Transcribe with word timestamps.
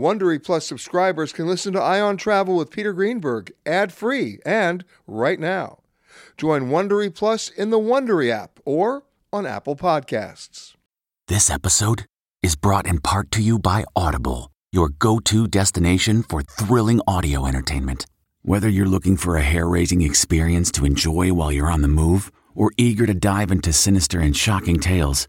Wondery 0.00 0.42
Plus 0.42 0.64
subscribers 0.64 1.30
can 1.30 1.46
listen 1.46 1.74
to 1.74 1.82
Ion 1.82 2.16
Travel 2.16 2.56
with 2.56 2.70
Peter 2.70 2.94
Greenberg 2.94 3.52
ad-free 3.66 4.38
and 4.46 4.82
right 5.06 5.38
now. 5.38 5.80
Join 6.38 6.70
Wondery 6.70 7.14
Plus 7.14 7.50
in 7.50 7.68
the 7.68 7.78
Wondery 7.78 8.30
app 8.30 8.60
or 8.64 9.02
on 9.30 9.44
Apple 9.44 9.76
Podcasts. 9.76 10.72
This 11.28 11.50
episode 11.50 12.06
is 12.42 12.56
brought 12.56 12.86
in 12.86 13.02
part 13.02 13.30
to 13.32 13.42
you 13.42 13.58
by 13.58 13.84
Audible, 13.94 14.50
your 14.72 14.88
go-to 14.88 15.46
destination 15.46 16.22
for 16.22 16.40
thrilling 16.40 17.02
audio 17.06 17.44
entertainment. 17.44 18.06
Whether 18.40 18.70
you're 18.70 18.86
looking 18.86 19.18
for 19.18 19.36
a 19.36 19.42
hair-raising 19.42 20.00
experience 20.00 20.72
to 20.72 20.86
enjoy 20.86 21.34
while 21.34 21.52
you're 21.52 21.70
on 21.70 21.82
the 21.82 21.88
move 21.88 22.32
or 22.54 22.72
eager 22.78 23.04
to 23.04 23.12
dive 23.12 23.50
into 23.50 23.70
sinister 23.74 24.18
and 24.18 24.34
shocking 24.34 24.80
tales, 24.80 25.28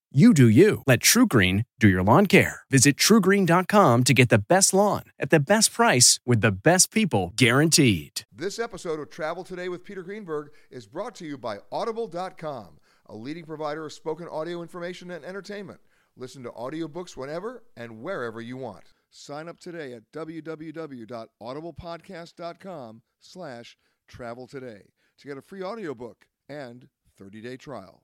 You 0.13 0.33
do 0.33 0.49
you. 0.49 0.83
Let 0.85 0.99
TruGreen 0.99 1.63
do 1.79 1.87
your 1.87 2.03
lawn 2.03 2.25
care. 2.25 2.63
Visit 2.69 2.97
trugreen.com 2.97 4.03
to 4.03 4.13
get 4.13 4.27
the 4.27 4.39
best 4.39 4.73
lawn 4.73 5.03
at 5.17 5.29
the 5.29 5.39
best 5.39 5.71
price 5.71 6.19
with 6.25 6.41
the 6.41 6.51
best 6.51 6.91
people 6.91 7.31
guaranteed. 7.37 8.23
This 8.29 8.59
episode 8.59 8.99
of 8.99 9.09
Travel 9.09 9.45
Today 9.45 9.69
with 9.69 9.85
Peter 9.85 10.03
Greenberg 10.03 10.51
is 10.69 10.85
brought 10.85 11.15
to 11.15 11.25
you 11.25 11.37
by 11.37 11.59
Audible.com, 11.71 12.77
a 13.05 13.15
leading 13.15 13.45
provider 13.45 13.85
of 13.85 13.93
spoken 13.93 14.27
audio 14.27 14.61
information 14.61 15.11
and 15.11 15.23
entertainment. 15.23 15.79
Listen 16.17 16.43
to 16.43 16.49
audiobooks 16.49 17.15
whenever 17.15 17.63
and 17.77 18.01
wherever 18.01 18.41
you 18.41 18.57
want. 18.57 18.91
Sign 19.11 19.47
up 19.47 19.61
today 19.61 19.93
at 19.93 20.11
www.audiblepodcast.com 20.11 23.01
slash 23.21 23.77
travel 24.09 24.45
today 24.45 24.89
to 25.19 25.27
get 25.29 25.37
a 25.37 25.41
free 25.41 25.63
audiobook 25.63 26.25
and 26.49 26.89
30-day 27.17 27.55
trial. 27.55 28.03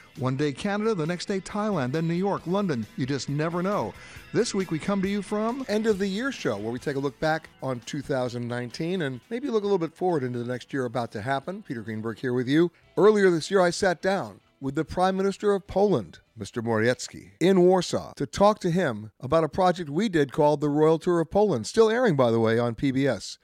One 0.17 0.35
day 0.35 0.51
Canada, 0.51 0.93
the 0.93 1.05
next 1.05 1.27
day 1.27 1.39
Thailand, 1.39 1.93
then 1.93 2.07
New 2.07 2.13
York, 2.13 2.45
London. 2.45 2.85
You 2.97 3.05
just 3.05 3.29
never 3.29 3.63
know. 3.63 3.93
This 4.33 4.53
week 4.53 4.69
we 4.69 4.77
come 4.77 5.01
to 5.01 5.07
you 5.07 5.21
from 5.21 5.65
End 5.69 5.87
of 5.87 5.99
the 5.99 6.07
Year 6.07 6.31
Show, 6.33 6.57
where 6.57 6.71
we 6.71 6.79
take 6.79 6.97
a 6.97 6.99
look 6.99 7.17
back 7.21 7.49
on 7.63 7.79
2019 7.81 9.03
and 9.03 9.21
maybe 9.29 9.49
look 9.49 9.63
a 9.63 9.65
little 9.65 9.77
bit 9.77 9.95
forward 9.95 10.23
into 10.23 10.39
the 10.39 10.45
next 10.45 10.73
year 10.73 10.85
about 10.85 11.11
to 11.13 11.21
happen. 11.21 11.63
Peter 11.63 11.81
Greenberg 11.81 12.19
here 12.19 12.33
with 12.33 12.47
you. 12.47 12.71
Earlier 12.97 13.29
this 13.31 13.49
year, 13.49 13.61
I 13.61 13.69
sat 13.69 14.01
down 14.01 14.41
with 14.59 14.75
the 14.75 14.85
Prime 14.85 15.15
Minister 15.15 15.53
of 15.53 15.65
Poland, 15.65 16.19
Mr. 16.37 16.61
Morawiecki, 16.61 17.31
in 17.39 17.61
Warsaw 17.61 18.13
to 18.15 18.25
talk 18.25 18.59
to 18.59 18.69
him 18.69 19.11
about 19.21 19.45
a 19.45 19.49
project 19.49 19.89
we 19.89 20.09
did 20.09 20.33
called 20.33 20.59
the 20.59 20.69
Royal 20.69 20.99
Tour 20.99 21.21
of 21.21 21.31
Poland, 21.31 21.65
still 21.65 21.89
airing, 21.89 22.15
by 22.15 22.31
the 22.31 22.39
way, 22.39 22.59
on 22.59 22.75
PBS. 22.75 23.37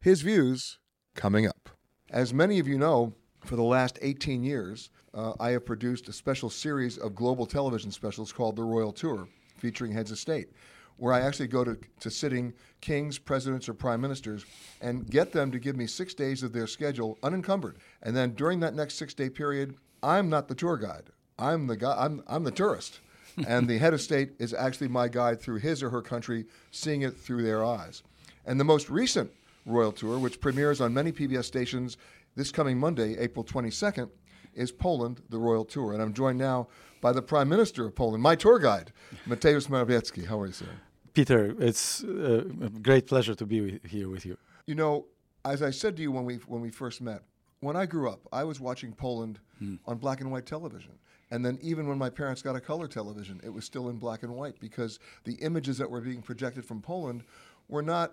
His 0.00 0.22
views 0.22 0.78
coming 1.14 1.46
up. 1.46 1.68
As 2.10 2.32
many 2.32 2.58
of 2.58 2.68
you 2.68 2.78
know, 2.78 3.14
for 3.40 3.56
the 3.56 3.62
last 3.62 3.98
18 4.00 4.44
years, 4.44 4.88
uh, 5.14 5.34
I 5.38 5.50
have 5.50 5.66
produced 5.66 6.08
a 6.08 6.12
special 6.12 6.50
series 6.50 6.98
of 6.98 7.14
global 7.14 7.46
television 7.46 7.90
specials 7.90 8.32
called 8.32 8.56
The 8.56 8.62
Royal 8.62 8.92
Tour, 8.92 9.28
featuring 9.58 9.92
heads 9.92 10.10
of 10.10 10.18
state, 10.18 10.48
where 10.96 11.12
I 11.12 11.20
actually 11.20 11.48
go 11.48 11.64
to, 11.64 11.78
to 12.00 12.10
sitting 12.10 12.54
kings, 12.80 13.18
presidents, 13.18 13.68
or 13.68 13.74
prime 13.74 14.00
ministers 14.00 14.44
and 14.80 15.08
get 15.08 15.32
them 15.32 15.50
to 15.52 15.58
give 15.58 15.76
me 15.76 15.86
six 15.86 16.14
days 16.14 16.42
of 16.42 16.52
their 16.52 16.66
schedule 16.66 17.18
unencumbered. 17.22 17.76
And 18.02 18.16
then 18.16 18.34
during 18.34 18.60
that 18.60 18.74
next 18.74 18.94
six 18.94 19.14
day 19.14 19.28
period, 19.28 19.74
I'm 20.02 20.28
not 20.28 20.48
the 20.48 20.54
tour 20.54 20.76
guide. 20.76 21.10
I'm 21.38 21.66
the 21.66 21.76
guy. 21.76 21.96
I'm, 21.98 22.22
I'm 22.26 22.44
the 22.44 22.50
tourist. 22.50 23.00
and 23.46 23.66
the 23.66 23.78
head 23.78 23.94
of 23.94 24.00
state 24.00 24.32
is 24.38 24.52
actually 24.52 24.88
my 24.88 25.08
guide 25.08 25.40
through 25.40 25.58
his 25.58 25.82
or 25.82 25.90
her 25.90 26.02
country, 26.02 26.44
seeing 26.70 27.02
it 27.02 27.16
through 27.16 27.42
their 27.42 27.64
eyes. 27.64 28.02
And 28.44 28.60
the 28.60 28.64
most 28.64 28.90
recent 28.90 29.30
royal 29.64 29.92
tour, 29.92 30.18
which 30.18 30.40
premieres 30.40 30.80
on 30.80 30.92
many 30.92 31.12
PBS 31.12 31.44
stations 31.44 31.96
this 32.34 32.50
coming 32.50 32.78
Monday, 32.78 33.16
April 33.18 33.44
22nd, 33.44 34.08
is 34.54 34.72
Poland, 34.72 35.22
the 35.30 35.38
Royal 35.38 35.64
Tour. 35.64 35.92
And 35.92 36.02
I'm 36.02 36.12
joined 36.12 36.38
now 36.38 36.68
by 37.00 37.12
the 37.12 37.22
Prime 37.22 37.48
Minister 37.48 37.84
of 37.86 37.94
Poland, 37.94 38.22
my 38.22 38.34
tour 38.36 38.58
guide, 38.58 38.92
Mateusz 39.26 39.68
Morawiecki. 39.68 40.26
How 40.26 40.40
are 40.40 40.46
you, 40.46 40.52
sir? 40.52 40.66
Peter, 41.14 41.54
it's 41.58 42.04
uh, 42.04 42.44
a 42.62 42.68
great 42.70 43.06
pleasure 43.06 43.34
to 43.34 43.46
be 43.46 43.60
with, 43.60 43.84
here 43.84 44.08
with 44.08 44.24
you. 44.24 44.36
You 44.66 44.74
know, 44.74 45.06
as 45.44 45.62
I 45.62 45.70
said 45.70 45.96
to 45.96 46.02
you 46.02 46.12
when 46.12 46.24
we, 46.24 46.36
when 46.46 46.62
we 46.62 46.70
first 46.70 47.00
met, 47.00 47.22
when 47.60 47.76
I 47.76 47.86
grew 47.86 48.08
up, 48.08 48.20
I 48.32 48.44
was 48.44 48.60
watching 48.60 48.92
Poland 48.92 49.38
Hmm. 49.58 49.76
on 49.86 49.98
black 49.98 50.20
and 50.20 50.30
white 50.32 50.46
television. 50.46 50.92
And 51.30 51.44
then 51.44 51.56
even 51.62 51.86
when 51.86 51.96
my 51.96 52.10
parents 52.10 52.42
got 52.42 52.56
a 52.56 52.60
color 52.60 52.88
television, 52.88 53.40
it 53.44 53.50
was 53.50 53.64
still 53.64 53.88
in 53.90 53.96
black 53.96 54.22
and 54.24 54.34
white 54.34 54.58
because 54.58 54.98
the 55.24 55.34
images 55.34 55.78
that 55.78 55.88
were 55.88 56.00
being 56.00 56.20
projected 56.20 56.64
from 56.64 56.80
Poland 56.82 57.22
were 57.68 57.82
not 57.82 58.12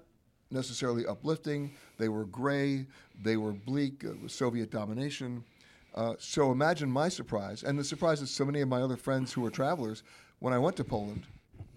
necessarily 0.51 1.05
uplifting. 1.07 1.71
They 1.97 2.07
were 2.09 2.25
gray, 2.25 2.85
they 3.23 3.35
were 3.37 3.51
bleak, 3.53 4.03
it 4.03 4.21
was 4.21 4.31
Soviet 4.33 4.69
domination. 4.69 5.43
Uh, 5.95 6.13
so 6.19 6.51
imagine 6.51 6.89
my 6.89 7.09
surprise, 7.09 7.63
and 7.63 7.77
the 7.77 7.83
surprise 7.83 8.21
of 8.21 8.29
so 8.29 8.45
many 8.45 8.61
of 8.61 8.69
my 8.69 8.81
other 8.81 8.97
friends 8.97 9.33
who 9.33 9.41
were 9.41 9.49
travelers 9.49 10.03
when 10.39 10.53
I 10.53 10.57
went 10.57 10.75
to 10.77 10.83
Poland. 10.83 11.25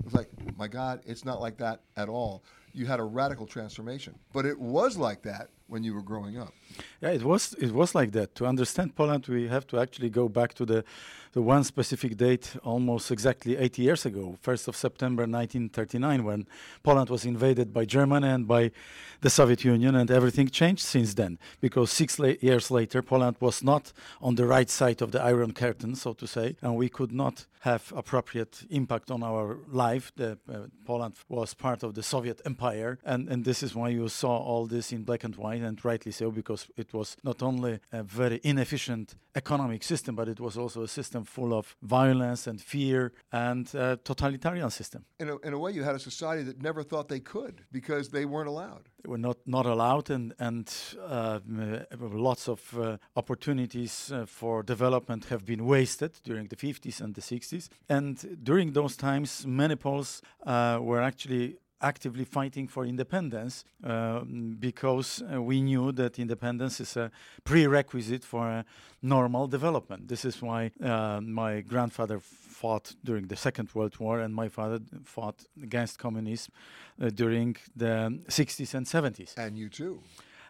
It 0.00 0.04
was 0.04 0.14
like, 0.14 0.28
my 0.56 0.68
God, 0.68 1.00
it's 1.06 1.24
not 1.24 1.40
like 1.40 1.56
that 1.58 1.80
at 1.96 2.08
all. 2.08 2.42
You 2.74 2.86
had 2.86 3.00
a 3.00 3.04
radical 3.04 3.46
transformation, 3.46 4.14
but 4.32 4.46
it 4.46 4.58
was 4.58 4.96
like 4.96 5.22
that 5.22 5.50
when 5.66 5.84
you 5.84 5.94
were 5.94 6.02
growing 6.02 6.38
up. 6.38 6.52
Yeah, 7.00 7.10
it 7.10 7.22
was 7.22 7.54
it 7.58 7.72
was 7.72 7.94
like 7.94 8.12
that. 8.12 8.34
To 8.36 8.46
understand 8.46 8.94
Poland, 8.94 9.26
we 9.28 9.48
have 9.48 9.66
to 9.68 9.78
actually 9.78 10.10
go 10.10 10.28
back 10.28 10.54
to 10.54 10.64
the 10.64 10.84
the 11.32 11.40
one 11.40 11.64
specific 11.64 12.16
date, 12.16 12.56
almost 12.62 13.10
exactly 13.10 13.56
80 13.56 13.82
years 13.82 14.06
ago, 14.06 14.38
1st 14.44 14.68
of 14.68 14.76
September 14.76 15.22
1939, 15.22 16.24
when 16.24 16.46
Poland 16.82 17.08
was 17.08 17.24
invaded 17.24 17.72
by 17.72 17.86
Germany 17.86 18.28
and 18.28 18.46
by 18.46 18.70
the 19.22 19.30
Soviet 19.30 19.64
Union, 19.64 19.94
and 19.94 20.10
everything 20.10 20.48
changed 20.48 20.82
since 20.82 21.14
then. 21.14 21.38
Because 21.60 21.90
six 21.90 22.18
la- 22.18 22.34
years 22.40 22.70
later, 22.70 23.00
Poland 23.02 23.36
was 23.40 23.62
not 23.62 23.92
on 24.20 24.34
the 24.34 24.46
right 24.46 24.68
side 24.68 25.00
of 25.00 25.12
the 25.12 25.22
Iron 25.22 25.52
Curtain, 25.52 25.94
so 25.94 26.12
to 26.12 26.26
say, 26.26 26.56
and 26.60 26.76
we 26.76 26.90
could 26.90 27.12
not 27.12 27.46
have 27.62 27.92
appropriate 27.96 28.64
impact 28.70 29.10
on 29.10 29.22
our 29.22 29.58
life. 29.68 30.10
The, 30.16 30.38
uh, 30.48 30.66
Poland 30.84 31.14
was 31.28 31.54
part 31.54 31.84
of 31.84 31.94
the 31.94 32.02
Soviet 32.02 32.40
Empire. 32.44 32.98
And, 33.04 33.28
and 33.28 33.44
this 33.44 33.62
is 33.62 33.74
why 33.74 33.90
you 33.90 34.08
saw 34.08 34.36
all 34.36 34.66
this 34.66 34.92
in 34.92 35.04
black 35.04 35.22
and 35.22 35.36
white, 35.36 35.62
and 35.62 35.82
rightly 35.84 36.10
so, 36.12 36.30
because 36.32 36.66
it 36.76 36.92
was 36.92 37.16
not 37.22 37.40
only 37.40 37.78
a 37.92 38.02
very 38.02 38.40
inefficient 38.42 39.14
economic 39.36 39.84
system, 39.84 40.16
but 40.16 40.28
it 40.28 40.40
was 40.40 40.56
also 40.58 40.82
a 40.82 40.88
system 40.88 41.24
full 41.24 41.54
of 41.54 41.76
violence 41.82 42.48
and 42.48 42.60
fear 42.60 43.12
and 43.30 43.72
a 43.74 43.96
totalitarian 43.96 44.70
system. 44.70 45.04
In 45.20 45.28
a, 45.28 45.36
in 45.38 45.52
a 45.52 45.58
way, 45.58 45.70
you 45.70 45.84
had 45.84 45.94
a 45.94 46.00
society 46.00 46.42
that 46.42 46.60
never 46.60 46.82
thought 46.82 47.08
they 47.08 47.20
could 47.20 47.62
because 47.70 48.08
they 48.08 48.24
weren't 48.24 48.48
allowed. 48.48 48.88
They 49.02 49.08
were 49.10 49.18
not, 49.18 49.38
not 49.46 49.66
allowed, 49.66 50.10
and, 50.10 50.32
and 50.38 50.72
uh, 51.04 51.40
lots 51.98 52.48
of 52.48 52.78
uh, 52.78 52.98
opportunities 53.16 54.12
uh, 54.12 54.26
for 54.26 54.62
development 54.62 55.24
have 55.24 55.44
been 55.44 55.66
wasted 55.66 56.20
during 56.22 56.46
the 56.46 56.56
50s 56.56 57.00
and 57.00 57.14
the 57.14 57.20
60s. 57.20 57.68
And 57.88 58.38
during 58.44 58.72
those 58.72 58.96
times, 58.96 59.44
many 59.44 59.74
Poles 59.74 60.22
uh, 60.46 60.78
were 60.80 61.02
actually 61.02 61.56
actively 61.82 62.24
fighting 62.24 62.68
for 62.68 62.84
independence 62.84 63.64
uh, 63.84 64.20
because 64.58 65.22
uh, 65.22 65.42
we 65.42 65.60
knew 65.60 65.92
that 65.92 66.18
independence 66.18 66.80
is 66.80 66.96
a 66.96 67.10
prerequisite 67.44 68.24
for 68.24 68.64
normal 69.02 69.48
development. 69.48 70.08
This 70.08 70.24
is 70.24 70.40
why 70.40 70.70
uh, 70.82 71.20
my 71.20 71.60
grandfather 71.60 72.20
fought 72.20 72.94
during 73.04 73.26
the 73.26 73.36
Second 73.36 73.68
World 73.74 73.98
War 73.98 74.20
and 74.20 74.34
my 74.34 74.48
father 74.48 74.80
fought 75.04 75.44
against 75.62 75.98
communism 75.98 76.52
uh, 77.00 77.10
during 77.10 77.56
the 77.76 78.20
60s 78.28 78.74
and 78.74 78.86
70s. 78.86 79.36
And 79.36 79.58
you 79.58 79.68
too. 79.68 80.00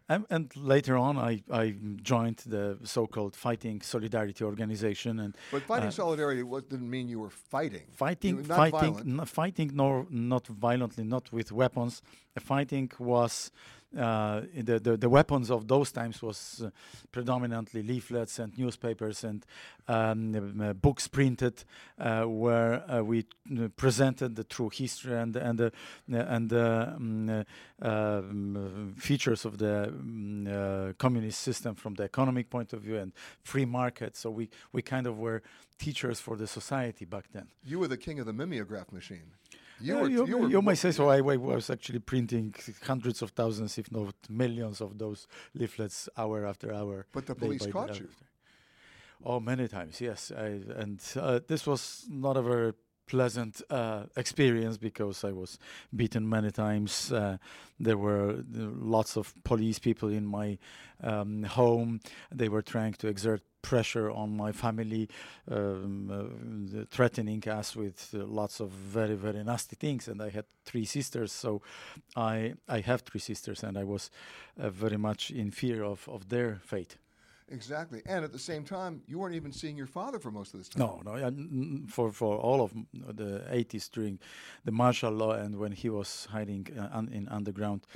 And, 0.08 0.26
and, 0.30 0.54
later 0.56 0.96
on, 0.96 1.16
I, 1.16 1.42
I 1.50 1.74
joined 2.02 2.38
the 2.46 2.78
so-called 2.82 3.34
Fighting 3.36 3.80
Solidarity 3.82 4.44
Organization. 4.44 5.20
And 5.20 5.36
but 5.50 5.62
fighting 5.62 5.88
uh, 5.88 5.92
solidarity 5.92 6.42
was, 6.42 6.64
didn't 6.64 6.90
mean 6.90 7.08
you 7.08 7.20
were 7.20 7.30
fighting. 7.30 7.82
Fighting, 7.90 8.42
fighting, 8.42 9.24
fighting, 9.24 9.70
nor 9.74 10.06
not 10.10 10.46
violently, 10.46 11.04
not 11.04 11.32
with 11.32 11.52
weapons. 11.52 12.02
fighting 12.38 12.90
was 12.98 13.50
uh, 13.98 14.42
the, 14.56 14.78
the, 14.78 14.96
the 14.96 15.08
weapons 15.08 15.50
of 15.50 15.68
those 15.68 15.92
times 15.92 16.22
was 16.22 16.62
uh, 16.64 16.70
predominantly 17.10 17.82
leaflets 17.82 18.38
and 18.38 18.56
newspapers 18.58 19.24
and 19.24 19.44
um, 19.88 20.60
uh, 20.60 20.72
books 20.72 21.08
printed 21.08 21.64
uh, 21.98 22.22
where 22.22 22.90
uh, 22.90 23.02
we 23.02 23.26
presented 23.76 24.36
the 24.36 24.44
true 24.44 24.70
history 24.70 25.14
and 25.14 25.36
and 25.36 25.58
the 25.58 25.72
and 26.08 26.48
the 26.48 27.46
um, 27.82 28.94
features 28.96 29.44
of 29.44 29.58
the 29.58 29.88
um, 29.88 30.94
communist 30.98 31.40
system 31.40 31.74
from 31.74 31.94
the 31.94 32.04
economic 32.04 32.48
point 32.48 32.72
of 32.72 32.80
view 32.80 32.96
and 32.96 33.12
free 33.42 33.66
market. 33.66 34.16
So 34.16 34.30
we 34.30 34.48
we 34.72 34.82
kind 34.82 35.06
of 35.06 35.18
were 35.18 35.42
teachers 35.78 36.20
for 36.20 36.36
the 36.36 36.46
society 36.46 37.04
back 37.04 37.24
then. 37.32 37.48
You 37.64 37.78
were 37.80 37.88
the 37.88 37.96
king 37.96 38.20
of 38.20 38.26
the 38.26 38.32
mimeograph 38.32 38.92
machine. 38.92 39.32
You, 39.82 39.96
were, 39.96 40.08
you, 40.08 40.26
you, 40.26 40.48
you 40.48 40.62
may 40.62 40.74
say 40.74 40.92
so. 40.92 41.08
I, 41.08 41.16
I, 41.16 41.36
was 41.36 41.68
actually 41.70 41.98
printing 41.98 42.54
hundreds 42.82 43.20
of 43.22 43.30
thousands, 43.30 43.78
if 43.78 43.90
not 43.90 44.14
millions, 44.28 44.80
of 44.80 44.98
those 44.98 45.26
leaflets 45.54 46.08
hour 46.16 46.46
after 46.46 46.72
hour. 46.72 47.06
But 47.12 47.26
the 47.26 47.34
police 47.34 47.66
caught 47.66 47.98
you. 47.98 48.08
Oh, 49.24 49.38
many 49.40 49.68
times, 49.68 50.00
yes. 50.00 50.32
I, 50.36 50.60
and 50.76 51.00
uh, 51.16 51.40
this 51.46 51.66
was 51.66 52.06
not 52.10 52.36
a 52.36 52.42
very 52.42 52.72
pleasant 53.06 53.62
uh, 53.70 54.04
experience 54.16 54.76
because 54.78 55.24
I 55.24 55.32
was 55.32 55.58
beaten 55.94 56.28
many 56.28 56.50
times. 56.50 57.12
Uh, 57.12 57.38
there 57.78 57.98
were 57.98 58.44
lots 58.52 59.16
of 59.16 59.34
police 59.44 59.78
people 59.78 60.08
in 60.08 60.26
my 60.26 60.58
um, 61.02 61.42
home. 61.42 62.00
They 62.30 62.48
were 62.48 62.62
trying 62.62 62.94
to 62.94 63.08
exert 63.08 63.42
pressure 63.62 64.10
on 64.10 64.36
my 64.36 64.52
family, 64.52 65.08
um, 65.50 66.10
uh, 66.10 66.84
threatening 66.90 67.48
us 67.48 67.76
with 67.76 68.12
uh, 68.14 68.24
lots 68.24 68.60
of 68.60 68.70
very 68.70 69.14
very 69.14 69.42
nasty 69.44 69.76
things. 69.76 70.08
And 70.08 70.20
I 70.20 70.30
had 70.30 70.44
three 70.64 70.84
sisters, 70.84 71.32
so 71.32 71.62
I 72.16 72.54
I 72.68 72.80
have 72.80 73.02
three 73.02 73.20
sisters, 73.20 73.62
and 73.62 73.78
I 73.78 73.84
was 73.84 74.10
uh, 74.60 74.70
very 74.70 74.96
much 74.98 75.30
in 75.30 75.50
fear 75.50 75.84
of 75.84 76.08
of 76.08 76.28
their 76.28 76.60
fate. 76.64 76.96
Exactly, 77.52 78.00
and 78.06 78.24
at 78.24 78.32
the 78.32 78.38
same 78.38 78.64
time, 78.64 79.02
you 79.06 79.18
weren't 79.18 79.34
even 79.34 79.52
seeing 79.52 79.76
your 79.76 79.86
father 79.86 80.18
for 80.18 80.30
most 80.30 80.54
of 80.54 80.60
this 80.60 80.68
time. 80.70 80.80
No, 80.80 81.02
no, 81.04 81.86
for 81.86 82.10
for 82.10 82.38
all 82.38 82.62
of 82.62 82.72
the 82.92 83.44
80s 83.50 83.90
during 83.90 84.18
the 84.64 84.72
martial 84.72 85.12
law 85.12 85.32
and 85.32 85.56
when 85.56 85.72
he 85.72 85.90
was 85.90 86.26
hiding 86.30 86.66
uh, 86.78 86.98
un 86.98 87.08
in 87.12 87.28
underground, 87.28 87.86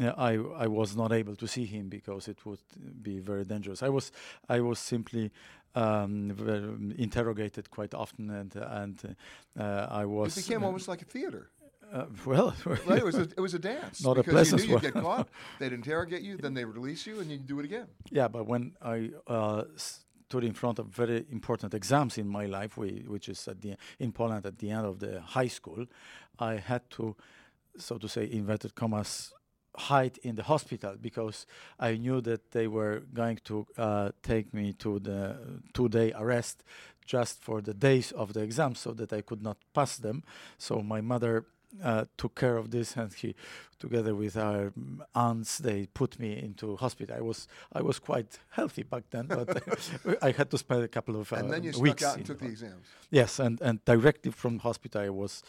uh, 0.00 0.12
I 0.16 0.32
I 0.64 0.66
was 0.68 0.96
not 0.96 1.12
able 1.12 1.34
to 1.36 1.46
see 1.46 1.66
him 1.66 1.88
because 1.88 2.30
it 2.30 2.46
would 2.46 2.62
be 3.02 3.18
very 3.18 3.44
dangerous. 3.44 3.82
I 3.82 3.88
was 3.88 4.12
I 4.48 4.60
was 4.60 4.78
simply 4.78 5.32
um, 5.74 6.94
interrogated 6.96 7.70
quite 7.70 7.94
often, 7.94 8.30
and 8.30 8.54
and 8.56 9.16
uh, 9.58 9.86
I 9.90 10.04
was. 10.04 10.36
It 10.36 10.46
became 10.46 10.64
almost 10.64 10.88
like 10.88 11.02
a 11.02 11.04
theater. 11.04 11.50
Uh, 11.92 12.06
well, 12.24 12.54
right, 12.64 12.98
it 12.98 13.04
was 13.04 13.16
a, 13.16 13.22
it 13.22 13.40
was 13.40 13.54
a 13.54 13.58
dance. 13.58 14.02
Not 14.04 14.18
a 14.18 14.22
pleasant 14.22 14.62
you 14.62 14.68
knew 14.68 14.74
you'd 14.74 14.82
get 14.82 14.94
caught. 14.94 15.28
They'd 15.58 15.72
interrogate 15.72 16.22
you, 16.22 16.36
then 16.36 16.54
they'd 16.54 16.64
release 16.64 17.06
you, 17.06 17.20
and 17.20 17.30
you'd 17.30 17.46
do 17.46 17.58
it 17.58 17.64
again. 17.64 17.86
Yeah, 18.10 18.28
but 18.28 18.46
when 18.46 18.72
I 18.80 19.10
uh, 19.26 19.64
stood 19.76 20.44
in 20.44 20.52
front 20.52 20.78
of 20.78 20.86
very 20.86 21.26
important 21.30 21.74
exams 21.74 22.16
in 22.16 22.28
my 22.28 22.46
life, 22.46 22.76
we, 22.76 23.04
which 23.08 23.28
is 23.28 23.48
at 23.48 23.60
the 23.60 23.76
in 23.98 24.12
Poland 24.12 24.46
at 24.46 24.58
the 24.58 24.70
end 24.70 24.86
of 24.86 25.00
the 25.00 25.20
high 25.20 25.48
school, 25.48 25.86
I 26.38 26.56
had 26.56 26.88
to, 26.90 27.16
so 27.76 27.98
to 27.98 28.08
say, 28.08 28.28
inverted 28.30 28.74
commas, 28.76 29.32
hide 29.76 30.18
in 30.22 30.36
the 30.36 30.42
hospital 30.44 30.94
because 31.00 31.46
I 31.78 31.96
knew 31.96 32.20
that 32.22 32.52
they 32.52 32.66
were 32.68 33.02
going 33.12 33.40
to 33.44 33.66
uh, 33.76 34.10
take 34.22 34.52
me 34.52 34.72
to 34.74 34.98
the 34.98 35.36
two-day 35.72 36.12
arrest 36.16 36.64
just 37.06 37.42
for 37.42 37.60
the 37.60 37.74
days 37.74 38.12
of 38.12 38.32
the 38.32 38.40
exam 38.40 38.74
so 38.74 38.92
that 38.92 39.12
I 39.12 39.22
could 39.22 39.42
not 39.42 39.56
pass 39.74 39.96
them. 39.96 40.22
So 40.58 40.80
my 40.82 41.00
mother 41.00 41.44
uh, 41.82 42.04
took 42.16 42.34
care 42.34 42.56
of 42.56 42.70
this, 42.70 42.96
and 42.96 43.12
he, 43.12 43.34
together 43.78 44.14
with 44.14 44.36
our 44.36 44.72
aunts, 45.14 45.58
they 45.58 45.86
put 45.86 46.18
me 46.18 46.38
into 46.38 46.76
hospital. 46.76 47.16
I 47.16 47.20
was 47.20 47.48
I 47.72 47.82
was 47.82 47.98
quite 47.98 48.38
healthy 48.50 48.82
back 48.82 49.04
then, 49.10 49.26
but 49.26 49.62
I 50.22 50.32
had 50.32 50.50
to 50.50 50.58
spend 50.58 50.82
a 50.82 50.88
couple 50.88 51.20
of 51.20 51.32
uh, 51.32 51.36
and 51.36 51.52
then 51.52 51.62
you 51.62 51.72
weeks. 51.78 52.02
out 52.02 52.16
and 52.16 52.26
took 52.26 52.38
the 52.38 52.46
exams. 52.46 52.86
Yes, 53.10 53.38
and 53.38 53.60
and 53.60 53.84
directly 53.84 54.32
from 54.32 54.58
hospital, 54.58 55.02
I 55.02 55.10
was 55.10 55.42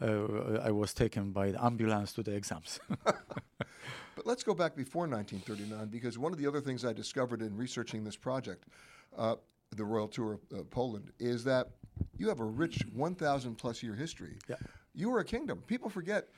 uh, 0.00 0.58
I 0.62 0.70
was 0.70 0.94
taken 0.94 1.32
by 1.32 1.52
the 1.52 1.64
ambulance 1.64 2.12
to 2.14 2.22
the 2.22 2.34
exams. 2.34 2.80
but 3.04 4.26
let's 4.26 4.42
go 4.42 4.54
back 4.54 4.74
before 4.76 5.06
1939, 5.06 5.88
because 5.88 6.18
one 6.18 6.32
of 6.32 6.38
the 6.38 6.46
other 6.46 6.60
things 6.60 6.84
I 6.84 6.92
discovered 6.92 7.42
in 7.42 7.56
researching 7.56 8.04
this 8.04 8.16
project. 8.16 8.64
Uh, 9.16 9.36
the 9.76 9.84
Royal 9.84 10.08
Tour 10.08 10.32
of 10.32 10.40
uh, 10.60 10.62
Poland 10.70 11.12
is 11.18 11.44
that 11.44 11.68
you 12.16 12.28
have 12.28 12.40
a 12.40 12.44
rich 12.44 12.86
1,000 12.94 13.54
plus 13.56 13.82
year 13.82 13.94
history. 13.94 14.38
Yeah 14.48 14.56
you 14.94 15.10
were 15.10 15.20
a 15.20 15.24
kingdom. 15.24 15.62
People 15.66 15.90
forget 15.90 16.28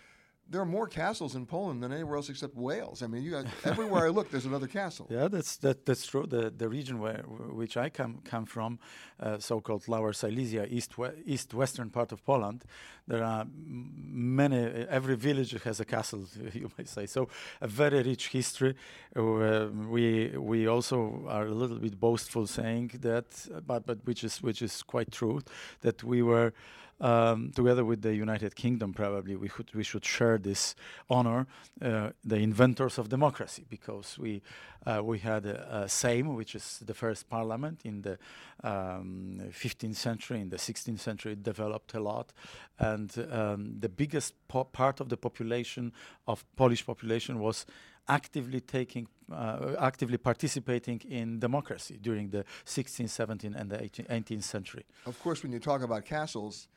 there 0.51 0.61
are 0.61 0.67
more 0.67 0.89
castles 0.89 1.37
in 1.37 1.47
Poland 1.47 1.81
than 1.83 1.93
anywhere 1.93 2.17
else 2.17 2.29
except 2.29 2.57
Wales. 2.57 3.03
I 3.03 3.07
mean, 3.07 3.23
you 3.23 3.31
got, 3.31 3.45
everywhere 3.65 4.07
I 4.07 4.09
look, 4.09 4.31
there's 4.31 4.47
another 4.47 4.67
castle. 4.67 5.07
Yeah, 5.09 5.29
that's 5.29 5.57
that, 5.59 5.87
that's 5.87 6.05
true. 6.05 6.27
The 6.27 6.51
the 6.51 6.69
region 6.69 6.99
where 6.99 7.23
which 7.61 7.77
I 7.77 7.89
come 7.89 8.21
come 8.25 8.47
from, 8.47 8.79
uh, 9.21 9.39
so-called 9.39 9.87
Lower 9.87 10.13
Silesia, 10.13 10.67
east 10.69 10.93
east 11.25 11.55
western 11.55 11.91
part 11.91 12.11
of 12.13 12.25
Poland, 12.25 12.65
there 13.07 13.23
are 13.23 13.47
many. 13.55 14.57
Every 14.89 15.17
village 15.17 15.53
has 15.63 15.81
a 15.81 15.85
castle, 15.85 16.25
you 16.53 16.71
might 16.77 16.89
say. 16.89 17.07
So 17.07 17.29
a 17.61 17.69
very 17.69 18.03
rich 18.03 18.29
history. 18.29 18.75
Uh, 19.15 19.69
we 19.89 20.37
we 20.37 20.67
also 20.67 21.25
are 21.29 21.47
a 21.47 21.55
little 21.55 21.79
bit 21.79 21.99
boastful, 22.01 22.47
saying 22.47 22.91
that, 23.03 23.27
but 23.67 23.87
but 23.87 23.99
which 24.05 24.25
is 24.25 24.43
which 24.43 24.63
is 24.63 24.83
quite 24.83 25.13
true, 25.13 25.41
that 25.83 26.03
we 26.03 26.23
were 26.23 26.53
um, 27.01 27.51
together 27.55 27.85
with 27.85 28.03
the 28.03 28.15
United 28.15 28.55
Kingdom, 28.55 28.93
probably 28.93 29.37
we 29.37 29.49
should 29.49 29.75
we 29.75 29.83
should 29.83 30.05
share 30.05 30.39
this 30.39 30.75
honor, 31.09 31.47
uh, 31.83 32.11
the 32.25 32.37
inventors 32.37 32.99
of 32.99 33.09
democracy, 33.09 33.65
because 33.69 34.19
we 34.19 34.43
uh, 34.87 35.01
we 35.03 35.19
had 35.19 35.47
a, 35.47 35.83
a 35.83 35.85
Sejm, 35.87 36.37
which 36.37 36.55
is 36.55 36.81
the 36.85 36.95
first 36.95 37.29
parliament 37.29 37.81
in 37.85 38.03
the 38.03 38.19
um, 38.63 39.41
15th 39.51 39.97
century. 39.97 40.41
In 40.41 40.51
the 40.51 40.57
16th 40.57 41.01
century, 41.01 41.33
it 41.33 41.43
developed 41.43 41.95
a 41.95 42.01
lot, 42.01 42.33
and 42.79 43.11
um, 43.31 43.81
the 43.81 43.89
biggest 43.89 44.35
part 44.49 45.01
of 45.01 45.09
the 45.09 45.17
population 45.17 45.93
of 46.27 46.45
Polish 46.57 46.85
population 46.85 47.39
was 47.39 47.67
actively 48.09 48.61
taking, 48.61 49.07
uh, 49.33 49.75
actively 49.79 50.19
participating 50.19 51.01
in 51.09 51.39
democracy 51.39 51.97
during 52.01 52.31
the 52.31 52.45
16th, 52.67 53.07
17th, 53.07 53.55
and 53.59 53.71
the 53.71 53.79
18th 53.79 54.43
century. 54.43 54.85
Of 55.07 55.19
course, 55.21 55.43
when 55.43 55.53
you 55.53 55.61
talk 55.61 55.83
about 55.83 56.05
castles, 56.05 56.69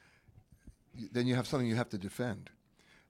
then 1.12 1.28
you 1.28 1.36
have 1.36 1.48
something 1.48 1.68
you 1.68 1.76
have 1.76 1.90
to 1.90 1.98
defend. 1.98 2.50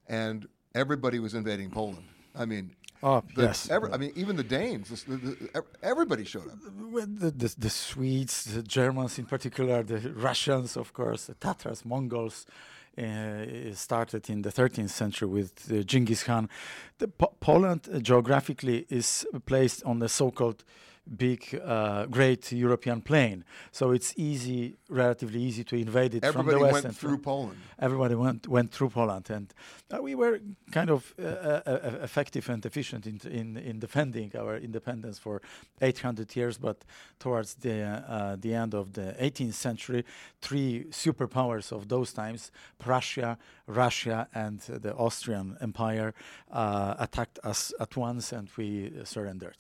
And 0.08 0.48
everybody 0.76 1.20
was 1.20 1.34
invading 1.34 1.72
Poland. 1.72 2.08
I 2.36 2.46
mean, 2.46 2.76
Oh, 3.06 3.22
yes. 3.36 3.70
Every, 3.70 3.92
I 3.92 3.98
mean, 3.98 4.14
even 4.16 4.38
the 4.38 4.46
Danes, 4.46 5.04
the, 5.04 5.18
the, 5.18 5.64
everybody 5.82 6.24
showed 6.24 6.48
up. 6.48 6.58
The, 6.64 7.32
the, 7.32 7.56
the, 7.58 7.70
Swedes, 7.70 8.46
the 8.46 8.64
Germans 8.64 9.20
in 9.20 9.26
particular, 9.26 9.84
the 9.84 10.14
Russians, 10.14 10.78
of 10.78 10.94
course, 10.94 11.26
the 11.26 11.34
Tatars, 11.34 11.84
Mongols, 11.84 12.46
uh, 12.98 13.74
started 13.74 14.30
in 14.30 14.42
the 14.44 14.52
13th 14.52 14.90
century 14.90 15.28
with 15.28 15.70
uh, 15.70 15.84
Genghis 15.84 16.24
Khan. 16.24 16.48
Po 17.18 17.34
Poland 17.42 17.90
uh, 17.92 18.00
geographically 18.00 18.86
is 18.90 19.28
placed 19.46 19.84
on 19.84 20.00
the 20.00 20.08
so-called 20.08 20.64
big, 21.06 21.60
uh, 21.64 22.06
great 22.06 22.52
European 22.52 23.02
plain. 23.02 23.44
So 23.72 23.92
it's 23.92 24.14
easy, 24.18 24.76
relatively 24.90 25.42
easy 25.42 25.64
to 25.66 25.76
invade 25.76 26.16
it 26.16 26.24
Everybody 26.24 26.58
from 26.58 26.60
the 26.60 26.74
west. 26.74 26.86
Everybody 26.86 26.88
went 26.88 26.98
through 26.98 27.18
Poland. 27.18 27.58
Everybody 27.80 28.16
went 28.16 28.48
went 28.48 28.72
through 28.72 28.90
Poland, 28.90 29.30
and 29.30 29.54
uh, 29.92 30.02
we 30.02 30.16
were 30.16 30.40
kind 30.72 30.90
of 30.90 31.14
uh, 31.20 31.24
uh, 31.24 31.62
uh 31.66 32.04
effective 32.04 32.50
and 32.50 32.66
efficient 32.66 33.06
in, 33.06 33.20
in 33.30 33.58
in 33.58 33.80
defending 33.80 34.32
our 34.36 34.58
independence 34.58 35.20
for 35.20 35.42
800 35.82 36.36
years. 36.36 36.58
But 36.58 36.86
towards 37.20 37.56
the 37.56 37.84
uh, 37.84 38.36
the 38.40 38.54
end 38.54 38.74
of 38.74 38.94
the 38.94 39.16
18th 39.20 39.54
century, 39.54 40.06
three 40.42 40.86
superpowers 40.90 41.72
of 41.72 41.88
those 41.88 42.14
times, 42.14 42.52
Prussia, 42.80 43.38
Russia, 43.68 44.28
and 44.34 44.60
the 44.62 44.94
Austrian 44.96 45.58
Empire, 45.62 46.14
uh, 46.52 46.96
attacked 46.98 47.40
us 47.44 47.74
at 47.80 47.98
once, 47.98 48.32
and 48.32 48.50
we 48.58 48.92
surrendered. 49.04 49.58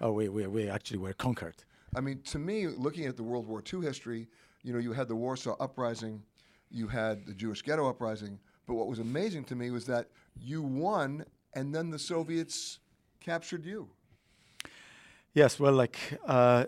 Oh, 0.00 0.12
we, 0.12 0.28
we, 0.28 0.46
we 0.46 0.68
actually 0.68 0.98
were 0.98 1.12
conquered. 1.12 1.56
I 1.96 2.00
mean, 2.00 2.20
to 2.22 2.38
me, 2.38 2.66
looking 2.66 3.06
at 3.06 3.16
the 3.16 3.22
World 3.22 3.46
War 3.46 3.62
II 3.72 3.82
history, 3.82 4.28
you 4.62 4.72
know, 4.72 4.78
you 4.78 4.92
had 4.92 5.08
the 5.08 5.14
Warsaw 5.14 5.56
Uprising, 5.60 6.22
you 6.70 6.88
had 6.88 7.26
the 7.26 7.34
Jewish 7.34 7.62
Ghetto 7.62 7.88
Uprising, 7.88 8.38
but 8.66 8.74
what 8.74 8.88
was 8.88 8.98
amazing 8.98 9.44
to 9.44 9.54
me 9.54 9.70
was 9.70 9.86
that 9.86 10.08
you 10.40 10.62
won, 10.62 11.24
and 11.54 11.74
then 11.74 11.90
the 11.90 11.98
Soviets 11.98 12.80
captured 13.20 13.64
you. 13.64 13.88
Yes, 15.34 15.58
well, 15.60 15.72
like 15.72 15.98
uh, 16.26 16.64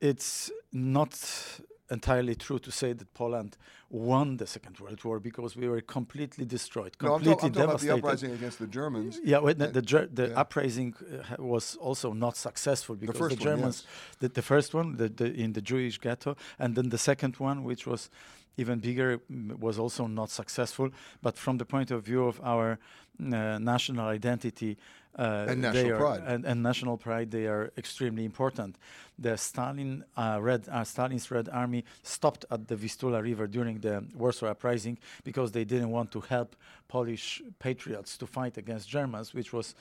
it's 0.00 0.50
not 0.72 1.60
entirely 1.90 2.34
true 2.34 2.58
to 2.58 2.70
say 2.70 2.92
that 2.92 3.12
Poland 3.14 3.56
won 3.90 4.36
the 4.36 4.46
Second 4.46 4.78
World 4.78 5.02
War 5.04 5.18
because 5.20 5.56
we 5.56 5.68
were 5.68 5.80
completely 5.80 6.44
destroyed, 6.44 6.98
completely 6.98 7.32
no, 7.32 7.38
I'm, 7.38 7.46
I'm 7.46 7.52
devastated. 7.52 7.92
about 7.92 8.02
the 8.02 8.06
uprising 8.06 8.32
against 8.32 8.58
the 8.58 8.66
Germans. 8.66 9.18
Yeah, 9.24 9.38
well, 9.38 9.54
the, 9.54 9.68
the, 9.68 10.08
the 10.12 10.28
yeah. 10.28 10.40
uprising 10.40 10.94
uh, 11.00 11.42
was 11.42 11.76
also 11.76 12.12
not 12.12 12.36
successful 12.36 12.96
because 12.96 13.18
the, 13.18 13.28
the 13.28 13.36
Germans, 13.36 13.84
one, 13.84 13.92
yes. 13.92 14.16
the, 14.20 14.28
the 14.28 14.42
first 14.42 14.74
one, 14.74 14.96
the, 14.96 15.08
the, 15.08 15.32
in 15.32 15.52
the 15.54 15.62
Jewish 15.62 15.98
ghetto, 15.98 16.36
and 16.58 16.74
then 16.74 16.90
the 16.90 16.98
second 16.98 17.36
one, 17.36 17.64
which 17.64 17.86
was 17.86 18.10
even 18.58 18.80
bigger, 18.80 19.20
was 19.58 19.78
also 19.78 20.06
not 20.06 20.30
successful. 20.30 20.90
But 21.22 21.38
from 21.38 21.58
the 21.58 21.64
point 21.64 21.90
of 21.90 22.04
view 22.04 22.24
of 22.24 22.40
our 22.42 22.78
uh, 23.20 23.58
national 23.58 24.06
identity, 24.08 24.76
uh, 25.16 25.46
and 25.48 25.62
national 25.62 25.92
are, 25.92 25.96
pride, 25.96 26.22
and, 26.26 26.44
and, 26.44 26.62
national 26.62 26.96
pride, 26.96 27.30
they 27.30 27.46
are 27.46 27.72
extremely 27.76 28.24
important. 28.24 28.76
The 29.18 29.36
Stalin 29.36 30.04
uh, 30.16 30.38
Red 30.40 30.68
uh, 30.70 30.84
Stalin's 30.84 31.30
Red 31.30 31.48
Army 31.48 31.84
stopped 32.02 32.44
at 32.50 32.68
the 32.68 32.76
Vistula 32.76 33.20
River 33.20 33.48
during 33.48 33.80
the 33.80 34.04
Warsaw 34.14 34.46
Uprising 34.46 34.98
because 35.24 35.50
they 35.50 35.64
didn't 35.64 35.90
want 35.90 36.12
to 36.12 36.20
help 36.20 36.54
Polish 36.86 37.42
patriots 37.58 38.16
to 38.18 38.26
fight 38.26 38.58
against 38.58 38.88
Germans, 38.88 39.34
which 39.34 39.52
was 39.52 39.74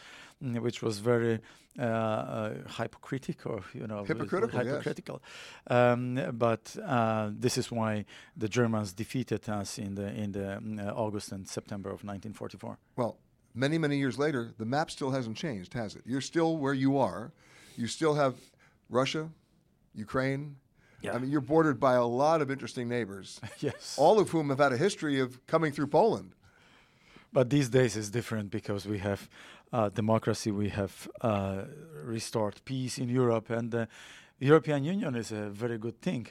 mm, 0.44 0.60
which 0.60 0.82
was 0.82 0.98
very 0.98 1.40
uh, 1.78 1.84
uh, 1.84 2.54
hypocritical, 2.78 3.62
you 3.76 3.86
know, 3.86 4.04
hypocritical. 4.06 4.60
hypocritical. 4.60 5.22
Yes. 5.70 5.78
Um, 5.78 6.20
but 6.34 6.76
uh, 6.84 7.30
this 7.32 7.60
is 7.60 7.72
why 7.72 8.06
the 8.36 8.50
Germans 8.50 8.92
defeated 8.94 9.48
us 9.50 9.78
in 9.78 9.94
the 9.94 10.08
in 10.08 10.32
the 10.32 10.60
mm, 10.60 10.94
August 10.96 11.32
and 11.32 11.48
September 11.48 11.90
of 11.90 12.04
1944. 12.04 12.80
Well 12.96 13.18
many, 13.58 13.78
many 13.78 13.98
years 13.98 14.18
later, 14.20 14.54
the 14.58 14.66
map 14.66 14.92
still 14.92 15.12
hasn't 15.12 15.36
changed, 15.36 15.74
has 15.74 15.96
it? 15.96 16.04
You're 16.06 16.22
still 16.22 16.58
where 16.58 16.74
you 16.74 16.98
are. 16.98 17.32
You 17.76 17.88
still 17.88 18.16
have 18.16 18.36
Russia, 18.90 19.30
Ukraine. 19.96 20.56
Yeah. 21.02 21.14
I 21.14 21.20
mean, 21.20 21.32
you're 21.32 21.42
bordered 21.42 21.80
by 21.80 21.94
a 21.94 22.06
lot 22.06 22.42
of 22.42 22.50
interesting 22.50 22.88
neighbors. 22.88 23.42
yes. 23.60 23.96
All 23.98 24.20
of 24.20 24.30
whom 24.30 24.50
have 24.50 24.60
had 24.60 24.74
a 24.74 24.78
history 24.78 25.20
of 25.20 25.46
coming 25.48 25.72
through 25.72 25.88
Poland. 25.88 26.32
But 27.34 27.50
these 27.50 27.70
days 27.70 27.96
is 27.98 28.10
different 28.10 28.50
because 28.52 28.86
we 28.88 29.00
have 29.00 29.30
uh, 29.74 29.90
democracy, 29.90 30.52
we 30.52 30.70
have 30.70 31.08
uh, 31.22 31.64
restored 32.04 32.62
peace 32.64 32.98
in 32.98 33.10
Europe, 33.10 33.50
and 33.50 33.70
the 33.72 33.88
European 34.40 34.84
Union 34.84 35.16
is 35.16 35.32
a 35.32 35.50
very 35.50 35.78
good 35.78 36.02
thing. 36.02 36.28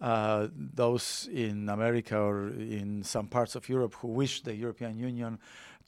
Uh, 0.00 0.46
those 0.52 1.28
in 1.32 1.68
America 1.68 2.16
or 2.16 2.48
in 2.48 3.02
some 3.02 3.26
parts 3.26 3.56
of 3.56 3.68
Europe 3.68 3.94
who 3.94 4.08
wish 4.08 4.42
the 4.42 4.54
European 4.54 4.96
Union 4.96 5.38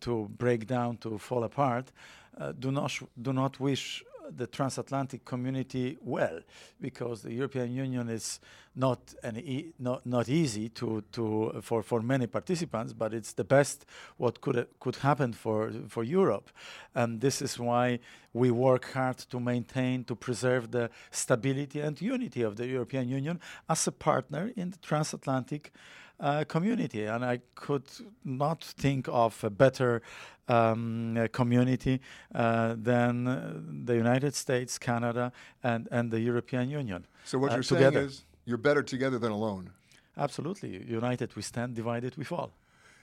to 0.00 0.28
break 0.38 0.66
down, 0.66 0.96
to 0.98 1.18
fall 1.18 1.44
apart, 1.44 1.92
uh, 2.38 2.52
do 2.52 2.70
not 2.70 2.92
do 3.20 3.32
not 3.32 3.60
wish 3.60 4.04
the 4.36 4.46
transatlantic 4.46 5.24
community 5.24 5.98
well, 6.00 6.40
because 6.80 7.22
the 7.22 7.32
European 7.32 7.72
Union 7.72 8.08
is 8.08 8.40
not 8.76 9.14
an 9.22 9.36
e 9.36 9.72
not 9.78 10.06
not 10.06 10.28
easy 10.28 10.68
to 10.68 11.02
to 11.12 11.60
for 11.62 11.82
for 11.82 12.00
many 12.02 12.26
participants, 12.26 12.92
but 12.92 13.12
it's 13.12 13.32
the 13.32 13.44
best 13.44 13.86
what 14.16 14.40
could 14.40 14.66
could 14.78 14.96
happen 14.96 15.32
for 15.32 15.72
for 15.88 16.04
Europe, 16.04 16.50
and 16.94 17.20
this 17.20 17.42
is 17.42 17.58
why 17.58 17.98
we 18.32 18.50
work 18.50 18.92
hard 18.92 19.18
to 19.18 19.40
maintain 19.40 20.04
to 20.04 20.14
preserve 20.14 20.70
the 20.70 20.90
stability 21.10 21.80
and 21.80 22.00
unity 22.00 22.42
of 22.42 22.54
the 22.54 22.66
European 22.66 23.08
Union 23.08 23.40
as 23.68 23.86
a 23.88 23.92
partner 23.92 24.52
in 24.56 24.70
the 24.70 24.78
transatlantic 24.78 25.72
uh, 26.20 26.44
community, 26.44 27.04
and 27.06 27.24
I 27.24 27.40
could 27.54 27.84
not 28.24 28.62
think 28.64 29.08
of 29.08 29.42
a 29.44 29.50
better 29.50 30.02
um, 30.48 31.28
community 31.32 32.00
uh, 32.34 32.74
than 32.76 33.26
uh, 33.26 33.54
the 33.84 33.96
United 33.96 34.34
States, 34.34 34.78
Canada, 34.78 35.32
and, 35.62 35.88
and 35.90 36.10
the 36.10 36.20
European 36.20 36.68
Union. 36.68 37.06
So 37.24 37.38
what 37.38 37.52
uh, 37.52 37.54
you're 37.54 37.62
together. 37.62 38.00
saying 38.00 38.06
is 38.06 38.24
you're 38.44 38.58
better 38.58 38.82
together 38.82 39.18
than 39.18 39.32
alone. 39.32 39.70
Absolutely, 40.16 40.84
united 40.86 41.34
we 41.36 41.42
stand, 41.42 41.74
divided 41.74 42.16
we 42.16 42.24
fall. 42.24 42.52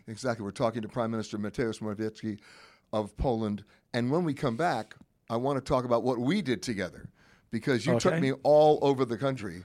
Exactly. 0.07 0.43
We're 0.43 0.51
talking 0.51 0.81
to 0.81 0.87
Prime 0.87 1.11
Minister 1.11 1.37
Mateusz 1.37 1.79
Morawiecki 1.81 2.37
of 2.93 3.15
Poland, 3.17 3.63
and 3.93 4.11
when 4.11 4.23
we 4.23 4.33
come 4.33 4.55
back, 4.55 4.95
I 5.29 5.35
want 5.37 5.57
to 5.57 5.61
talk 5.73 5.85
about 5.85 6.03
what 6.03 6.19
we 6.19 6.41
did 6.41 6.61
together, 6.61 7.09
because 7.51 7.85
you 7.85 7.93
okay. 7.93 8.09
took 8.09 8.19
me 8.19 8.31
all 8.43 8.79
over 8.81 9.05
the 9.05 9.17
country. 9.17 9.63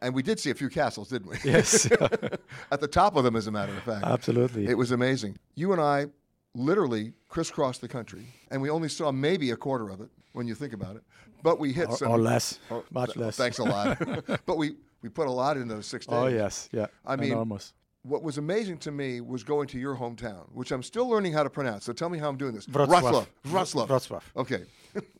And 0.00 0.14
we 0.14 0.22
did 0.22 0.40
see 0.40 0.50
a 0.50 0.54
few 0.54 0.68
castles, 0.68 1.08
didn't 1.08 1.30
we? 1.30 1.36
Yes. 1.44 1.90
At 2.70 2.80
the 2.80 2.88
top 2.88 3.16
of 3.16 3.24
them, 3.24 3.36
as 3.36 3.46
a 3.46 3.50
matter 3.50 3.72
of 3.72 3.82
fact. 3.82 4.04
Absolutely. 4.04 4.66
It 4.66 4.78
was 4.78 4.90
amazing. 4.90 5.36
You 5.54 5.72
and 5.72 5.80
I 5.80 6.06
literally 6.54 7.12
crisscrossed 7.28 7.80
the 7.80 7.88
country, 7.88 8.26
and 8.50 8.62
we 8.62 8.70
only 8.70 8.88
saw 8.88 9.12
maybe 9.12 9.50
a 9.50 9.56
quarter 9.56 9.90
of 9.90 10.00
it 10.00 10.08
when 10.32 10.46
you 10.46 10.54
think 10.54 10.72
about 10.72 10.96
it. 10.96 11.02
But 11.42 11.58
we 11.58 11.72
hit 11.72 11.88
or, 11.90 11.96
some. 11.96 12.10
Or 12.10 12.18
less. 12.18 12.58
Or, 12.70 12.84
much 12.90 13.10
th- 13.12 13.16
less. 13.18 13.36
Thanks 13.36 13.58
a 13.58 13.64
lot. 13.64 13.98
but 14.46 14.56
we, 14.56 14.76
we 15.02 15.08
put 15.08 15.26
a 15.26 15.30
lot 15.30 15.56
in 15.56 15.68
those 15.68 15.86
six 15.86 16.06
oh, 16.08 16.24
days. 16.24 16.34
Oh, 16.34 16.36
yes. 16.36 16.68
Yeah. 16.72 16.86
I 17.04 17.16
mean, 17.16 17.32
Enormous. 17.32 17.74
what 18.02 18.22
was 18.22 18.38
amazing 18.38 18.78
to 18.78 18.90
me 18.90 19.20
was 19.20 19.44
going 19.44 19.68
to 19.68 19.78
your 19.78 19.94
hometown, 19.94 20.50
which 20.52 20.70
I'm 20.70 20.82
still 20.82 21.08
learning 21.08 21.34
how 21.34 21.42
to 21.42 21.50
pronounce. 21.50 21.84
So 21.84 21.92
tell 21.92 22.08
me 22.08 22.18
how 22.18 22.28
I'm 22.28 22.38
doing 22.38 22.54
this. 22.54 22.66
Wrocław. 22.66 23.26
Wrocław. 23.44 23.88
Wrocław. 23.88 24.22
Okay. 24.36 24.64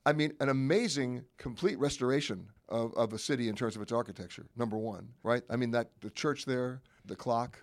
I 0.07 0.13
mean, 0.13 0.33
an 0.41 0.49
amazing, 0.49 1.25
complete 1.37 1.79
restoration 1.79 2.47
of, 2.69 2.95
of 2.95 3.13
a 3.13 3.19
city 3.19 3.49
in 3.49 3.55
terms 3.55 3.77
of 3.77 3.83
its 3.83 3.93
architecture, 3.93 4.47
number 4.57 4.77
one, 4.77 5.09
right? 5.23 5.43
I 5.51 5.57
mean, 5.57 5.71
that 5.73 5.91
the 6.01 6.11
church 6.11 6.45
there, 6.45 6.81
the 7.05 7.17
clock, 7.17 7.59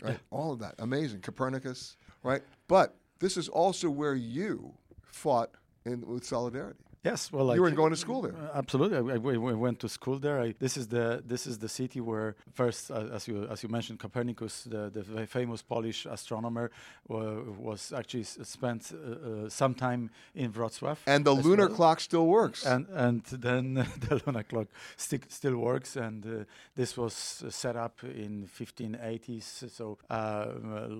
right? 0.00 0.12
Yeah. 0.12 0.18
All 0.30 0.52
of 0.52 0.58
that. 0.60 0.74
Amazing. 0.78 1.20
Copernicus, 1.20 1.96
right? 2.22 2.42
But 2.68 2.96
this 3.18 3.36
is 3.36 3.48
also 3.48 3.90
where 3.90 4.14
you 4.14 4.72
fought 5.02 5.50
in, 5.84 6.06
with 6.06 6.24
solidarity. 6.24 6.80
Yes, 7.04 7.32
well, 7.32 7.46
like, 7.46 7.56
you 7.56 7.62
were 7.62 7.70
going 7.70 7.90
to 7.90 7.96
school 7.96 8.22
there. 8.22 8.34
Uh, 8.34 8.58
absolutely, 8.58 8.96
I, 8.96 9.14
I, 9.14 9.18
we 9.18 9.54
went 9.54 9.78
to 9.80 9.88
school 9.88 10.18
there. 10.18 10.40
I, 10.40 10.54
this 10.58 10.76
is 10.76 10.88
the 10.88 11.22
this 11.24 11.46
is 11.46 11.58
the 11.58 11.68
city 11.68 12.00
where 12.00 12.34
first, 12.52 12.90
uh, 12.90 13.08
as 13.12 13.28
you 13.28 13.46
as 13.50 13.62
you 13.62 13.68
mentioned, 13.68 13.98
Copernicus, 14.00 14.64
the, 14.64 14.90
the 14.90 15.26
famous 15.26 15.62
Polish 15.62 16.06
astronomer, 16.06 16.70
uh, 17.08 17.14
was 17.58 17.92
actually 17.92 18.24
spent 18.24 18.92
uh, 18.92 19.48
some 19.48 19.74
time 19.74 20.10
in 20.34 20.52
Wrocław. 20.52 20.96
And 21.06 21.24
the 21.24 21.32
lunar 21.32 21.66
well. 21.66 21.76
clock 21.76 22.00
still 22.00 22.26
works. 22.26 22.66
And 22.66 22.86
and 22.90 23.22
then 23.24 23.74
the 24.08 24.20
lunar 24.26 24.42
clock 24.42 24.68
sti 24.96 25.20
still 25.28 25.56
works, 25.56 25.96
and 25.96 26.26
uh, 26.26 26.44
this 26.74 26.96
was 26.96 27.44
set 27.50 27.76
up 27.76 28.02
in 28.02 28.48
1580s, 28.48 29.70
so 29.70 29.98
uh, 30.10 30.46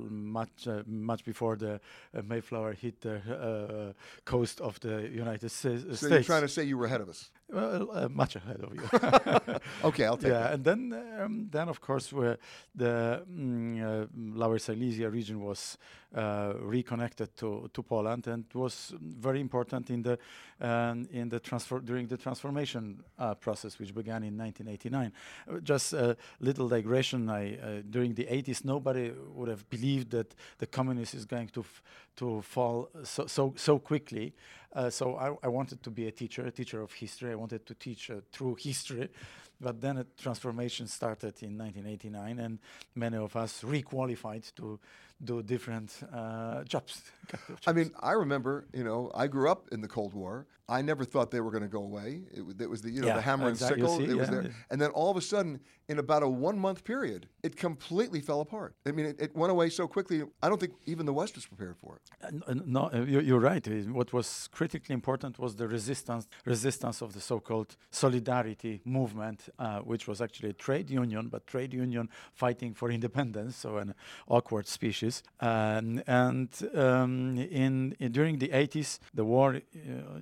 much 0.08 0.68
much 0.86 1.24
before 1.24 1.56
the 1.56 1.80
Mayflower 2.12 2.74
hit 2.74 3.00
the 3.00 3.94
coast 4.24 4.60
of 4.60 4.78
the 4.80 5.08
United 5.12 5.50
States. 5.50 5.95
So 6.00 6.08
you're 6.08 6.22
trying 6.22 6.42
to 6.42 6.48
say 6.48 6.64
you 6.64 6.78
were 6.78 6.86
ahead 6.86 7.00
of 7.00 7.08
us? 7.08 7.30
Well, 7.48 7.88
uh, 7.92 8.08
much 8.08 8.36
ahead 8.36 8.60
of 8.60 8.74
you. 8.74 8.82
okay, 9.84 10.04
I'll 10.04 10.16
take 10.16 10.32
yeah, 10.32 10.40
that. 10.40 10.52
and 10.54 10.64
then, 10.64 11.04
um, 11.20 11.48
then 11.50 11.68
of 11.68 11.80
course, 11.80 12.12
where 12.12 12.38
the 12.74 13.22
mm, 13.30 13.82
uh, 13.82 14.06
Lower 14.16 14.58
Silesia 14.58 15.08
region 15.08 15.40
was 15.40 15.78
uh, 16.14 16.54
reconnected 16.60 17.36
to, 17.36 17.70
to 17.72 17.82
Poland, 17.82 18.26
and 18.26 18.44
was 18.54 18.94
very 19.00 19.40
important 19.40 19.90
in 19.90 20.02
the 20.02 20.18
um, 20.60 21.06
in 21.12 21.28
the 21.28 21.38
transfer 21.38 21.78
during 21.78 22.06
the 22.08 22.16
transformation 22.16 23.02
uh, 23.18 23.34
process, 23.34 23.78
which 23.78 23.94
began 23.94 24.22
in 24.24 24.36
1989. 24.36 25.12
Uh, 25.48 25.60
just 25.60 25.92
a 25.92 26.16
little 26.40 26.68
digression. 26.68 27.28
I 27.28 27.56
uh, 27.56 27.82
during 27.88 28.14
the 28.14 28.24
80s, 28.24 28.64
nobody 28.64 29.12
would 29.34 29.48
have 29.48 29.68
believed 29.68 30.10
that 30.10 30.34
the 30.58 30.66
communist 30.66 31.14
is 31.14 31.24
going 31.24 31.48
to 31.48 31.64
to 32.16 32.42
fall 32.42 32.88
so 33.04 33.26
so 33.26 33.54
so 33.56 33.78
quickly. 33.78 34.34
Uh, 34.76 34.90
so 34.90 35.16
I, 35.16 35.46
I, 35.46 35.48
wanted 35.48 35.82
to 35.84 35.90
be 35.90 36.06
a 36.06 36.10
teacher, 36.10 36.44
a 36.44 36.50
teacher 36.50 36.82
of 36.82 36.92
history. 36.92 37.32
I 37.32 37.34
wanted 37.34 37.64
to 37.64 37.74
teach 37.74 38.10
uh, 38.10 38.16
through 38.30 38.56
history, 38.56 39.08
But 39.58 39.80
then 39.80 39.96
a 39.96 40.04
transformation 40.04 40.86
started 40.86 41.42
in 41.42 41.56
1989, 41.56 42.38
and 42.38 42.58
many 42.94 43.16
of 43.16 43.34
us 43.36 43.62
requalified 43.62 44.54
to 44.56 44.78
do 45.24 45.42
different 45.42 45.98
uh, 46.12 46.64
jobs. 46.64 47.02
I 47.66 47.72
mean, 47.72 47.90
I 48.00 48.12
remember, 48.12 48.66
you 48.72 48.84
know, 48.84 49.10
I 49.14 49.26
grew 49.26 49.50
up 49.50 49.68
in 49.72 49.80
the 49.80 49.88
Cold 49.88 50.14
War. 50.14 50.46
I 50.68 50.82
never 50.82 51.04
thought 51.04 51.30
they 51.30 51.40
were 51.40 51.52
going 51.52 51.62
to 51.62 51.68
go 51.68 51.82
away. 51.82 52.22
It, 52.32 52.60
it, 52.60 52.68
was 52.68 52.82
the, 52.82 52.90
you 52.90 53.00
know, 53.00 53.06
yeah, 53.06 53.14
the 53.14 53.20
hammer 53.20 53.48
exactly. 53.48 53.82
and 53.82 53.90
sickle. 53.90 54.06
See, 54.06 54.12
it 54.12 54.18
was 54.18 54.28
yeah. 54.28 54.34
there, 54.34 54.50
and 54.70 54.80
then 54.80 54.90
all 54.90 55.10
of 55.10 55.16
a 55.16 55.20
sudden, 55.20 55.60
in 55.88 56.00
about 56.00 56.24
a 56.24 56.28
one-month 56.28 56.82
period, 56.82 57.28
it 57.44 57.56
completely 57.56 58.20
fell 58.20 58.40
apart. 58.40 58.74
I 58.84 58.90
mean, 58.90 59.06
it, 59.06 59.16
it, 59.20 59.36
went 59.36 59.52
away 59.52 59.68
so 59.70 59.86
quickly. 59.86 60.24
I 60.42 60.48
don't 60.48 60.60
think 60.60 60.72
even 60.86 61.06
the 61.06 61.12
West 61.12 61.36
was 61.36 61.46
prepared 61.46 61.76
for 61.76 62.00
it. 62.00 62.02
Uh, 62.48 62.54
no, 62.66 62.90
uh, 62.92 63.04
you're 63.04 63.38
right. 63.38 63.64
What 64.00 64.12
was 64.12 64.48
critically 64.50 64.94
important 64.94 65.38
was 65.38 65.54
the 65.54 65.68
resistance, 65.68 66.26
resistance 66.44 67.00
of 67.00 67.12
the 67.12 67.20
so-called 67.20 67.76
solidarity 67.92 68.80
movement, 68.84 69.48
uh, 69.60 69.78
which 69.80 70.08
was 70.08 70.20
actually 70.20 70.50
a 70.50 70.58
trade 70.66 70.90
union, 70.90 71.28
but 71.28 71.46
trade 71.46 71.72
union 71.72 72.08
fighting 72.32 72.74
for 72.74 72.90
independence, 72.90 73.54
so 73.56 73.76
an 73.76 73.94
awkward 74.26 74.66
species. 74.66 75.05
Um, 75.40 76.02
and 76.06 76.48
um, 76.74 77.38
in, 77.38 77.96
in, 77.98 78.12
during 78.12 78.38
the 78.38 78.48
80s, 78.48 78.98
the 79.14 79.24
war 79.24 79.56
uh, 79.56 79.60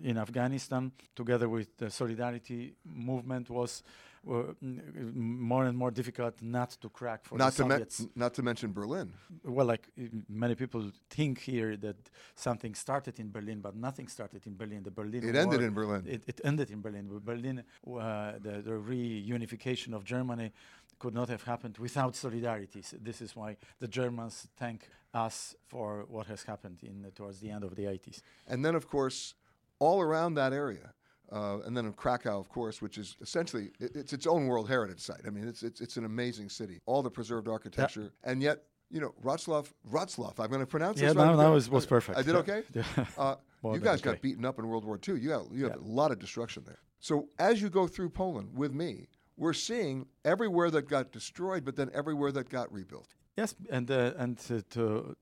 in 0.02 0.18
Afghanistan, 0.18 0.92
together 1.14 1.48
with 1.48 1.76
the 1.76 1.90
solidarity 1.90 2.74
movement, 2.84 3.50
was 3.50 3.82
more 4.26 5.66
and 5.66 5.76
more 5.76 5.90
difficult 5.90 6.40
not 6.40 6.70
to 6.70 6.88
crack 6.88 7.24
for 7.24 7.36
not 7.36 7.52
the 7.52 7.64
to 7.64 7.70
Soviets. 7.70 8.00
Me- 8.00 8.08
not 8.16 8.34
to 8.34 8.42
mention 8.42 8.72
Berlin. 8.72 9.12
Well, 9.44 9.66
like 9.66 9.88
many 10.28 10.54
people 10.54 10.90
think 11.10 11.40
here 11.40 11.76
that 11.78 11.96
something 12.34 12.74
started 12.74 13.20
in 13.20 13.30
Berlin, 13.30 13.60
but 13.60 13.76
nothing 13.76 14.08
started 14.08 14.46
in 14.46 14.56
Berlin. 14.56 14.82
The 14.82 14.90
Berlin 14.90 15.28
it 15.28 15.34
War, 15.34 15.42
ended 15.42 15.62
in 15.62 15.74
Berlin. 15.74 16.04
It, 16.06 16.22
it 16.26 16.40
ended 16.44 16.70
in 16.70 16.80
Berlin. 16.80 17.20
Berlin, 17.22 17.58
uh, 17.86 18.32
the, 18.40 18.62
the 18.62 18.70
reunification 18.70 19.94
of 19.94 20.04
Germany 20.04 20.52
could 20.98 21.14
not 21.14 21.28
have 21.28 21.44
happened 21.44 21.78
without 21.78 22.16
solidarity. 22.16 22.82
So 22.82 22.96
this 23.00 23.20
is 23.20 23.36
why 23.36 23.56
the 23.80 23.88
Germans 23.88 24.48
thank 24.56 24.88
us 25.12 25.54
for 25.68 26.04
what 26.08 26.26
has 26.26 26.42
happened 26.42 26.78
in 26.82 27.10
towards 27.14 27.40
the 27.40 27.50
end 27.50 27.64
of 27.64 27.74
the 27.76 27.84
80s. 27.84 28.20
And 28.48 28.64
then, 28.64 28.74
of 28.74 28.88
course, 28.88 29.34
all 29.78 30.00
around 30.00 30.34
that 30.34 30.52
area, 30.52 30.92
uh, 31.32 31.58
and 31.64 31.76
then 31.76 31.86
in 31.86 31.92
Krakow, 31.92 32.38
of 32.38 32.48
course, 32.48 32.82
which 32.82 32.98
is 32.98 33.16
essentially 33.20 33.70
it, 33.80 33.92
it's 33.94 34.12
its 34.12 34.26
own 34.26 34.46
World 34.46 34.68
Heritage 34.68 35.00
Site. 35.00 35.22
I 35.26 35.30
mean, 35.30 35.48
it's 35.48 35.62
it's 35.62 35.80
it's 35.80 35.96
an 35.96 36.04
amazing 36.04 36.48
city, 36.48 36.80
all 36.86 37.02
the 37.02 37.10
preserved 37.10 37.48
architecture, 37.48 38.12
and 38.24 38.42
yet 38.42 38.64
you 38.90 39.00
know 39.00 39.14
Wrocław, 39.22 39.72
Wrocław. 39.90 40.38
I'm 40.38 40.48
going 40.48 40.60
to 40.60 40.66
pronounce 40.66 41.00
yeah, 41.00 41.08
this 41.08 41.16
right. 41.16 41.34
no, 41.34 41.42
no, 41.42 41.52
was, 41.52 41.70
was 41.70 41.86
perfect. 41.86 42.18
I 42.18 42.22
did 42.22 42.36
okay. 42.36 42.62
Yeah. 42.74 42.84
Uh, 43.16 43.36
you 43.64 43.80
guys 43.80 44.02
got 44.02 44.12
okay. 44.12 44.20
beaten 44.22 44.44
up 44.44 44.58
in 44.58 44.68
World 44.68 44.84
War 44.84 45.00
II. 45.06 45.18
You 45.18 45.30
have 45.30 45.46
you 45.50 45.64
have 45.64 45.76
Yeah. 45.76 45.82
a 45.82 45.86
lot 45.86 46.12
of 46.12 46.18
destruction 46.18 46.62
there. 46.66 46.80
So 47.00 47.28
as 47.38 47.60
you 47.60 47.68
go 47.70 47.86
through 47.86 48.10
Poland 48.10 48.50
with 48.54 48.72
me, 48.72 49.08
we're 49.36 49.52
seeing 49.52 50.06
everywhere 50.24 50.70
that 50.70 50.88
got 50.88 51.12
destroyed, 51.12 51.64
but 51.64 51.76
then 51.76 51.90
everywhere 51.92 52.32
that 52.32 52.48
got 52.48 52.72
rebuilt. 52.72 53.08
Yes, 53.36 53.54
and 53.70 53.90
uh, 53.90 54.12
and 54.16 54.38
uh, 54.50 54.60
to 54.70 55.16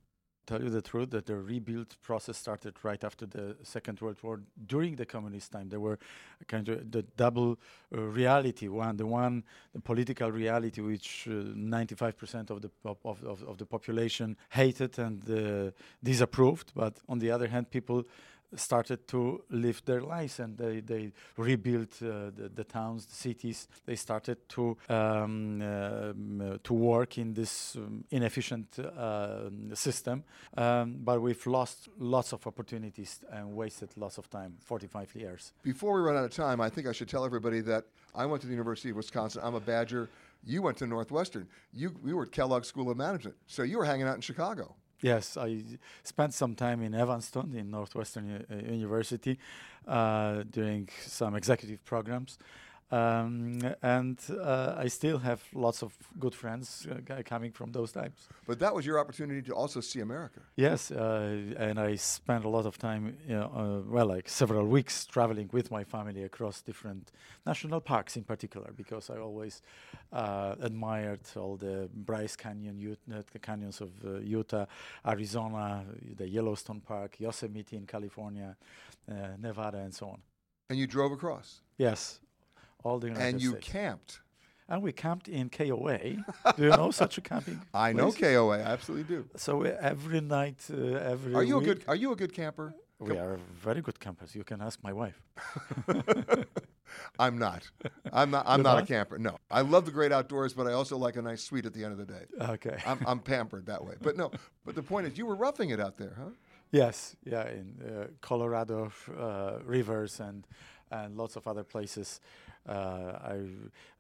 tell 0.44 0.60
you 0.60 0.70
the 0.70 0.82
truth, 0.82 1.10
that 1.10 1.24
the 1.24 1.36
rebuild 1.36 1.96
process 2.02 2.36
started 2.36 2.74
right 2.82 3.04
after 3.04 3.26
the 3.26 3.56
Second 3.62 4.00
World 4.00 4.18
War. 4.22 4.40
During 4.66 4.96
the 4.96 5.06
communist 5.06 5.52
time, 5.52 5.68
there 5.68 5.80
were 5.80 5.98
kind 6.48 6.68
of 6.68 6.90
the 6.90 7.02
double 7.16 7.58
uh, 7.96 8.00
reality. 8.00 8.68
One, 8.68 8.96
the 8.96 9.06
one, 9.06 9.44
the 9.72 9.80
political 9.80 10.30
reality, 10.30 10.82
which 10.82 11.28
ninety-five 11.28 12.16
percent 12.18 12.50
of 12.50 12.60
the 12.60 12.68
pop 12.68 12.98
of, 13.04 13.22
of, 13.24 13.42
of 13.44 13.56
the 13.56 13.66
population 13.66 14.36
hated 14.50 14.98
and 14.98 15.30
uh, 15.30 15.70
disapproved. 16.02 16.72
But 16.74 17.00
on 17.08 17.18
the 17.18 17.30
other 17.30 17.48
hand, 17.48 17.70
people 17.70 18.04
started 18.54 19.06
to 19.08 19.42
live 19.50 19.82
their 19.84 20.00
lives 20.00 20.38
and 20.40 20.56
they, 20.56 20.80
they 20.80 21.12
rebuilt 21.36 22.02
uh, 22.02 22.30
the, 22.36 22.50
the 22.54 22.64
towns, 22.64 23.06
the 23.06 23.14
cities. 23.14 23.68
They 23.86 23.96
started 23.96 24.48
to 24.50 24.76
um, 24.88 25.62
um, 25.62 26.60
to 26.62 26.74
work 26.74 27.18
in 27.18 27.34
this 27.34 27.76
um, 27.76 28.04
inefficient 28.10 28.78
uh, 28.78 29.50
system. 29.74 30.24
Um, 30.56 30.98
but 31.02 31.20
we've 31.20 31.46
lost 31.46 31.88
lots 31.98 32.32
of 32.32 32.46
opportunities 32.46 33.20
and 33.30 33.54
wasted 33.54 33.90
lots 33.96 34.18
of 34.18 34.28
time, 34.30 34.56
45 34.60 35.14
years. 35.14 35.52
Before 35.62 35.94
we 35.94 36.00
run 36.00 36.16
out 36.16 36.24
of 36.24 36.34
time, 36.34 36.60
I 36.60 36.68
think 36.68 36.86
I 36.86 36.92
should 36.92 37.08
tell 37.08 37.24
everybody 37.24 37.60
that 37.62 37.84
I 38.14 38.26
went 38.26 38.42
to 38.42 38.46
the 38.46 38.52
University 38.52 38.90
of 38.90 38.96
Wisconsin. 38.96 39.42
I'm 39.44 39.54
a 39.54 39.60
Badger. 39.60 40.08
You 40.44 40.62
went 40.62 40.76
to 40.78 40.86
Northwestern. 40.86 41.46
You 41.72 41.94
we 42.02 42.12
were 42.12 42.24
at 42.24 42.32
Kellogg 42.32 42.64
School 42.64 42.90
of 42.90 42.96
Management. 42.96 43.36
So 43.46 43.62
you 43.62 43.78
were 43.78 43.84
hanging 43.84 44.06
out 44.06 44.16
in 44.16 44.20
Chicago. 44.20 44.74
Yes, 45.02 45.36
I 45.36 45.64
spent 46.04 46.32
some 46.32 46.54
time 46.54 46.80
in 46.82 46.94
Evanston, 46.94 47.54
in 47.56 47.70
Northwestern 47.70 48.28
U- 48.28 48.46
uh, 48.56 48.72
University, 48.72 49.36
uh, 49.88 50.44
doing 50.48 50.88
some 51.04 51.34
executive 51.34 51.84
programs. 51.84 52.38
Um, 52.92 53.58
and 53.82 54.18
uh, 54.28 54.74
I 54.76 54.88
still 54.88 55.18
have 55.18 55.42
lots 55.54 55.82
of 55.82 55.96
good 56.20 56.34
friends 56.34 56.86
uh, 56.86 57.22
coming 57.24 57.50
from 57.50 57.72
those 57.72 57.90
times. 57.90 58.28
But 58.46 58.58
that 58.58 58.74
was 58.74 58.84
your 58.84 58.98
opportunity 58.98 59.40
to 59.48 59.54
also 59.54 59.80
see 59.80 60.00
America. 60.00 60.40
Yes, 60.56 60.90
uh, 60.90 61.54
and 61.56 61.80
I 61.80 61.96
spent 61.96 62.44
a 62.44 62.50
lot 62.50 62.66
of 62.66 62.76
time, 62.76 63.16
you 63.26 63.34
know, 63.34 63.50
uh, 63.56 63.90
well, 63.90 64.06
like 64.06 64.28
several 64.28 64.66
weeks 64.66 65.06
traveling 65.06 65.48
with 65.52 65.70
my 65.70 65.84
family 65.84 66.24
across 66.24 66.60
different 66.60 67.12
national 67.46 67.80
parks 67.80 68.18
in 68.18 68.24
particular, 68.24 68.70
because 68.76 69.08
I 69.08 69.16
always 69.16 69.62
uh, 70.12 70.56
admired 70.60 71.20
all 71.34 71.56
the 71.56 71.88
Bryce 71.94 72.36
Canyon, 72.36 72.96
uh, 73.10 73.22
the 73.32 73.38
canyons 73.38 73.80
of 73.80 73.90
uh, 74.04 74.18
Utah, 74.18 74.66
Arizona, 75.06 75.86
the 76.16 76.28
Yellowstone 76.28 76.82
Park, 76.82 77.20
Yosemite 77.20 77.74
in 77.74 77.86
California, 77.86 78.54
uh, 79.10 79.14
Nevada, 79.38 79.78
and 79.78 79.94
so 79.94 80.08
on. 80.08 80.20
And 80.68 80.78
you 80.78 80.86
drove 80.86 81.12
across. 81.12 81.62
Yes, 81.78 82.20
all 82.82 82.98
the 82.98 83.08
United 83.08 83.26
and 83.26 83.42
you 83.42 83.50
States. 83.52 83.68
camped. 83.68 84.20
and 84.68 84.82
we 84.82 84.92
camped 84.92 85.28
in 85.28 85.50
KOA. 85.50 85.98
do 86.56 86.62
you 86.62 86.70
know 86.70 86.90
such 86.90 87.18
a 87.18 87.20
camping? 87.20 87.60
I 87.74 87.92
know? 87.92 88.12
KOA. 88.12 88.58
I 88.58 88.60
absolutely 88.60 89.16
do. 89.16 89.28
So 89.36 89.64
uh, 89.64 89.76
every 89.80 90.20
night, 90.20 90.60
uh, 90.70 91.12
every 91.12 91.34
Are 91.34 91.42
you 91.44 91.58
a 91.58 91.62
good 91.62 91.84
Are 91.88 91.96
you 91.96 92.12
a 92.12 92.16
good 92.16 92.32
camper? 92.32 92.74
We 92.98 93.18
are 93.18 93.36
very 93.60 93.80
good 93.82 93.98
campers. 93.98 94.34
You 94.34 94.44
can 94.44 94.60
ask 94.62 94.78
my 94.82 94.92
wife. 94.92 95.20
I'm 97.18 97.36
not. 97.38 97.68
I'm 98.12 98.30
not. 98.30 98.44
I'm 98.46 98.60
You're 98.60 98.64
not 98.64 98.82
a 98.84 98.86
camper. 98.86 99.18
No, 99.18 99.38
I 99.50 99.62
love 99.62 99.86
the 99.86 99.90
great 99.90 100.12
outdoors, 100.12 100.52
but 100.52 100.66
I 100.68 100.72
also 100.72 100.96
like 100.96 101.16
a 101.16 101.22
nice 101.22 101.42
suite 101.42 101.66
at 101.66 101.72
the 101.72 101.82
end 101.84 101.92
of 101.92 101.98
the 101.98 102.04
day. 102.04 102.24
Okay. 102.40 102.76
I'm, 102.86 102.98
I'm 103.06 103.18
pampered 103.18 103.66
that 103.66 103.84
way. 103.84 103.94
But 104.00 104.16
no. 104.16 104.30
But 104.64 104.74
the 104.76 104.82
point 104.82 105.06
is, 105.06 105.18
you 105.18 105.26
were 105.26 105.34
roughing 105.34 105.70
it 105.70 105.80
out 105.80 105.96
there, 105.96 106.14
huh? 106.16 106.30
yes. 106.70 107.16
Yeah. 107.24 107.48
In 107.48 107.66
uh, 107.82 108.06
Colorado 108.20 108.92
uh, 109.18 109.58
rivers 109.64 110.20
and 110.20 110.46
and 110.90 111.16
lots 111.16 111.36
of 111.36 111.46
other 111.46 111.64
places. 111.64 112.20
Uh, 112.68 113.18
I 113.34 113.38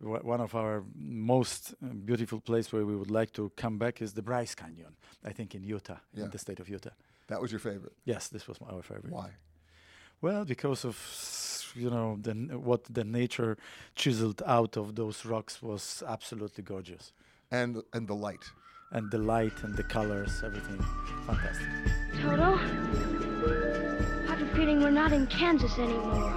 w- 0.00 0.22
one 0.22 0.40
of 0.40 0.54
our 0.54 0.84
most 0.94 1.74
uh, 1.82 1.86
beautiful 2.04 2.40
place 2.40 2.72
where 2.72 2.84
we 2.86 2.94
would 2.96 3.10
like 3.10 3.32
to 3.32 3.50
come 3.56 3.76
back 3.78 4.00
is 4.00 4.12
the 4.12 4.22
Bryce 4.22 4.54
Canyon. 4.54 4.94
I 5.24 5.32
think 5.32 5.54
in 5.54 5.64
Utah, 5.64 5.98
Yeah. 6.14 6.24
in 6.24 6.30
the 6.30 6.38
state 6.38 6.60
of 6.60 6.68
Utah. 6.68 6.94
That 7.26 7.40
was 7.40 7.50
your 7.50 7.60
favorite. 7.60 7.92
Yes, 8.04 8.28
this 8.28 8.46
was 8.46 8.58
our 8.70 8.82
favorite. 8.82 9.12
Why? 9.12 9.30
Well, 10.20 10.44
because 10.44 10.84
of 10.84 10.96
you 11.74 11.90
know 11.90 12.18
the 12.20 12.34
what 12.58 12.84
the 12.84 13.02
nature 13.04 13.56
chiseled 13.96 14.42
out 14.46 14.76
of 14.76 14.94
those 14.94 15.24
rocks 15.24 15.60
was 15.62 16.02
absolutely 16.06 16.62
gorgeous, 16.62 17.12
And 17.50 17.82
and 17.92 18.06
the 18.06 18.14
light. 18.14 18.44
and 18.92 19.10
the 19.10 19.18
light 19.18 19.64
and 19.64 19.74
the 19.76 19.82
colors, 19.84 20.42
everything, 20.44 20.78
fantastic. 21.26 21.68
Toto, 22.20 22.58
I 24.28 24.30
have 24.36 24.42
a 24.42 24.46
feeling 24.54 24.80
we're 24.82 24.90
not 25.02 25.12
in 25.12 25.26
Kansas 25.26 25.78
anymore. 25.78 26.30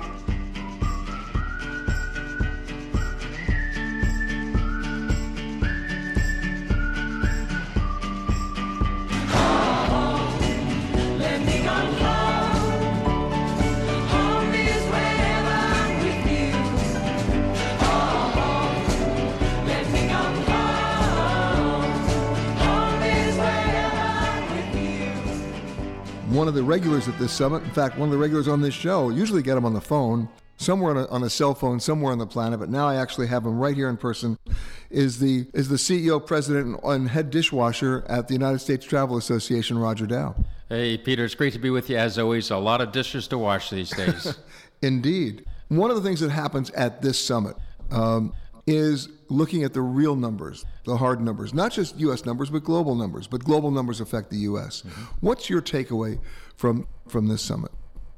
One 26.36 26.50
of 26.50 26.54
the 26.54 26.64
regulars 26.64 27.08
at 27.08 27.18
this 27.18 27.32
summit, 27.32 27.64
in 27.64 27.72
fact, 27.72 27.98
one 27.98 28.10
of 28.10 28.12
the 28.12 28.18
regulars 28.18 28.50
on 28.50 28.62
this 28.62 28.74
show, 28.74 29.10
usually 29.10 29.42
get 29.42 29.56
him 29.56 29.64
on 29.64 29.74
the 29.74 29.80
phone, 29.80 30.28
somewhere 30.58 30.92
on 30.92 30.98
a, 30.98 31.08
on 31.08 31.24
a 31.24 31.30
cell 31.30 31.56
phone, 31.56 31.80
somewhere 31.80 32.12
on 32.12 32.18
the 32.18 32.28
planet, 32.28 32.60
but 32.60 32.68
now 32.68 32.90
I 32.90 32.96
actually 32.96 33.28
have 33.28 33.46
him 33.46 33.58
right 33.58 33.74
here 33.74 33.88
in 33.88 33.96
person, 33.96 34.38
is 34.90 35.20
the, 35.20 35.48
is 35.54 35.70
the 35.70 35.78
CEO, 35.78 36.24
president, 36.24 36.66
and, 36.66 36.80
and 36.84 37.10
head 37.10 37.30
dishwasher 37.30 38.04
at 38.10 38.28
the 38.28 38.34
United 38.34 38.60
States 38.60 38.86
Travel 38.86 39.16
Association, 39.16 39.80
Roger 39.80 40.06
Dow. 40.06 40.36
Hey, 40.68 40.98
Peter, 40.98 41.24
it's 41.24 41.36
great 41.36 41.54
to 41.54 41.60
be 41.60 41.70
with 41.70 41.90
you 41.90 41.96
as 41.96 42.20
always. 42.20 42.52
A 42.52 42.58
lot 42.58 42.82
of 42.82 42.92
dishes 42.92 43.30
to 43.30 43.38
wash 43.38 43.70
these 43.70 43.92
days. 43.92 44.38
Indeed. 44.82 45.46
One 45.70 45.90
of 45.90 45.96
the 45.96 46.04
things 46.04 46.20
that 46.20 46.32
happens 46.32 46.70
at 46.72 47.02
this 47.02 47.18
summit 47.18 47.56
um, 47.92 48.34
is 48.68 49.08
looking 49.30 49.64
at 49.64 49.74
the 49.74 49.82
real 49.82 50.16
numbers, 50.16 50.66
the 50.86 50.98
hard 50.98 51.22
numbers, 51.22 51.54
not 51.54 51.72
just 51.72 52.00
U.S. 52.00 52.26
numbers, 52.26 52.50
but 52.50 52.64
global 52.64 52.96
numbers. 52.96 53.28
But 53.28 53.44
global 53.44 53.72
numbers 53.72 54.02
affect 54.02 54.30
the 54.30 54.38
U.S. 54.38 54.84
What's 55.20 55.50
your 55.50 55.62
takeaway 55.62 56.20
from 56.56 56.88
from 57.08 57.28
this 57.28 57.42
summit? 57.42 57.72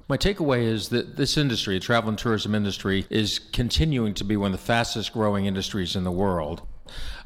My 0.10 0.18
takeaway 0.18 0.64
is 0.64 0.90
that 0.90 1.18
this 1.18 1.36
industry, 1.36 1.76
the 1.76 1.82
travel 1.82 2.10
and 2.10 2.18
tourism 2.18 2.56
industry, 2.56 3.06
is 3.10 3.40
continuing 3.40 4.14
to 4.16 4.24
be 4.24 4.38
one 4.38 4.54
of 4.54 4.60
the 4.60 4.66
fastest 4.66 5.12
growing 5.12 5.46
industries 5.46 5.98
in 5.98 6.06
the 6.06 6.12
world. 6.12 6.62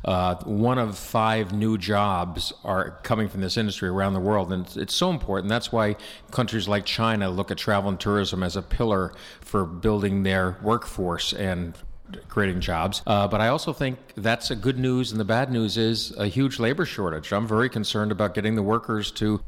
Uh, 0.03 0.35
one 0.45 0.79
of 0.79 0.97
five 0.97 1.53
new 1.53 1.77
jobs 1.77 2.51
are 2.63 2.99
coming 3.03 3.29
from 3.29 3.41
this 3.41 3.55
industry 3.55 3.87
around 3.87 4.13
the 4.13 4.19
world, 4.19 4.51
and 4.51 4.65
it's, 4.65 4.77
it's 4.77 4.95
so 4.95 5.11
important. 5.11 5.47
That's 5.47 5.71
why 5.71 5.95
countries 6.31 6.67
like 6.67 6.85
China 6.85 7.29
look 7.29 7.51
at 7.51 7.59
travel 7.59 7.89
and 7.89 7.99
tourism 7.99 8.41
as 8.41 8.55
a 8.55 8.63
pillar 8.63 9.13
for 9.41 9.63
building 9.63 10.23
their 10.23 10.57
workforce 10.63 11.33
and 11.33 11.77
creating 12.27 12.61
jobs. 12.61 13.01
Uh, 13.05 13.27
but 13.27 13.41
I 13.41 13.47
also 13.47 13.73
think 13.73 13.97
that's 14.15 14.51
a 14.51 14.55
good 14.55 14.77
news, 14.77 15.11
and 15.11 15.19
the 15.19 15.25
bad 15.25 15.51
news 15.51 15.77
is 15.77 16.15
a 16.17 16.27
huge 16.27 16.59
labor 16.59 16.85
shortage. 16.85 17.31
I'm 17.31 17.47
very 17.47 17.69
concerned 17.69 18.11
about 18.11 18.33
getting 18.33 18.55
the 18.55 18.63
workers 18.63 19.11
to 19.11 19.41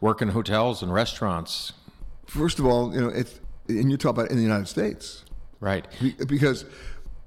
work 0.00 0.22
in 0.22 0.28
hotels 0.28 0.82
and 0.82 0.92
restaurants. 0.92 1.72
First 2.26 2.58
of 2.58 2.66
all, 2.66 2.94
you 2.94 3.00
know, 3.00 3.08
it's, 3.08 3.40
and 3.68 3.90
you 3.90 3.96
talk 3.96 4.10
about 4.10 4.30
in 4.30 4.36
the 4.36 4.42
United 4.42 4.68
States. 4.68 5.24
Right. 5.60 5.86
Because, 6.26 6.64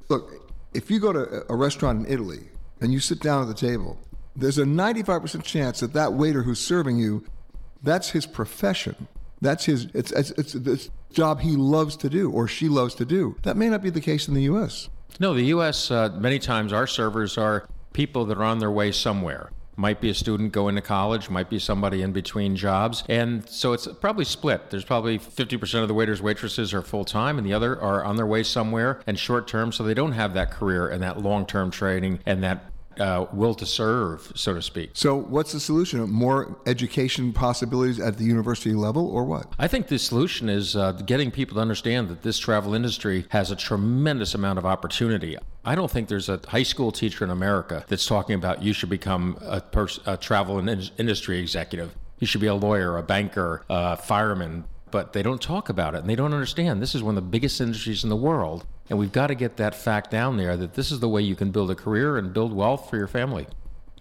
look, 0.10 0.32
if 0.74 0.90
you 0.90 1.00
go 1.00 1.12
to 1.12 1.46
a 1.52 1.56
restaurant 1.56 2.06
in 2.06 2.14
Italy 2.14 2.50
and 2.80 2.94
you 2.94 3.00
sit 3.00 3.20
down 3.20 3.42
at 3.42 3.48
the 3.48 3.54
table, 3.54 3.98
there's 4.36 4.58
a 4.58 4.64
95% 4.64 5.44
chance 5.44 5.82
that 5.82 5.94
that 5.94 6.14
waiter 6.14 6.44
who's 6.44 6.60
serving 6.60 6.98
you, 6.98 7.26
that's 7.84 8.10
his 8.10 8.26
profession. 8.26 9.08
That's 9.42 9.66
his, 9.66 9.88
it's, 9.94 10.12
it's, 10.12 10.32
it's 10.32 10.54
the 10.54 10.92
job 11.14 11.42
he 11.42 11.56
loves 11.56 11.96
to 11.98 12.10
do 12.10 12.32
or 12.32 12.48
she 12.48 12.68
loves 12.68 12.96
to 12.96 13.06
do. 13.06 13.36
That 13.44 13.58
may 13.58 13.70
not 13.70 13.82
be 13.82 13.90
the 13.90 14.02
case 14.02 14.28
in 14.28 14.34
the 14.34 14.44
U.S. 14.44 14.90
No, 15.20 15.34
the 15.34 15.46
U.S., 15.46 15.92
uh, 15.92 16.10
many 16.18 16.40
times 16.40 16.74
our 16.74 16.88
servers 16.88 17.38
are 17.38 17.68
people 17.94 18.26
that 18.26 18.38
are 18.38 18.44
on 18.44 18.60
their 18.60 18.72
way 18.72 18.92
somewhere. 18.92 19.52
Might 19.76 20.02
be 20.02 20.10
a 20.10 20.14
student 20.14 20.52
going 20.52 20.76
to 20.76 20.82
college, 20.82 21.30
might 21.30 21.50
be 21.50 21.58
somebody 21.58 22.02
in 22.02 22.12
between 22.12 22.56
jobs. 22.56 23.04
And 23.10 23.48
so 23.48 23.74
it's 23.74 23.88
probably 23.88 24.26
split. 24.26 24.70
There's 24.70 24.84
probably 24.84 25.18
50% 25.18 25.82
of 25.82 25.88
the 25.88 25.94
waiters, 25.94 26.22
waitresses 26.22 26.74
are 26.74 26.82
full 26.82 27.06
time, 27.06 27.38
and 27.38 27.48
the 27.48 27.54
other 27.54 27.80
are 27.82 28.04
on 28.04 28.18
their 28.18 28.26
way 28.26 28.44
somewhere 28.44 29.02
and 29.08 29.18
short 29.18 29.48
term, 29.48 29.72
so 29.72 29.84
they 29.84 29.94
don't 29.94 30.12
have 30.12 30.34
that 30.34 30.52
career 30.52 30.88
and 30.88 31.02
that 31.02 31.22
long 31.22 31.46
term 31.46 31.72
training 31.72 32.20
and 32.26 32.44
that 32.44 32.71
uh, 33.02 33.26
will 33.34 33.56
to 33.56 33.66
serve, 33.66 34.32
so 34.36 34.54
to 34.54 34.62
speak. 34.62 34.92
So, 34.94 35.16
what's 35.16 35.52
the 35.52 35.60
solution? 35.60 36.08
More 36.10 36.56
education 36.66 37.34
possibilities 37.34 38.00
at 38.00 38.18
the 38.18 38.24
university 38.24 38.74
level, 38.74 39.10
or 39.10 39.26
what? 39.26 39.48
I 39.58 39.68
think 39.68 39.88
the 39.88 40.00
solution 40.00 40.48
is 40.48 40.76
uh, 40.76 40.92
getting 40.94 41.32
people 41.32 41.56
to 41.56 41.62
understand 41.62 42.10
that 42.10 42.22
this 42.22 42.38
travel 42.38 42.74
industry 42.74 43.26
has 43.30 43.52
a 43.52 43.56
tremendous 43.56 44.36
amount 44.36 44.60
of 44.60 44.66
opportunity. 44.66 45.38
I 45.66 45.76
don't 45.76 45.92
think 45.92 46.08
there's 46.08 46.30
a 46.30 46.40
high 46.48 46.64
school 46.64 46.92
teacher 46.92 47.24
in 47.24 47.32
America 47.32 47.84
that's 47.88 48.06
talking 48.06 48.36
about 48.36 48.64
you 48.64 48.74
should 48.74 48.90
become 48.90 49.38
a, 49.42 49.62
pers- 49.62 50.00
a 50.06 50.18
travel 50.18 50.60
and 50.60 50.70
in- 50.70 50.90
industry 50.98 51.40
executive. 51.40 51.96
You 52.20 52.28
should 52.28 52.42
be 52.42 52.48
a 52.48 52.56
lawyer, 52.56 52.98
a 52.98 53.04
banker, 53.04 53.64
a 53.68 53.98
fireman, 53.98 54.66
but 54.92 55.14
they 55.14 55.24
don't 55.24 55.42
talk 55.42 55.70
about 55.70 55.96
it 55.96 56.00
and 56.00 56.10
they 56.10 56.16
don't 56.16 56.34
understand. 56.34 56.82
This 56.82 56.94
is 56.94 57.02
one 57.02 57.18
of 57.18 57.24
the 57.24 57.30
biggest 57.30 57.60
industries 57.60 58.04
in 58.04 58.10
the 58.10 58.16
world. 58.16 58.66
And 58.92 59.00
we've 59.00 59.14
got 59.14 59.28
to 59.28 59.36
get 59.36 59.56
that 59.56 59.74
fact 59.74 60.12
down 60.12 60.36
there 60.36 60.58
that 60.58 60.74
this 60.74 60.92
is 60.92 61.00
the 61.00 61.08
way 61.08 61.22
you 61.22 61.34
can 61.34 61.50
build 61.50 61.72
a 61.72 61.76
career 61.76 62.18
and 62.18 62.34
build 62.34 62.52
wealth 62.52 62.90
for 62.90 62.98
your 62.98 63.08
family. 63.08 63.48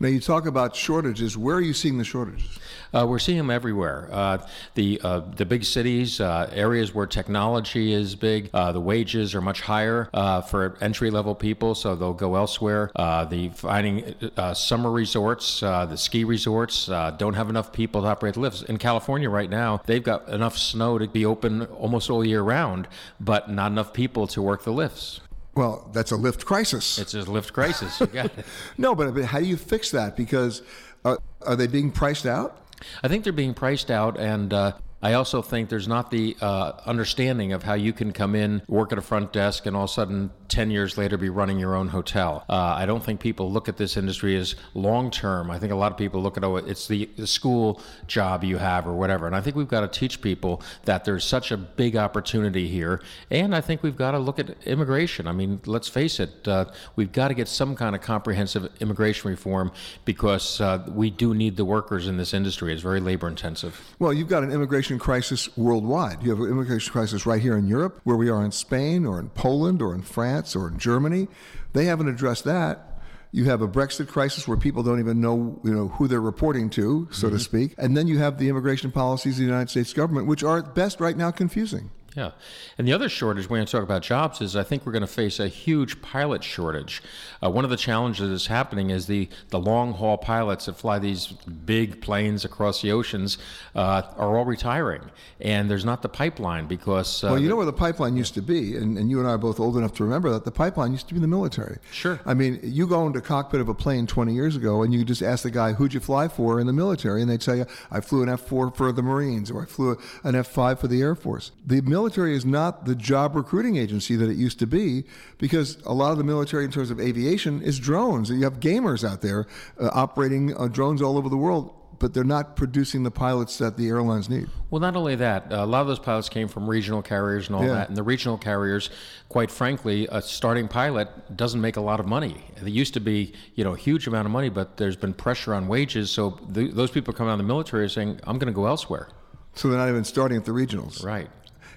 Now, 0.03 0.09
you 0.09 0.19
talk 0.19 0.47
about 0.47 0.75
shortages. 0.75 1.37
Where 1.37 1.57
are 1.57 1.61
you 1.61 1.75
seeing 1.75 1.99
the 1.99 2.05
shortages? 2.05 2.59
Uh, 2.95 3.07
we're 3.07 3.19
seeing 3.19 3.37
them 3.37 3.51
everywhere. 3.51 4.09
Uh, 4.11 4.39
the 4.75 4.99
uh, 5.05 5.21
the 5.37 5.45
big 5.45 5.63
cities, 5.63 6.23
uh, 6.23 6.49
areas 6.55 6.95
where 6.95 7.07
technology 7.07 7.93
is 7.93 8.17
big, 8.17 8.49
uh, 8.55 8.73
the 8.73 8.81
wages 8.81 9.35
are 9.35 9.43
much 9.43 9.61
higher 9.61 10.09
uh, 10.15 10.41
for 10.41 10.79
entry 10.81 11.11
level 11.11 11.35
people, 11.35 11.75
so 11.75 11.95
they'll 11.95 12.15
go 12.15 12.35
elsewhere. 12.35 12.91
the 12.95 13.51
finding 13.55 14.15
summer 14.55 14.91
resorts, 14.91 15.61
the 15.61 15.97
ski 15.97 16.25
resorts 16.25 16.87
don't 16.87 17.35
have 17.35 17.51
enough 17.51 17.71
people 17.71 18.01
to 18.01 18.09
operate 18.09 18.35
the 18.35 18.41
lifts. 18.41 18.63
In 18.63 18.79
California 18.79 19.29
right 19.29 19.51
now, 19.51 19.83
they've 19.85 20.03
got 20.03 20.27
enough 20.31 20.57
snow 20.57 20.97
to 20.97 21.09
be 21.09 21.27
open 21.27 21.67
almost 21.67 22.09
all 22.09 22.25
year 22.25 22.41
round, 22.41 22.89
but 23.21 23.51
not 23.51 23.71
enough 23.71 23.93
people 23.93 24.27
to 24.29 24.41
work 24.41 24.65
the 24.65 24.73
lifts. 24.73 25.21
Well, 25.55 25.91
that's 25.93 26.13
a 26.13 26.17
lift 26.17 26.47
crisis. 26.47 26.99
It's 26.99 27.15
a 27.15 27.23
lift 27.23 27.53
crisis. 27.53 28.01
You 28.01 28.07
got 28.07 28.27
it. 28.27 28.47
no, 28.79 28.95
but, 28.95 29.15
but 29.15 29.25
how 29.25 29.41
do 29.41 29.47
you 29.47 29.57
fix 29.57 29.91
that? 29.91 30.17
Because 30.17 30.63
uh, 31.05 31.17
are 31.47 31.57
they 31.57 31.67
being 31.67 31.91
priced 31.91 32.27
out? 32.27 32.57
I 33.03 33.09
think 33.09 33.25
they're 33.25 33.33
being 33.33 33.55
priced 33.55 33.91
out, 33.91 34.19
and 34.19 34.53
uh, 34.55 34.73
I 35.03 35.15
also 35.15 35.41
think 35.41 35.71
there's 35.71 35.89
not 35.89 36.11
the 36.11 36.37
uh, 36.41 36.73
understanding 36.85 37.53
of 37.53 37.63
how 37.63 37.75
you 37.75 37.93
can 37.93 38.13
come 38.13 38.35
in, 38.35 38.63
work 38.69 38.93
at 38.93 38.99
a 38.99 39.03
front 39.03 39.33
desk, 39.33 39.65
and 39.65 39.75
all 39.75 39.85
of 39.85 39.91
a 39.91 39.93
sudden, 39.93 40.31
10 40.49 40.71
years 40.71 40.99
later, 40.99 41.17
be 41.17 41.31
running 41.31 41.59
your 41.59 41.75
own 41.75 41.89
hotel. 41.89 42.45
Uh, 42.49 42.75
I 42.77 42.85
don't 42.85 43.03
think 43.03 43.21
people 43.21 43.51
look 43.51 43.69
at 43.69 43.77
this 43.77 43.97
industry 43.97 44.37
as 44.37 44.57
long 44.75 45.11
term. 45.11 45.51
I 45.51 45.59
think 45.59 45.73
a 45.73 45.77
lot 45.77 45.91
of 45.91 45.97
people 45.97 46.21
look 46.21 46.37
at, 46.37 46.45
oh, 46.45 46.57
it's 46.57 46.87
the, 46.89 47.09
the 47.17 47.27
school 47.27 47.81
job 48.09 48.45
you 48.45 48.59
have 48.59 48.87
or 48.87 48.93
whatever. 48.93 49.27
And 49.27 49.35
I 49.35 49.41
think 49.41 49.57
we've 49.57 49.69
got 49.69 49.81
to 49.81 49.89
teach 49.89 50.21
people 50.21 50.61
that 50.85 51.05
there's 51.05 51.25
such 51.25 51.51
a 51.51 51.57
big 51.57 51.97
opportunity 51.97 52.69
here. 52.69 53.01
And 53.31 53.55
I 53.55 53.61
think 53.61 53.83
we've 53.83 53.97
got 53.97 54.11
to 54.11 54.19
look 54.19 54.39
at 54.39 54.63
immigration. 54.67 55.27
I 55.27 55.33
mean, 55.33 55.61
let's 55.65 55.89
face 55.89 56.21
it, 56.21 56.47
uh, 56.47 56.67
we've 56.97 57.13
got 57.13 57.29
to 57.29 57.35
get 57.35 57.49
some 57.49 57.75
kind 57.75 57.95
of 57.95 58.03
comprehensive 58.03 58.69
immigration 58.81 59.31
reform 59.31 59.73
because 60.05 60.61
uh, 60.61 60.85
we 60.89 61.11
do 61.11 61.33
need 61.33 61.57
the 61.57 61.65
workers 61.65 62.07
in 62.07 62.17
this 62.17 62.35
industry. 62.35 62.73
It's 62.73 62.83
very 62.83 63.01
labor 63.01 63.29
intensive. 63.29 63.81
Well, 63.99 64.13
you've 64.13 64.29
got 64.29 64.43
an 64.43 64.51
immigration 64.51 64.90
crisis 64.99 65.57
worldwide. 65.57 66.23
You 66.23 66.31
have 66.31 66.41
an 66.41 66.51
immigration 66.51 66.93
crisis 66.93 67.27
right 67.27 67.41
here 67.41 67.57
in 67.57 67.67
Europe, 67.67 68.01
where 68.05 68.17
we 68.17 68.29
are 68.29 68.45
in 68.45 68.53
Spain 68.53 69.07
or 69.07 69.19
in 69.19 69.31
Poland 69.31 69.81
or 69.83 69.95
in 69.95 70.03
France 70.03 70.57
or 70.57 70.69
in 70.69 70.79
Germany. 70.79 71.29
They 71.73 71.85
haven't 71.85 72.09
addressed 72.09 72.45
that. 72.45 72.87
You 73.33 73.45
have 73.45 73.63
a 73.63 73.69
Brexit 73.69 74.09
crisis 74.09 74.49
where 74.49 74.57
people 74.57 74.83
don't 74.83 74.99
even 74.99 75.21
know, 75.21 75.61
you 75.63 75.73
know, 75.73 75.89
who 75.89 76.09
they're 76.09 76.21
reporting 76.21 76.69
to, 76.71 77.09
so 77.13 77.29
mm-hmm. 77.29 77.37
to 77.37 77.43
speak. 77.43 77.75
And 77.79 77.97
then 77.97 78.09
you 78.09 78.19
have 78.19 78.39
the 78.39 78.49
immigration 78.49 78.91
policies 78.91 79.35
of 79.35 79.39
the 79.39 79.45
United 79.45 79.71
States 79.71 79.93
government, 79.93 80.27
which 80.27 80.43
are 80.43 80.59
at 80.59 80.75
best 80.75 81.01
right 81.01 81.17
now 81.17 81.31
confusing. 81.31 81.91
Yeah. 82.17 82.33
And 82.77 82.89
the 82.89 82.93
other 82.93 83.09
shortage, 83.09 83.49
we 83.49 83.53
when 83.53 83.61
you 83.61 83.67
talk 83.67 83.83
about 83.83 84.03
jobs, 84.03 84.41
is 84.41 84.57
I 84.57 84.65
think 84.65 84.85
we're 84.85 84.93
going 84.93 85.03
to 85.03 85.07
face 85.07 85.39
a 85.39 85.49
huge 85.49 86.03
pilot 86.03 86.43
shortage. 86.43 87.03
Uh, 87.43 87.51
one 87.51 87.65
of 87.65 87.71
the 87.71 87.77
challenges 87.77 88.31
that's 88.31 88.47
happening 88.47 88.91
is 88.91 89.07
the, 89.07 89.29
the 89.51 89.61
long 89.61 89.93
haul 89.93 90.19
pilots 90.19 90.67
that 90.67 90.75
fly 90.75 90.99
these 90.99 91.29
big 91.29 92.01
planes 92.01 92.45
across 92.45 92.83
the 92.83 92.91
oceans 92.91 93.39
uh, 93.75 94.03
are 94.17 94.37
all 94.37 94.45
retiring. 94.45 95.03
And 95.41 95.71
there's 95.71 95.85
not 95.85 96.03
the 96.03 96.09
pipeline 96.09 96.67
because. 96.67 97.23
Uh, 97.23 97.29
well, 97.29 97.39
you 97.39 97.49
know 97.49 97.57
where 97.57 97.67
the 97.67 97.73
pipeline 97.73 98.17
used 98.17 98.35
to 98.35 98.43
be, 98.43 98.77
and, 98.77 98.99
and 98.99 99.09
you 99.09 99.21
and 99.21 99.29
I 99.29 99.33
are 99.33 99.39
both 99.39 99.61
old 99.61 99.77
enough 99.77 99.95
to 99.95 100.05
remember 100.05 100.31
that 100.31 100.45
the 100.45 100.51
pipeline 100.51 100.93
used 100.93 101.07
to 101.09 101.15
be 101.15 101.19
in 101.19 101.23
the 101.23 101.29
military. 101.29 101.79
Sure. 101.93 102.21
I 102.27 102.35
mean, 102.35 102.59
you 102.63 102.87
go 102.87 103.07
into 103.07 103.21
the 103.21 103.27
cockpit 103.27 103.61
of 103.61 103.69
a 103.69 103.75
plane 103.75 104.07
20 104.07 104.35
years 104.35 104.57
ago 104.57 104.83
and 104.83 104.93
you 104.93 105.05
just 105.05 105.23
ask 105.23 105.45
the 105.45 105.51
guy, 105.51 105.75
who'd 105.75 105.95
you 105.95 106.01
fly 106.01 106.29
for 106.29 106.59
in 106.59 106.67
the 106.67 106.73
military? 106.73 107.23
And 107.23 107.31
they'd 107.31 107.41
tell 107.41 107.57
you, 107.57 107.67
I 107.91 108.01
flew 108.01 108.23
an 108.23 108.29
F 108.29 108.41
4 108.41 108.73
for 108.73 108.93
the 108.93 109.03
Marines 109.03 109.51
or 109.51 109.63
I 109.63 109.67
flew 109.67 109.97
an 110.25 110.35
F 110.35 110.49
5 110.49 110.81
for 110.81 110.89
the 110.89 111.01
Air 111.01 111.15
Force. 111.15 111.53
The 111.67 111.81
military 111.83 112.00
is 112.07 112.45
not 112.45 112.85
the 112.85 112.95
job 112.95 113.35
recruiting 113.35 113.77
agency 113.77 114.17
that 114.17 114.29
it 114.29 114.37
used 114.37 114.59
to 114.59 114.67
be 114.67 115.05
because 115.39 115.79
a 115.85 115.93
lot 115.93 116.13
of 116.13 116.19
the 116.19 116.25
military, 116.25 116.65
in 116.65 116.71
terms 116.71 116.91
of 116.91 117.01
aviation, 117.01 117.63
is 117.63 117.79
drones. 117.79 118.31
You 118.31 118.45
have 118.45 118.61
gamers 118.61 119.09
out 119.09 119.23
there 119.23 119.47
uh, 119.81 119.91
operating 119.93 120.57
uh, 120.57 120.69
drones 120.69 121.03
all 121.03 121.17
over 121.17 121.29
the 121.29 121.37
world 121.37 121.75
but 122.01 122.15
they're 122.15 122.25
not 122.25 122.57
producing 122.57 123.03
the 123.03 123.11
pilots 123.11 123.59
that 123.59 123.77
the 123.77 123.87
airlines 123.87 124.29
need. 124.29 124.49
Well, 124.71 124.81
not 124.81 124.97
only 124.97 125.17
that, 125.17 125.53
a 125.53 125.67
lot 125.67 125.83
of 125.83 125.87
those 125.87 125.99
pilots 125.99 126.31
came 126.31 126.49
from 126.49 126.69
regional 126.69 127.03
carriers 127.03 127.47
and 127.47 127.57
all 127.57 127.63
yeah. 127.63 127.75
that. 127.75 127.89
And 127.89 127.97
the 127.97 128.03
regional 128.03 128.39
carriers, 128.39 128.89
quite 129.29 129.51
frankly, 129.51 130.09
a 130.11 130.23
starting 130.23 130.67
pilot 130.67 131.37
doesn't 131.37 131.61
make 131.61 131.77
a 131.77 131.81
lot 131.81 132.01
of 132.01 132.07
money. 132.07 132.43
There 132.59 132.69
used 132.69 132.95
to 132.95 133.01
be, 133.01 133.35
you 133.55 133.65
know, 133.65 133.75
a 133.75 133.77
huge 133.77 134.07
amount 134.07 134.25
of 134.25 134.33
money, 134.33 134.49
but 134.49 134.79
there's 134.79 134.97
been 134.97 135.13
pressure 135.13 135.53
on 135.55 135.69
wages. 135.69 136.11
So 136.11 136.41
those 136.49 136.91
people 136.91 137.13
coming 137.13 137.31
out 137.31 137.35
of 137.35 137.39
the 137.39 137.45
military 137.45 137.85
are 137.85 137.89
saying, 137.89 138.19
"I'm 138.25 138.39
going 138.39 138.53
to 138.53 138.57
go 138.57 138.67
elsewhere." 138.67 139.09
So 139.55 139.69
they're 139.69 139.79
not 139.79 139.89
even 139.89 140.05
starting 140.05 140.39
at 140.39 140.45
the 140.47 140.53
regionals. 140.53 141.05
Right. 141.05 141.29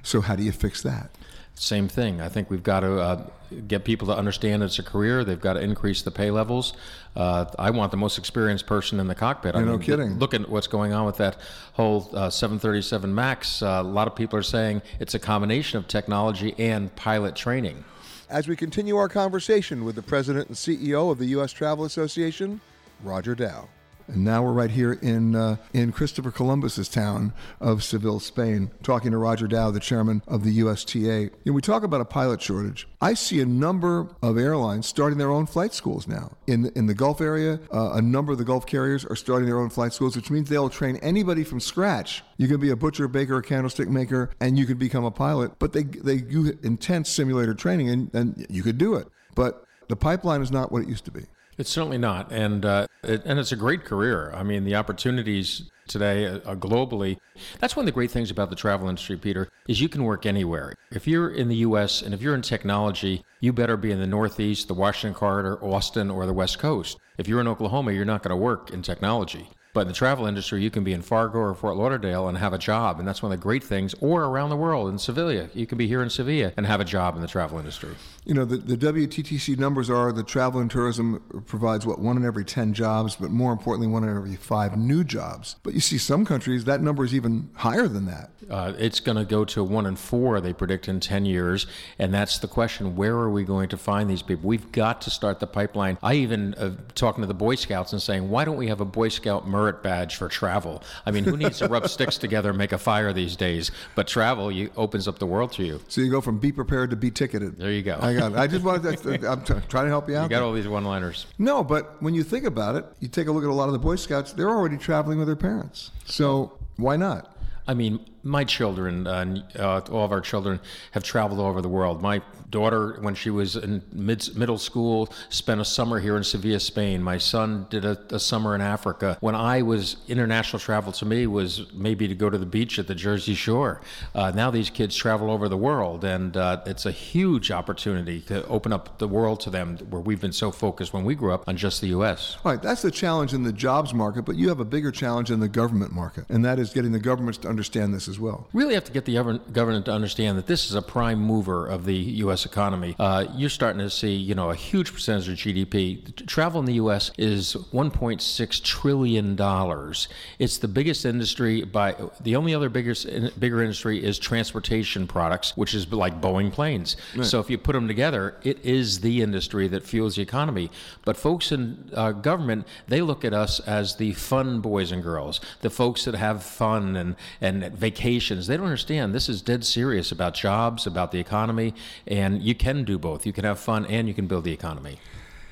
So 0.03 0.21
how 0.21 0.35
do 0.35 0.43
you 0.43 0.51
fix 0.51 0.81
that? 0.83 1.09
Same 1.55 1.87
thing. 1.87 2.19
I 2.19 2.29
think 2.29 2.49
we've 2.49 2.63
got 2.63 2.79
to 2.79 2.99
uh, 2.99 3.27
get 3.67 3.85
people 3.85 4.07
to 4.07 4.15
understand 4.15 4.63
it's 4.63 4.79
a 4.79 4.83
career. 4.83 5.23
They've 5.23 5.39
got 5.39 5.53
to 5.53 5.61
increase 5.61 6.01
the 6.01 6.09
pay 6.09 6.31
levels. 6.31 6.73
Uh, 7.15 7.45
I 7.59 7.69
want 7.69 7.91
the 7.91 7.97
most 7.97 8.17
experienced 8.17 8.65
person 8.65 8.99
in 8.99 9.07
the 9.07 9.13
cockpit. 9.13 9.55
I 9.55 9.59
mean, 9.59 9.67
no 9.67 9.77
kidding. 9.77 10.17
Look 10.17 10.33
at 10.33 10.49
what's 10.49 10.65
going 10.65 10.93
on 10.93 11.05
with 11.05 11.17
that 11.17 11.37
whole 11.73 12.09
uh, 12.13 12.31
737 12.31 13.13
MAX. 13.13 13.61
Uh, 13.61 13.67
a 13.67 13.83
lot 13.83 14.07
of 14.07 14.15
people 14.15 14.37
are 14.37 14.43
saying 14.43 14.81
it's 14.99 15.13
a 15.13 15.19
combination 15.19 15.77
of 15.77 15.87
technology 15.87 16.55
and 16.57 16.93
pilot 16.95 17.35
training. 17.35 17.83
As 18.29 18.47
we 18.47 18.55
continue 18.55 18.97
our 18.97 19.09
conversation 19.09 19.85
with 19.85 19.95
the 19.95 20.01
president 20.01 20.47
and 20.47 20.57
CEO 20.57 21.11
of 21.11 21.19
the 21.19 21.27
U.S. 21.27 21.51
Travel 21.51 21.85
Association, 21.85 22.61
Roger 23.03 23.35
Dow. 23.35 23.69
And 24.07 24.23
now 24.23 24.43
we're 24.43 24.51
right 24.51 24.69
here 24.69 24.93
in 24.93 25.35
uh, 25.35 25.57
in 25.73 25.91
Christopher 25.91 26.31
Columbus's 26.31 26.89
town 26.89 27.33
of 27.59 27.83
Seville, 27.83 28.19
Spain, 28.19 28.71
talking 28.83 29.11
to 29.11 29.17
Roger 29.17 29.47
Dow, 29.47 29.71
the 29.71 29.79
chairman 29.79 30.21
of 30.27 30.43
the 30.43 30.51
USTA. 30.51 31.29
And 31.45 31.55
we 31.55 31.61
talk 31.61 31.83
about 31.83 32.01
a 32.01 32.05
pilot 32.05 32.41
shortage. 32.41 32.87
I 33.01 33.13
see 33.13 33.41
a 33.41 33.45
number 33.45 34.07
of 34.21 34.37
airlines 34.37 34.87
starting 34.87 35.17
their 35.17 35.31
own 35.31 35.45
flight 35.45 35.73
schools 35.73 36.07
now 36.07 36.35
in 36.47 36.71
in 36.75 36.87
the 36.87 36.93
Gulf 36.93 37.21
area. 37.21 37.59
Uh, 37.73 37.93
a 37.93 38.01
number 38.01 38.31
of 38.31 38.37
the 38.37 38.43
Gulf 38.43 38.65
carriers 38.65 39.05
are 39.05 39.15
starting 39.15 39.47
their 39.47 39.59
own 39.59 39.69
flight 39.69 39.93
schools, 39.93 40.15
which 40.15 40.29
means 40.29 40.49
they'll 40.49 40.69
train 40.69 40.97
anybody 40.97 41.43
from 41.43 41.59
scratch. 41.59 42.23
You 42.37 42.47
can 42.47 42.59
be 42.59 42.69
a 42.69 42.75
butcher, 42.75 43.07
baker, 43.07 43.37
a 43.37 43.43
candlestick 43.43 43.89
maker, 43.89 44.29
and 44.39 44.57
you 44.57 44.65
can 44.65 44.77
become 44.77 45.05
a 45.05 45.11
pilot. 45.11 45.59
But 45.59 45.73
they 45.73 45.83
they 45.83 46.17
do 46.17 46.57
intense 46.63 47.09
simulator 47.09 47.53
training, 47.53 47.89
and, 47.89 48.13
and 48.13 48.45
you 48.49 48.63
could 48.63 48.77
do 48.77 48.95
it. 48.95 49.07
But 49.35 49.65
the 49.89 49.95
pipeline 49.95 50.41
is 50.41 50.51
not 50.51 50.71
what 50.71 50.83
it 50.83 50.89
used 50.89 51.05
to 51.05 51.11
be. 51.11 51.25
It's 51.57 51.69
certainly 51.69 51.99
not, 51.99 52.31
and 52.31 52.65
uh, 52.65 52.87
it, 53.03 53.23
and 53.25 53.39
it's 53.39 53.51
a 53.51 53.55
great 53.55 53.85
career. 53.85 54.31
I 54.33 54.43
mean, 54.43 54.63
the 54.63 54.75
opportunities 54.75 55.69
today 55.87 56.25
uh, 56.25 56.37
uh, 56.37 56.55
globally. 56.55 57.17
That's 57.59 57.75
one 57.75 57.83
of 57.83 57.85
the 57.87 57.91
great 57.91 58.11
things 58.11 58.31
about 58.31 58.49
the 58.49 58.55
travel 58.55 58.89
industry, 58.89 59.17
Peter, 59.17 59.49
is 59.67 59.81
you 59.81 59.89
can 59.89 60.03
work 60.03 60.25
anywhere. 60.25 60.73
If 60.91 61.07
you're 61.07 61.29
in 61.29 61.49
the 61.49 61.57
U.S. 61.57 62.01
and 62.01 62.13
if 62.13 62.21
you're 62.21 62.35
in 62.35 62.41
technology, 62.41 63.23
you 63.39 63.53
better 63.53 63.77
be 63.77 63.91
in 63.91 63.99
the 63.99 64.07
Northeast, 64.07 64.67
the 64.67 64.73
Washington 64.73 65.13
corridor, 65.13 65.63
Austin, 65.63 66.09
or 66.09 66.25
the 66.25 66.33
West 66.33 66.59
Coast. 66.59 66.97
If 67.17 67.27
you're 67.27 67.41
in 67.41 67.47
Oklahoma, 67.47 67.91
you're 67.91 68.05
not 68.05 68.23
going 68.23 68.31
to 68.31 68.35
work 68.35 68.71
in 68.71 68.81
technology. 68.81 69.49
But 69.73 69.81
in 69.81 69.87
the 69.87 69.93
travel 69.93 70.27
industry, 70.27 70.61
you 70.61 70.69
can 70.69 70.83
be 70.83 70.93
in 70.93 71.01
Fargo 71.01 71.39
or 71.39 71.55
Fort 71.55 71.75
Lauderdale 71.75 72.27
and 72.27 72.37
have 72.37 72.53
a 72.53 72.59
job, 72.59 72.99
and 72.99 73.07
that's 73.07 73.23
one 73.23 73.31
of 73.31 73.39
the 73.39 73.41
great 73.41 73.63
things. 73.63 73.95
Or 73.99 74.25
around 74.25 74.51
the 74.51 74.55
world 74.55 74.87
in 74.89 74.99
Sevilla, 74.99 75.49
you 75.55 75.65
can 75.65 75.79
be 75.79 75.87
here 75.87 76.03
in 76.03 76.11
Sevilla 76.11 76.53
and 76.55 76.67
have 76.67 76.79
a 76.79 76.85
job 76.85 77.15
in 77.15 77.21
the 77.21 77.27
travel 77.27 77.57
industry. 77.57 77.89
You 78.23 78.35
know, 78.35 78.45
the, 78.45 78.57
the 78.57 78.77
WTTC 78.77 79.57
numbers 79.57 79.89
are 79.89 80.11
the 80.11 80.23
travel 80.23 80.61
and 80.61 80.69
tourism 80.69 81.43
provides 81.47 81.87
what 81.87 81.99
one 81.99 82.17
in 82.17 82.25
every 82.25 82.45
ten 82.45 82.73
jobs, 82.73 83.15
but 83.15 83.31
more 83.31 83.51
importantly, 83.51 83.87
one 83.87 84.03
in 84.03 84.15
every 84.15 84.35
five 84.35 84.77
new 84.77 85.03
jobs. 85.03 85.55
But 85.63 85.73
you 85.73 85.79
see, 85.79 85.97
some 85.97 86.23
countries 86.23 86.65
that 86.65 86.81
number 86.81 87.03
is 87.03 87.15
even 87.15 87.49
higher 87.55 87.87
than 87.87 88.05
that. 88.05 88.29
Uh, 88.49 88.73
it's 88.77 88.99
going 88.99 89.17
to 89.17 89.25
go 89.25 89.45
to 89.45 89.63
one 89.63 89.85
in 89.85 89.95
four, 89.95 90.39
they 90.41 90.53
predict, 90.53 90.87
in 90.87 90.99
10 90.99 91.25
years. 91.25 91.65
And 91.97 92.13
that's 92.13 92.37
the 92.39 92.47
question 92.47 92.95
where 92.95 93.15
are 93.15 93.29
we 93.29 93.43
going 93.43 93.69
to 93.69 93.77
find 93.77 94.09
these 94.09 94.21
people? 94.21 94.47
We've 94.47 94.71
got 94.71 95.01
to 95.01 95.09
start 95.09 95.39
the 95.39 95.47
pipeline. 95.47 95.97
I 96.03 96.15
even 96.15 96.53
uh, 96.55 96.75
talking 96.95 97.21
to 97.21 97.27
the 97.27 97.33
Boy 97.33 97.55
Scouts 97.55 97.93
and 97.93 98.01
saying, 98.01 98.29
why 98.29 98.45
don't 98.45 98.57
we 98.57 98.67
have 98.67 98.81
a 98.81 98.85
Boy 98.85 99.09
Scout 99.09 99.47
merit 99.63 99.81
badge 99.83 100.15
for 100.15 100.27
travel? 100.27 100.83
I 101.05 101.11
mean, 101.11 101.23
who 101.23 101.37
needs 101.37 101.59
to 101.59 101.67
rub 101.67 101.87
sticks 101.95 102.17
together 102.17 102.49
and 102.49 102.57
make 102.57 102.71
a 102.71 102.77
fire 102.77 103.13
these 103.13 103.35
days? 103.35 103.71
But 103.95 104.07
travel 104.07 104.51
you, 104.51 104.69
opens 104.75 105.07
up 105.07 105.19
the 105.19 105.25
world 105.25 105.51
to 105.53 105.63
you. 105.63 105.81
So 105.87 106.01
you 106.01 106.11
go 106.11 106.21
from 106.21 106.39
be 106.39 106.51
prepared 106.51 106.89
to 106.89 106.95
be 106.95 107.11
ticketed. 107.11 107.57
There 107.57 107.71
you 107.71 107.81
go. 107.81 107.97
I 108.01 108.13
got 108.13 108.33
it. 108.33 108.37
I 108.37 108.47
just 108.47 108.63
wanted 108.63 108.97
to, 108.97 109.29
I'm 109.31 109.43
t- 109.43 109.53
trying 109.69 109.85
to 109.85 109.89
help 109.89 110.09
you 110.09 110.17
out. 110.17 110.23
You 110.23 110.29
got 110.29 110.37
there. 110.39 110.43
all 110.43 110.53
these 110.53 110.67
one 110.67 110.83
liners. 110.83 111.25
No, 111.37 111.63
but 111.63 112.01
when 112.01 112.13
you 112.13 112.23
think 112.23 112.45
about 112.45 112.75
it, 112.75 112.85
you 112.99 113.07
take 113.07 113.27
a 113.27 113.31
look 113.31 113.43
at 113.43 113.49
a 113.49 113.53
lot 113.53 113.67
of 113.67 113.73
the 113.73 113.79
Boy 113.79 113.95
Scouts, 113.95 114.33
they're 114.33 114.49
already 114.49 114.77
traveling 114.77 115.17
with 115.17 115.27
their 115.27 115.35
parents. 115.35 115.91
So 116.05 116.57
why 116.77 116.97
not? 116.97 117.35
I 117.67 117.73
mean, 117.73 118.05
my 118.23 118.43
children, 118.43 119.05
uh, 119.05 119.43
uh, 119.57 119.81
all 119.91 120.05
of 120.05 120.11
our 120.11 120.21
children, 120.21 120.59
have 120.91 121.03
traveled 121.03 121.39
all 121.39 121.47
over 121.47 121.61
the 121.61 121.69
world. 121.69 122.01
My 122.01 122.21
daughter, 122.49 122.97
when 123.01 123.15
she 123.15 123.29
was 123.29 123.55
in 123.55 123.81
mid- 123.91 124.35
middle 124.37 124.57
school, 124.57 125.11
spent 125.29 125.59
a 125.59 125.65
summer 125.65 125.99
here 125.99 126.15
in 126.15 126.23
Sevilla, 126.23 126.59
Spain. 126.59 127.03
My 127.03 127.17
son 127.17 127.67
did 127.69 127.83
a, 127.83 127.97
a, 128.11 128.19
summer 128.19 128.55
in 128.55 128.61
Africa. 128.61 129.17
When 129.19 129.35
I 129.35 129.63
was 129.63 129.97
international 130.07 130.59
travel 130.59 130.91
to 130.93 131.05
me 131.05 131.27
was 131.27 131.73
maybe 131.73 132.07
to 132.07 132.15
go 132.15 132.29
to 132.29 132.37
the 132.37 132.45
beach 132.45 132.79
at 132.79 132.87
the 132.87 132.95
Jersey 132.95 133.33
Shore. 133.33 133.81
Uh, 134.15 134.31
now 134.33 134.51
these 134.51 134.69
kids 134.69 134.95
travel 134.95 135.31
over 135.31 135.49
the 135.49 135.57
world, 135.57 136.05
and 136.05 136.37
uh, 136.37 136.61
it's 136.65 136.85
a 136.85 136.91
huge 136.91 137.51
opportunity 137.51 138.21
to 138.21 138.45
open 138.47 138.71
up 138.71 138.99
the 138.99 139.07
world 139.07 139.41
to 139.41 139.49
them, 139.49 139.77
where 139.89 140.01
we've 140.01 140.21
been 140.21 140.31
so 140.31 140.51
focused 140.51 140.93
when 140.93 141.03
we 141.03 141.15
grew 141.15 141.33
up 141.33 141.43
on 141.47 141.57
just 141.57 141.81
the 141.81 141.87
U.S. 141.87 142.37
All 142.45 142.51
right, 142.51 142.61
that's 142.61 142.83
the 142.83 142.91
challenge 142.91 143.33
in 143.33 143.43
the 143.43 143.51
jobs 143.51 143.93
market, 143.93 144.21
but 144.23 144.35
you 144.35 144.47
have 144.49 144.59
a 144.59 144.65
bigger 144.65 144.91
challenge 144.91 145.31
in 145.31 145.39
the 145.39 145.49
government 145.49 145.91
market, 145.91 146.25
and 146.29 146.45
that 146.45 146.59
is 146.59 146.71
getting 146.71 146.91
the 146.91 146.99
governments 146.99 147.39
to 147.39 147.49
understand 147.49 147.93
this 147.93 148.07
as 148.13 148.19
well. 148.19 148.47
Really 148.53 148.75
have 148.75 148.83
to 148.85 148.91
get 148.91 149.05
the 149.05 149.15
government 149.51 149.85
to 149.85 149.91
understand 149.91 150.37
that 150.37 150.45
this 150.45 150.69
is 150.69 150.75
a 150.75 150.81
prime 150.81 151.19
mover 151.19 151.65
of 151.65 151.85
the 151.85 151.95
U.S. 151.95 152.45
economy. 152.45 152.95
Uh, 152.99 153.25
you're 153.35 153.49
starting 153.49 153.79
to 153.79 153.89
see, 153.89 154.13
you 154.13 154.35
know, 154.35 154.51
a 154.51 154.55
huge 154.55 154.93
percentage 154.93 155.29
of 155.29 155.35
GDP. 155.35 156.25
Travel 156.27 156.59
in 156.59 156.65
the 156.65 156.75
U.S. 156.75 157.11
is 157.17 157.55
1.6 157.55 158.63
trillion 158.63 159.35
dollars. 159.35 160.07
It's 160.37 160.59
the 160.59 160.67
biggest 160.67 161.05
industry 161.05 161.63
by 161.63 161.95
the 162.21 162.35
only 162.35 162.53
other 162.53 162.69
biggest 162.69 163.07
bigger 163.39 163.61
industry 163.61 164.03
is 164.03 164.19
transportation 164.19 165.07
products, 165.07 165.57
which 165.57 165.73
is 165.73 165.91
like 165.91 166.21
Boeing 166.21 166.51
planes. 166.51 166.95
Right. 167.15 167.25
So 167.25 167.39
if 167.39 167.49
you 167.49 167.57
put 167.57 167.73
them 167.73 167.87
together, 167.87 168.35
it 168.43 168.63
is 168.63 168.99
the 168.99 169.21
industry 169.21 169.67
that 169.69 169.83
fuels 169.83 170.15
the 170.15 170.21
economy. 170.21 170.69
But 171.03 171.17
folks 171.17 171.51
in 171.51 171.89
uh, 171.93 172.11
government, 172.11 172.67
they 172.87 173.01
look 173.01 173.25
at 173.25 173.33
us 173.33 173.59
as 173.61 173.95
the 173.95 174.13
fun 174.13 174.61
boys 174.61 174.91
and 174.91 175.01
girls, 175.01 175.41
the 175.61 175.69
folks 175.69 176.05
that 176.05 176.15
have 176.15 176.43
fun 176.43 176.95
and 176.95 177.15
and 177.41 177.63
vacations. 178.03 178.47
They 178.47 178.57
don't 178.57 178.65
understand 178.65 179.15
this 179.15 179.29
is 179.29 179.41
dead 179.41 179.63
serious 179.63 180.11
about 180.11 180.33
jobs, 180.33 180.85
about 180.85 181.11
the 181.11 181.19
economy, 181.19 181.73
and 182.05 182.43
you 182.43 182.53
can 182.53 182.83
do 182.83 182.97
both. 182.97 183.25
You 183.25 183.33
can 183.33 183.45
have 183.45 183.59
fun 183.59 183.85
and 183.85 184.07
you 184.07 184.13
can 184.13 184.27
build 184.27 184.43
the 184.43 184.51
economy. 184.51 184.99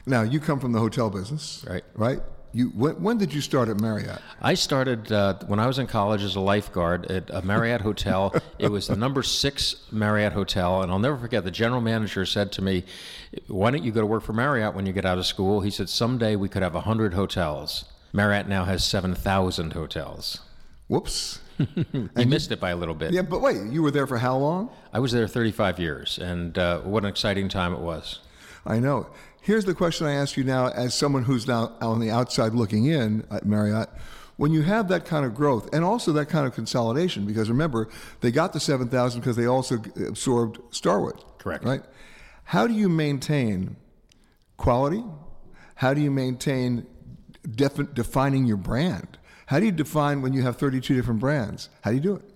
Now, 0.05 0.23
you 0.23 0.39
come 0.39 0.59
from 0.59 0.73
the 0.73 0.79
hotel 0.79 1.09
business, 1.09 1.63
right? 1.67 1.83
Right. 1.95 2.19
You 2.53 2.67
when, 2.69 3.01
when 3.01 3.17
did 3.17 3.33
you 3.33 3.39
start 3.39 3.69
at 3.69 3.79
Marriott? 3.79 4.19
I 4.41 4.55
started 4.55 5.09
uh, 5.09 5.35
when 5.47 5.59
I 5.59 5.67
was 5.67 5.79
in 5.79 5.87
college 5.87 6.21
as 6.21 6.35
a 6.35 6.41
lifeguard 6.41 7.05
at 7.09 7.29
a 7.29 7.41
Marriott 7.41 7.79
hotel. 7.79 8.35
it 8.59 8.69
was 8.69 8.87
the 8.87 8.97
number 8.97 9.23
six 9.23 9.87
Marriott 9.89 10.33
hotel, 10.33 10.81
and 10.81 10.91
I'll 10.91 10.99
never 10.99 11.17
forget. 11.17 11.45
The 11.45 11.51
general 11.51 11.79
manager 11.79 12.25
said 12.25 12.51
to 12.53 12.61
me, 12.61 12.83
"Why 13.47 13.71
don't 13.71 13.85
you 13.85 13.93
go 13.93 14.01
to 14.01 14.07
work 14.07 14.23
for 14.23 14.33
Marriott 14.33 14.75
when 14.75 14.85
you 14.85 14.91
get 14.91 15.05
out 15.05 15.17
of 15.17 15.25
school?" 15.25 15.61
He 15.61 15.71
said, 15.71 15.87
"Someday 15.87 16.35
we 16.35 16.49
could 16.49 16.61
have 16.61 16.73
hundred 16.73 17.13
hotels." 17.13 17.85
Marriott 18.11 18.49
now 18.49 18.65
has 18.65 18.83
seven 18.83 19.15
thousand 19.15 19.71
hotels. 19.71 20.41
Whoops. 20.89 21.39
you 21.93 22.25
missed 22.25 22.51
it 22.51 22.59
by 22.59 22.71
a 22.71 22.75
little 22.75 22.95
bit. 22.95 23.13
Yeah, 23.13 23.21
but 23.21 23.41
wait, 23.41 23.57
you 23.71 23.81
were 23.81 23.91
there 23.91 24.07
for 24.07 24.17
how 24.17 24.37
long? 24.37 24.69
I 24.93 24.99
was 24.99 25.11
there 25.11 25.27
35 25.27 25.79
years, 25.79 26.17
and 26.17 26.57
uh, 26.57 26.79
what 26.81 27.03
an 27.03 27.09
exciting 27.09 27.49
time 27.49 27.73
it 27.73 27.79
was. 27.79 28.19
I 28.65 28.79
know. 28.79 29.07
Here's 29.41 29.65
the 29.65 29.73
question 29.73 30.05
I 30.05 30.13
ask 30.13 30.37
you 30.37 30.43
now, 30.43 30.67
as 30.67 30.93
someone 30.93 31.23
who's 31.23 31.47
now 31.47 31.75
on 31.81 31.99
the 31.99 32.11
outside 32.11 32.53
looking 32.53 32.85
in 32.85 33.25
at 33.31 33.45
Marriott. 33.45 33.89
When 34.37 34.51
you 34.51 34.63
have 34.63 34.87
that 34.87 35.05
kind 35.05 35.25
of 35.25 35.35
growth 35.35 35.71
and 35.73 35.83
also 35.83 36.11
that 36.13 36.27
kind 36.27 36.47
of 36.47 36.53
consolidation, 36.53 37.25
because 37.25 37.49
remember, 37.49 37.89
they 38.21 38.31
got 38.31 38.53
the 38.53 38.59
7,000 38.59 39.19
because 39.19 39.35
they 39.35 39.45
also 39.45 39.75
absorbed 39.75 40.59
Starwood. 40.71 41.23
Correct. 41.37 41.63
Right? 41.63 41.83
How 42.45 42.65
do 42.65 42.73
you 42.73 42.89
maintain 42.89 43.75
quality? 44.57 45.03
How 45.75 45.93
do 45.93 46.01
you 46.01 46.11
maintain 46.11 46.85
defi- 47.49 47.87
defining 47.93 48.45
your 48.45 48.57
brand? 48.57 49.17
How 49.51 49.59
do 49.59 49.65
you 49.65 49.73
define 49.73 50.21
when 50.21 50.31
you 50.31 50.43
have 50.43 50.55
32 50.55 50.95
different 50.95 51.19
brands? 51.19 51.67
How 51.81 51.89
do 51.91 51.97
you 51.97 52.01
do 52.01 52.15
it? 52.15 52.30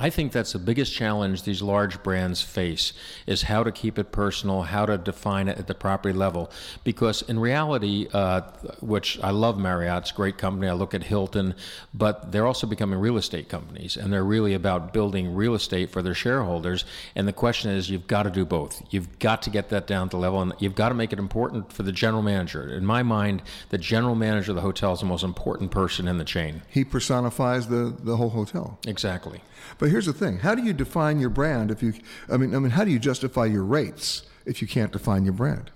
I 0.00 0.10
think 0.10 0.30
that's 0.30 0.52
the 0.52 0.60
biggest 0.60 0.94
challenge 0.94 1.42
these 1.42 1.60
large 1.60 2.02
brands 2.04 2.40
face 2.40 2.92
is 3.26 3.42
how 3.42 3.64
to 3.64 3.72
keep 3.72 3.98
it 3.98 4.12
personal, 4.12 4.62
how 4.62 4.86
to 4.86 4.96
define 4.96 5.48
it 5.48 5.58
at 5.58 5.66
the 5.66 5.74
property 5.74 6.16
level. 6.16 6.50
Because 6.84 7.22
in 7.22 7.40
reality, 7.40 8.06
uh, 8.12 8.42
which 8.80 9.18
I 9.22 9.30
love 9.30 9.58
Marriott, 9.58 10.02
it's 10.02 10.10
a 10.12 10.14
great 10.14 10.38
company. 10.38 10.68
I 10.68 10.74
look 10.74 10.94
at 10.94 11.02
Hilton, 11.02 11.54
but 11.92 12.30
they're 12.30 12.46
also 12.46 12.66
becoming 12.66 13.00
real 13.00 13.16
estate 13.16 13.48
companies, 13.48 13.96
and 13.96 14.12
they're 14.12 14.24
really 14.24 14.54
about 14.54 14.92
building 14.92 15.34
real 15.34 15.54
estate 15.54 15.90
for 15.90 16.00
their 16.00 16.14
shareholders. 16.14 16.84
And 17.16 17.26
the 17.26 17.32
question 17.32 17.72
is, 17.72 17.90
you've 17.90 18.06
got 18.06 18.22
to 18.22 18.30
do 18.30 18.44
both. 18.44 18.82
You've 18.90 19.18
got 19.18 19.42
to 19.42 19.50
get 19.50 19.68
that 19.70 19.88
down 19.88 20.08
to 20.10 20.16
level, 20.16 20.40
and 20.40 20.52
you've 20.60 20.76
got 20.76 20.90
to 20.90 20.94
make 20.94 21.12
it 21.12 21.18
important 21.18 21.72
for 21.72 21.82
the 21.82 21.92
general 21.92 22.22
manager. 22.22 22.68
In 22.72 22.86
my 22.86 23.02
mind, 23.02 23.42
the 23.70 23.78
general 23.78 24.14
manager 24.14 24.52
of 24.52 24.56
the 24.56 24.62
hotel 24.62 24.92
is 24.92 25.00
the 25.00 25.06
most 25.06 25.24
important 25.24 25.72
person 25.72 26.06
in 26.06 26.18
the 26.18 26.24
chain. 26.24 26.62
He 26.68 26.84
personifies 26.84 27.66
the, 27.66 27.96
the 27.98 28.16
whole 28.16 28.30
hotel. 28.30 28.78
Exactly. 28.86 29.40
But 29.78 29.90
here's 29.90 30.06
the 30.06 30.12
thing: 30.12 30.38
how 30.38 30.54
do 30.54 30.62
you 30.62 30.72
define 30.72 31.20
your 31.20 31.30
brand 31.30 31.70
if 31.70 31.82
you? 31.82 31.94
I 32.30 32.36
mean, 32.36 32.54
I 32.54 32.58
mean, 32.58 32.72
how 32.72 32.84
do 32.84 32.90
you 32.90 32.98
justify 32.98 33.46
your 33.46 33.64
rates 33.64 34.22
if 34.46 34.62
you 34.62 34.68
can't 34.68 34.92
define 34.92 35.24
your 35.24 35.34
brand? 35.34 35.70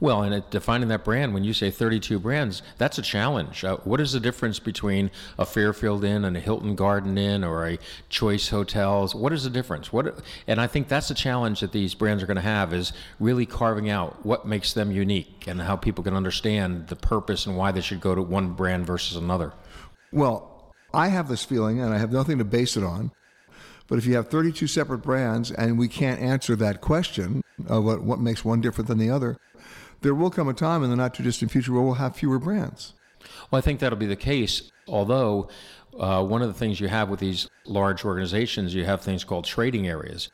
Well, 0.00 0.22
and 0.22 0.48
defining 0.50 0.88
that 0.88 1.04
brand, 1.04 1.34
when 1.34 1.42
you 1.42 1.52
say 1.52 1.72
32 1.72 2.20
brands, 2.20 2.62
that's 2.76 2.98
a 2.98 3.02
challenge. 3.02 3.64
Uh, 3.64 3.78
what 3.78 4.00
is 4.00 4.12
the 4.12 4.20
difference 4.20 4.60
between 4.60 5.10
a 5.36 5.44
Fairfield 5.44 6.04
Inn 6.04 6.24
and 6.24 6.36
a 6.36 6.40
Hilton 6.40 6.76
Garden 6.76 7.18
Inn 7.18 7.42
or 7.42 7.66
a 7.66 7.78
Choice 8.08 8.50
Hotels? 8.50 9.12
What 9.12 9.32
is 9.32 9.42
the 9.42 9.50
difference? 9.50 9.92
What? 9.92 10.20
And 10.46 10.60
I 10.60 10.68
think 10.68 10.86
that's 10.86 11.10
a 11.10 11.14
challenge 11.14 11.60
that 11.60 11.72
these 11.72 11.96
brands 11.96 12.22
are 12.22 12.26
going 12.26 12.36
to 12.36 12.42
have 12.42 12.72
is 12.72 12.92
really 13.18 13.44
carving 13.44 13.90
out 13.90 14.24
what 14.24 14.46
makes 14.46 14.72
them 14.72 14.92
unique 14.92 15.48
and 15.48 15.62
how 15.62 15.74
people 15.74 16.04
can 16.04 16.14
understand 16.14 16.86
the 16.86 16.96
purpose 16.96 17.46
and 17.46 17.56
why 17.56 17.72
they 17.72 17.80
should 17.80 18.00
go 18.00 18.14
to 18.14 18.22
one 18.22 18.52
brand 18.52 18.86
versus 18.86 19.16
another. 19.16 19.52
Well, 20.12 20.72
I 20.94 21.08
have 21.08 21.28
this 21.28 21.44
feeling, 21.44 21.80
and 21.80 21.92
I 21.92 21.98
have 21.98 22.12
nothing 22.12 22.38
to 22.38 22.44
base 22.44 22.76
it 22.76 22.84
on, 22.84 23.10
but 23.88 23.98
if 23.98 24.06
you 24.06 24.14
have 24.14 24.28
32 24.28 24.66
separate 24.66 24.98
brands 24.98 25.50
and 25.50 25.78
we 25.78 25.88
can't 25.88 26.20
answer 26.20 26.54
that 26.56 26.80
question 26.80 27.42
of 27.66 27.84
what, 27.84 28.02
what 28.02 28.20
makes 28.20 28.44
one 28.44 28.60
different 28.60 28.86
than 28.86 28.98
the 28.98 29.10
other, 29.10 29.36
there 30.02 30.14
will 30.14 30.30
come 30.30 30.48
a 30.48 30.54
time 30.54 30.84
in 30.84 30.90
the 30.90 30.96
not 30.96 31.14
too 31.14 31.22
distant 31.22 31.50
future 31.50 31.72
where 31.72 31.82
we'll 31.82 31.94
have 31.94 32.14
fewer 32.14 32.38
brands. 32.38 32.94
Well, 33.50 33.58
I 33.58 33.62
think 33.62 33.80
that'll 33.80 33.98
be 33.98 34.06
the 34.06 34.16
case, 34.16 34.70
although 34.86 35.48
uh, 35.98 36.22
one 36.24 36.42
of 36.42 36.48
the 36.48 36.54
things 36.54 36.80
you 36.80 36.88
have 36.88 37.08
with 37.08 37.20
these 37.20 37.48
large 37.64 38.04
organizations, 38.04 38.74
you 38.74 38.84
have 38.84 39.00
things 39.00 39.24
called 39.24 39.44
trading 39.44 39.88
areas. 39.88 40.30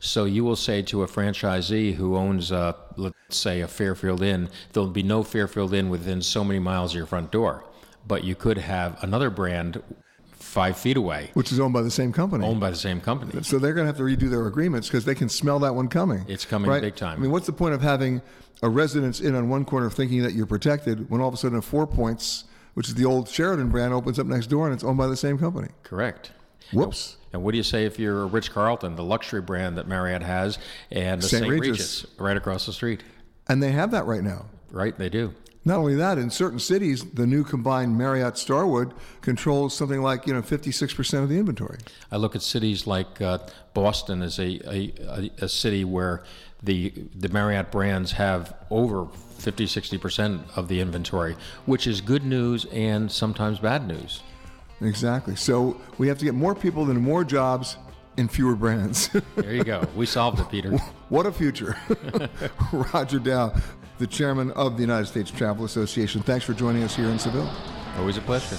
So 0.00 0.26
you 0.26 0.44
will 0.44 0.56
say 0.56 0.82
to 0.82 1.02
a 1.02 1.06
franchisee 1.06 1.94
who 1.94 2.16
owns, 2.16 2.52
uh, 2.52 2.74
let's 2.96 3.16
say, 3.30 3.62
a 3.62 3.68
Fairfield 3.68 4.22
Inn, 4.22 4.50
there'll 4.72 4.90
be 4.90 5.02
no 5.02 5.22
Fairfield 5.22 5.72
Inn 5.72 5.88
within 5.88 6.20
so 6.20 6.44
many 6.44 6.58
miles 6.58 6.92
of 6.92 6.96
your 6.96 7.06
front 7.06 7.32
door. 7.32 7.64
But 8.06 8.24
you 8.24 8.34
could 8.34 8.58
have 8.58 9.02
another 9.02 9.30
brand 9.30 9.82
five 10.52 10.76
feet 10.76 10.98
away. 10.98 11.30
Which 11.32 11.50
is 11.50 11.58
owned 11.58 11.72
by 11.72 11.80
the 11.80 11.90
same 11.90 12.12
company. 12.12 12.44
Owned 12.44 12.60
by 12.60 12.70
the 12.70 12.76
same 12.76 13.00
company. 13.00 13.42
So 13.42 13.58
they're 13.58 13.72
going 13.72 13.86
to 13.86 13.88
have 13.88 13.96
to 13.96 14.02
redo 14.02 14.30
their 14.30 14.46
agreements 14.46 14.86
because 14.86 15.06
they 15.06 15.14
can 15.14 15.30
smell 15.30 15.58
that 15.60 15.74
one 15.74 15.88
coming. 15.88 16.26
It's 16.28 16.44
coming 16.44 16.70
right? 16.70 16.82
big 16.82 16.94
time. 16.94 17.18
I 17.18 17.22
mean, 17.22 17.30
what's 17.30 17.46
the 17.46 17.54
point 17.54 17.74
of 17.74 17.80
having 17.80 18.20
a 18.62 18.68
Residence 18.68 19.20
Inn 19.20 19.34
on 19.34 19.48
one 19.48 19.64
corner 19.64 19.88
thinking 19.88 20.22
that 20.22 20.34
you're 20.34 20.46
protected 20.46 21.08
when 21.10 21.22
all 21.22 21.28
of 21.28 21.34
a 21.34 21.38
sudden 21.38 21.56
a 21.56 21.62
Four 21.62 21.86
Points, 21.86 22.44
which 22.74 22.86
is 22.86 22.94
the 22.94 23.06
old 23.06 23.28
Sheraton 23.28 23.70
brand, 23.70 23.94
opens 23.94 24.18
up 24.18 24.26
next 24.26 24.48
door 24.48 24.66
and 24.66 24.74
it's 24.74 24.84
owned 24.84 24.98
by 24.98 25.06
the 25.06 25.16
same 25.16 25.38
company? 25.38 25.68
Correct. 25.84 26.32
Whoops. 26.70 27.16
And 27.32 27.42
what 27.42 27.52
do 27.52 27.56
you 27.56 27.62
say 27.62 27.86
if 27.86 27.98
you're 27.98 28.22
a 28.22 28.26
Ritz 28.26 28.50
Carlton, 28.50 28.94
the 28.94 29.04
luxury 29.04 29.40
brand 29.40 29.78
that 29.78 29.88
Marriott 29.88 30.22
has, 30.22 30.58
and 30.90 31.22
the 31.22 31.28
St. 31.28 31.44
St. 31.44 31.50
Regis. 31.50 31.68
Regis 31.70 32.06
right 32.18 32.36
across 32.36 32.66
the 32.66 32.74
street? 32.74 33.02
And 33.48 33.62
they 33.62 33.72
have 33.72 33.90
that 33.92 34.04
right 34.04 34.22
now. 34.22 34.46
Right, 34.70 34.96
they 34.96 35.08
do. 35.08 35.34
Not 35.64 35.78
only 35.78 35.94
that, 35.94 36.18
in 36.18 36.30
certain 36.30 36.58
cities, 36.58 37.04
the 37.04 37.26
new 37.26 37.44
combined 37.44 37.96
Marriott 37.96 38.36
Starwood 38.36 38.92
controls 39.20 39.76
something 39.76 40.02
like 40.02 40.26
you 40.26 40.34
know 40.34 40.42
56% 40.42 41.22
of 41.22 41.28
the 41.28 41.38
inventory. 41.38 41.78
I 42.10 42.16
look 42.16 42.34
at 42.34 42.42
cities 42.42 42.86
like 42.86 43.20
uh, 43.20 43.38
Boston 43.72 44.22
as 44.22 44.38
a, 44.38 44.60
a, 44.68 45.30
a, 45.38 45.48
city 45.48 45.84
where 45.84 46.24
the 46.62 46.92
the 47.14 47.28
Marriott 47.28 47.70
brands 47.70 48.12
have 48.12 48.54
over 48.70 49.06
50, 49.38 49.66
60% 49.66 50.56
of 50.56 50.68
the 50.68 50.80
inventory, 50.80 51.36
which 51.66 51.86
is 51.86 52.00
good 52.00 52.24
news 52.24 52.64
and 52.66 53.10
sometimes 53.10 53.58
bad 53.58 53.86
news. 53.86 54.22
Exactly. 54.80 55.36
So 55.36 55.80
we 55.98 56.08
have 56.08 56.18
to 56.18 56.24
get 56.24 56.34
more 56.34 56.54
people 56.54 56.90
and 56.90 57.00
more 57.00 57.24
jobs 57.24 57.76
in 58.16 58.28
fewer 58.28 58.54
brands. 58.54 59.08
there 59.36 59.54
you 59.54 59.64
go. 59.64 59.86
We 59.96 60.06
solved 60.06 60.40
it, 60.40 60.50
Peter. 60.50 60.76
What 61.08 61.26
a 61.26 61.32
future. 61.32 61.76
Roger 62.72 63.18
Dow, 63.18 63.54
the 63.98 64.06
chairman 64.06 64.50
of 64.52 64.76
the 64.76 64.82
United 64.82 65.06
States 65.06 65.30
Travel 65.30 65.64
Association. 65.64 66.22
Thanks 66.22 66.44
for 66.44 66.54
joining 66.54 66.82
us 66.82 66.96
here 66.96 67.08
in 67.08 67.18
Seville. 67.18 67.50
Always 67.98 68.16
a 68.16 68.20
pleasure. 68.22 68.56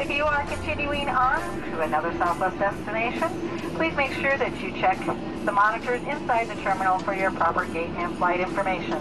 If 0.00 0.10
you 0.10 0.24
are 0.24 0.44
continuing 0.46 1.08
on 1.08 1.40
to 1.70 1.80
another 1.82 2.12
Southwest 2.18 2.58
destination, 2.58 3.30
please 3.76 3.94
make 3.94 4.12
sure 4.12 4.36
that 4.36 4.60
you 4.60 4.72
check 4.72 4.98
the 5.44 5.52
monitors 5.52 6.02
inside 6.02 6.48
the 6.48 6.60
terminal 6.62 6.98
for 6.98 7.14
your 7.14 7.30
proper 7.30 7.64
gate 7.66 7.90
and 7.90 8.16
flight 8.16 8.40
information. 8.40 9.00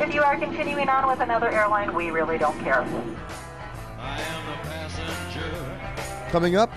If 0.00 0.14
you 0.14 0.22
are 0.22 0.38
continuing 0.38 0.88
on 0.88 1.06
with 1.06 1.20
another 1.20 1.50
airline, 1.50 1.94
we 1.94 2.10
really 2.10 2.38
don't 2.38 2.58
care. 2.60 2.86
Coming 6.30 6.56
up, 6.56 6.72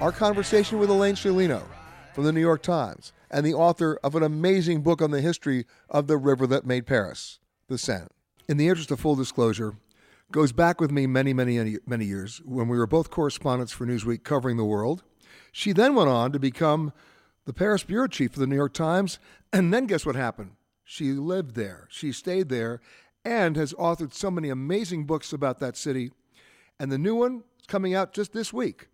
our 0.00 0.12
conversation 0.12 0.78
with 0.78 0.90
Elaine 0.90 1.14
Sciolino 1.14 1.62
from 2.14 2.24
the 2.24 2.32
New 2.32 2.40
York 2.40 2.62
Times 2.62 3.12
and 3.30 3.44
the 3.44 3.54
author 3.54 3.98
of 4.04 4.14
an 4.14 4.22
amazing 4.22 4.82
book 4.82 5.00
on 5.00 5.10
the 5.10 5.20
history 5.20 5.64
of 5.88 6.06
the 6.06 6.18
river 6.18 6.46
that 6.46 6.66
made 6.66 6.86
Paris, 6.86 7.38
the 7.68 7.78
Seine. 7.78 8.08
In 8.48 8.56
the 8.56 8.68
interest 8.68 8.90
of 8.90 9.00
full 9.00 9.14
disclosure, 9.14 9.74
goes 10.32 10.52
back 10.52 10.80
with 10.80 10.90
me 10.90 11.06
many, 11.06 11.32
many, 11.32 11.78
many 11.86 12.04
years 12.04 12.42
when 12.44 12.68
we 12.68 12.76
were 12.76 12.86
both 12.86 13.10
correspondents 13.10 13.72
for 13.72 13.86
Newsweek 13.86 14.24
covering 14.24 14.56
the 14.56 14.64
world. 14.64 15.02
She 15.52 15.72
then 15.72 15.94
went 15.94 16.10
on 16.10 16.32
to 16.32 16.38
become 16.38 16.92
the 17.44 17.54
Paris 17.54 17.82
bureau 17.82 18.08
chief 18.08 18.32
for 18.32 18.40
the 18.40 18.46
New 18.46 18.56
York 18.56 18.74
Times, 18.74 19.18
and 19.52 19.72
then 19.72 19.86
guess 19.86 20.04
what 20.04 20.16
happened? 20.16 20.52
She 20.84 21.12
lived 21.12 21.54
there, 21.54 21.86
she 21.90 22.12
stayed 22.12 22.48
there, 22.48 22.80
and 23.24 23.56
has 23.56 23.74
authored 23.74 24.12
so 24.12 24.30
many 24.30 24.48
amazing 24.48 25.04
books 25.04 25.32
about 25.32 25.58
that 25.60 25.76
city. 25.76 26.12
And 26.78 26.90
the 26.92 26.98
new 26.98 27.14
one 27.14 27.42
is 27.60 27.66
coming 27.66 27.94
out 27.94 28.12
just 28.12 28.32
this 28.32 28.52
week 28.52 28.88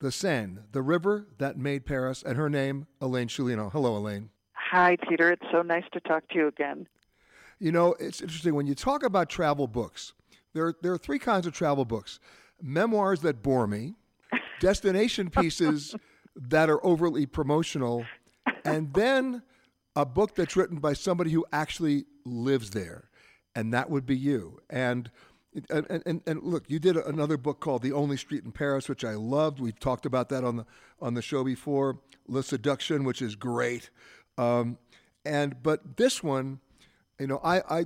the 0.00 0.10
Seine, 0.10 0.58
the 0.72 0.82
river 0.82 1.28
that 1.38 1.56
made 1.56 1.86
Paris, 1.86 2.24
and 2.24 2.36
her 2.36 2.50
name, 2.50 2.88
Elaine 3.00 3.28
Sciolino. 3.28 3.70
Hello, 3.70 3.96
Elaine. 3.96 4.30
Hi, 4.54 4.96
Peter. 5.08 5.30
It's 5.30 5.46
so 5.52 5.62
nice 5.62 5.84
to 5.92 6.00
talk 6.00 6.26
to 6.30 6.38
you 6.38 6.48
again. 6.48 6.88
You 7.62 7.70
know, 7.70 7.94
it's 8.00 8.20
interesting 8.20 8.56
when 8.56 8.66
you 8.66 8.74
talk 8.74 9.04
about 9.04 9.30
travel 9.30 9.68
books. 9.68 10.14
There, 10.52 10.74
there 10.82 10.92
are 10.92 10.98
three 10.98 11.20
kinds 11.20 11.46
of 11.46 11.52
travel 11.52 11.84
books: 11.84 12.18
memoirs 12.60 13.20
that 13.20 13.40
bore 13.40 13.68
me, 13.68 13.94
destination 14.60 15.30
pieces 15.30 15.94
that 16.34 16.68
are 16.68 16.84
overly 16.84 17.24
promotional, 17.24 18.04
and 18.64 18.92
then 18.94 19.42
a 19.94 20.04
book 20.04 20.34
that's 20.34 20.56
written 20.56 20.78
by 20.78 20.92
somebody 20.92 21.30
who 21.30 21.46
actually 21.52 22.04
lives 22.24 22.70
there, 22.70 23.08
and 23.54 23.72
that 23.72 23.88
would 23.88 24.06
be 24.06 24.16
you. 24.16 24.58
And 24.68 25.08
and, 25.70 26.02
and, 26.04 26.20
and 26.26 26.42
look, 26.42 26.68
you 26.68 26.80
did 26.80 26.96
another 26.96 27.36
book 27.36 27.60
called 27.60 27.82
The 27.82 27.92
Only 27.92 28.16
Street 28.16 28.42
in 28.42 28.50
Paris, 28.50 28.88
which 28.88 29.04
I 29.04 29.14
loved. 29.14 29.60
We've 29.60 29.78
talked 29.78 30.04
about 30.04 30.30
that 30.30 30.42
on 30.42 30.56
the 30.56 30.66
on 31.00 31.14
the 31.14 31.22
show 31.22 31.44
before. 31.44 32.00
La 32.26 32.40
Seduction, 32.40 33.04
which 33.04 33.22
is 33.22 33.36
great. 33.36 33.90
Um, 34.36 34.78
and 35.24 35.62
but 35.62 35.96
this 35.96 36.24
one, 36.24 36.58
you 37.18 37.26
know, 37.26 37.40
I, 37.42 37.62
I 37.68 37.84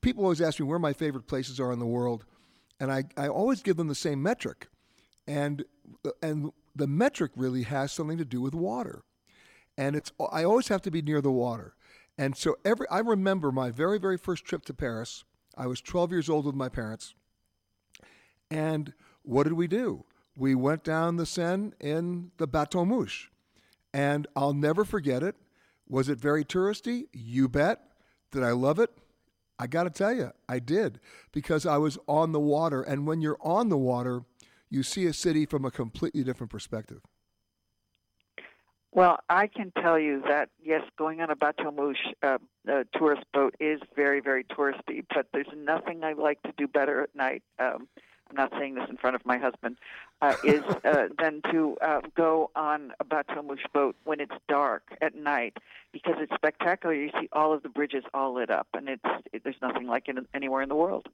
people 0.00 0.24
always 0.24 0.40
ask 0.40 0.60
me 0.60 0.66
where 0.66 0.78
my 0.78 0.92
favorite 0.92 1.26
places 1.26 1.60
are 1.60 1.72
in 1.72 1.78
the 1.78 1.86
world, 1.86 2.24
and 2.80 2.92
I, 2.92 3.04
I 3.16 3.28
always 3.28 3.62
give 3.62 3.76
them 3.76 3.88
the 3.88 3.94
same 3.94 4.22
metric, 4.22 4.68
and 5.26 5.64
and 6.22 6.50
the 6.74 6.86
metric 6.86 7.32
really 7.36 7.62
has 7.62 7.92
something 7.92 8.18
to 8.18 8.24
do 8.24 8.40
with 8.40 8.54
water, 8.54 9.04
and 9.78 9.96
it's 9.96 10.12
I 10.32 10.44
always 10.44 10.68
have 10.68 10.82
to 10.82 10.90
be 10.90 11.02
near 11.02 11.20
the 11.20 11.32
water, 11.32 11.74
and 12.18 12.36
so 12.36 12.56
every 12.64 12.88
I 12.88 12.98
remember 13.00 13.52
my 13.52 13.70
very 13.70 13.98
very 13.98 14.18
first 14.18 14.44
trip 14.44 14.64
to 14.66 14.74
Paris 14.74 15.24
I 15.56 15.66
was 15.66 15.80
12 15.80 16.10
years 16.12 16.28
old 16.28 16.46
with 16.46 16.54
my 16.54 16.68
parents. 16.68 17.14
And 18.50 18.92
what 19.22 19.44
did 19.44 19.54
we 19.54 19.66
do? 19.66 20.04
We 20.36 20.54
went 20.54 20.82
down 20.82 21.16
the 21.16 21.26
Seine 21.26 21.72
in 21.80 22.32
the 22.38 22.46
Bateau 22.46 22.84
Mouche. 22.84 23.28
And 23.92 24.26
I'll 24.34 24.54
never 24.54 24.84
forget 24.84 25.22
it. 25.22 25.36
Was 25.88 26.08
it 26.08 26.18
very 26.18 26.44
touristy? 26.44 27.06
You 27.12 27.48
bet. 27.48 27.80
Did 28.34 28.42
I 28.42 28.50
love 28.50 28.80
it? 28.80 28.90
I 29.60 29.68
got 29.68 29.84
to 29.84 29.90
tell 29.90 30.12
you, 30.12 30.32
I 30.48 30.58
did 30.58 30.98
because 31.30 31.66
I 31.66 31.76
was 31.76 31.98
on 32.08 32.32
the 32.32 32.40
water. 32.40 32.82
And 32.82 33.06
when 33.06 33.20
you're 33.20 33.38
on 33.40 33.68
the 33.68 33.78
water, 33.78 34.22
you 34.68 34.82
see 34.82 35.06
a 35.06 35.12
city 35.12 35.46
from 35.46 35.64
a 35.64 35.70
completely 35.70 36.24
different 36.24 36.50
perspective. 36.50 37.00
Well, 38.90 39.20
I 39.28 39.46
can 39.46 39.72
tell 39.80 40.00
you 40.00 40.20
that 40.28 40.48
yes, 40.60 40.82
going 40.98 41.20
on 41.20 41.30
a 41.30 41.36
bateau 41.36 41.70
mouche, 41.70 42.12
uh, 42.24 42.38
tourist 42.96 43.22
boat, 43.32 43.54
is 43.60 43.80
very, 43.94 44.20
very 44.20 44.42
touristy. 44.42 45.04
But 45.14 45.28
there's 45.32 45.46
nothing 45.56 46.02
I 46.02 46.14
like 46.14 46.42
to 46.42 46.52
do 46.56 46.66
better 46.66 47.02
at 47.02 47.14
night. 47.14 47.44
Um, 47.60 47.86
I'm 48.30 48.36
not 48.36 48.52
saying 48.58 48.74
this 48.74 48.84
in 48.88 48.96
front 48.96 49.16
of 49.16 49.24
my 49.24 49.38
husband. 49.38 49.76
Uh, 50.22 50.36
is 50.44 50.62
uh, 50.84 51.08
than 51.18 51.42
to 51.50 51.76
uh, 51.82 52.00
go 52.16 52.50
on 52.56 52.92
a 53.00 53.04
bateau 53.04 53.42
mouche 53.42 53.66
boat 53.72 53.96
when 54.04 54.20
it's 54.20 54.34
dark 54.48 54.82
at 55.00 55.14
night 55.14 55.58
because 55.92 56.14
it's 56.18 56.32
spectacular. 56.34 56.94
You 56.94 57.10
see 57.20 57.28
all 57.32 57.52
of 57.52 57.62
the 57.62 57.68
bridges 57.68 58.04
all 58.14 58.34
lit 58.34 58.50
up, 58.50 58.68
and 58.74 58.88
it's 58.88 59.02
it, 59.32 59.44
there's 59.44 59.60
nothing 59.60 59.86
like 59.86 60.08
it 60.08 60.16
anywhere 60.34 60.62
in 60.62 60.68
the 60.68 60.74
world. 60.74 61.08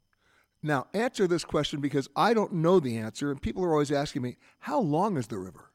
Now, 0.63 0.87
answer 0.93 1.27
this 1.27 1.45
question 1.45 1.81
because 1.81 2.09
I 2.15 2.35
don't 2.35 2.53
know 2.53 2.81
the 2.81 2.99
answer, 2.99 3.31
and 3.31 3.41
people 3.41 3.65
are 3.65 3.73
always 3.73 3.91
asking 3.91 4.23
me, 4.23 4.37
how 4.61 4.79
long 4.79 5.17
is 5.17 5.27
the 5.29 5.39
river? 5.39 5.71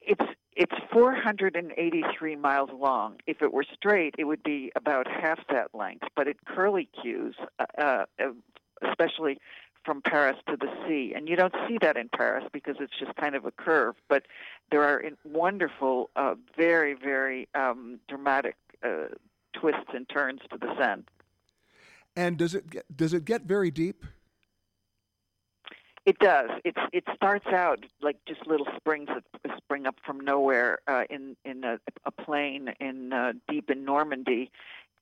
It's 0.00 0.24
it's 0.56 0.72
483 0.92 2.36
miles 2.36 2.70
long. 2.72 3.16
If 3.26 3.42
it 3.42 3.52
were 3.52 3.64
straight, 3.74 4.14
it 4.18 4.24
would 4.24 4.42
be 4.42 4.70
about 4.76 5.08
half 5.08 5.40
that 5.50 5.74
length. 5.74 6.06
But 6.14 6.28
it 6.28 6.36
curly 6.46 6.88
cues, 7.00 7.34
uh, 7.58 7.64
uh, 7.76 8.04
especially 8.82 9.38
from 9.84 10.00
Paris 10.00 10.36
to 10.48 10.56
the 10.56 10.68
sea, 10.86 11.12
and 11.14 11.28
you 11.28 11.36
don't 11.36 11.54
see 11.68 11.76
that 11.82 11.96
in 11.96 12.08
Paris 12.08 12.44
because 12.52 12.76
it's 12.80 12.98
just 12.98 13.14
kind 13.16 13.34
of 13.34 13.44
a 13.44 13.50
curve. 13.50 13.96
But 14.08 14.24
there 14.70 14.82
are 14.82 15.02
wonderful, 15.24 16.10
uh, 16.16 16.34
very 16.56 16.94
very 16.94 17.48
um, 17.54 18.00
dramatic 18.08 18.56
uh, 18.82 19.08
twists 19.52 19.90
and 19.94 20.08
turns 20.08 20.40
to 20.50 20.58
the 20.58 20.74
Seine. 20.78 21.04
And 22.16 22.36
does 22.36 22.54
it 22.54 22.70
get, 22.70 22.96
does 22.96 23.12
it 23.12 23.24
get 23.24 23.42
very 23.42 23.70
deep? 23.70 24.04
It 26.06 26.18
does. 26.18 26.50
It's 26.64 26.78
it 26.92 27.04
starts 27.14 27.46
out 27.46 27.84
like 28.02 28.18
just 28.28 28.46
little 28.46 28.66
springs 28.76 29.08
that 29.08 29.56
spring 29.56 29.86
up 29.86 29.96
from 30.04 30.20
nowhere 30.20 30.78
uh, 30.86 31.04
in 31.08 31.34
in 31.46 31.64
a, 31.64 31.78
a 32.04 32.10
plain 32.10 32.74
in 32.78 33.12
uh, 33.12 33.32
deep 33.48 33.70
in 33.70 33.86
Normandy, 33.86 34.50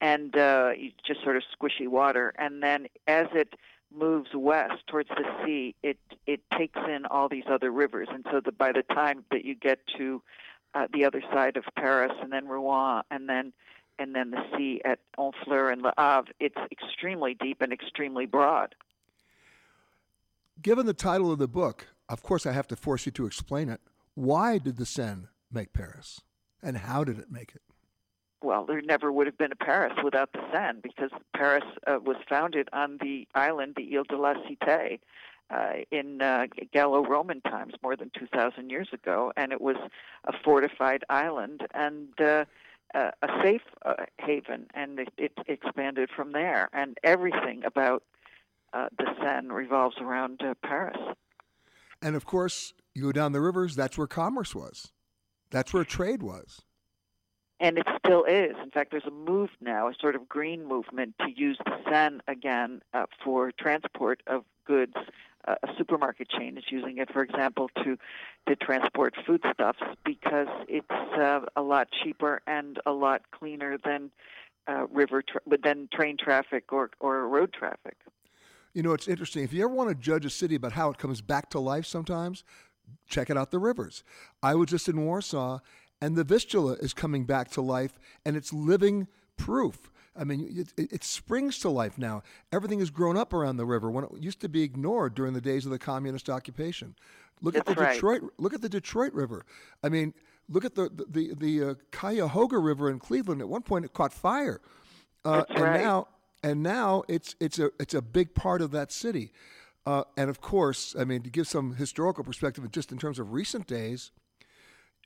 and 0.02 0.36
uh, 0.36 0.72
just 1.06 1.22
sort 1.22 1.36
of 1.36 1.44
squishy 1.56 1.88
water. 1.88 2.34
And 2.36 2.62
then 2.62 2.88
as 3.06 3.28
it 3.32 3.54
moves 3.96 4.30
west 4.34 4.86
towards 4.88 5.08
the 5.10 5.24
sea, 5.44 5.74
it 5.82 5.98
it 6.26 6.40
takes 6.58 6.80
in 6.88 7.06
all 7.06 7.28
these 7.28 7.44
other 7.48 7.70
rivers, 7.70 8.08
and 8.12 8.26
so 8.30 8.40
by 8.58 8.72
the 8.72 8.82
time 8.82 9.24
that 9.30 9.44
you 9.44 9.54
get 9.54 9.78
to 9.96 10.20
uh, 10.74 10.86
the 10.92 11.04
other 11.04 11.22
side 11.32 11.56
of 11.56 11.64
Paris, 11.76 12.12
and 12.20 12.32
then 12.32 12.48
Rouen, 12.48 13.02
and 13.10 13.28
then 13.28 13.52
and 13.98 14.14
then 14.14 14.30
the 14.32 14.42
sea 14.56 14.80
at 14.84 14.98
Honfleur 15.18 15.72
and 15.72 15.82
Le 15.82 15.92
Havre, 15.96 16.32
it's 16.40 16.58
extremely 16.70 17.34
deep 17.34 17.60
and 17.60 17.72
extremely 17.72 18.26
broad. 18.26 18.74
Given 20.60 20.86
the 20.86 20.94
title 20.94 21.30
of 21.30 21.38
the 21.38 21.48
book, 21.48 21.86
of 22.08 22.22
course, 22.22 22.46
I 22.46 22.52
have 22.52 22.66
to 22.68 22.76
force 22.76 23.06
you 23.06 23.12
to 23.12 23.26
explain 23.26 23.68
it. 23.68 23.80
Why 24.14 24.58
did 24.58 24.76
the 24.78 24.86
Seine 24.86 25.28
make 25.50 25.72
Paris, 25.72 26.22
and 26.62 26.78
how 26.78 27.04
did 27.04 27.18
it 27.18 27.30
make 27.30 27.54
it? 27.54 27.62
Well, 28.42 28.64
there 28.64 28.80
never 28.80 29.12
would 29.12 29.26
have 29.26 29.38
been 29.38 29.52
a 29.52 29.56
Paris 29.56 29.92
without 30.02 30.32
the 30.32 30.40
Seine 30.52 30.80
because 30.82 31.10
Paris 31.34 31.64
uh, 31.86 31.98
was 32.04 32.16
founded 32.28 32.68
on 32.72 32.98
the 33.00 33.26
island, 33.34 33.74
the 33.76 33.96
Ile 33.96 34.04
de 34.04 34.16
la 34.16 34.34
Cité, 34.34 34.98
uh, 35.50 35.72
in 35.90 36.22
uh, 36.22 36.46
Gallo-Roman 36.72 37.40
times, 37.42 37.74
more 37.82 37.94
than 37.94 38.10
2,000 38.18 38.70
years 38.70 38.88
ago, 38.92 39.32
and 39.36 39.52
it 39.52 39.60
was 39.60 39.76
a 40.26 40.32
fortified 40.44 41.04
island 41.10 41.66
and 41.74 42.08
uh, 42.20 42.44
a 42.94 43.28
safe 43.42 43.62
uh, 43.84 43.94
haven, 44.18 44.66
and 44.74 44.98
it, 44.98 45.12
it 45.16 45.32
expanded 45.46 46.10
from 46.14 46.32
there. 46.32 46.68
And 46.72 46.98
everything 47.02 47.64
about 47.64 48.02
uh, 48.72 48.88
the 48.98 49.06
Seine 49.20 49.52
revolves 49.52 49.96
around 50.00 50.42
uh, 50.42 50.54
Paris. 50.62 50.98
And 52.00 52.16
of 52.16 52.24
course, 52.24 52.72
you 52.94 53.02
go 53.02 53.12
down 53.12 53.32
the 53.32 53.40
rivers, 53.40 53.76
that's 53.76 53.96
where 53.96 54.06
commerce 54.06 54.54
was. 54.54 54.92
That's 55.50 55.72
where 55.72 55.84
trade 55.84 56.22
was. 56.22 56.62
And 57.62 57.78
it 57.78 57.86
still 58.04 58.24
is. 58.24 58.56
In 58.60 58.72
fact, 58.72 58.90
there's 58.90 59.06
a 59.06 59.12
move 59.12 59.50
now, 59.60 59.86
a 59.86 59.94
sort 59.98 60.16
of 60.16 60.28
green 60.28 60.66
movement, 60.66 61.14
to 61.20 61.30
use 61.30 61.56
the 61.64 61.76
Seine 61.88 62.18
again 62.26 62.82
uh, 62.92 63.06
for 63.22 63.52
transport 63.52 64.20
of 64.26 64.44
goods. 64.66 64.94
Uh, 65.46 65.54
a 65.62 65.68
supermarket 65.78 66.28
chain 66.28 66.58
is 66.58 66.64
using 66.70 66.98
it, 66.98 67.08
for 67.12 67.22
example, 67.22 67.70
to 67.84 67.96
to 68.48 68.56
transport 68.56 69.14
foodstuffs 69.24 69.78
because 70.04 70.48
it's 70.68 70.90
uh, 70.90 71.40
a 71.54 71.62
lot 71.62 71.88
cheaper 72.02 72.42
and 72.48 72.80
a 72.84 72.92
lot 72.92 73.22
cleaner 73.30 73.78
than 73.84 74.10
uh, 74.66 74.86
river, 74.88 75.22
tra- 75.22 75.40
then 75.62 75.88
train 75.92 76.16
traffic 76.16 76.72
or 76.72 76.90
or 76.98 77.28
road 77.28 77.52
traffic. 77.52 77.96
You 78.72 78.82
know, 78.82 78.92
it's 78.92 79.06
interesting. 79.06 79.44
If 79.44 79.52
you 79.52 79.64
ever 79.64 79.74
want 79.74 79.88
to 79.88 79.94
judge 79.94 80.24
a 80.24 80.30
city 80.30 80.56
about 80.56 80.72
how 80.72 80.90
it 80.90 80.98
comes 80.98 81.20
back 81.20 81.50
to 81.50 81.60
life, 81.60 81.86
sometimes 81.86 82.42
check 83.08 83.30
it 83.30 83.36
out 83.36 83.50
the 83.50 83.58
rivers. 83.58 84.04
I 84.42 84.54
was 84.54 84.68
just 84.68 84.88
in 84.88 85.04
Warsaw, 85.04 85.60
and 86.02 86.16
the 86.16 86.24
Vistula 86.24 86.72
is 86.74 86.92
coming 86.92 87.24
back 87.24 87.50
to 87.52 87.62
life, 87.62 87.98
and 88.26 88.36
it's 88.36 88.52
living 88.52 89.06
proof. 89.36 89.90
I 90.16 90.24
mean, 90.24 90.46
it, 90.50 90.72
it, 90.76 90.92
it, 90.92 91.04
springs 91.04 91.58
to 91.60 91.70
life 91.70 91.96
now. 91.96 92.22
Everything 92.52 92.80
has 92.80 92.90
grown 92.90 93.16
up 93.16 93.32
around 93.32 93.56
the 93.56 93.64
river 93.64 93.90
when 93.90 94.04
it 94.04 94.10
used 94.18 94.40
to 94.40 94.48
be 94.48 94.62
ignored 94.62 95.14
during 95.14 95.32
the 95.32 95.40
days 95.40 95.64
of 95.64 95.70
the 95.70 95.78
communist 95.78 96.28
occupation. 96.28 96.96
Look 97.40 97.54
That's 97.54 97.70
at 97.70 97.76
the 97.76 97.82
right. 97.82 97.94
Detroit. 97.94 98.22
Look 98.36 98.52
at 98.52 98.60
the 98.60 98.68
Detroit 98.68 99.14
River. 99.14 99.46
I 99.82 99.88
mean, 99.88 100.12
look 100.48 100.64
at 100.64 100.74
the 100.74 100.90
the 100.90 101.06
the, 101.08 101.34
the 101.34 101.70
uh, 101.70 101.74
Cuyahoga 101.92 102.58
River 102.58 102.90
in 102.90 102.98
Cleveland. 102.98 103.40
At 103.40 103.48
one 103.48 103.62
point, 103.62 103.84
it 103.84 103.94
caught 103.94 104.12
fire, 104.12 104.60
uh, 105.24 105.44
and 105.48 105.60
right. 105.60 105.80
now 105.80 106.08
and 106.42 106.62
now 106.62 107.04
it's 107.08 107.36
it's 107.40 107.58
a 107.58 107.70
it's 107.78 107.94
a 107.94 108.02
big 108.02 108.34
part 108.34 108.60
of 108.60 108.72
that 108.72 108.92
city. 108.92 109.32
Uh, 109.86 110.04
and 110.16 110.28
of 110.28 110.40
course, 110.40 110.94
I 110.98 111.04
mean, 111.04 111.22
to 111.22 111.30
give 111.30 111.48
some 111.48 111.74
historical 111.76 112.22
perspective, 112.22 112.70
just 112.70 112.92
in 112.92 112.98
terms 112.98 113.18
of 113.18 113.32
recent 113.32 113.66
days, 113.66 114.10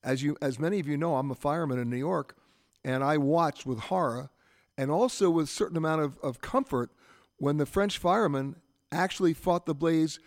as 0.06 0.22
you 0.22 0.36
as 0.40 0.58
many 0.58 0.78
of 0.78 0.86
you 0.86 0.96
know, 0.96 1.16
I'm 1.16 1.30
a 1.30 1.34
fireman 1.34 1.78
in 1.78 1.90
New 1.90 1.98
York, 1.98 2.36
and 2.84 3.02
I 3.04 3.18
watched 3.18 3.66
with 3.66 3.80
horror 3.80 4.30
and 4.78 4.90
also 4.90 5.28
with 5.28 5.46
a 5.46 5.48
certain 5.48 5.76
amount 5.76 6.02
of, 6.02 6.18
of 6.22 6.40
comfort 6.40 6.90
when 7.38 7.56
the 7.56 7.66
French 7.66 7.98
firemen 7.98 8.56
actually 8.92 9.34
fought 9.34 9.66
the 9.66 9.74
blaze 9.74 10.20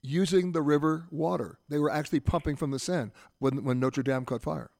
using 0.00 0.52
the 0.52 0.62
river 0.62 1.06
water. 1.10 1.58
They 1.68 1.78
were 1.78 1.90
actually 1.90 2.20
pumping 2.20 2.56
from 2.56 2.70
the 2.70 2.78
Seine 2.78 3.10
when, 3.38 3.64
when 3.64 3.80
Notre 3.80 4.02
Dame 4.02 4.24
caught 4.24 4.42
fire. 4.42 4.70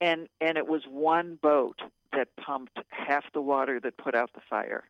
And 0.00 0.28
and 0.40 0.58
it 0.58 0.68
was 0.68 0.82
one 0.88 1.38
boat 1.42 1.80
that 2.12 2.28
pumped 2.36 2.78
half 2.90 3.24
the 3.32 3.40
water 3.40 3.80
that 3.80 3.96
put 3.96 4.14
out 4.14 4.30
the 4.34 4.42
fire. 4.48 4.84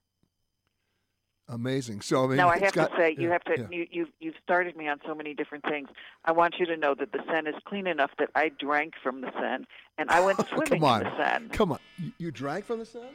Amazing. 1.50 2.02
So 2.02 2.24
I 2.24 2.26
mean, 2.28 2.36
now 2.36 2.48
I 2.50 2.58
have 2.58 2.72
got- 2.74 2.90
to 2.90 2.96
say, 2.96 3.14
you 3.16 3.28
yeah, 3.28 3.32
have 3.32 3.44
to 3.44 3.56
yeah. 3.58 3.66
you 3.70 3.86
you've 3.90 4.08
you've 4.20 4.34
started 4.42 4.76
me 4.76 4.86
on 4.86 5.00
so 5.06 5.14
many 5.14 5.32
different 5.32 5.64
things. 5.64 5.88
I 6.26 6.32
want 6.32 6.56
you 6.58 6.66
to 6.66 6.76
know 6.76 6.94
that 6.94 7.12
the 7.12 7.20
Seine 7.26 7.48
is 7.48 7.56
clean 7.64 7.86
enough 7.86 8.10
that 8.18 8.28
I 8.34 8.50
drank 8.50 8.94
from 9.02 9.22
the 9.22 9.30
Seine 9.32 9.64
and 9.96 10.10
I 10.10 10.20
went 10.20 10.38
swimming 10.48 10.80
Come 10.80 10.84
on, 10.84 11.06
in 11.06 11.10
the 11.10 11.16
Seine. 11.16 11.48
come 11.48 11.72
on. 11.72 11.78
You, 12.18 12.30
drank 12.30 12.66
from 12.66 12.80
the 12.80 12.86
Seine? 12.86 13.06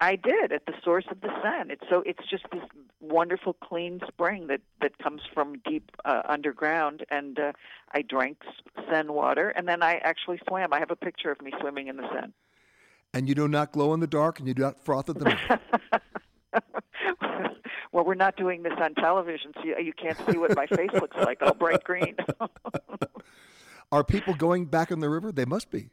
I 0.00 0.14
did 0.16 0.52
at 0.52 0.66
the 0.66 0.74
source 0.84 1.04
of 1.10 1.20
the 1.22 1.30
Seine. 1.42 1.72
It's 1.72 1.84
so 1.90 2.02
it's 2.06 2.24
just 2.30 2.44
this 2.52 2.62
wonderful 3.00 3.54
clean 3.54 4.00
spring 4.06 4.46
that 4.46 4.60
that 4.80 4.96
comes 4.98 5.22
from 5.34 5.58
deep 5.68 5.90
uh, 6.04 6.22
underground, 6.28 7.04
and 7.10 7.38
uh, 7.40 7.52
I 7.92 8.02
drank 8.02 8.38
Seine 8.88 9.10
water, 9.12 9.48
and 9.48 9.66
then 9.66 9.82
I 9.82 9.94
actually 10.04 10.40
swam. 10.46 10.72
I 10.72 10.78
have 10.78 10.92
a 10.92 10.96
picture 10.96 11.32
of 11.32 11.42
me 11.42 11.52
swimming 11.60 11.88
in 11.88 11.96
the 11.96 12.08
Seine. 12.12 12.32
And 13.14 13.28
you 13.28 13.34
do 13.34 13.46
not 13.48 13.72
glow 13.72 13.92
in 13.92 13.98
the 14.00 14.06
dark, 14.06 14.38
and 14.38 14.46
you 14.48 14.54
do 14.54 14.62
not 14.62 14.80
froth 14.84 15.10
at 15.10 15.18
the 15.18 15.24
mouth. 15.26 15.60
well, 17.92 18.04
we're 18.04 18.14
not 18.14 18.36
doing 18.36 18.62
this 18.62 18.72
on 18.80 18.94
television, 18.94 19.52
so 19.54 19.64
you, 19.64 19.76
you 19.78 19.92
can't 19.92 20.18
see 20.30 20.38
what 20.38 20.56
my 20.56 20.66
face 20.66 20.92
looks 20.94 21.16
like, 21.16 21.42
all 21.42 21.54
bright 21.54 21.84
green. 21.84 22.16
Are 23.92 24.02
people 24.02 24.34
going 24.34 24.64
back 24.64 24.90
in 24.90 25.00
the 25.00 25.10
river? 25.10 25.30
They 25.30 25.44
must 25.44 25.70
be. 25.70 25.90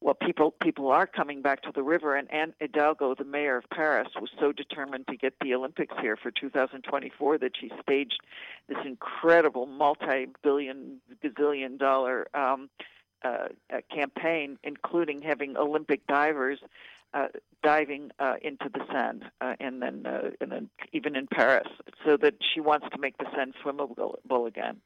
well, 0.00 0.14
people 0.14 0.52
people 0.62 0.88
are 0.90 1.06
coming 1.06 1.42
back 1.42 1.60
to 1.62 1.72
the 1.74 1.82
river, 1.82 2.16
and 2.16 2.32
Anne 2.32 2.54
Hidalgo, 2.58 3.14
the 3.14 3.24
mayor 3.24 3.58
of 3.58 3.68
Paris, 3.68 4.08
was 4.18 4.30
so 4.40 4.52
determined 4.52 5.06
to 5.08 5.16
get 5.16 5.34
the 5.42 5.52
Olympics 5.52 5.94
here 6.00 6.16
for 6.16 6.30
2024 6.30 7.36
that 7.38 7.52
she 7.60 7.70
staged 7.82 8.20
this 8.66 8.78
incredible 8.86 9.66
multi-billion 9.66 11.00
gazillion 11.22 11.78
dollar 11.78 12.28
um, 12.34 12.70
uh, 13.22 13.48
uh, 13.70 13.80
campaign, 13.94 14.58
including 14.64 15.20
having 15.20 15.58
Olympic 15.58 16.06
divers 16.06 16.58
uh, 17.14 17.28
diving 17.62 18.10
uh, 18.18 18.34
into 18.42 18.70
the 18.72 18.80
Seine, 18.90 19.20
uh, 19.40 19.54
and 19.60 19.82
then 19.82 20.06
uh, 20.06 20.30
and 20.40 20.52
then 20.52 20.70
even 20.92 21.16
in 21.16 21.26
Paris, 21.26 21.68
so 22.04 22.16
that 22.16 22.34
she 22.54 22.60
wants 22.60 22.86
to 22.92 22.98
make 22.98 23.16
the 23.18 23.26
Seine 23.34 23.52
swimmable 23.64 24.46
again. 24.46 24.78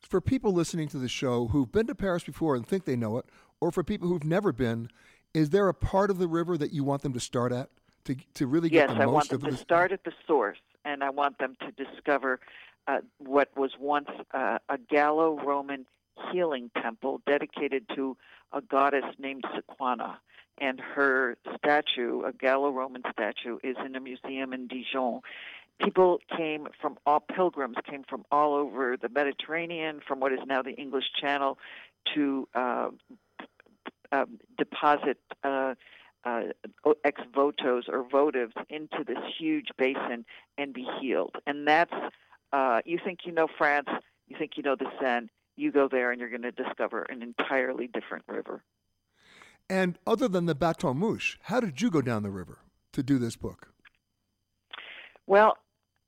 For 0.00 0.20
people 0.20 0.52
listening 0.52 0.88
to 0.88 0.98
the 0.98 1.08
show 1.08 1.48
who've 1.48 1.70
been 1.70 1.86
to 1.88 1.94
Paris 1.94 2.22
before 2.22 2.54
and 2.54 2.66
think 2.66 2.84
they 2.84 2.96
know 2.96 3.18
it, 3.18 3.26
or 3.60 3.70
for 3.72 3.82
people 3.82 4.08
who've 4.08 4.24
never 4.24 4.52
been, 4.52 4.88
is 5.34 5.50
there 5.50 5.68
a 5.68 5.74
part 5.74 6.10
of 6.10 6.18
the 6.18 6.28
river 6.28 6.56
that 6.56 6.72
you 6.72 6.84
want 6.84 7.02
them 7.02 7.12
to 7.12 7.20
start 7.20 7.52
at 7.52 7.70
to 8.04 8.16
to 8.34 8.46
really 8.46 8.68
get 8.68 8.88
yes, 8.88 8.96
the 8.96 9.02
I 9.02 9.06
most 9.06 9.14
want 9.14 9.28
them 9.30 9.36
of 9.36 9.44
to 9.44 9.50
the 9.50 9.56
start 9.56 9.92
at 9.92 10.04
the 10.04 10.12
source, 10.26 10.58
and 10.84 11.02
I 11.02 11.10
want 11.10 11.38
them 11.38 11.56
to 11.60 11.84
discover 11.84 12.40
uh, 12.86 12.98
what 13.18 13.50
was 13.56 13.72
once 13.78 14.08
uh, 14.32 14.58
a 14.68 14.78
Gallo-Roman 14.78 15.86
healing 16.32 16.70
temple 16.80 17.20
dedicated 17.26 17.84
to 17.94 18.16
a 18.52 18.60
goddess 18.60 19.04
named 19.18 19.44
Sequana. 19.44 20.16
And 20.58 20.80
her 20.80 21.36
statue, 21.58 22.22
a 22.22 22.32
Gallo-Roman 22.32 23.02
statue, 23.12 23.58
is 23.62 23.76
in 23.84 23.94
a 23.94 24.00
museum 24.00 24.54
in 24.54 24.68
Dijon. 24.68 25.20
People 25.78 26.18
came 26.34 26.68
from 26.80 26.96
all 27.04 27.20
pilgrims 27.20 27.76
came 27.88 28.04
from 28.08 28.24
all 28.32 28.54
over 28.54 28.96
the 28.96 29.10
Mediterranean, 29.10 30.00
from 30.06 30.20
what 30.20 30.32
is 30.32 30.38
now 30.46 30.62
the 30.62 30.70
English 30.70 31.04
Channel, 31.20 31.58
to 32.14 32.48
uh, 32.54 32.88
um, 34.12 34.38
deposit 34.56 35.18
uh, 35.44 35.74
uh, 36.24 36.42
ex 37.04 37.20
votos 37.34 37.84
or 37.88 38.04
votives 38.04 38.52
into 38.68 39.04
this 39.06 39.18
huge 39.38 39.68
basin 39.76 40.24
and 40.56 40.72
be 40.72 40.86
healed. 41.00 41.36
And 41.46 41.68
that's, 41.68 41.92
uh, 42.52 42.80
you 42.84 42.98
think 43.04 43.20
you 43.24 43.32
know 43.32 43.46
France, 43.58 43.88
you 44.26 44.36
think 44.38 44.52
you 44.56 44.62
know 44.62 44.76
the 44.76 44.86
Seine, 45.00 45.28
you 45.56 45.72
go 45.72 45.88
there 45.88 46.12
and 46.12 46.20
you're 46.20 46.30
going 46.30 46.42
to 46.42 46.52
discover 46.52 47.02
an 47.02 47.22
entirely 47.22 47.88
different 47.88 48.24
river. 48.28 48.62
And 49.68 49.98
other 50.06 50.28
than 50.28 50.46
the 50.46 50.54
Bateau 50.54 50.94
Mouche, 50.94 51.38
how 51.42 51.60
did 51.60 51.80
you 51.80 51.90
go 51.90 52.00
down 52.00 52.22
the 52.22 52.30
river 52.30 52.58
to 52.92 53.02
do 53.02 53.18
this 53.18 53.36
book? 53.36 53.68
Well, 55.26 55.58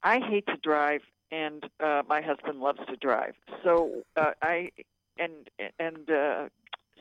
I 0.02 0.20
hate 0.20 0.46
to 0.46 0.56
drive, 0.62 1.00
and 1.32 1.64
uh, 1.80 2.02
my 2.08 2.20
husband 2.20 2.60
loves 2.60 2.78
to 2.88 2.96
drive. 2.96 3.34
So 3.64 4.04
uh, 4.16 4.30
I 4.40 4.70
and 5.18 5.50
and 5.80 6.08
uh, 6.08 6.48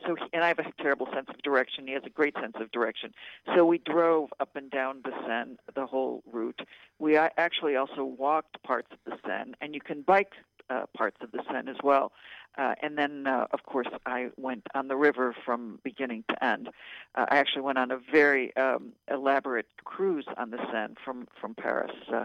so 0.04 0.16
he, 0.16 0.24
and 0.32 0.42
I 0.42 0.48
have 0.48 0.58
a 0.58 0.64
terrible 0.82 1.06
sense 1.14 1.28
of 1.28 1.40
direction. 1.42 1.86
He 1.86 1.92
has 1.92 2.02
a 2.04 2.10
great 2.10 2.34
sense 2.40 2.56
of 2.60 2.70
direction. 2.72 3.12
So 3.54 3.64
we 3.64 3.78
drove 3.78 4.30
up 4.40 4.56
and 4.56 4.70
down 4.70 5.02
the 5.04 5.12
Seine, 5.26 5.56
the 5.74 5.86
whole 5.86 6.22
route. 6.32 6.60
We 6.98 7.16
actually 7.16 7.76
also 7.76 8.04
walked 8.04 8.62
parts 8.62 8.88
of 8.92 8.98
the 9.04 9.16
Seine, 9.24 9.54
and 9.60 9.74
you 9.74 9.80
can 9.80 10.02
bike 10.02 10.32
uh, 10.70 10.84
parts 10.96 11.16
of 11.22 11.30
the 11.32 11.40
Seine 11.50 11.70
as 11.70 11.76
well. 11.82 12.12
Uh, 12.56 12.74
and 12.82 12.98
then, 12.98 13.26
uh, 13.26 13.46
of 13.52 13.62
course, 13.64 13.86
I 14.04 14.30
went 14.36 14.66
on 14.74 14.88
the 14.88 14.96
river 14.96 15.34
from 15.44 15.78
beginning 15.84 16.24
to 16.28 16.44
end. 16.44 16.68
Uh, 17.14 17.26
I 17.28 17.36
actually 17.38 17.62
went 17.62 17.78
on 17.78 17.90
a 17.92 17.98
very 18.10 18.56
um, 18.56 18.92
elaborate 19.10 19.66
cruise 19.84 20.26
on 20.36 20.50
the 20.50 20.58
Seine 20.72 20.94
from 21.04 21.28
from 21.40 21.54
Paris 21.54 21.92
uh, 22.12 22.24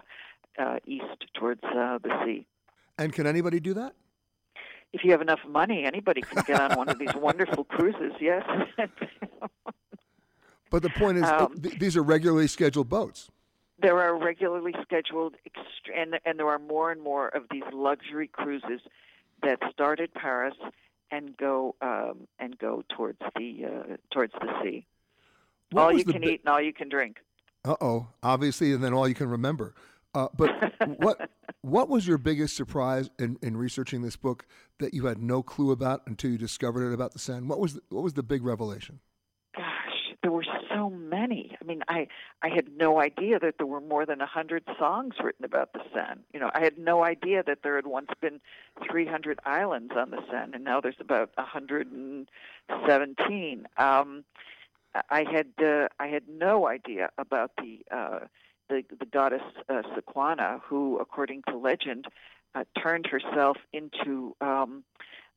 uh, 0.58 0.78
east 0.86 1.26
towards 1.36 1.64
uh, 1.64 2.00
the 2.02 2.10
sea. 2.26 2.46
And 2.98 3.14
can 3.14 3.28
anybody 3.28 3.60
do 3.60 3.74
that? 3.76 3.94
If 4.92 5.04
you 5.04 5.12
have 5.12 5.22
enough 5.22 5.40
money, 5.48 5.86
anybody 5.86 6.22
can 6.22 6.44
get 6.46 6.60
on 6.62 6.78
one 6.78 6.90
of 6.90 7.00
these 7.00 7.14
wonderful 7.16 7.64
cruises. 7.64 8.14
Yes. 8.20 8.44
But 10.70 10.82
the 10.82 10.90
point 10.90 11.18
is, 11.18 11.24
Um, 11.24 11.56
th- 11.56 11.78
these 11.80 11.96
are 11.96 12.04
regularly 12.04 12.48
scheduled 12.48 12.90
boats. 12.90 13.30
There 13.80 14.00
are 14.00 14.18
regularly 14.18 14.74
scheduled, 14.84 15.36
ext- 15.48 15.92
and 15.96 16.20
and 16.26 16.40
there 16.40 16.48
are 16.48 16.60
more 16.60 16.92
and 16.92 17.02
more 17.02 17.28
of 17.30 17.44
these 17.52 17.64
luxury 17.74 18.28
cruises 18.28 18.82
that 19.42 19.60
start 19.72 20.00
at 20.00 20.14
Paris 20.14 20.56
and 21.12 21.36
go 21.38 21.76
um, 21.82 22.28
and 22.40 22.58
go 22.58 22.84
towards 22.96 23.20
the 23.36 23.66
uh, 23.66 23.98
towards 24.12 24.34
the 24.34 24.48
sea. 24.62 24.86
What 25.72 25.82
all 25.82 25.98
you 25.98 26.06
can 26.06 26.22
bi- 26.22 26.28
eat 26.28 26.42
and 26.46 26.50
all 26.50 26.62
you 26.62 26.74
can 26.74 26.90
drink. 26.90 27.18
Uh 27.66 27.76
oh, 27.82 28.08
obviously, 28.22 28.74
and 28.74 28.84
then 28.84 28.94
all 28.94 29.08
you 29.08 29.16
can 29.16 29.30
remember. 29.30 29.74
Uh, 30.14 30.28
but 30.38 30.74
what 30.98 31.30
what 31.62 31.90
was 31.90 32.06
your 32.06 32.18
biggest 32.18 32.56
surprise 32.56 33.10
in, 33.20 33.38
in 33.42 33.56
researching 33.58 34.02
this 34.02 34.16
book 34.16 34.46
that 34.80 34.94
you 34.94 35.06
had 35.06 35.18
no 35.18 35.42
clue 35.42 35.72
about 35.72 36.02
until 36.08 36.30
you 36.30 36.38
discovered 36.38 36.90
it 36.90 36.94
about 36.94 37.14
the 37.14 37.20
Seine? 37.20 37.48
What 37.48 37.60
was 37.60 37.76
the, 37.76 37.82
what 37.90 38.04
was 38.04 38.14
the 38.14 38.24
big 38.24 38.44
revelation? 38.44 39.00
Gosh, 39.56 39.66
there 40.22 40.32
were 40.32 40.44
many. 40.90 41.56
I 41.62 41.66
mean, 41.66 41.84
I 41.88 42.08
I 42.42 42.50
had 42.50 42.76
no 42.76 43.00
idea 43.00 43.38
that 43.40 43.58
there 43.58 43.68
were 43.68 43.82
more 43.82 44.06
than 44.06 44.22
a 44.22 44.26
hundred 44.26 44.64
songs 44.78 45.16
written 45.24 45.46
about 45.46 45.74
the 45.74 45.82
Seine. 45.94 46.22
You 46.34 46.40
know, 46.40 46.52
I 46.54 46.62
had 46.62 46.78
no 46.78 47.04
idea 47.04 47.44
that 47.44 47.64
there 47.64 47.76
had 47.76 47.88
once 47.88 48.10
been 48.22 48.40
300 48.90 49.40
islands 49.46 49.94
on 49.96 50.12
the 50.12 50.22
Seine, 50.30 50.54
and 50.54 50.64
now 50.64 50.80
there's 50.82 50.96
about 51.00 51.32
117. 51.36 53.68
Um, 53.78 54.24
I 55.10 55.24
had 55.24 55.48
uh, 55.64 55.88
I 56.00 56.08
had 56.08 56.24
no 56.28 56.68
idea 56.68 57.10
about 57.18 57.52
the 57.58 57.80
uh, 57.92 58.20
the, 58.70 58.84
the 59.00 59.06
goddess 59.06 59.42
uh, 59.70 59.84
Sequana, 59.96 60.60
who, 60.62 60.98
according 61.00 61.44
to 61.50 61.58
legend, 61.58 62.08
uh, 62.56 62.64
turned 62.82 63.08
herself 63.08 63.58
into 63.72 64.36
um, 64.42 64.84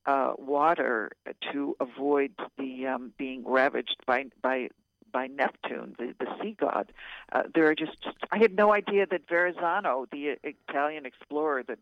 uh, 0.07 0.33
water 0.39 1.13
to 1.53 1.77
avoid 1.81 2.33
the 2.59 2.87
um, 2.87 3.13
being 3.19 3.45
ravaged 3.47 3.97
by 4.07 4.25
by 4.43 4.69
by 5.17 5.29
Neptune, 5.29 5.97
the, 5.99 6.15
the 6.21 6.27
sea 6.43 6.55
god. 6.61 6.93
Uh, 7.33 7.45
there 7.55 7.67
are 7.69 7.75
just 7.75 7.97
I 8.31 8.37
had 8.37 8.55
no 8.55 8.75
idea 8.75 9.07
that 9.11 9.23
Verrazano, 9.27 10.05
the 10.13 10.37
Italian 10.45 11.07
explorer 11.07 11.63
that 11.69 11.79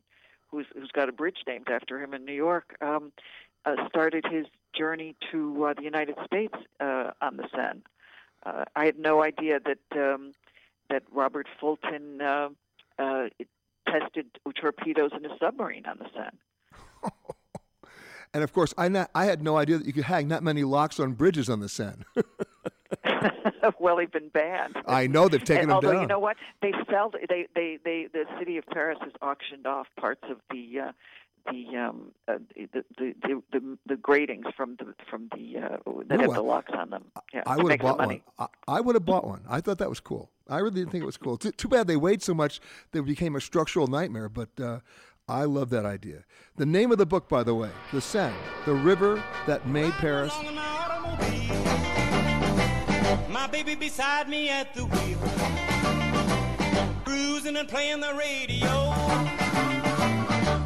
who's 0.53 0.66
who's 0.72 0.93
got 0.93 1.09
a 1.09 1.12
bridge 1.12 1.39
named 1.45 1.68
after 1.68 2.01
him 2.01 2.14
in 2.14 2.24
New 2.24 2.39
York, 2.49 2.76
um, 2.80 3.11
uh, 3.64 3.74
started 3.89 4.24
his 4.30 4.47
journey 4.72 5.16
to 5.32 5.64
uh, 5.64 5.74
the 5.74 5.82
United 5.82 6.14
States 6.24 6.55
uh, 6.78 7.11
on 7.20 7.37
the 7.37 7.49
Seine. 7.53 7.82
uh, 8.47 8.66
I 8.76 8.85
had 8.85 9.01
no 9.01 9.24
idea 9.24 9.59
that 9.59 9.99
um, 10.01 10.32
that 10.89 11.03
Robert 11.11 11.49
Fulton 11.59 12.20
uh, 12.20 12.51
uh, 13.01 13.24
tested 13.89 14.26
torpedoes 14.55 15.11
in 15.16 15.26
a 15.26 15.37
submarine 15.41 15.87
on 15.87 15.99
the 15.99 16.07
Seine. 16.14 16.39
and 18.32 18.45
of 18.45 18.53
course, 18.53 18.72
I 18.78 18.87
not, 18.87 19.11
I 19.12 19.24
had 19.24 19.43
no 19.43 19.57
idea 19.57 19.78
that 19.78 19.87
you 19.89 19.93
could 19.93 20.05
hang 20.05 20.28
that 20.28 20.45
many 20.45 20.62
locks 20.62 21.01
on 21.01 21.14
bridges 21.14 21.51
on 21.51 21.59
the 21.59 21.68
Seine. 21.68 22.05
well, 23.79 23.97
they've 23.97 24.11
been 24.11 24.29
banned. 24.29 24.77
I 24.87 25.07
know 25.07 25.29
they've 25.29 25.43
taken 25.43 25.62
and 25.62 25.70
them 25.70 25.75
although 25.77 25.93
down. 25.93 26.03
you 26.03 26.07
know 26.09 26.18
what, 26.18 26.37
they 26.62 26.72
sell. 26.91 27.11
They, 27.29 27.47
they, 27.55 27.79
they, 27.85 28.09
the 28.12 28.25
city 28.39 28.57
of 28.57 28.66
Paris 28.66 28.99
has 29.03 29.12
auctioned 29.22 29.66
off 29.66 29.87
parts 29.99 30.22
of 30.31 30.39
the. 30.51 30.81
Uh, 30.89 30.93
the, 31.53 31.77
um, 31.77 32.12
uh, 32.27 32.39
the, 32.57 32.85
the 32.97 33.14
the 33.22 33.43
the 33.53 33.79
the 33.87 33.97
gratings 33.97 34.47
from 34.57 34.77
the 34.79 34.95
from 35.11 35.29
the 35.37 35.59
uh, 35.59 35.68
that 36.09 36.18
Ooh, 36.18 36.22
have 36.22 36.31
I- 36.31 36.35
the 36.37 36.43
locks 36.43 36.72
on 36.75 36.89
them. 36.89 37.05
Yeah, 37.35 37.43
I 37.47 37.57
would 37.57 37.64
have 37.64 37.68
make 37.68 37.83
some 37.83 37.99
bought 37.99 38.07
one. 38.09 38.20
I, 38.39 38.47
I 38.66 38.81
would 38.81 38.95
have 38.95 39.05
bought 39.05 39.27
one. 39.27 39.43
I 39.47 39.61
thought 39.61 39.77
that 39.77 39.91
was 39.91 40.01
cool. 40.01 40.31
I 40.49 40.59
really 40.61 40.77
didn't 40.77 40.93
think 40.93 41.03
it 41.03 41.07
was 41.07 41.18
cool. 41.18 41.37
Too, 41.37 41.51
too 41.53 41.68
bad 41.68 41.87
they 41.87 41.97
weighed 41.97 42.22
so 42.22 42.33
much 42.33 42.61
they 42.93 43.01
became 43.01 43.37
a 43.37 43.43
structural 43.43 43.89
nightmare. 43.89 44.31
But 44.31 44.59
uh, 44.59 44.81
I 45.29 45.45
love 45.45 45.68
that 45.70 45.85
idea. 45.85 46.25
The 46.57 46.66
name 46.66 46.93
of 46.93 46.99
the 46.99 47.07
book, 47.07 47.29
by 47.29 47.43
the 47.43 47.55
way, 47.55 47.70
The 47.93 48.01
Seine, 48.01 48.35
the 48.64 48.75
river 48.75 49.22
that 49.47 49.66
made 49.68 49.93
Paris. 49.95 50.33
Baby 53.55 53.77
beside 53.77 54.29
me 54.29 54.49
at 54.49 54.75
the 54.75 54.85
wheel, 54.85 55.19
cruising 57.05 57.55
and 57.55 57.69
playing 57.69 58.01
the 58.01 58.13
radio, 58.13 58.93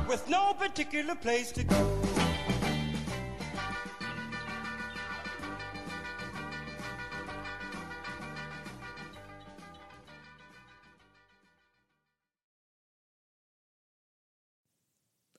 with 0.08 0.26
no 0.26 0.54
particular 0.54 1.14
place 1.14 1.52
to 1.52 1.64
go. 1.64 2.00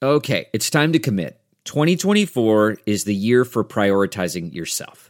Okay, 0.00 0.46
it's 0.52 0.70
time 0.70 0.92
to 0.92 1.00
commit. 1.00 1.40
2024 1.64 2.78
is 2.86 3.02
the 3.02 3.14
year 3.14 3.44
for 3.44 3.64
prioritizing 3.64 4.54
yourself. 4.54 5.09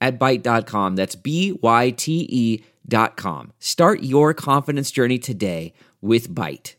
at 0.00 0.18
Byte.com. 0.18 0.96
That's 0.96 1.14
B-Y-T-E 1.14 2.64
dot 2.88 3.16
com. 3.16 3.52
Start 3.58 4.02
your 4.02 4.32
confidence 4.34 4.90
journey 4.90 5.18
today 5.18 5.72
with 6.00 6.34
Byte. 6.34 6.74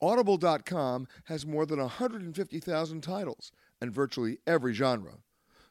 Audible.com 0.00 1.08
has 1.24 1.44
more 1.44 1.66
than 1.66 1.80
150,000 1.80 3.00
titles 3.00 3.50
and 3.80 3.92
virtually 3.92 4.38
every 4.46 4.72
genre. 4.72 5.14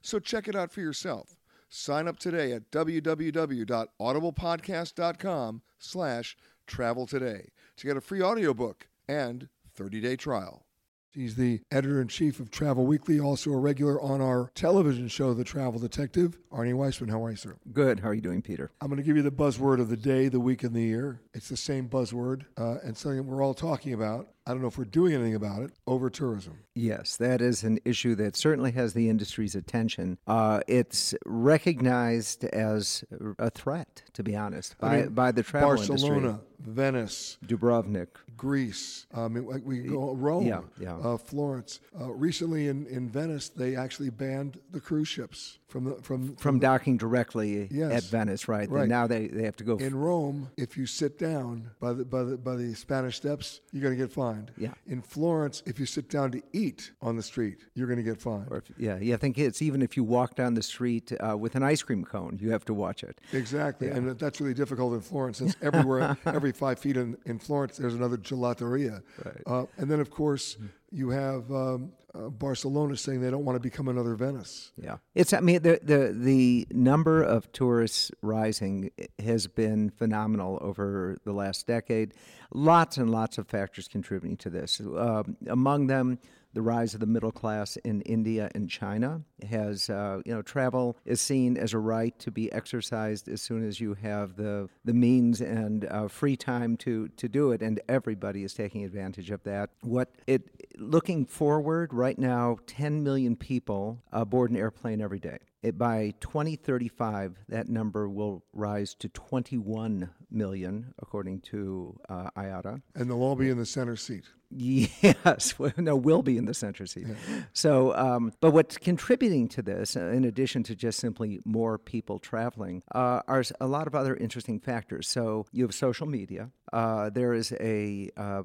So 0.01 0.19
check 0.19 0.49
it 0.49 0.55
out 0.55 0.71
for 0.71 0.81
yourself. 0.81 1.37
Sign 1.69 2.07
up 2.07 2.19
today 2.19 2.53
at 2.53 2.69
www.audiblepodcast.com 2.71 5.61
slash 5.79 6.37
travel 6.65 7.05
today 7.05 7.49
to 7.77 7.87
get 7.87 7.97
a 7.97 8.01
free 8.01 8.21
audiobook 8.21 8.87
and 9.07 9.47
30-day 9.77 10.17
trial. 10.17 10.66
He's 11.13 11.35
the 11.35 11.61
editor-in-chief 11.71 12.39
of 12.39 12.51
Travel 12.51 12.85
Weekly, 12.85 13.19
also 13.19 13.51
a 13.51 13.57
regular 13.57 13.99
on 13.99 14.21
our 14.21 14.51
television 14.53 15.07
show, 15.07 15.33
The 15.33 15.43
Travel 15.43 15.79
Detective. 15.79 16.37
Arnie 16.51 16.73
Weissmann, 16.73 17.09
how 17.09 17.23
are 17.23 17.31
you, 17.31 17.35
sir? 17.35 17.55
Good. 17.73 18.01
How 18.01 18.09
are 18.09 18.13
you 18.13 18.21
doing, 18.21 18.41
Peter? 18.41 18.69
I'm 18.81 18.87
going 18.87 18.97
to 18.97 19.03
give 19.03 19.17
you 19.17 19.23
the 19.23 19.31
buzzword 19.31 19.79
of 19.79 19.89
the 19.89 19.97
day, 19.97 20.27
the 20.27 20.39
week, 20.39 20.63
and 20.63 20.75
the 20.75 20.81
year. 20.81 21.21
It's 21.33 21.49
the 21.49 21.57
same 21.57 21.89
buzzword 21.89 22.45
uh, 22.57 22.75
and 22.83 22.95
something 22.95 23.25
we're 23.25 23.43
all 23.43 23.55
talking 23.55 23.93
about. 23.93 24.27
I 24.45 24.51
don't 24.51 24.61
know 24.61 24.67
if 24.67 24.77
we're 24.77 24.85
doing 24.85 25.13
anything 25.13 25.35
about 25.35 25.63
it. 25.63 25.71
Over 25.87 26.09
tourism. 26.09 26.59
Yes, 26.73 27.17
that 27.17 27.41
is 27.41 27.63
an 27.63 27.79
issue 27.83 28.15
that 28.15 28.37
certainly 28.37 28.71
has 28.71 28.93
the 28.93 29.09
industry's 29.09 29.55
attention. 29.55 30.17
Uh, 30.25 30.61
it's 30.67 31.13
recognized 31.25 32.45
as 32.45 33.03
a 33.39 33.49
threat, 33.49 34.03
to 34.13 34.23
be 34.23 34.35
honest, 34.35 34.77
by, 34.77 34.87
I 34.87 35.01
mean, 35.01 35.09
by 35.09 35.31
the 35.31 35.43
travel 35.43 35.69
Barcelona, 35.75 36.15
industry. 36.15 36.45
Venice, 36.59 37.37
Dubrovnik, 37.45 38.07
Greece. 38.35 39.05
Um, 39.13 39.33
we- 39.33 39.59
we 39.61 39.79
go 39.83 40.13
Rome, 40.13 40.45
Yeah, 40.45 40.61
yeah. 40.79 40.95
Uh, 40.97 41.17
Florence. 41.17 41.79
Uh, 41.99 42.11
recently 42.13 42.67
in, 42.67 42.85
in 42.87 43.09
Venice, 43.09 43.49
they 43.49 43.75
actually 43.75 44.09
banned 44.09 44.59
the 44.71 44.79
cruise 44.79 45.07
ships 45.07 45.59
from 45.67 45.83
the 45.83 45.95
from 46.01 46.35
from 46.37 46.59
docking 46.59 46.95
directly 46.97 47.67
Yes. 47.71 47.91
at 47.91 48.03
Venice, 48.09 48.47
right? 48.47 48.69
Right. 48.69 48.81
And 48.81 48.89
now 48.89 49.05
they, 49.07 49.27
they 49.27 49.43
have 49.43 49.55
to 49.57 49.63
go. 49.63 49.75
In 49.77 49.95
Rome, 49.95 50.49
if 50.55 50.77
you 50.77 50.85
sit 50.85 51.17
down 51.19 51.69
by 51.79 51.93
the 51.93 52.05
by 52.05 52.23
the 52.23 52.37
by 52.37 52.55
the 52.55 52.73
Spanish 52.73 53.17
steps, 53.17 53.61
you're 53.71 53.81
going 53.83 53.95
to 53.97 54.01
get 54.01 54.11
fined. 54.11 54.51
Yeah. 54.57 54.73
In 54.87 55.01
Florence, 55.01 55.63
if 55.65 55.79
you 55.79 55.85
sit 55.85 56.09
down 56.09 56.31
to 56.31 56.41
eat 56.53 56.91
on 57.01 57.15
the 57.17 57.23
street, 57.23 57.57
you're 57.75 57.87
going 57.87 57.97
to 57.97 58.03
get 58.03 58.21
fined. 58.21 58.47
or 58.49 58.57
if, 58.57 58.71
yeah, 58.77 58.97
yeah. 59.01 59.15
I 59.15 59.17
think 59.17 59.37
it's 59.37 59.61
even 59.61 59.81
if 59.81 59.97
you 59.97 60.03
walk 60.03 60.35
down 60.35 60.53
the 60.53 60.63
street 60.63 61.11
uh, 61.19 61.35
with 61.37 61.55
an 61.55 61.63
ice 61.63 61.81
cream 61.83 62.05
cone, 62.05 62.37
you 62.41 62.51
have 62.51 62.63
to 62.65 62.73
watch 62.73 63.03
it. 63.03 63.19
Exactly, 63.33 63.87
Yeah. 63.87 63.95
and 63.97 64.17
that's 64.19 64.39
really 64.39 64.53
difficult 64.53 64.93
in 64.93 65.01
Florence. 65.01 65.39
Since 65.39 65.55
everywhere, 65.61 66.17
every 66.25 66.46
five 66.51 66.79
feet 66.79 66.97
in, 66.97 67.17
in 67.25 67.39
Florence, 67.39 67.77
there's 67.77 67.95
another 67.95 68.17
gelateria. 68.17 69.01
Right. 69.23 69.41
Uh, 69.45 69.65
and 69.77 69.89
then, 69.89 69.99
of 69.99 70.09
course, 70.09 70.57
you 70.91 71.09
have 71.09 71.51
um, 71.51 71.91
uh, 72.13 72.29
Barcelona 72.29 72.95
saying 72.95 73.21
they 73.21 73.29
don't 73.29 73.45
want 73.45 73.55
to 73.55 73.59
become 73.59 73.87
another 73.87 74.15
Venice. 74.15 74.71
Yeah, 74.81 74.97
it's. 75.13 75.33
I 75.33 75.39
mean, 75.39 75.61
the 75.61 75.79
the 75.83 76.13
the 76.17 76.67
number 76.71 77.21
of 77.21 77.51
tourists 77.51 78.11
rising 78.21 78.91
has 79.19 79.47
been 79.47 79.89
phenomenal 79.89 80.57
over 80.61 81.17
the 81.25 81.33
last 81.33 81.67
decade. 81.67 82.13
Lots 82.53 82.97
and 82.97 83.11
lots 83.11 83.37
of 83.37 83.47
factors 83.47 83.87
contributing 83.87 84.37
to 84.37 84.49
this. 84.49 84.79
Um, 84.79 85.37
among 85.47 85.87
them, 85.87 86.19
the 86.57 86.63
rise 86.63 86.95
of 86.95 86.99
the 86.99 87.05
middle 87.05 87.31
class 87.31 87.77
in 87.83 88.01
India 88.01 88.49
and 88.55 88.67
China 88.67 89.21
has, 89.47 89.91
uh, 89.91 90.21
you 90.25 90.33
know, 90.33 90.41
travel 90.41 90.97
is 91.05 91.21
seen 91.21 91.55
as 91.55 91.71
a 91.71 91.77
right 91.77 92.17
to 92.17 92.31
be 92.31 92.51
exercised 92.51 93.29
as 93.29 93.43
soon 93.43 93.63
as 93.63 93.79
you 93.79 93.93
have 93.93 94.35
the 94.37 94.67
the 94.83 94.93
means 94.93 95.39
and 95.39 95.85
uh, 95.85 96.07
free 96.07 96.35
time 96.35 96.75
to 96.77 97.09
to 97.09 97.29
do 97.29 97.51
it, 97.51 97.61
and 97.61 97.79
everybody 97.87 98.43
is 98.43 98.55
taking 98.55 98.83
advantage 98.83 99.29
of 99.29 99.43
that. 99.43 99.69
What 99.81 100.09
it 100.25 100.49
looking 100.79 101.27
forward 101.27 101.93
right 101.93 102.17
now, 102.17 102.57
10 102.65 103.03
million 103.03 103.35
people 103.35 104.01
aboard 104.11 104.49
an 104.49 104.57
airplane 104.57 104.99
every 104.99 105.19
day. 105.19 105.37
It, 105.61 105.77
by 105.77 106.13
2035, 106.21 107.37
that 107.49 107.69
number 107.69 108.09
will 108.09 108.43
rise 108.51 108.95
to 108.95 109.09
21 109.09 110.09
million, 110.31 110.93
according 110.99 111.41
to 111.41 111.99
uh, 112.09 112.29
IATA. 112.35 112.81
And 112.95 113.09
they'll 113.09 113.21
all 113.21 113.35
be 113.35 113.49
in 113.49 113.57
the 113.57 113.65
center 113.65 113.95
seat. 113.95 114.25
Yes, 114.49 115.59
well, 115.59 115.73
no, 115.77 115.95
will 115.95 116.21
be 116.21 116.37
in 116.37 116.45
the 116.45 116.53
center 116.53 116.85
seat. 116.85 117.07
So, 117.53 117.95
um, 117.95 118.31
but 118.39 118.51
what's 118.51 118.77
contributing 118.77 119.47
to 119.49 119.61
this, 119.61 119.97
uh, 119.97 120.07
in 120.07 120.23
addition 120.23 120.63
to 120.63 120.75
just 120.75 120.99
simply 120.99 121.39
more 121.43 121.77
people 121.77 122.17
traveling, 122.17 122.81
uh, 122.95 123.21
are 123.27 123.43
a 123.59 123.67
lot 123.67 123.87
of 123.87 123.95
other 123.95 124.15
interesting 124.15 124.59
factors. 124.59 125.07
So, 125.09 125.45
you 125.51 125.63
have 125.63 125.73
social 125.73 126.07
media. 126.07 126.51
Uh, 126.71 127.09
there 127.09 127.33
is 127.33 127.51
a 127.59 128.09
uh, 128.15 128.43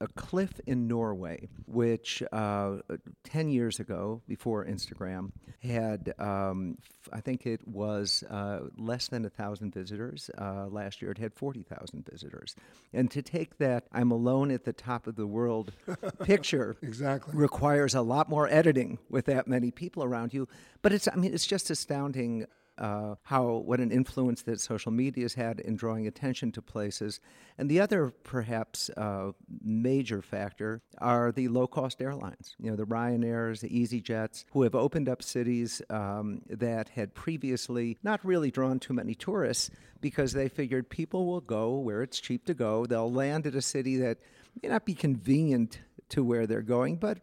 a 0.00 0.06
cliff 0.08 0.60
in 0.66 0.86
Norway, 0.86 1.48
which 1.66 2.22
uh, 2.32 2.76
ten 3.24 3.48
years 3.48 3.80
ago, 3.80 4.22
before 4.28 4.64
Instagram, 4.64 5.30
had 5.62 6.14
um, 6.18 6.78
f- 6.80 7.08
I 7.12 7.20
think 7.20 7.46
it 7.46 7.66
was 7.66 8.22
uh, 8.30 8.60
less 8.76 9.08
than 9.08 9.24
a 9.24 9.30
thousand 9.30 9.74
visitors. 9.74 10.30
Uh, 10.38 10.66
last 10.68 11.02
year, 11.02 11.10
it 11.10 11.18
had 11.18 11.34
forty 11.34 11.62
thousand 11.62 12.06
visitors, 12.08 12.54
and 12.92 13.10
to 13.10 13.22
take 13.22 13.58
that 13.58 13.84
"I'm 13.92 14.10
alone 14.12 14.50
at 14.50 14.64
the 14.64 14.72
top 14.72 15.06
of 15.06 15.16
the 15.16 15.26
world" 15.26 15.72
picture 16.24 16.76
Exactly. 16.82 17.34
requires 17.36 17.94
a 17.94 18.02
lot 18.02 18.28
more 18.28 18.48
editing 18.48 18.98
with 19.10 19.24
that 19.26 19.48
many 19.48 19.70
people 19.70 20.04
around 20.04 20.32
you. 20.32 20.46
But 20.80 20.92
it's 20.92 21.08
I 21.08 21.16
mean 21.16 21.34
it's 21.34 21.46
just 21.46 21.70
astounding. 21.70 22.46
Uh, 22.78 23.16
how 23.24 23.56
what 23.56 23.80
an 23.80 23.90
influence 23.90 24.42
that 24.42 24.60
social 24.60 24.92
media 24.92 25.24
has 25.24 25.34
had 25.34 25.58
in 25.60 25.74
drawing 25.76 26.06
attention 26.06 26.52
to 26.52 26.62
places, 26.62 27.20
and 27.58 27.68
the 27.68 27.80
other 27.80 28.10
perhaps 28.22 28.88
uh, 28.96 29.32
major 29.62 30.22
factor 30.22 30.80
are 30.98 31.32
the 31.32 31.48
low-cost 31.48 32.00
airlines. 32.00 32.54
You 32.60 32.70
know, 32.70 32.76
the 32.76 32.86
Ryanairs, 32.86 33.60
the 33.60 33.68
EasyJets, 33.68 34.44
who 34.52 34.62
have 34.62 34.74
opened 34.74 35.08
up 35.08 35.22
cities 35.22 35.82
um, 35.90 36.42
that 36.48 36.88
had 36.90 37.14
previously 37.14 37.98
not 38.02 38.24
really 38.24 38.50
drawn 38.50 38.78
too 38.78 38.92
many 38.94 39.14
tourists 39.14 39.70
because 40.00 40.32
they 40.32 40.48
figured 40.48 40.88
people 40.88 41.26
will 41.26 41.40
go 41.40 41.76
where 41.78 42.02
it's 42.02 42.20
cheap 42.20 42.44
to 42.46 42.54
go. 42.54 42.86
They'll 42.86 43.12
land 43.12 43.46
at 43.46 43.54
a 43.56 43.62
city 43.62 43.96
that 43.96 44.18
may 44.62 44.68
not 44.68 44.84
be 44.84 44.94
convenient 44.94 45.80
to 46.10 46.22
where 46.22 46.46
they're 46.46 46.62
going, 46.62 46.96
but 46.96 47.18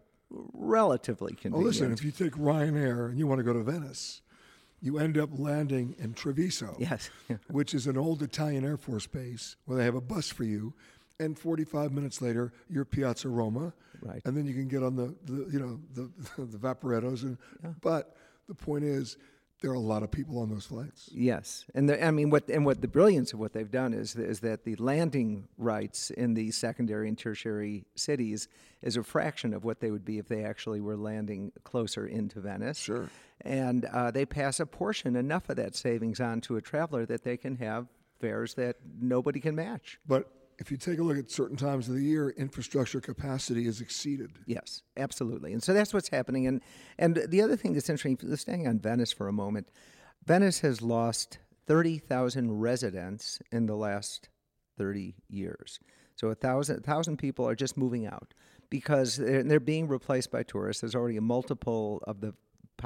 relatively 0.53 1.33
Oh, 1.37 1.41
convenient. 1.41 1.65
listen, 1.65 1.91
if 1.93 2.03
you 2.03 2.11
take 2.11 2.33
Ryanair 2.33 3.09
and 3.09 3.17
you 3.19 3.27
want 3.27 3.39
to 3.39 3.43
go 3.43 3.53
to 3.53 3.63
Venice, 3.63 4.21
you 4.85 4.97
end 4.99 5.17
up 5.17 5.29
landing 5.33 5.95
in 5.99 6.13
Treviso, 6.13 6.75
Yes. 6.79 7.09
which 7.49 7.73
is 7.73 7.87
an 7.87 7.97
old 7.97 8.21
Italian 8.21 8.63
Air 8.63 8.77
Force 8.77 9.07
base 9.07 9.55
where 9.65 9.77
they 9.77 9.83
have 9.83 9.95
a 9.95 10.01
bus 10.01 10.29
for 10.31 10.43
you. 10.43 10.73
And 11.19 11.37
45 11.39 11.91
minutes 11.93 12.21
later, 12.21 12.51
you're 12.69 12.83
Piazza 12.85 13.29
Roma, 13.29 13.73
Right. 14.01 14.21
and 14.25 14.35
then 14.35 14.45
you 14.45 14.53
can 14.53 14.67
get 14.67 14.83
on 14.83 14.95
the, 14.97 15.15
the 15.23 15.49
you 15.51 15.59
know 15.59 15.79
the 15.93 16.11
the 16.43 16.57
Vaporettos. 16.57 17.23
And 17.23 17.37
but 17.81 18.15
the 18.47 18.53
point 18.55 18.83
is, 18.83 19.17
there 19.61 19.71
are 19.71 19.75
a 19.75 19.79
lot 19.79 20.03
of 20.03 20.11
people 20.11 20.37
on 20.39 20.49
those 20.49 20.65
flights. 20.65 21.09
Yes, 21.13 21.63
and 21.73 21.87
the, 21.89 22.03
I 22.05 22.11
mean 22.11 22.29
what 22.29 22.49
and 22.49 22.65
what 22.65 22.81
the 22.81 22.89
brilliance 22.89 23.31
of 23.31 23.39
what 23.39 23.53
they've 23.53 23.71
done 23.71 23.93
is 23.93 24.15
is 24.17 24.41
that 24.41 24.65
the 24.65 24.75
landing 24.75 25.47
rights 25.57 26.11
in 26.11 26.33
the 26.33 26.51
secondary 26.51 27.07
and 27.07 27.17
tertiary 27.17 27.85
cities 27.95 28.49
is 28.81 28.97
a 28.97 29.03
fraction 29.03 29.53
of 29.53 29.63
what 29.63 29.79
they 29.79 29.91
would 29.91 30.03
be 30.05 30.17
if 30.19 30.27
they 30.27 30.43
actually 30.43 30.81
were 30.81 30.97
landing 30.97 31.53
closer 31.63 32.05
into 32.05 32.41
Venice. 32.41 32.77
Sure. 32.77 33.09
And 33.41 33.85
uh, 33.85 34.11
they 34.11 34.25
pass 34.25 34.59
a 34.59 34.65
portion 34.65 35.15
enough 35.15 35.49
of 35.49 35.57
that 35.57 35.75
savings 35.75 36.19
on 36.19 36.41
to 36.41 36.57
a 36.57 36.61
traveler 36.61 37.05
that 37.05 37.23
they 37.23 37.37
can 37.37 37.57
have 37.57 37.87
fares 38.19 38.53
that 38.55 38.77
nobody 38.99 39.39
can 39.39 39.55
match. 39.55 39.99
But 40.07 40.31
if 40.57 40.71
you 40.71 40.77
take 40.77 40.99
a 40.99 41.03
look 41.03 41.17
at 41.17 41.29
certain 41.29 41.57
times 41.57 41.89
of 41.89 41.95
the 41.95 42.01
year, 42.01 42.29
infrastructure 42.29 43.01
capacity 43.01 43.67
is 43.67 43.81
exceeded. 43.81 44.31
Yes, 44.45 44.83
absolutely. 44.95 45.51
And 45.51 45.61
so 45.61 45.73
that's 45.73 45.93
what's 45.93 46.09
happening. 46.09 46.47
And 46.47 46.61
and 46.97 47.15
the 47.27 47.41
other 47.41 47.57
thing 47.57 47.73
that's 47.73 47.89
interesting, 47.89 48.17
staying 48.37 48.67
on 48.67 48.79
Venice 48.79 49.11
for 49.11 49.27
a 49.27 49.33
moment, 49.33 49.67
Venice 50.25 50.59
has 50.61 50.81
lost 50.81 51.39
thirty 51.67 51.97
thousand 51.97 52.59
residents 52.59 53.41
in 53.51 53.65
the 53.65 53.75
last 53.75 54.29
thirty 54.77 55.15
years. 55.27 55.79
So 56.15 56.29
a 56.29 56.35
thousand 56.35 56.85
thousand 56.85 57.17
people 57.17 57.47
are 57.47 57.55
just 57.55 57.75
moving 57.75 58.05
out 58.05 58.33
because 58.69 59.17
they're, 59.17 59.43
they're 59.43 59.59
being 59.59 59.89
replaced 59.89 60.31
by 60.31 60.43
tourists. 60.43 60.81
There's 60.81 60.95
already 60.95 61.17
a 61.17 61.21
multiple 61.21 62.01
of 62.07 62.21
the 62.21 62.33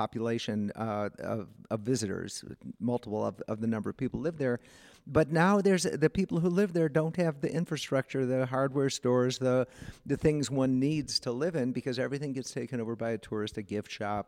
population 0.04 0.72
uh, 0.78 1.10
of, 1.20 1.48
of 1.70 1.80
visitors, 1.82 2.46
multiple 2.80 3.26
of, 3.26 3.36
of 3.50 3.60
the 3.60 3.68
number 3.68 3.90
of 3.90 3.98
people 3.98 4.20
live 4.22 4.38
there. 4.38 4.58
But 5.06 5.28
now 5.32 5.60
there's 5.60 5.84
the 5.84 6.10
people 6.10 6.40
who 6.40 6.50
live 6.50 6.72
there 6.72 6.88
don't 6.88 7.18
have 7.18 7.42
the 7.42 7.52
infrastructure, 7.62 8.26
the 8.26 8.46
hardware 8.46 8.90
stores, 8.90 9.40
the 9.40 9.68
the 10.06 10.18
things 10.26 10.50
one 10.50 10.80
needs 10.80 11.20
to 11.26 11.32
live 11.44 11.56
in 11.62 11.74
because 11.74 12.00
everything 12.00 12.32
gets 12.34 12.52
taken 12.52 12.80
over 12.80 12.96
by 12.96 13.12
a 13.12 13.18
tourist, 13.18 13.58
a 13.58 13.62
gift 13.62 13.92
shop, 13.92 14.26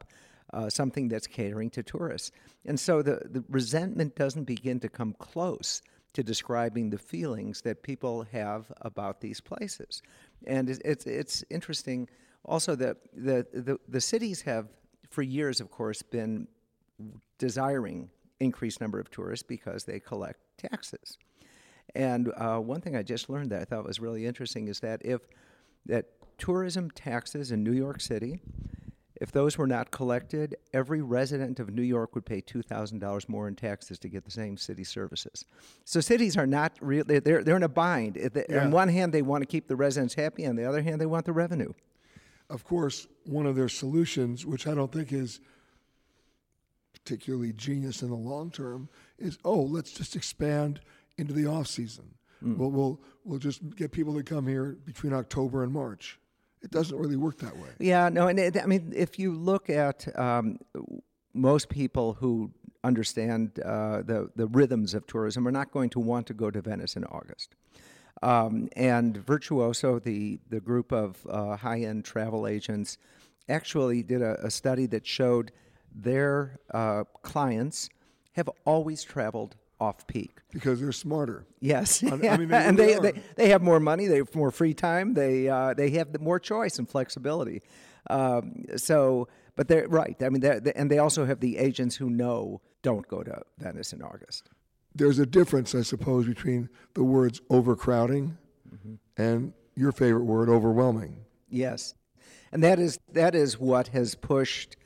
uh, 0.52 0.70
something 0.70 1.08
that's 1.08 1.28
catering 1.28 1.70
to 1.70 1.84
tourists. 1.84 2.32
And 2.66 2.78
so 2.78 3.02
the, 3.02 3.16
the 3.36 3.44
resentment 3.60 4.16
doesn't 4.24 4.48
begin 4.56 4.80
to 4.82 4.90
come 4.90 5.14
close 5.20 5.82
to 6.16 6.22
describing 6.24 6.90
the 6.90 6.98
feelings 6.98 7.62
that 7.62 7.82
people 7.82 8.16
have 8.32 8.62
about 8.82 9.22
these 9.22 9.40
places. 9.52 10.02
And 10.56 10.70
it's 10.70 10.82
it's, 10.92 11.06
it's 11.06 11.38
interesting 11.50 12.10
also 12.44 12.76
that 12.76 12.98
the, 13.28 13.38
the 13.68 13.76
the 13.96 14.02
cities 14.02 14.42
have 14.42 14.66
for 15.12 15.22
years, 15.22 15.62
of 15.62 15.70
course, 15.70 16.02
been 16.02 16.48
desiring 17.38 18.10
increased 18.40 18.82
number 18.82 19.00
of 19.00 19.12
tourists 19.12 19.44
because 19.48 19.84
they 19.84 20.00
collect 20.00 20.40
taxes. 20.58 21.18
And 21.94 22.32
uh, 22.38 22.58
one 22.58 22.82
thing 22.82 22.96
I 22.96 23.04
just 23.04 23.30
learned 23.30 23.52
that 23.52 23.62
I 23.62 23.66
thought 23.66 23.86
was 23.86 24.00
really 24.00 24.26
interesting 24.26 24.68
is 24.68 24.80
that 24.80 25.06
if 25.06 25.22
that 25.86 26.06
tourism 26.38 26.90
taxes 26.92 27.52
in 27.52 27.64
New 27.64 27.74
York 27.74 28.02
City, 28.02 28.42
if 29.20 29.32
those 29.32 29.58
were 29.58 29.68
not 29.68 29.92
collected, 29.92 30.56
every 30.74 31.02
resident 31.02 31.60
of 31.60 31.70
New 31.70 31.84
York 31.84 32.16
would 32.16 32.26
pay 32.26 32.42
two 32.42 32.64
thousand 32.64 33.00
dollars 33.00 33.30
more 33.30 33.48
in 33.48 33.56
taxes 33.56 34.00
to 34.00 34.10
get 34.10 34.26
the 34.26 34.32
same 34.32 34.58
city 34.58 34.84
services. 34.84 35.46
So 35.86 36.00
cities 36.00 36.38
are 36.38 36.48
not 36.48 36.72
really 36.82 37.20
they're 37.20 37.44
they're 37.44 37.58
in 37.58 37.64
a 37.64 37.70
bind. 37.70 38.18
Yeah. 38.18 38.64
On 38.64 38.72
one 38.72 38.90
hand, 38.90 39.14
they 39.14 39.22
want 39.22 39.44
to 39.44 39.46
keep 39.46 39.68
the 39.68 39.76
residents 39.76 40.16
happy. 40.16 40.48
On 40.48 40.56
the 40.56 40.66
other 40.66 40.82
hand, 40.82 41.00
they 41.00 41.06
want 41.06 41.26
the 41.26 41.34
revenue. 41.34 41.74
Of 42.52 42.66
course, 42.66 43.08
one 43.24 43.46
of 43.46 43.56
their 43.56 43.70
solutions, 43.70 44.46
which 44.46 44.68
I 44.68 44.76
don't 44.76 44.92
think 44.92 45.14
is 45.14 45.40
particularly 46.94 47.54
genius 47.54 48.02
in 48.02 48.10
the 48.10 48.16
long 48.16 48.52
term, 48.52 48.90
is 49.18 49.38
oh, 49.46 49.62
let's 49.62 49.92
just 49.92 50.16
expand 50.16 50.82
into 51.18 51.34
the 51.34 51.48
off 51.48 51.68
season. 51.68 52.14
Mm. 52.44 52.58
We'll, 52.58 52.72
we'll 52.72 53.02
we'll 53.24 53.40
just 53.40 53.62
get 53.76 53.92
people 53.92 54.16
to 54.16 54.24
come 54.24 54.48
here 54.48 54.78
between 54.86 55.14
October 55.14 55.64
and 55.64 55.72
March. 55.72 56.20
It 56.62 56.72
doesn't 56.72 56.98
really 56.98 57.16
work 57.16 57.38
that 57.40 57.56
way. 57.56 57.70
Yeah, 57.80 58.10
no, 58.10 58.28
and 58.28 58.38
it, 58.38 58.62
I 58.62 58.66
mean, 58.66 58.94
if 58.96 59.18
you 59.18 59.34
look 59.34 59.70
at 59.70 60.08
um, 60.20 60.60
most 61.34 61.70
people 61.70 62.14
who 62.14 62.52
understand 62.84 63.60
uh, 63.60 64.02
the 64.02 64.30
the 64.36 64.48
rhythms 64.48 64.94
of 64.94 65.08
tourism 65.08 65.48
are 65.48 65.52
not 65.52 65.72
going 65.72 65.90
to 65.92 66.00
want 66.00 66.28
to 66.28 66.34
go 66.34 66.52
to 66.52 66.62
Venice 66.62 66.96
in 66.96 67.06
August. 67.06 67.56
Um, 68.24 68.70
and 68.76 69.18
Virtuoso, 69.18 70.00
the 70.00 70.40
the 70.50 70.60
group 70.60 70.92
of 70.92 71.26
uh, 71.30 71.56
high 71.58 71.82
end 71.82 72.06
travel 72.06 72.46
agents, 72.48 72.98
actually 73.50 74.04
did 74.04 74.22
a, 74.22 74.46
a 74.46 74.52
study 74.52 74.86
that 74.88 75.06
showed 75.08 75.52
their 75.94 76.60
uh, 76.74 77.04
clients 77.24 77.90
have 78.34 78.50
always 78.66 79.04
traveled 79.04 79.56
off 79.80 80.06
peak. 80.08 80.38
because 80.54 80.80
they're 80.80 80.92
smarter. 80.92 81.46
Yes, 81.60 82.04
I- 82.04 82.08
I 82.30 82.38
mean, 82.38 82.48
they 82.50 82.58
and 82.58 82.78
they, 82.78 83.00
they 83.00 83.14
they 83.36 83.50
have 83.50 83.62
more 83.64 83.80
money, 83.80 84.06
they 84.08 84.18
have 84.18 84.36
more 84.36 84.52
free 84.52 84.74
time, 84.76 85.14
they 85.16 85.50
uh, 85.50 85.74
they 85.74 85.90
have 85.92 86.20
more 86.22 86.40
choice 86.40 86.78
and 86.80 86.88
flexibility. 86.88 87.62
Um, 88.10 88.66
so, 88.78 89.28
but 89.56 89.68
they're 89.68 89.88
right. 89.88 90.16
I 90.24 90.30
mean, 90.30 90.42
they're, 90.42 90.60
they, 90.60 90.74
and 90.74 90.90
they 90.90 90.98
also 91.00 91.26
have 91.26 91.40
the 91.40 91.58
agents 91.58 91.96
who 91.96 92.10
know 92.10 92.62
don't 92.84 93.08
go 93.08 93.22
to 93.24 93.42
Venice 93.60 93.94
in 93.94 94.02
August. 94.02 94.50
There's 94.94 95.20
a 95.20 95.26
difference, 95.26 95.74
I 95.74 95.82
suppose, 95.84 96.26
between 96.28 96.70
the 96.94 97.04
words 97.04 97.42
overcrowding 97.50 98.38
Mm-hmm. 98.74 98.94
and 99.22 99.54
your 99.76 99.92
favorite 99.92 100.24
word, 100.24 100.48
overwhelming. 100.48 101.18
Yes, 101.50 101.94
and 102.54 102.64
that 102.64 102.80
is 102.80 102.98
that 103.12 103.36
is 103.36 103.60
what 103.60 103.90
has 103.90 104.16
pushed 104.16 104.78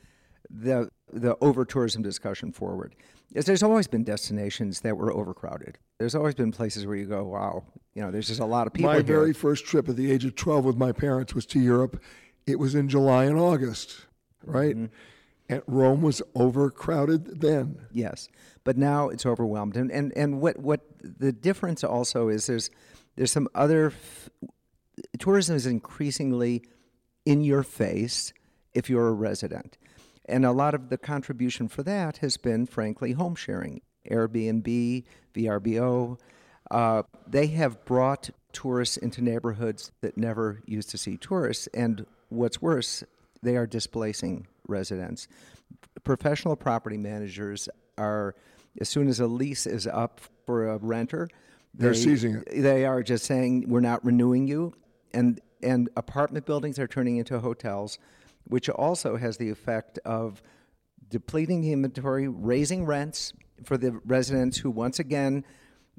the 0.50 0.90
the 1.12 1.36
over 1.40 1.64
tourism 1.64 2.02
discussion 2.02 2.50
forward. 2.50 2.96
Is 3.34 3.44
there's 3.44 3.62
always 3.62 3.86
been 3.86 4.02
destinations 4.02 4.80
that 4.80 4.96
were 4.96 5.12
overcrowded. 5.12 5.78
There's 5.98 6.16
always 6.16 6.34
been 6.34 6.50
places 6.50 6.84
where 6.84 6.96
you 6.96 7.06
go, 7.06 7.22
wow, 7.24 7.62
you 7.94 8.02
know, 8.02 8.10
there's 8.10 8.26
just 8.26 8.40
a 8.40 8.44
lot 8.44 8.66
of 8.66 8.72
people. 8.72 8.90
my 8.90 8.96
here. 8.96 9.04
very 9.04 9.32
first 9.32 9.64
trip 9.66 9.88
at 9.88 9.94
the 9.96 10.10
age 10.10 10.24
of 10.24 10.34
12 10.34 10.64
with 10.64 10.76
my 10.76 10.90
parents 10.90 11.32
was 11.34 11.46
to 11.46 11.60
Europe. 11.60 12.02
It 12.46 12.58
was 12.58 12.74
in 12.74 12.88
July 12.88 13.24
and 13.26 13.38
August, 13.38 14.06
right? 14.44 14.74
Mm-hmm. 14.74 14.86
And 15.48 15.62
Rome 15.68 16.02
was 16.02 16.22
overcrowded 16.34 17.40
then. 17.40 17.86
Yes, 17.92 18.28
but 18.66 18.76
now 18.76 19.08
it's 19.08 19.24
overwhelmed, 19.24 19.76
and 19.76 19.92
and 19.92 20.12
and 20.16 20.40
what 20.40 20.58
what 20.58 20.80
the 21.00 21.32
difference 21.32 21.84
also 21.84 22.28
is 22.28 22.48
there's 22.48 22.68
there's 23.14 23.30
some 23.30 23.48
other 23.54 23.86
f- 23.86 24.28
tourism 25.20 25.54
is 25.54 25.66
increasingly 25.66 26.62
in 27.24 27.44
your 27.44 27.62
face 27.62 28.32
if 28.74 28.90
you're 28.90 29.06
a 29.06 29.12
resident, 29.12 29.78
and 30.26 30.44
a 30.44 30.50
lot 30.50 30.74
of 30.74 30.88
the 30.88 30.98
contribution 30.98 31.68
for 31.68 31.84
that 31.84 32.18
has 32.18 32.36
been 32.36 32.66
frankly 32.66 33.12
home 33.12 33.36
sharing, 33.36 33.80
Airbnb, 34.10 35.04
VRBO. 35.32 36.18
Uh, 36.68 37.04
they 37.24 37.46
have 37.46 37.84
brought 37.84 38.30
tourists 38.52 38.96
into 38.96 39.22
neighborhoods 39.22 39.92
that 40.00 40.18
never 40.18 40.60
used 40.66 40.90
to 40.90 40.98
see 40.98 41.16
tourists, 41.16 41.68
and 41.72 42.04
what's 42.30 42.60
worse, 42.60 43.04
they 43.44 43.56
are 43.56 43.66
displacing 43.66 44.48
residents. 44.66 45.28
Professional 46.02 46.56
property 46.56 46.96
managers 46.96 47.68
are, 47.96 48.34
as 48.80 48.88
soon 48.88 49.08
as 49.08 49.20
a 49.20 49.26
lease 49.26 49.66
is 49.66 49.86
up 49.86 50.20
for 50.46 50.68
a 50.68 50.78
renter, 50.78 51.28
They're 51.74 51.92
they- 51.92 51.98
seizing 51.98 52.36
it. 52.46 52.62
They 52.62 52.84
are 52.84 53.02
just 53.02 53.24
saying 53.24 53.68
we're 53.68 53.80
not 53.80 54.04
renewing 54.04 54.46
you, 54.48 54.74
and 55.12 55.40
and 55.62 55.88
apartment 55.96 56.44
buildings 56.46 56.78
are 56.78 56.86
turning 56.86 57.16
into 57.16 57.40
hotels, 57.40 57.98
which 58.44 58.68
also 58.68 59.16
has 59.16 59.38
the 59.38 59.48
effect 59.50 59.98
of 60.04 60.42
depleting 61.08 61.60
the 61.62 61.72
inventory, 61.72 62.28
raising 62.28 62.84
rents 62.84 63.32
for 63.64 63.78
the 63.78 63.92
residents 64.04 64.58
who, 64.58 64.70
once 64.70 64.98
again, 64.98 65.44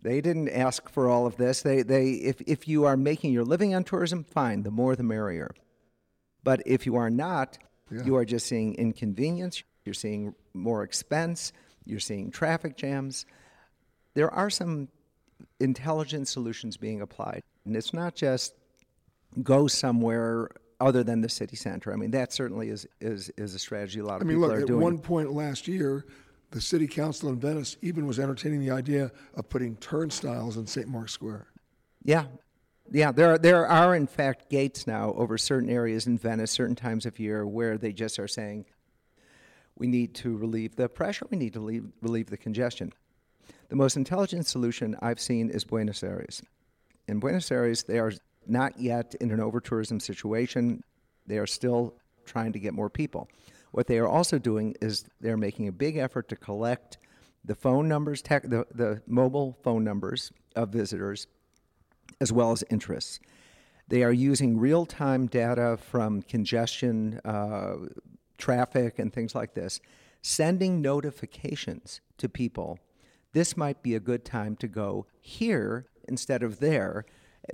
they 0.01 0.21
didn't 0.21 0.49
ask 0.49 0.87
for 0.89 1.09
all 1.09 1.25
of 1.25 1.37
this. 1.37 1.63
They, 1.63 1.81
they, 1.81 2.11
if, 2.11 2.39
if 2.41 2.67
you 2.67 2.85
are 2.85 2.95
making 2.95 3.33
your 3.33 3.43
living 3.43 3.73
on 3.73 3.83
tourism, 3.83 4.23
fine, 4.23 4.61
the 4.61 4.69
more 4.71 4.95
the 4.95 5.03
merrier. 5.03 5.49
But 6.43 6.61
if 6.67 6.85
you 6.85 6.95
are 6.97 7.09
not, 7.09 7.57
Yeah. 7.89 8.03
you 8.03 8.15
are 8.15 8.25
just 8.25 8.45
seeing 8.45 8.75
inconvenience, 8.75 9.63
you're 9.85 9.93
seeing 9.95 10.35
more 10.53 10.83
expense, 10.83 11.51
you're 11.87 11.99
seeing 11.99 12.31
traffic 12.31 12.77
jams. 12.77 13.25
There 14.13 14.31
are 14.33 14.49
some 14.49 14.89
intelligent 15.59 16.27
solutions 16.27 16.77
being 16.77 17.01
applied. 17.01 17.43
And 17.65 17.75
it's 17.75 17.93
not 17.93 18.15
just 18.15 18.53
go 19.43 19.67
somewhere 19.67 20.49
other 20.79 21.03
than 21.03 21.21
the 21.21 21.29
city 21.29 21.55
center. 21.55 21.91
I 21.91 21.95
mean, 21.95 22.11
that 22.11 22.31
certainly 22.31 22.69
is, 22.69 22.87
is, 23.01 23.29
is 23.37 23.55
a 23.55 23.59
strategy 23.59 23.99
a 23.99 24.05
lot 24.05 24.17
of 24.17 24.21
I 24.21 24.25
mean, 24.25 24.37
people 24.37 24.49
look, 24.49 24.57
are 24.57 24.61
at 24.61 24.69
one 24.69 24.99
point 24.99 25.31
last 25.31 25.67
year, 25.67 26.05
the 26.51 26.61
city 26.61 26.87
council 26.87 27.29
in 27.29 27.39
Venice 27.39 27.77
even 27.81 28.05
was 28.07 28.19
entertaining 28.19 28.61
the 28.61 28.71
idea 28.71 29.11
of 29.35 29.49
putting 29.49 29.75
turnstiles 29.77 30.57
in 30.57 30.67
St. 30.67 30.87
Mark's 30.87 31.13
Square. 31.13 31.47
Yeah. 32.03 32.25
Yeah, 32.89 33.11
there 33.11 33.33
are, 33.33 33.37
there 33.37 33.67
are 33.67 33.95
in 33.95 34.07
fact 34.07 34.49
gates 34.49 34.87
now 34.87 35.13
over 35.17 35.37
certain 35.37 35.69
areas 35.69 36.07
in 36.07 36.17
Venice, 36.17 36.51
certain 36.51 36.75
times 36.75 37.05
of 37.05 37.19
year, 37.19 37.45
where 37.45 37.77
they 37.77 37.91
just 37.91 38.17
are 38.17 38.29
saying, 38.29 38.65
we 39.77 39.87
need 39.87 40.13
to 40.15 40.37
relieve 40.37 40.75
the 40.75 40.89
pressure, 40.89 41.25
we 41.29 41.37
need 41.37 41.53
to 41.53 41.59
relieve, 41.59 41.85
relieve 42.01 42.29
the 42.29 42.37
congestion. 42.37 42.93
The 43.69 43.75
most 43.75 43.97
intelligent 43.97 44.47
solution 44.47 44.95
I've 45.01 45.19
seen 45.19 45.49
is 45.49 45.63
Buenos 45.63 46.03
Aires. 46.03 46.41
In 47.07 47.19
Buenos 47.19 47.51
Aires, 47.51 47.83
they 47.83 47.99
are 47.99 48.13
not 48.45 48.79
yet 48.79 49.15
in 49.19 49.31
an 49.31 49.39
over 49.39 49.59
tourism 49.59 49.99
situation. 49.99 50.83
They 51.25 51.37
are 51.37 51.47
still 51.47 51.95
trying 52.25 52.53
to 52.53 52.59
get 52.59 52.73
more 52.73 52.89
people. 52.89 53.29
What 53.71 53.87
they 53.87 53.99
are 53.99 54.07
also 54.07 54.39
doing 54.39 54.75
is 54.81 55.05
they're 55.21 55.37
making 55.37 55.67
a 55.67 55.71
big 55.71 55.97
effort 55.97 56.29
to 56.29 56.35
collect 56.35 56.97
the 57.43 57.55
phone 57.55 57.87
numbers, 57.87 58.21
tech, 58.21 58.43
the, 58.43 58.65
the 58.73 59.01
mobile 59.07 59.57
phone 59.63 59.83
numbers 59.83 60.31
of 60.55 60.69
visitors, 60.69 61.27
as 62.19 62.31
well 62.31 62.51
as 62.51 62.63
interests. 62.69 63.19
They 63.87 64.03
are 64.03 64.11
using 64.11 64.57
real 64.57 64.85
time 64.85 65.27
data 65.27 65.77
from 65.77 66.21
congestion, 66.21 67.21
uh, 67.23 67.75
traffic, 68.37 68.99
and 68.99 69.11
things 69.13 69.33
like 69.35 69.53
this, 69.53 69.79
sending 70.21 70.81
notifications 70.81 72.01
to 72.17 72.29
people. 72.29 72.79
This 73.33 73.55
might 73.57 73.83
be 73.83 73.95
a 73.95 73.99
good 73.99 74.23
time 74.25 74.55
to 74.57 74.67
go 74.67 75.05
here 75.19 75.85
instead 76.07 76.43
of 76.43 76.59
there. 76.59 77.05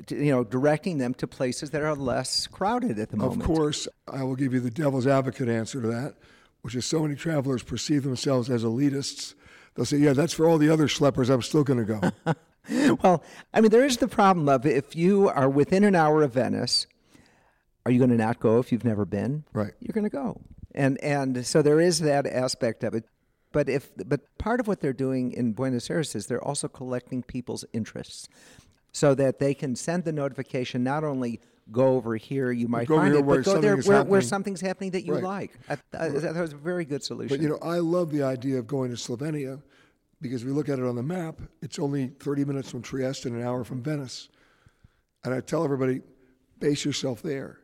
to- 0.08 0.16
You 0.24 0.32
know, 0.32 0.44
directing 0.44 0.98
them 0.98 1.14
to 1.16 1.28
places 1.28 1.70
that 1.70 1.84
are 1.84 1.94
less 1.96 2.48
crowded 2.48 2.98
at 2.98 3.10
the 3.10 3.18
moment. 3.18 3.42
Of 3.42 3.46
course, 3.48 3.88
I 4.08 4.24
will 4.24 4.36
give 4.36 4.52
you 4.54 4.60
the 4.60 4.72
devil's 4.72 5.06
advocate 5.06 5.48
answer 5.50 5.82
to 5.82 5.88
that, 5.88 6.16
which 6.64 6.74
is 6.74 6.84
so 6.86 7.02
many 7.04 7.14
travelers 7.16 7.62
perceive 7.62 8.02
themselves 8.04 8.50
as 8.50 8.64
elitists. 8.64 9.36
They'll 9.76 9.86
say, 9.86 9.98
"Yeah, 9.98 10.14
that's 10.14 10.34
for 10.34 10.48
all 10.48 10.58
the 10.58 10.70
other 10.70 10.88
schleppers. 10.88 11.30
I'm 11.30 11.42
still 11.44 11.64
going 11.64 11.86
to 11.86 12.00
go." 12.26 12.36
well, 13.04 13.24
I 13.54 13.62
mean, 13.62 13.70
there 13.70 13.86
is 13.86 13.98
the 13.98 14.08
problem 14.08 14.50
of 14.50 14.66
if 14.66 14.96
you 14.96 15.30
are 15.30 15.50
within 15.50 15.84
an 15.84 15.96
hour 15.96 16.24
of 16.24 16.34
Venice, 16.34 16.88
are 17.86 17.92
you 17.92 18.00
going 18.00 18.10
to 18.12 18.18
not 18.18 18.40
go 18.40 18.58
if 18.60 18.72
you've 18.72 18.86
never 18.86 19.06
been? 19.06 19.44
Right. 19.54 19.74
You're 19.80 19.94
going 19.94 20.06
to 20.06 20.10
go, 20.10 20.42
and 20.74 21.02
and 21.04 21.46
so 21.46 21.62
there 21.62 21.80
is 21.80 22.00
that 22.00 22.26
aspect 22.26 22.84
of 22.84 22.94
it. 22.94 23.06
But 23.52 23.70
if 23.70 23.90
but 24.06 24.22
part 24.38 24.60
of 24.60 24.68
what 24.68 24.82
they're 24.82 24.94
doing 24.94 25.32
in 25.32 25.54
Buenos 25.54 25.90
Aires 25.90 26.16
is 26.16 26.28
they're 26.28 26.44
also 26.44 26.68
collecting 26.68 27.22
people's 27.24 27.66
interests, 27.74 28.28
so 28.92 29.14
that 29.16 29.40
they 29.40 29.54
can 29.54 29.76
send 29.76 30.06
the 30.06 30.12
notification 30.12 30.84
not 30.84 31.04
only 31.04 31.40
go 31.72 31.96
over 31.96 32.16
here 32.16 32.52
you 32.52 32.68
might 32.68 32.88
Go 32.88 32.98
find 32.98 33.16
it, 33.16 33.26
but 33.26 33.44
go 33.44 33.62
there 33.62 33.78
where, 33.78 34.04
where 34.04 34.22
something's 34.22 34.60
happening 34.62 34.92
that 34.92 35.06
you 35.06 35.14
Right. 35.14 35.24
like. 35.24 35.60
I, 35.70 35.78
I, 35.98 36.10
that 36.10 36.36
was 36.36 36.54
a 36.54 36.58
very 36.58 36.86
good 36.86 37.04
solution. 37.04 37.30
But 37.30 37.42
you 37.42 37.50
know, 37.50 37.58
I 37.62 37.78
love 37.78 38.12
the 38.12 38.24
idea 38.24 38.60
of 38.60 38.68
going 38.68 38.90
to 38.92 38.98
Slovenia 38.98 39.62
because 40.22 40.44
we 40.44 40.52
look 40.52 40.70
at 40.70 40.80
it 40.80 40.86
on 40.86 40.96
the 40.96 41.04
map. 41.04 41.40
It's 41.62 41.80
only 41.80 42.08
30 42.08 42.46
minutes 42.46 42.70
from 42.70 42.82
Trieste 42.82 43.26
and 43.26 43.36
an 43.36 43.44
hour 43.44 43.64
from 43.64 43.82
Venice. 43.82 44.30
And 45.24 45.34
I 45.34 45.40
tell 45.40 45.64
everybody, 45.64 46.02
base 46.60 46.84
yourself 46.84 47.22
there. 47.22 47.60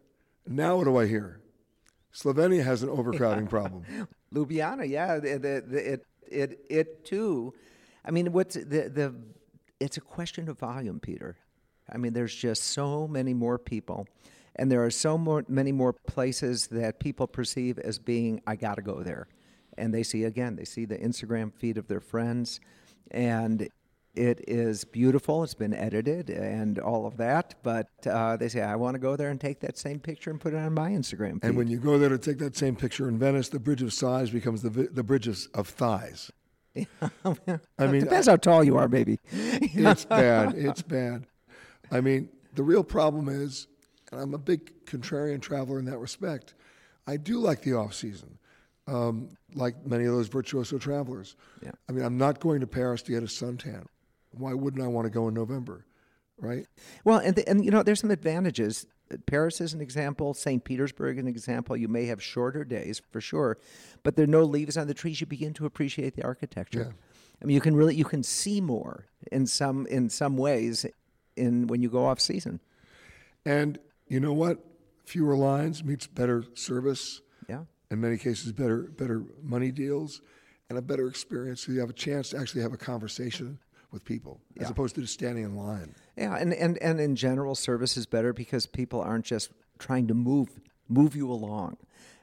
Now 0.47 0.77
what 0.77 0.85
do 0.85 0.97
I 0.97 1.05
hear? 1.07 1.41
Slovenia 2.13 2.63
has 2.63 2.83
an 2.83 2.89
overcrowding 2.99 3.47
problem. 3.47 3.83
Ljubljana, 4.33 4.87
yeah, 4.89 5.19
the, 5.19 5.37
the, 5.37 5.63
the, 5.67 5.93
it 5.93 6.05
it 6.27 6.65
it 6.69 7.05
too. 7.05 7.53
I 8.05 8.11
mean, 8.11 8.31
what's 8.31 8.55
the 8.55 8.89
the? 8.89 9.15
It's 9.79 9.97
a 9.97 10.01
question 10.01 10.49
of 10.49 10.59
volume, 10.59 10.99
Peter. 10.99 11.37
I 11.91 11.97
mean, 11.97 12.13
there's 12.13 12.35
just 12.35 12.63
so 12.63 13.07
many 13.07 13.33
more 13.33 13.57
people, 13.57 14.07
and 14.55 14.71
there 14.71 14.83
are 14.85 14.91
so 14.91 15.17
more 15.17 15.43
many 15.47 15.71
more 15.71 15.93
places 15.93 16.67
that 16.67 16.99
people 16.99 17.27
perceive 17.27 17.79
as 17.79 17.97
being 17.97 18.41
I 18.45 18.55
got 18.55 18.75
to 18.75 18.81
go 18.81 19.01
there, 19.03 19.27
and 19.77 19.93
they 19.93 20.03
see 20.03 20.23
again 20.23 20.55
they 20.55 20.65
see 20.65 20.85
the 20.85 20.97
Instagram 20.97 21.53
feed 21.53 21.77
of 21.77 21.87
their 21.87 22.01
friends, 22.01 22.59
and 23.11 23.69
it 24.15 24.43
is 24.47 24.83
beautiful. 24.83 25.43
It's 25.43 25.53
been 25.53 25.73
edited 25.73 26.29
and 26.29 26.79
all 26.79 27.05
of 27.05 27.17
that, 27.17 27.55
but 27.63 27.87
uh, 28.05 28.37
they 28.37 28.49
say 28.49 28.61
I 28.61 28.75
want 28.75 28.95
to 28.95 28.99
go 28.99 29.15
there 29.15 29.29
and 29.29 29.39
take 29.39 29.59
that 29.61 29.77
same 29.77 29.99
picture 29.99 30.29
and 30.29 30.39
put 30.39 30.53
it 30.53 30.57
on 30.57 30.73
my 30.73 30.89
Instagram 30.91 31.33
feed. 31.33 31.43
And 31.43 31.57
when 31.57 31.67
you 31.67 31.77
go 31.77 31.97
there 31.97 32.09
to 32.09 32.17
take 32.17 32.39
that 32.39 32.57
same 32.57 32.75
picture 32.75 33.07
in 33.07 33.17
Venice, 33.17 33.49
the 33.49 33.59
Bridge 33.59 33.81
of 33.81 33.93
Sighs 33.93 34.29
becomes 34.29 34.61
the, 34.61 34.69
vi- 34.69 34.87
the 34.91 35.03
Bridge 35.03 35.27
of, 35.27 35.39
of 35.53 35.67
Thighs. 35.67 36.31
I 36.75 37.87
mean, 37.87 38.01
depends 38.01 38.27
how 38.27 38.35
tall 38.35 38.63
you 38.63 38.77
are, 38.77 38.87
baby. 38.87 39.19
it's 39.31 40.05
bad. 40.05 40.53
It's 40.55 40.81
bad. 40.81 41.25
I 41.91 42.01
mean, 42.01 42.29
the 42.55 42.63
real 42.63 42.83
problem 42.83 43.29
is, 43.29 43.67
and 44.11 44.21
I'm 44.21 44.33
a 44.33 44.37
big 44.37 44.85
contrarian 44.85 45.41
traveler 45.41 45.79
in 45.79 45.85
that 45.85 45.97
respect. 45.97 46.55
I 47.07 47.17
do 47.17 47.39
like 47.39 47.61
the 47.61 47.73
off 47.73 47.93
season, 47.93 48.37
um, 48.87 49.29
like 49.55 49.85
many 49.85 50.05
of 50.05 50.13
those 50.13 50.27
virtuoso 50.27 50.77
travelers. 50.77 51.35
Yeah. 51.63 51.71
I 51.87 51.91
mean, 51.91 52.05
I'm 52.05 52.17
not 52.17 52.39
going 52.39 52.59
to 52.61 52.67
Paris 52.67 53.01
to 53.03 53.11
get 53.11 53.23
a 53.23 53.27
suntan. 53.27 53.85
Why 54.31 54.53
wouldn't 54.53 54.83
I 54.83 54.87
want 54.87 55.05
to 55.05 55.09
go 55.09 55.27
in 55.27 55.33
November, 55.33 55.85
right? 56.37 56.65
Well, 57.03 57.17
and 57.17 57.35
the, 57.35 57.47
and 57.47 57.63
you 57.63 57.71
know, 57.71 57.83
there's 57.83 57.99
some 57.99 58.11
advantages. 58.11 58.85
Paris 59.25 59.59
is 59.59 59.73
an 59.73 59.81
example. 59.81 60.33
St. 60.33 60.63
Petersburg 60.63 61.17
an 61.17 61.27
example. 61.27 61.75
You 61.75 61.87
may 61.87 62.05
have 62.05 62.21
shorter 62.21 62.63
days 62.63 63.01
for 63.11 63.21
sure, 63.21 63.57
but 64.03 64.15
there 64.15 64.25
are 64.25 64.27
no 64.27 64.43
leaves 64.43 64.77
on 64.77 64.87
the 64.87 64.93
trees. 64.93 65.19
You 65.19 65.27
begin 65.27 65.53
to 65.55 65.65
appreciate 65.65 66.15
the 66.15 66.23
architecture. 66.23 66.93
I 67.41 67.45
mean, 67.45 67.55
you 67.55 67.61
can 67.61 67.75
really 67.75 67.95
you 67.95 68.05
can 68.05 68.23
see 68.23 68.61
more 68.61 69.05
in 69.31 69.47
some 69.47 69.87
in 69.87 70.09
some 70.09 70.37
ways 70.37 70.85
in 71.35 71.67
when 71.67 71.81
you 71.81 71.89
go 71.89 72.05
off 72.05 72.19
season. 72.19 72.59
And 73.45 73.79
you 74.07 74.19
know 74.19 74.33
what? 74.33 74.59
Fewer 75.05 75.35
lines 75.35 75.83
means 75.83 76.05
better 76.05 76.43
service. 76.53 77.21
Yeah. 77.47 77.63
In 77.89 78.01
many 78.01 78.17
cases, 78.17 78.51
better 78.51 78.83
better 78.83 79.23
money 79.41 79.71
deals, 79.71 80.21
and 80.69 80.77
a 80.77 80.81
better 80.81 81.07
experience. 81.07 81.61
So 81.61 81.71
you 81.71 81.79
have 81.79 81.89
a 81.89 81.93
chance 81.93 82.29
to 82.29 82.37
actually 82.37 82.61
have 82.61 82.73
a 82.73 82.77
conversation 82.77 83.57
with 83.91 84.05
people, 84.05 84.39
as 84.59 84.69
opposed 84.69 84.95
to 84.95 85.01
just 85.01 85.13
standing 85.13 85.43
in 85.43 85.55
line. 85.55 85.95
Yeah, 86.15 86.35
and, 86.35 86.53
and, 86.53 86.77
and 86.79 86.99
in 86.99 87.15
general, 87.15 87.55
service 87.55 87.97
is 87.97 88.05
better 88.05 88.33
because 88.33 88.65
people 88.65 89.01
aren't 89.01 89.25
just 89.25 89.51
trying 89.77 90.07
to 90.07 90.13
move 90.13 90.49
move 90.87 91.15
you 91.15 91.31
along, 91.31 91.77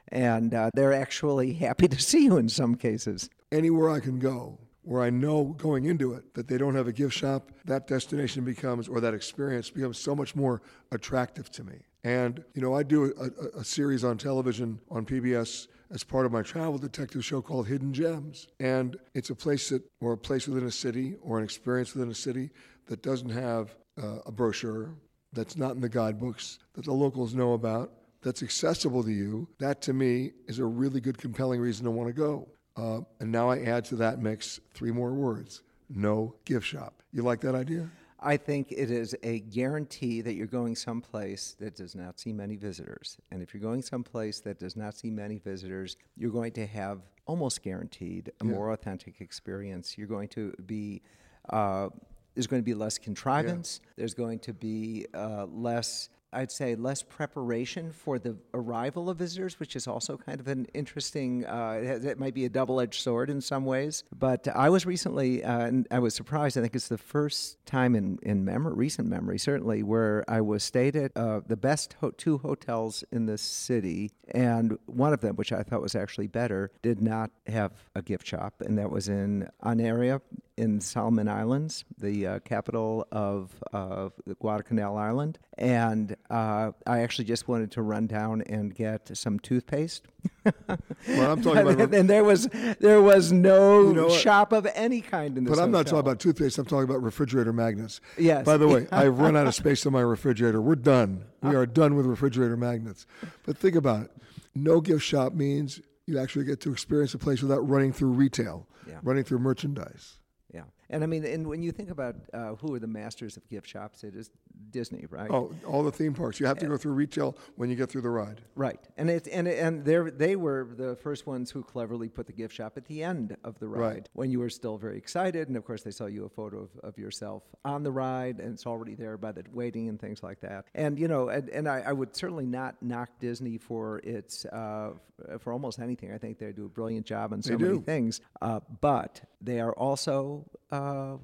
and 0.09 0.53
uh, 0.53 0.69
they're 0.73 0.93
actually 0.93 1.53
happy 1.65 1.87
to 1.87 1.99
see 1.99 2.25
you 2.25 2.37
in 2.37 2.49
some 2.49 2.75
cases. 2.75 3.29
Anywhere 3.51 3.89
I 3.89 3.99
can 3.99 4.19
go, 4.19 4.59
where 4.87 5.01
I 5.01 5.09
know 5.09 5.55
going 5.57 5.85
into 5.85 6.13
it 6.13 6.33
that 6.33 6.47
they 6.47 6.57
don't 6.57 6.75
have 6.75 6.87
a 6.87 6.93
gift 6.93 7.13
shop, 7.13 7.51
that 7.65 7.87
destination 7.87 8.45
becomes 8.45 8.87
or 8.87 9.01
that 9.01 9.13
experience 9.13 9.69
becomes 9.69 9.97
so 9.97 10.15
much 10.15 10.35
more 10.35 10.61
attractive 10.91 11.49
to 11.51 11.63
me. 11.63 11.79
And 12.03 12.43
you 12.53 12.61
know, 12.61 12.73
I 12.73 12.83
do 12.83 13.05
a, 13.05 13.57
a, 13.57 13.59
a 13.61 13.63
series 13.65 14.05
on 14.05 14.17
television 14.17 14.79
on 14.89 15.05
PBS 15.05 15.67
as 15.91 16.03
part 16.03 16.25
of 16.25 16.31
my 16.31 16.41
travel 16.41 16.77
detective 16.77 17.23
show 17.23 17.41
called 17.41 17.67
Hidden 17.67 17.93
Gems, 17.93 18.47
and 18.59 18.97
it's 19.13 19.29
a 19.29 19.35
place 19.35 19.69
that 19.69 19.83
or 20.01 20.13
a 20.13 20.17
place 20.17 20.47
within 20.47 20.67
a 20.67 20.71
city 20.71 21.15
or 21.21 21.37
an 21.37 21.43
experience 21.43 21.93
within 21.93 22.11
a 22.11 22.15
city 22.15 22.49
that 22.87 23.01
doesn't 23.01 23.29
have 23.29 23.75
uh, 24.01 24.19
a 24.25 24.31
brochure, 24.31 24.91
that's 25.33 25.57
not 25.57 25.75
in 25.75 25.81
the 25.81 25.89
guidebooks, 25.89 26.59
that 26.73 26.85
the 26.85 26.93
locals 26.93 27.33
know 27.33 27.53
about, 27.53 27.91
that's 28.21 28.43
accessible 28.43 29.03
to 29.03 29.11
you. 29.11 29.47
That 29.59 29.81
to 29.83 29.93
me 29.93 30.31
is 30.47 30.59
a 30.59 30.65
really 30.65 30.99
good, 30.99 31.17
compelling 31.17 31.61
reason 31.61 31.85
to 31.85 31.91
want 31.91 32.07
to 32.07 32.13
go. 32.13 32.47
Uh, 32.75 33.01
and 33.19 33.31
now 33.31 33.49
I 33.49 33.59
add 33.61 33.85
to 33.85 33.95
that 33.97 34.21
mix 34.21 34.59
three 34.73 34.91
more 34.91 35.13
words 35.13 35.61
no 35.89 36.35
gift 36.43 36.65
shop. 36.65 37.01
You 37.13 37.23
like 37.23 37.39
that 37.41 37.55
idea? 37.55 37.89
I 38.19 38.37
think 38.37 38.71
it 38.71 38.89
is 38.89 39.15
a 39.21 39.39
guarantee 39.39 40.21
that 40.21 40.33
you're 40.33 40.47
going 40.47 40.75
someplace 40.75 41.55
that 41.59 41.75
does 41.75 41.93
not 41.95 42.19
see 42.19 42.33
many 42.33 42.55
visitors. 42.55 43.17
And 43.31 43.43
if 43.43 43.53
you're 43.53 43.61
going 43.61 43.83
someplace 43.83 44.39
that 44.41 44.57
does 44.57 44.75
not 44.75 44.95
see 44.95 45.09
many 45.11 45.37
visitors, 45.37 45.97
you're 46.15 46.31
going 46.31 46.51
to 46.53 46.65
have 46.65 47.01
almost 47.27 47.61
guaranteed 47.61 48.31
a 48.41 48.45
Yeah. 48.45 48.51
more 48.51 48.71
authentic 48.71 49.21
experience. 49.21 49.97
You're 49.97 50.07
going 50.07 50.29
to 50.29 50.51
be, 50.65 51.01
uh, 51.49 51.89
there's 52.33 52.47
going 52.47 52.61
to 52.61 52.65
be 52.65 52.73
less 52.73 52.97
contrivance, 52.97 53.81
there's 53.95 54.13
going 54.13 54.39
to 54.39 54.53
be 54.53 55.05
uh, 55.13 55.45
less. 55.45 56.09
I'd 56.33 56.51
say 56.51 56.75
less 56.75 57.03
preparation 57.03 57.91
for 57.91 58.19
the 58.19 58.35
arrival 58.53 59.09
of 59.09 59.17
visitors, 59.17 59.59
which 59.59 59.75
is 59.75 59.87
also 59.87 60.17
kind 60.17 60.39
of 60.39 60.47
an 60.47 60.67
interesting. 60.73 61.45
Uh, 61.45 61.99
it, 62.03 62.19
might 62.19 62.33
be 62.33 62.45
a 62.45 62.49
double-edged 62.49 63.01
sword 63.01 63.29
in 63.29 63.41
some 63.41 63.65
ways. 63.65 64.03
But 64.17 64.47
I 64.47 64.69
was 64.69 64.85
recently, 64.85 65.43
uh, 65.43 65.59
and 65.59 65.87
I 65.89 65.99
was 65.99 66.15
surprised. 66.15 66.57
I 66.57 66.61
think 66.61 66.75
it's 66.75 66.89
the 66.89 66.97
first 66.97 67.57
time 67.65 67.95
in 67.95 68.19
in 68.23 68.43
memory, 68.43 68.73
recent 68.73 69.07
memory, 69.07 69.39
certainly, 69.39 69.83
where 69.83 70.25
I 70.27 70.41
was 70.41 70.63
stayed 70.63 70.95
at 70.95 71.15
uh, 71.15 71.41
the 71.47 71.57
best 71.57 71.95
ho- 72.01 72.11
two 72.11 72.39
hotels 72.39 73.03
in 73.11 73.25
the 73.25 73.37
city, 73.37 74.11
and 74.31 74.77
one 74.85 75.13
of 75.13 75.21
them, 75.21 75.35
which 75.35 75.53
I 75.53 75.63
thought 75.63 75.81
was 75.81 75.95
actually 75.95 76.27
better, 76.27 76.71
did 76.81 77.01
not 77.01 77.31
have 77.47 77.71
a 77.95 78.01
gift 78.01 78.27
shop, 78.27 78.61
and 78.61 78.77
that 78.77 78.91
was 78.91 79.07
in 79.07 79.49
Honiara 79.63 80.21
in 80.57 80.81
Solomon 80.81 81.27
Islands, 81.29 81.85
the 81.99 82.27
uh, 82.27 82.39
capital 82.39 83.07
of 83.11 83.51
uh, 83.71 84.09
Guadalcanal 84.39 84.97
Island. 84.97 85.37
And 85.57 86.15
uh, 86.29 86.71
I 86.85 86.99
actually 86.99 87.25
just 87.25 87.47
wanted 87.47 87.71
to 87.71 87.81
run 87.81 88.07
down 88.07 88.41
and 88.41 88.73
get 88.75 89.15
some 89.17 89.39
toothpaste. 89.39 90.05
Well, 90.43 91.31
I'm 91.31 91.41
talking 91.41 91.67
about- 91.67 91.93
and 91.93 92.09
there 92.09 92.23
was 92.23 92.47
there 92.79 93.01
was 93.01 93.31
no 93.31 93.87
You 93.89 93.93
know 93.93 94.09
shop 94.09 94.51
of 94.51 94.67
any 94.75 95.01
kind 95.01 95.37
in 95.37 95.43
this. 95.45 95.55
But 95.55 95.61
I'm 95.61 95.71
not 95.71 95.85
talking 95.85 95.99
about 95.99 96.19
toothpaste. 96.19 96.57
I'm 96.57 96.65
talking 96.65 96.83
about 96.89 97.01
refrigerator 97.01 97.53
magnets. 97.53 98.01
Yes. 98.17 98.45
By 98.45 98.57
the 98.57 98.67
way, 98.67 98.87
I've 98.91 99.19
run 99.19 99.37
out 99.37 99.47
of 99.47 99.55
space 99.55 99.85
in 99.85 99.93
my 99.93 100.01
refrigerator. 100.01 100.61
We're 100.61 100.75
done. 100.75 101.23
We 101.41 101.55
are 101.55 101.65
done 101.65 101.95
with 101.95 102.05
refrigerator 102.05 102.57
magnets. 102.57 103.05
But 103.45 103.57
think 103.57 103.75
about 103.75 104.05
it. 104.05 104.11
No 104.55 104.81
gift 104.81 105.03
shop 105.03 105.33
means 105.33 105.79
you 106.07 106.19
actually 106.19 106.45
get 106.45 106.59
to 106.61 106.71
experience 106.71 107.13
a 107.13 107.17
place 107.17 107.41
without 107.41 107.67
running 107.69 107.93
through 107.93 108.11
retail, 108.11 108.67
Yeah. 108.87 108.99
running 109.03 109.23
through 109.23 109.39
merchandise. 109.39 110.17
Yeah, 110.53 110.63
and 110.89 111.03
I 111.03 111.07
mean, 111.07 111.25
and 111.25 111.45
when 111.47 111.61
you 111.61 111.71
think 111.73 111.89
about 111.91 112.15
uh, 112.33 112.55
who 112.55 112.73
are 112.73 112.79
the 112.79 112.87
masters 112.87 113.35
of 113.37 113.47
gift 113.49 113.67
shops, 113.67 114.03
it 114.05 114.15
is 114.15 114.31
Disney, 114.69 115.05
right? 115.09 115.29
Oh, 115.31 115.51
all 115.65 115.83
the 115.83 115.91
theme 115.91 116.13
parks. 116.13 116.39
You 116.39 116.45
have 116.45 116.57
to 116.59 116.65
go 116.67 116.77
through 116.77 116.93
retail 116.93 117.37
when 117.55 117.69
you 117.69 117.75
get 117.75 117.89
through 117.89 118.01
the 118.01 118.09
ride. 118.09 118.41
Right, 118.55 118.79
and 118.97 119.09
it 119.09 119.27
and 119.31 119.47
and 119.47 119.83
they 119.85 119.97
they 120.09 120.35
were 120.35 120.67
the 120.75 120.95
first 120.97 121.25
ones 121.25 121.49
who 121.51 121.63
cleverly 121.63 122.09
put 122.09 122.27
the 122.27 122.33
gift 122.33 122.53
shop 122.55 122.73
at 122.77 122.85
the 122.85 123.03
end 123.03 123.35
of 123.43 123.57
the 123.59 123.67
ride 123.67 123.79
Right. 123.79 124.09
when 124.13 124.29
you 124.31 124.39
were 124.39 124.49
still 124.49 124.77
very 124.77 124.97
excited, 124.97 125.47
and 125.47 125.55
of 125.57 125.65
course 125.65 125.83
they 125.83 125.91
saw 125.91 126.05
you 126.05 126.25
a 126.25 126.29
photo 126.29 126.63
of, 126.63 126.69
of 126.83 126.97
yourself 126.97 127.43
on 127.63 127.83
the 127.83 127.91
ride, 127.91 128.39
and 128.39 128.53
it's 128.53 128.65
already 128.67 128.95
there 128.95 129.17
by 129.17 129.31
the 129.31 129.43
waiting 129.53 129.89
and 129.89 129.99
things 129.99 130.21
like 130.21 130.41
that. 130.41 130.65
And 130.75 130.99
you 130.99 131.07
know, 131.07 131.29
and, 131.29 131.49
and 131.49 131.67
I, 131.67 131.79
I 131.87 131.93
would 131.93 132.15
certainly 132.15 132.45
not 132.45 132.75
knock 132.81 133.09
Disney 133.19 133.57
for 133.57 133.99
its 133.99 134.45
uh, 134.45 134.91
for 135.39 135.53
almost 135.53 135.79
anything. 135.79 136.11
I 136.13 136.17
think 136.17 136.37
they 136.39 136.51
do 136.51 136.65
a 136.65 136.69
brilliant 136.69 137.05
job 137.05 137.33
on 137.33 137.41
so 137.41 137.51
They 137.55 137.63
many 137.63 137.77
do. 137.77 137.81
things, 137.83 138.21
uh, 138.41 138.59
but 138.81 139.21
they 139.41 139.59
are 139.59 139.73
also. 139.73 140.45
Uh, 140.71 141.17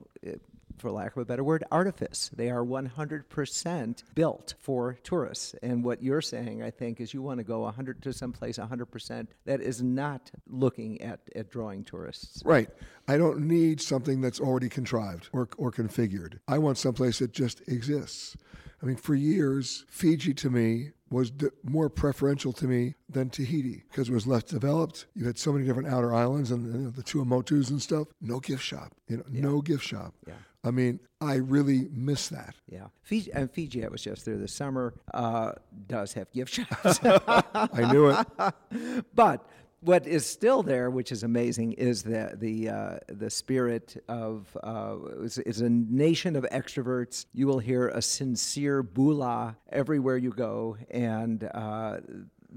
for 0.77 0.91
lack 0.91 1.15
of 1.15 1.21
a 1.21 1.25
better 1.25 1.43
word, 1.43 1.63
artifice. 1.71 2.29
They 2.35 2.49
are 2.49 2.63
100% 2.63 4.03
built 4.15 4.53
for 4.59 4.97
tourists. 5.03 5.55
And 5.61 5.83
what 5.83 6.01
you're 6.01 6.21
saying, 6.21 6.63
I 6.63 6.71
think, 6.71 6.99
is 6.99 7.13
you 7.13 7.21
want 7.21 7.39
to 7.39 7.43
go 7.43 7.61
100 7.61 8.01
to 8.03 8.13
someplace 8.13 8.57
100% 8.57 9.27
that 9.45 9.61
is 9.61 9.81
not 9.81 10.31
looking 10.47 11.01
at, 11.01 11.19
at 11.35 11.49
drawing 11.49 11.83
tourists. 11.83 12.41
Right. 12.45 12.69
I 13.07 13.17
don't 13.17 13.47
need 13.47 13.81
something 13.81 14.21
that's 14.21 14.39
already 14.39 14.69
contrived 14.69 15.29
or, 15.33 15.49
or 15.57 15.71
configured. 15.71 16.39
I 16.47 16.57
want 16.57 16.77
someplace 16.77 17.19
that 17.19 17.31
just 17.31 17.67
exists. 17.67 18.35
I 18.81 18.85
mean, 18.85 18.97
for 18.97 19.15
years, 19.15 19.85
Fiji 19.87 20.33
to 20.35 20.49
me 20.49 20.91
was 21.13 21.31
d- 21.31 21.47
more 21.63 21.89
preferential 21.89 22.51
to 22.53 22.65
me 22.65 22.95
than 23.07 23.29
Tahiti 23.29 23.83
because 23.89 24.09
it 24.09 24.13
was 24.13 24.27
less 24.27 24.43
developed. 24.43 25.05
You 25.15 25.25
had 25.25 25.37
so 25.37 25.53
many 25.53 25.65
different 25.65 25.87
outer 25.87 26.13
islands 26.13 26.51
and 26.51 26.73
you 26.73 26.79
know, 26.79 26.89
the 26.89 27.03
Tuamotus 27.03 27.69
and 27.69 27.81
stuff. 27.81 28.07
No 28.19 28.39
gift 28.39 28.63
shop. 28.63 28.93
You 29.07 29.17
know, 29.17 29.23
no 29.29 29.61
gift 29.61 29.83
shop. 29.83 30.13
Yeah. 30.27 30.33
I 30.65 30.71
mean, 30.71 30.99
I 31.19 31.35
really 31.35 31.89
miss 31.91 32.29
that. 32.29 32.55
Yeah, 32.69 32.87
Fiji 33.01 33.31
and 33.33 33.51
Fiji. 33.51 33.85
I 33.85 33.89
was 33.89 34.01
just 34.01 34.25
there 34.25 34.37
this 34.37 34.53
summer. 34.53 34.93
Uh, 35.13 35.51
does 35.87 36.13
have 36.13 36.31
gift 36.31 36.53
shops. 36.53 36.99
I 37.03 37.91
knew 37.91 38.09
it. 38.09 39.05
but 39.15 39.45
what 39.83 40.07
is 40.07 40.25
still 40.25 40.63
there, 40.63 40.89
which 40.89 41.11
is 41.11 41.23
amazing, 41.23 41.73
is 41.73 42.03
the 42.03 42.35
the 42.35 42.69
uh, 42.69 42.97
the 43.07 43.29
spirit 43.29 44.03
of 44.07 44.57
uh, 44.63 44.95
it's 45.19 45.59
a 45.59 45.69
nation 45.69 46.35
of 46.35 46.45
extroverts. 46.51 47.25
You 47.33 47.47
will 47.47 47.59
hear 47.59 47.89
a 47.89 48.01
sincere 48.01 48.83
bula 48.83 49.57
everywhere 49.71 50.17
you 50.17 50.31
go, 50.31 50.77
and. 50.89 51.43
Uh, 51.43 51.97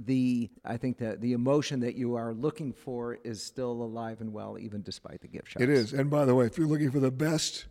the 0.04 0.50
I 0.62 0.76
think 0.76 0.98
that 0.98 1.22
the 1.22 1.32
emotion 1.32 1.80
that 1.80 1.94
you 1.94 2.16
are 2.16 2.34
looking 2.34 2.70
for 2.70 3.14
is 3.24 3.42
still 3.42 3.70
alive 3.70 4.20
and 4.20 4.30
well, 4.30 4.58
even 4.58 4.82
despite 4.82 5.22
the 5.22 5.26
gift 5.26 5.48
shops. 5.48 5.62
It 5.62 5.70
is. 5.70 5.94
And 5.94 6.10
by 6.10 6.26
the 6.26 6.34
way, 6.34 6.44
if 6.44 6.58
you're 6.58 6.66
looking 6.66 6.90
for 6.90 7.00
the 7.00 7.10
best, 7.10 7.64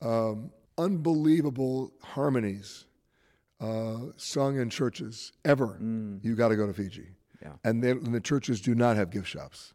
um, 0.00 0.52
unbelievable 0.78 1.92
harmonies 2.02 2.86
uh, 3.60 3.96
sung 4.16 4.60
in 4.60 4.70
churches 4.70 5.32
ever, 5.44 5.76
you 6.22 6.36
got 6.36 6.48
to 6.50 6.56
go 6.56 6.68
to 6.68 6.72
Fiji. 6.72 7.15
Yeah. 7.42 7.52
And, 7.64 7.82
and 7.84 8.14
the 8.14 8.20
churches 8.20 8.60
do 8.60 8.74
not 8.74 8.96
have 8.96 9.10
gift 9.10 9.28
shops, 9.28 9.74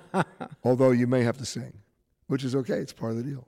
although 0.64 0.90
you 0.90 1.06
may 1.06 1.22
have 1.22 1.38
to 1.38 1.46
sing, 1.46 1.72
which 2.26 2.44
is 2.44 2.54
okay. 2.54 2.78
It's 2.78 2.92
part 2.92 3.12
of 3.12 3.18
the 3.18 3.24
deal. 3.24 3.46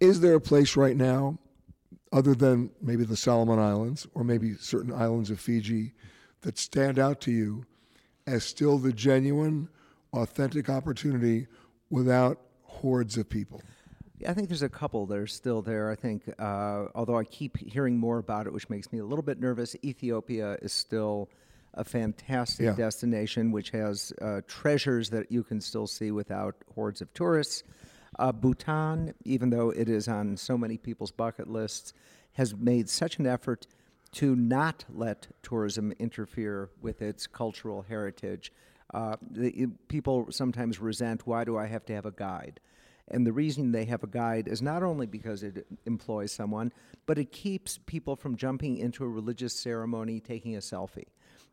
Is 0.00 0.20
there 0.20 0.34
a 0.34 0.40
place 0.40 0.76
right 0.76 0.96
now, 0.96 1.38
other 2.12 2.34
than 2.34 2.70
maybe 2.80 3.04
the 3.04 3.16
Solomon 3.16 3.58
Islands 3.58 4.06
or 4.14 4.24
maybe 4.24 4.54
certain 4.54 4.92
islands 4.92 5.30
of 5.30 5.40
Fiji, 5.40 5.92
that 6.42 6.58
stand 6.58 6.98
out 6.98 7.20
to 7.22 7.32
you 7.32 7.64
as 8.26 8.44
still 8.44 8.78
the 8.78 8.92
genuine, 8.92 9.68
authentic 10.12 10.68
opportunity 10.68 11.46
without 11.90 12.40
hordes 12.62 13.16
of 13.16 13.28
people? 13.28 13.62
I 14.26 14.34
think 14.34 14.48
there's 14.48 14.62
a 14.62 14.68
couple 14.68 15.06
that 15.06 15.18
are 15.18 15.26
still 15.26 15.62
there. 15.62 15.90
I 15.90 15.94
think, 15.94 16.28
uh, 16.38 16.86
although 16.94 17.16
I 17.18 17.24
keep 17.24 17.56
hearing 17.56 17.96
more 17.98 18.18
about 18.18 18.46
it, 18.46 18.52
which 18.52 18.68
makes 18.68 18.92
me 18.92 18.98
a 18.98 19.04
little 19.04 19.22
bit 19.22 19.40
nervous, 19.40 19.76
Ethiopia 19.84 20.58
is 20.60 20.72
still 20.72 21.28
a 21.78 21.84
fantastic 21.84 22.64
Yeah. 22.66 22.74
destination 22.74 23.52
which 23.52 23.70
has 23.70 24.12
uh, 24.20 24.42
treasures 24.46 25.10
that 25.10 25.30
you 25.32 25.42
can 25.42 25.60
still 25.60 25.86
see 25.86 26.10
without 26.10 26.56
hordes 26.74 27.00
of 27.00 27.14
tourists. 27.14 27.62
Uh, 28.18 28.32
Bhutan, 28.32 29.14
even 29.24 29.50
though 29.50 29.70
it 29.70 29.88
is 29.88 30.08
on 30.08 30.36
so 30.36 30.58
many 30.58 30.76
people's 30.76 31.12
bucket 31.12 31.48
lists, 31.48 31.92
has 32.32 32.54
made 32.54 32.88
such 32.90 33.18
an 33.18 33.26
effort 33.26 33.66
to 34.10 34.34
not 34.34 34.84
let 34.92 35.28
tourism 35.42 35.92
interfere 35.98 36.70
with 36.82 37.00
its 37.00 37.26
cultural 37.26 37.82
heritage. 37.82 38.52
Uh, 38.92 39.16
the, 39.30 39.68
people 39.88 40.26
sometimes 40.30 40.80
resent 40.80 41.26
why 41.26 41.44
do 41.44 41.56
I 41.56 41.66
have 41.66 41.84
to 41.86 41.94
have 41.94 42.06
a 42.06 42.10
guide? 42.10 42.58
And 43.10 43.26
the 43.26 43.32
reason 43.32 43.72
they 43.72 43.84
have 43.84 44.02
a 44.02 44.06
guide 44.06 44.48
is 44.48 44.60
not 44.60 44.82
only 44.82 45.06
because 45.06 45.42
it 45.42 45.66
employs 45.86 46.32
someone, 46.32 46.72
but 47.06 47.18
it 47.18 47.30
keeps 47.32 47.78
people 47.86 48.16
from 48.16 48.36
jumping 48.36 48.76
into 48.78 49.04
a 49.04 49.08
religious 49.08 49.54
ceremony 49.54 50.20
taking 50.20 50.56
a 50.56 50.60
selfie. 50.60 51.06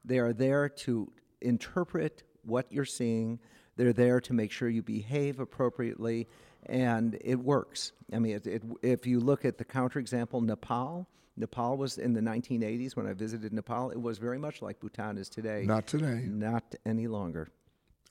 They 0.06 0.20
are 0.20 0.34
there 0.34 0.70
to 0.70 1.12
interpret 1.42 2.24
what 2.44 2.72
you're 2.72 2.86
seeing, 2.86 3.40
they're 3.76 3.94
there 3.94 4.22
to 4.22 4.34
make 4.34 4.52
sure 4.52 4.70
you 4.70 4.84
behave 4.84 5.40
appropriately, 5.40 6.28
and 6.68 7.18
it 7.22 7.36
works. 7.36 7.92
I 8.14 8.20
mean, 8.20 8.36
it, 8.36 8.48
it, 8.48 8.64
if 8.82 9.06
you 9.06 9.20
look 9.20 9.46
at 9.46 9.58
the 9.58 9.66
counterexample, 9.66 10.44
Nepal, 10.44 11.08
Nepal 11.38 11.78
was 11.78 11.98
in 11.98 12.14
the 12.14 12.22
1980s 12.22 12.96
when 12.96 13.08
I 13.08 13.14
visited 13.14 13.52
Nepal, 13.52 13.92
it 13.92 14.02
was 14.02 14.18
very 14.18 14.38
much 14.38 14.62
like 14.62 14.80
Bhutan 14.80 15.18
is 15.18 15.28
today. 15.28 15.64
Not 15.66 15.88
today. 15.88 16.24
Not 16.28 16.76
any 16.86 17.08
longer. 17.08 17.50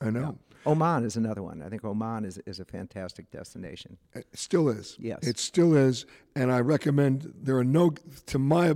I 0.01 0.09
know. 0.09 0.37
Oman 0.65 1.05
is 1.05 1.15
another 1.15 1.41
one. 1.41 1.61
I 1.61 1.69
think 1.69 1.85
Oman 1.85 2.25
is, 2.25 2.37
is 2.45 2.59
a 2.59 2.65
fantastic 2.65 3.31
destination. 3.31 3.97
It 4.13 4.27
still 4.33 4.69
is. 4.69 4.97
Yes. 4.99 5.19
It 5.25 5.39
still 5.39 5.75
is, 5.75 6.05
and 6.35 6.51
I 6.51 6.59
recommend. 6.59 7.33
There 7.41 7.57
are 7.57 7.63
no, 7.63 7.91
to 8.25 8.39
my 8.39 8.75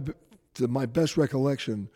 to 0.55 0.67
my 0.67 0.85
best 0.85 1.17
recollection, 1.17 1.89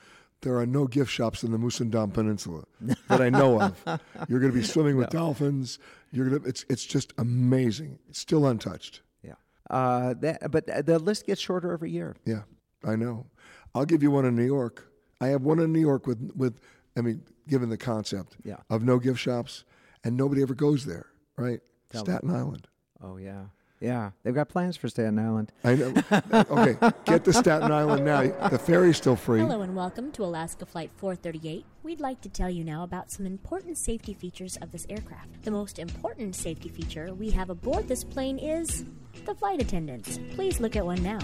there 0.44 0.58
are 0.60 0.66
no 0.66 0.86
gift 0.88 1.10
shops 1.12 1.44
in 1.44 1.52
the 1.52 1.58
Musandam 1.58 2.14
Peninsula 2.14 2.64
that 3.08 3.22
I 3.22 3.30
know 3.30 3.60
of. 3.60 3.84
You're 4.30 4.40
going 4.40 4.52
to 4.52 4.58
be 4.58 4.64
swimming 4.76 4.96
with 4.98 5.10
dolphins. 5.10 5.80
You're 6.12 6.30
going 6.30 6.42
to. 6.44 6.48
It's 6.48 6.66
it's 6.70 6.86
just 6.86 7.12
amazing. 7.18 7.98
It's 8.10 8.20
still 8.20 8.46
untouched. 8.46 9.02
Yeah. 9.24 9.34
Uh, 9.70 10.14
that, 10.20 10.52
but 10.52 10.68
the 10.86 11.00
list 11.00 11.26
gets 11.26 11.42
shorter 11.42 11.72
every 11.72 11.90
year. 11.92 12.16
Yeah, 12.26 12.44
I 12.86 12.96
know. 12.96 13.26
I'll 13.74 13.86
give 13.86 14.04
you 14.04 14.12
one 14.12 14.26
in 14.26 14.36
New 14.36 14.46
York. 14.46 14.88
I 15.20 15.28
have 15.28 15.42
one 15.42 15.60
in 15.60 15.74
New 15.74 15.82
York 15.82 16.06
with 16.06 16.32
with. 16.36 16.60
I 16.96 17.02
mean, 17.02 17.24
given 17.48 17.70
the 17.70 17.78
concept 17.78 18.38
Yeah. 18.44 18.58
of 18.70 18.84
no 18.84 19.00
gift 19.00 19.20
shops, 19.20 19.64
and 20.04 20.16
nobody 20.16 20.44
ever 20.44 20.54
goes 20.54 20.86
there, 20.86 21.08
right? 21.38 21.60
Tell 21.90 22.06
Staten 22.06 22.30
Island. 22.30 22.68
Oh 23.02 23.18
yeah, 23.18 23.46
yeah. 23.84 24.12
They've 24.24 24.34
got 24.34 24.48
plans 24.48 24.78
for 24.78 24.88
Staten 24.88 25.20
Island. 25.20 25.52
I 25.64 25.76
know. 25.76 25.94
Uh, 26.10 26.44
okay, 26.50 26.94
get 27.06 27.26
to 27.26 27.34
Staten 27.34 27.72
Island 27.72 28.06
now. 28.06 28.22
The 28.50 28.58
ferry's 28.58 28.98
still 28.98 29.16
free. 29.16 29.42
Hello 29.42 29.62
and 29.62 29.76
welcome 29.76 30.12
to 30.14 30.24
Alaska 30.24 30.66
Flight 30.66 30.90
438. 30.96 31.66
We'd 31.84 32.00
like 32.00 32.22
to 32.22 32.30
tell 32.30 32.50
you 32.50 32.64
now 32.64 32.84
about 32.84 33.12
some 33.12 33.26
important 33.26 33.78
safety 33.78 34.14
features 34.14 34.58
of 34.62 34.72
this 34.72 34.86
aircraft. 34.90 35.44
The 35.44 35.52
most 35.52 35.80
important 35.80 36.36
safety 36.36 36.70
feature 36.70 37.14
we 37.14 37.30
have 37.32 37.50
aboard 37.50 37.90
this 37.90 38.04
plane 38.04 38.40
is 38.40 38.86
the 39.26 39.36
flight 39.36 39.62
attendants. 39.62 40.18
Please 40.32 40.62
look 40.62 40.76
at 40.76 40.86
one 40.86 41.04
now. 41.04 41.20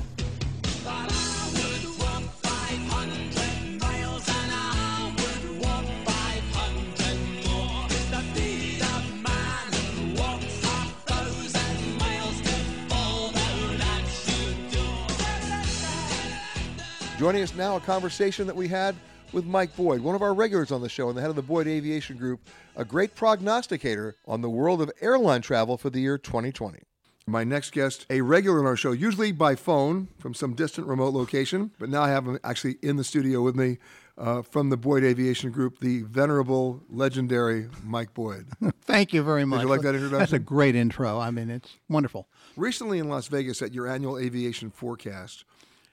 Joining 17.19 17.43
us 17.43 17.53
now, 17.53 17.75
a 17.75 17.81
conversation 17.81 18.47
that 18.47 18.55
we 18.55 18.69
had 18.69 18.95
with 19.33 19.43
Mike 19.43 19.75
Boyd, 19.75 19.99
one 19.99 20.15
of 20.15 20.21
our 20.21 20.33
regulars 20.33 20.71
on 20.71 20.81
the 20.81 20.87
show 20.87 21.09
and 21.09 21.17
the 21.17 21.21
head 21.21 21.29
of 21.29 21.35
the 21.35 21.41
Boyd 21.41 21.67
Aviation 21.67 22.15
Group, 22.15 22.39
a 22.77 22.85
great 22.85 23.13
prognosticator 23.13 24.15
on 24.25 24.39
the 24.39 24.49
world 24.49 24.81
of 24.81 24.89
airline 25.01 25.41
travel 25.41 25.77
for 25.77 25.89
the 25.89 25.99
year 25.99 26.17
2020. 26.17 26.79
My 27.27 27.43
next 27.43 27.73
guest, 27.73 28.05
a 28.09 28.21
regular 28.21 28.59
on 28.59 28.65
our 28.65 28.77
show, 28.77 28.93
usually 28.93 29.33
by 29.33 29.55
phone 29.55 30.07
from 30.17 30.33
some 30.33 30.53
distant 30.53 30.87
remote 30.87 31.13
location, 31.13 31.71
but 31.77 31.89
now 31.89 32.03
I 32.03 32.07
have 32.07 32.25
him 32.25 32.39
actually 32.41 32.77
in 32.81 32.95
the 32.95 33.03
studio 33.03 33.41
with 33.41 33.53
me 33.53 33.79
uh, 34.17 34.41
from 34.41 34.69
the 34.69 34.77
Boyd 34.77 35.03
Aviation 35.03 35.51
Group, 35.51 35.81
the 35.81 36.03
venerable, 36.03 36.81
legendary 36.89 37.67
Mike 37.83 38.13
Boyd. 38.13 38.47
Thank 38.83 39.11
you 39.11 39.23
very 39.23 39.43
much. 39.43 39.59
Did 39.59 39.65
you 39.65 39.69
like 39.69 39.81
that 39.81 39.93
introduction? 39.93 40.19
That's 40.19 40.31
a 40.31 40.39
great 40.39 40.73
intro. 40.73 41.19
I 41.19 41.31
mean, 41.31 41.49
it's 41.49 41.75
wonderful. 41.89 42.29
Recently 42.55 42.97
in 42.97 43.09
Las 43.09 43.27
Vegas 43.27 43.61
at 43.61 43.73
your 43.73 43.87
annual 43.87 44.17
aviation 44.17 44.71
forecast, 44.71 45.43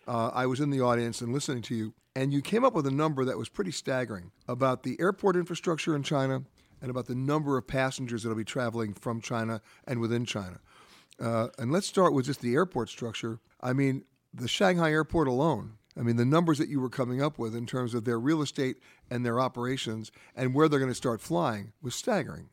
uh, 0.07 0.31
I 0.33 0.47
was 0.47 0.61
in 0.61 0.71
the 0.71 0.81
audience 0.81 1.21
and 1.21 1.33
listening 1.33 1.63
to 1.63 1.75
you, 1.75 1.95
and 2.15 2.33
you 2.33 2.41
came 2.41 2.65
up 2.65 2.75
with 2.75 2.87
a 2.87 2.91
number 2.91 3.25
that 3.25 3.39
was 3.39 3.49
pretty 3.49 3.73
staggering 3.73 4.31
about 4.49 4.83
the 4.83 4.97
airport 5.01 5.37
infrastructure 5.37 5.95
in 5.95 6.03
China 6.03 6.43
and 6.81 6.91
about 6.91 7.07
the 7.07 7.15
number 7.15 7.57
of 7.57 7.67
passengers 7.67 8.23
that 8.23 8.29
will 8.29 8.37
be 8.37 8.45
traveling 8.45 8.95
from 8.95 9.21
China 9.21 9.61
and 9.87 10.01
within 10.01 10.25
China. 10.25 10.61
Uh, 11.21 11.49
and 11.59 11.73
let's 11.73 11.87
start 11.87 12.13
with 12.13 12.27
just 12.27 12.41
the 12.41 12.55
airport 12.55 12.89
structure. 12.89 13.41
I 13.61 13.73
mean, 13.73 14.05
the 14.33 14.49
Shanghai 14.49 14.91
airport 14.91 15.29
alone. 15.29 15.79
I 15.99 16.03
mean, 16.03 16.17
the 16.17 16.27
numbers 16.27 16.59
that 16.59 16.69
you 16.69 16.79
were 16.79 16.91
coming 16.91 17.23
up 17.23 17.39
with 17.39 17.57
in 17.57 17.65
terms 17.65 17.95
of 17.95 18.05
their 18.05 18.21
real 18.21 18.43
estate 18.43 18.77
and 19.11 19.25
their 19.25 19.41
operations 19.41 20.13
and 20.35 20.53
where 20.53 20.69
they're 20.69 20.79
going 20.79 20.91
to 20.91 20.95
start 20.95 21.23
flying 21.23 21.73
was 21.81 21.95
staggering. 21.95 22.49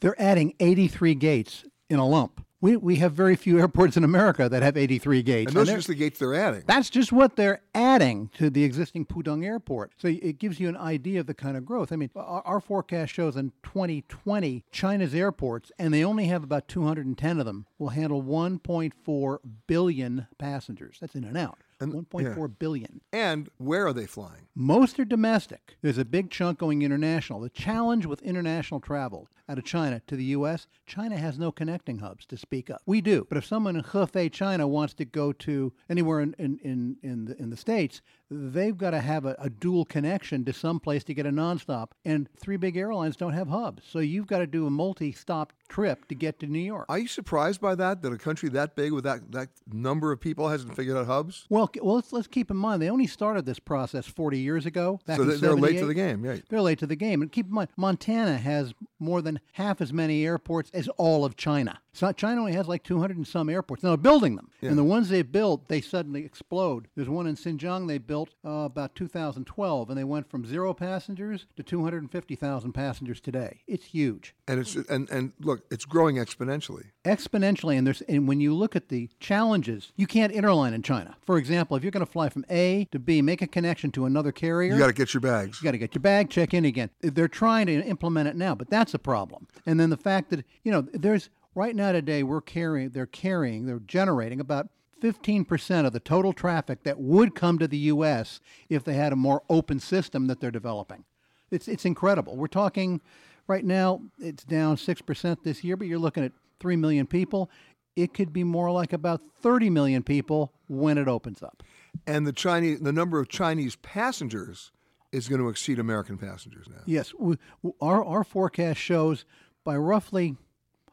They're 0.00 0.20
adding 0.20 0.54
83 0.60 1.16
gates 1.16 1.64
in 1.90 1.98
a 1.98 2.06
lump. 2.06 2.44
We, 2.60 2.76
we 2.76 2.96
have 2.96 3.12
very 3.12 3.36
few 3.36 3.58
airports 3.58 3.96
in 3.96 4.04
America 4.04 4.48
that 4.48 4.62
have 4.62 4.76
83 4.76 5.22
gates. 5.22 5.50
And 5.50 5.56
those 5.56 5.66
they're- 5.66 5.76
just 5.76 5.88
the 5.88 5.94
gates 5.94 6.18
they're 6.18 6.34
adding. 6.34 6.62
That's 6.66 6.88
just 6.88 7.12
what 7.12 7.36
they're 7.36 7.60
adding 7.74 8.30
to 8.34 8.48
the 8.48 8.64
existing 8.64 9.04
Pudong 9.06 9.44
Airport. 9.44 9.92
So 9.98 10.08
it 10.08 10.38
gives 10.38 10.60
you 10.60 10.68
an 10.68 10.76
idea 10.76 11.20
of 11.20 11.26
the 11.26 11.34
kind 11.34 11.56
of 11.58 11.66
growth. 11.66 11.92
I 11.92 11.96
mean, 11.96 12.10
our, 12.16 12.40
our 12.46 12.60
forecast 12.60 13.12
shows 13.12 13.36
in 13.36 13.52
2020, 13.64 14.64
China's 14.70 15.14
airports, 15.14 15.70
and 15.78 15.92
they 15.92 16.04
only 16.04 16.26
have 16.26 16.42
about 16.42 16.66
210 16.68 17.38
of 17.38 17.44
them, 17.44 17.66
will 17.78 17.90
handle 17.90 18.22
1.4 18.22 19.38
billion 19.66 20.26
passengers. 20.38 20.98
That's 21.00 21.14
in 21.14 21.24
and 21.24 21.36
out. 21.36 21.58
And 21.80 21.92
1.4 21.92 22.58
billion. 22.58 23.00
And 23.12 23.50
where 23.58 23.86
are 23.86 23.92
they 23.92 24.06
flying? 24.06 24.46
Most 24.54 24.98
are 24.98 25.04
domestic. 25.04 25.76
There's 25.82 25.98
a 25.98 26.04
big 26.04 26.30
chunk 26.30 26.58
going 26.58 26.82
international. 26.82 27.40
The 27.40 27.50
challenge 27.50 28.06
with 28.06 28.22
international 28.22 28.80
travel 28.80 29.28
out 29.48 29.58
of 29.58 29.64
China 29.64 30.00
to 30.06 30.16
the 30.16 30.24
U.S., 30.24 30.66
China 30.86 31.16
has 31.16 31.38
no 31.38 31.52
connecting 31.52 31.98
hubs 31.98 32.26
to 32.26 32.36
speak 32.36 32.70
of. 32.70 32.78
We 32.86 33.00
do. 33.00 33.26
But 33.28 33.38
if 33.38 33.44
someone 33.44 33.76
in 33.76 33.82
Hefei, 33.82 34.32
China 34.32 34.66
wants 34.66 34.94
to 34.94 35.04
go 35.04 35.32
to 35.32 35.72
anywhere 35.88 36.20
in, 36.20 36.34
in, 36.38 36.58
in, 36.62 36.96
in, 37.02 37.24
the, 37.26 37.36
in 37.40 37.50
the 37.50 37.56
States, 37.56 38.00
they've 38.30 38.76
got 38.76 38.90
to 38.90 39.00
have 39.00 39.24
a, 39.24 39.36
a 39.38 39.50
dual 39.50 39.84
connection 39.84 40.44
to 40.44 40.52
some 40.52 40.80
place 40.80 41.04
to 41.04 41.14
get 41.14 41.26
a 41.26 41.30
nonstop. 41.30 41.88
And 42.04 42.28
three 42.38 42.56
big 42.56 42.76
airlines 42.76 43.16
don't 43.16 43.32
have 43.32 43.48
hubs. 43.48 43.82
So 43.86 43.98
you've 43.98 44.26
got 44.26 44.38
to 44.38 44.46
do 44.46 44.66
a 44.66 44.70
multi 44.70 45.12
stop 45.12 45.52
trip 45.68 46.06
to 46.08 46.14
get 46.14 46.38
to 46.40 46.46
New 46.46 46.58
York. 46.58 46.86
Are 46.88 46.98
you 46.98 47.08
surprised 47.08 47.60
by 47.60 47.74
that? 47.74 48.02
That 48.02 48.12
a 48.12 48.18
country 48.18 48.48
that 48.50 48.74
big 48.74 48.92
with 48.92 49.04
that, 49.04 49.32
that 49.32 49.48
number 49.72 50.12
of 50.12 50.20
people 50.20 50.48
hasn't 50.48 50.74
figured 50.74 50.96
out 50.96 51.06
hubs? 51.06 51.46
Well, 51.48 51.70
well, 51.82 51.96
let's, 51.96 52.12
let's 52.12 52.26
keep 52.26 52.50
in 52.50 52.56
mind 52.56 52.80
they 52.80 52.90
only 52.90 53.06
started 53.06 53.44
this 53.44 53.58
process 53.58 54.06
40 54.06 54.38
years 54.38 54.66
ago. 54.66 55.00
So 55.06 55.24
they're 55.24 55.54
late 55.54 55.78
to 55.78 55.86
the 55.86 55.94
game, 55.94 56.24
yeah. 56.24 56.36
They're 56.48 56.60
late 56.60 56.78
to 56.80 56.86
the 56.86 56.96
game. 56.96 57.22
And 57.22 57.30
keep 57.30 57.46
in 57.46 57.52
mind, 57.52 57.68
Montana 57.76 58.38
has 58.38 58.74
more 58.98 59.22
than 59.22 59.33
half 59.52 59.80
as 59.80 59.92
many 59.92 60.24
airports 60.24 60.70
as 60.74 60.88
all 60.96 61.24
of 61.24 61.36
China. 61.36 61.80
So 61.92 62.10
China 62.12 62.40
only 62.40 62.54
has 62.54 62.66
like 62.66 62.82
200 62.82 63.16
and 63.16 63.26
some 63.26 63.48
airports. 63.48 63.82
Now 63.84 63.90
they're 63.90 63.96
building 63.98 64.34
them. 64.34 64.50
Yeah. 64.60 64.70
And 64.70 64.78
the 64.78 64.82
ones 64.84 65.08
they 65.10 65.22
built, 65.22 65.68
they 65.68 65.80
suddenly 65.80 66.24
explode. 66.24 66.88
There's 66.96 67.08
one 67.08 67.26
in 67.28 67.36
Xinjiang 67.36 67.86
they 67.86 67.98
built 67.98 68.30
uh, 68.44 68.50
about 68.50 68.96
2012, 68.96 69.88
and 69.90 69.96
they 69.98 70.02
went 70.04 70.28
from 70.28 70.44
zero 70.44 70.74
passengers 70.74 71.46
to 71.56 71.62
250,000 71.62 72.72
passengers 72.72 73.20
today. 73.20 73.60
It's 73.68 73.84
huge. 73.86 74.34
And 74.48 74.58
it's 74.60 74.74
and, 74.74 75.08
and 75.10 75.32
look, 75.40 75.62
it's 75.70 75.84
growing 75.84 76.16
exponentially. 76.16 76.86
exponentially 77.04 77.78
and 77.78 77.86
there's 77.86 78.02
and 78.02 78.26
when 78.28 78.40
you 78.40 78.52
look 78.54 78.74
at 78.76 78.88
the 78.88 79.08
challenges 79.20 79.92
you 79.96 80.06
can't 80.06 80.32
interline 80.32 80.72
in 80.74 80.82
china 80.82 81.16
for 81.24 81.38
example 81.38 81.76
if 81.76 81.82
you're 81.82 81.90
going 81.90 82.04
to 82.04 82.10
fly 82.10 82.28
from 82.28 82.44
a 82.50 82.86
to 82.90 82.98
b 82.98 83.20
make 83.22 83.40
a 83.42 83.46
connection 83.46 83.90
to 83.90 84.04
another 84.04 84.32
carrier 84.32 84.72
You 84.72 84.78
got 84.78 84.88
to 84.88 84.92
get 84.92 85.12
your 85.14 85.20
bags. 85.20 85.60
you 85.60 85.64
got 85.64 85.72
to 85.72 85.78
get 85.78 85.94
your 85.94 86.00
bag 86.00 86.30
check 86.30 86.52
in 86.54 86.64
again 86.64 86.90
they're 87.00 87.28
trying 87.28 87.66
to 87.66 87.74
implement 87.84 88.28
it 88.28 88.36
now 88.36 88.54
but 88.54 88.68
that's 88.70 88.94
a 88.94 88.98
problem 88.98 89.23
and 89.66 89.78
then 89.78 89.90
the 89.90 89.96
fact 89.96 90.30
that 90.30 90.44
you 90.62 90.72
know 90.72 90.82
there's 90.92 91.30
right 91.54 91.74
now 91.74 91.92
today 91.92 92.22
we're 92.22 92.40
carrying 92.40 92.90
they're 92.90 93.06
carrying 93.06 93.66
they're 93.66 93.80
generating 93.80 94.40
about 94.40 94.68
15% 95.04 95.86
of 95.86 95.92
the 95.92 96.00
total 96.00 96.32
traffic 96.32 96.82
that 96.84 96.98
would 96.98 97.34
come 97.34 97.58
to 97.58 97.68
the 97.68 97.76
US 97.76 98.40
if 98.70 98.84
they 98.84 98.94
had 98.94 99.12
a 99.12 99.16
more 99.16 99.42
open 99.50 99.78
system 99.78 100.28
that 100.28 100.40
they're 100.40 100.50
developing. 100.50 101.04
It's 101.50 101.68
it's 101.68 101.84
incredible. 101.84 102.36
We're 102.36 102.46
talking 102.46 103.02
right 103.46 103.64
now 103.64 104.00
it's 104.18 104.44
down 104.44 104.76
6% 104.76 105.42
this 105.42 105.62
year 105.62 105.76
but 105.76 105.86
you're 105.86 105.98
looking 105.98 106.24
at 106.24 106.32
3 106.60 106.76
million 106.76 107.06
people. 107.06 107.50
It 107.96 108.14
could 108.14 108.32
be 108.32 108.44
more 108.44 108.70
like 108.70 108.92
about 108.92 109.20
30 109.42 109.70
million 109.70 110.02
people 110.02 110.52
when 110.68 110.96
it 110.98 111.06
opens 111.06 111.42
up. 111.42 111.62
And 112.06 112.26
the 112.26 112.32
Chinese, 112.32 112.80
the 112.80 112.92
number 112.92 113.20
of 113.20 113.28
Chinese 113.28 113.76
passengers 113.76 114.72
is 115.14 115.28
going 115.28 115.40
to 115.40 115.48
exceed 115.48 115.78
American 115.78 116.18
passengers 116.18 116.66
now. 116.68 116.82
Yes, 116.86 117.14
we, 117.18 117.36
our 117.80 118.04
our 118.04 118.24
forecast 118.24 118.80
shows 118.80 119.24
by 119.62 119.76
roughly 119.76 120.36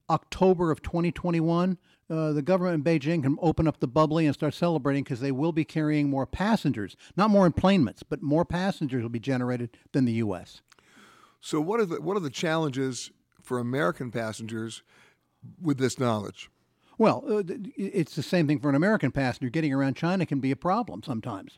October 0.10 0.72
of 0.72 0.82
2021, 0.82 1.78
uh, 2.10 2.34
the 2.34 2.42
government 2.42 2.76
in 2.76 2.84
Beijing 2.84 3.24
can 3.24 3.38
open 3.42 3.68
up 3.68 3.80
the 3.80 3.88
bubbly 3.88 4.26
and 4.26 4.36
start 4.36 4.54
celebrating 4.54 5.04
because 5.04 5.22
they 5.22 5.32
will 5.32 5.52
be 5.52 5.64
carrying 5.64 6.10
more 6.10 6.26
passengers, 6.26 6.96
not 7.16 7.30
more 7.30 7.46
enplanements, 7.46 8.04
but 8.04 8.22
more 8.22 8.46
passengers 8.46 9.02
will 9.02 9.10
be 9.10 9.20
generated 9.20 9.70
than 9.94 10.06
the 10.06 10.14
U.S. 10.14 10.62
So 11.40 11.60
what 11.60 11.80
are 11.80 11.86
the 11.86 12.02
what 12.02 12.16
are 12.16 12.22
the 12.22 12.30
challenges 12.30 13.12
for 13.42 13.58
American 13.58 14.12
passengers 14.12 14.84
with 15.60 15.80
this 15.80 15.98
knowledge? 15.98 16.52
Well, 17.00 17.24
uh, 17.28 17.42
it's 17.76 18.16
the 18.16 18.22
same 18.22 18.46
thing 18.46 18.60
for 18.60 18.70
an 18.70 18.76
American 18.76 19.12
passenger. 19.12 19.50
Getting 19.50 19.74
around 19.74 19.96
China 19.96 20.28
can 20.28 20.40
be 20.40 20.52
a 20.52 20.56
problem 20.56 21.02
sometimes. 21.02 21.58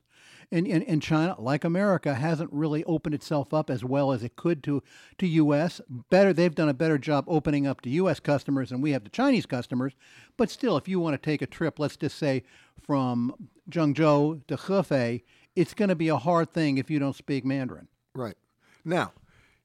And, 0.54 0.68
and, 0.68 0.84
and 0.88 1.02
China, 1.02 1.36
like 1.40 1.64
America, 1.64 2.14
hasn't 2.14 2.54
really 2.54 2.84
opened 2.84 3.16
itself 3.16 3.56
up 3.56 3.72
as 3.72 3.84
well 3.84 4.12
as 4.12 4.24
it 4.24 4.36
could 4.36 4.64
to, 4.66 4.84
to 5.18 5.26
U.S. 5.26 5.82
Better, 6.12 6.32
they've 6.32 6.54
done 6.54 6.70
a 6.70 6.76
better 6.76 7.00
job 7.00 7.26
opening 7.28 7.66
up 7.66 7.82
to 7.82 7.90
U.S. 7.90 8.20
customers 8.20 8.70
than 8.70 8.80
we 8.80 8.92
have 8.92 9.04
to 9.04 9.10
Chinese 9.10 9.48
customers. 9.48 9.94
But 10.38 10.52
still, 10.52 10.78
if 10.78 10.88
you 10.88 11.00
want 11.00 11.16
to 11.16 11.18
take 11.18 11.42
a 11.42 11.48
trip, 11.48 11.80
let's 11.80 11.98
just 11.98 12.20
say 12.20 12.44
from 12.86 13.34
Zhengzhou 13.72 14.46
to 14.46 14.56
Hefei, 14.56 15.24
it's 15.56 15.74
going 15.74 15.90
to 15.90 15.96
be 15.96 16.10
a 16.10 16.18
hard 16.18 16.52
thing 16.52 16.78
if 16.78 16.92
you 16.92 17.00
don't 17.00 17.16
speak 17.16 17.44
Mandarin. 17.44 17.88
Right. 18.14 18.38
Now, 18.86 19.14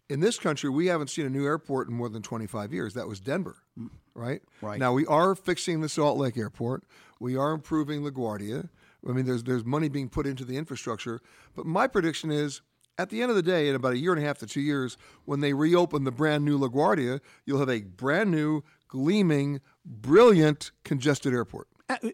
in 0.08 0.20
this 0.20 0.38
country, 0.38 0.70
we 0.70 0.86
haven't 0.86 1.10
seen 1.10 1.26
a 1.26 1.30
new 1.30 1.44
airport 1.44 1.88
in 1.88 1.94
more 1.94 2.08
than 2.08 2.22
25 2.22 2.72
years. 2.72 2.94
That 2.94 3.06
was 3.06 3.20
Denver, 3.20 3.56
mm. 3.78 3.90
right? 4.14 4.40
Right. 4.62 4.80
Now, 4.80 4.94
we 4.94 5.04
are 5.06 5.34
fixing 5.34 5.82
the 5.82 5.88
Salt 5.88 6.16
Lake 6.16 6.38
Airport. 6.38 6.84
We 7.20 7.36
are 7.36 7.52
improving 7.52 8.02
LaGuardia. 8.02 8.70
I 9.06 9.12
mean, 9.12 9.26
there's, 9.26 9.44
there's 9.44 9.64
money 9.64 9.88
being 9.88 10.08
put 10.08 10.26
into 10.26 10.44
the 10.44 10.56
infrastructure. 10.56 11.20
But 11.54 11.66
my 11.66 11.86
prediction 11.86 12.30
is 12.30 12.62
at 12.98 13.10
the 13.10 13.22
end 13.22 13.30
of 13.30 13.36
the 13.36 13.42
day, 13.42 13.68
in 13.68 13.74
about 13.74 13.92
a 13.92 13.98
year 13.98 14.12
and 14.12 14.22
a 14.22 14.26
half 14.26 14.38
to 14.38 14.46
two 14.46 14.60
years, 14.60 14.96
when 15.24 15.40
they 15.40 15.52
reopen 15.52 16.04
the 16.04 16.10
brand 16.10 16.44
new 16.44 16.58
LaGuardia, 16.58 17.20
you'll 17.46 17.60
have 17.60 17.70
a 17.70 17.82
brand 17.82 18.30
new, 18.30 18.64
gleaming, 18.88 19.60
brilliant, 19.84 20.72
congested 20.84 21.32
airport. 21.32 21.68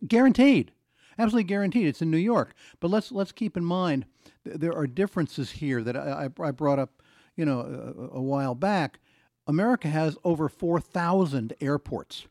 Guaranteed. 0.06 0.72
Absolutely 1.18 1.44
guaranteed. 1.44 1.86
It's 1.86 2.02
in 2.02 2.10
new 2.10 2.16
york. 2.16 2.54
But 2.80 2.90
let's 2.90 3.12
let's 3.12 3.32
keep 3.32 3.56
in 3.56 3.64
mind 3.64 4.06
th- 4.44 4.56
there 4.58 4.74
are 4.74 4.86
differences 4.86 5.52
here 5.52 5.82
that 5.82 5.96
i, 5.96 6.28
I 6.40 6.48
I 6.48 6.50
brought 6.50 6.78
up 6.78 7.02
you 7.36 7.44
know 7.44 7.60
a, 7.60 8.18
a 8.18 8.22
while 8.22 8.54
back. 8.54 8.98
America 9.46 9.88
has 9.88 10.16
over 10.24 10.48
4000 10.48 11.54
airports 11.60 12.26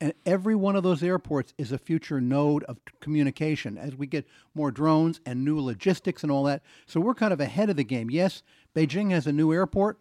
and 0.00 0.12
every 0.26 0.54
one 0.54 0.76
of 0.76 0.82
those 0.82 1.02
airports 1.02 1.54
is 1.58 1.72
a 1.72 1.78
future 1.78 2.20
node 2.20 2.64
of 2.64 2.78
communication 3.00 3.76
as 3.78 3.94
we 3.94 4.06
get 4.06 4.26
more 4.54 4.70
drones 4.70 5.20
and 5.26 5.44
new 5.44 5.60
logistics 5.60 6.22
and 6.22 6.32
all 6.32 6.44
that. 6.44 6.62
So 6.86 7.00
we're 7.00 7.14
kind 7.14 7.32
of 7.32 7.40
ahead 7.40 7.70
of 7.70 7.76
the 7.76 7.84
game. 7.84 8.10
Yes 8.10 8.42
beijing 8.78 9.10
has 9.10 9.26
a 9.26 9.32
new 9.32 9.52
airport. 9.52 9.98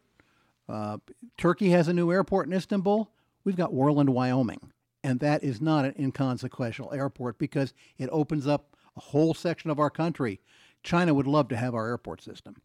Uh, 0.69 0.97
turkey 1.37 1.69
has 1.69 1.87
a 1.87 1.93
new 1.93 2.11
airport 2.11 2.47
in 2.47 2.53
istanbul. 2.53 3.11
We've 3.43 3.55
got 3.55 3.71
Worland, 3.71 4.09
wyoming. 4.09 4.71
And 5.03 5.19
that 5.21 5.43
is 5.43 5.61
not 5.61 5.85
an 5.85 5.95
inconsequential 5.97 6.93
airport 6.93 7.39
because 7.39 7.73
it 7.97 8.09
opens 8.11 8.45
up 8.45 8.75
a 8.95 8.99
whole 8.99 9.33
section 9.33 9.69
of 9.69 9.79
our 9.79 9.89
country. 9.89 10.41
China 10.83 11.13
would 11.13 11.27
love 11.27 11.47
to 11.49 11.57
have 11.57 11.73
our 11.73 11.87
airport 11.87 12.21
system. 12.21 12.55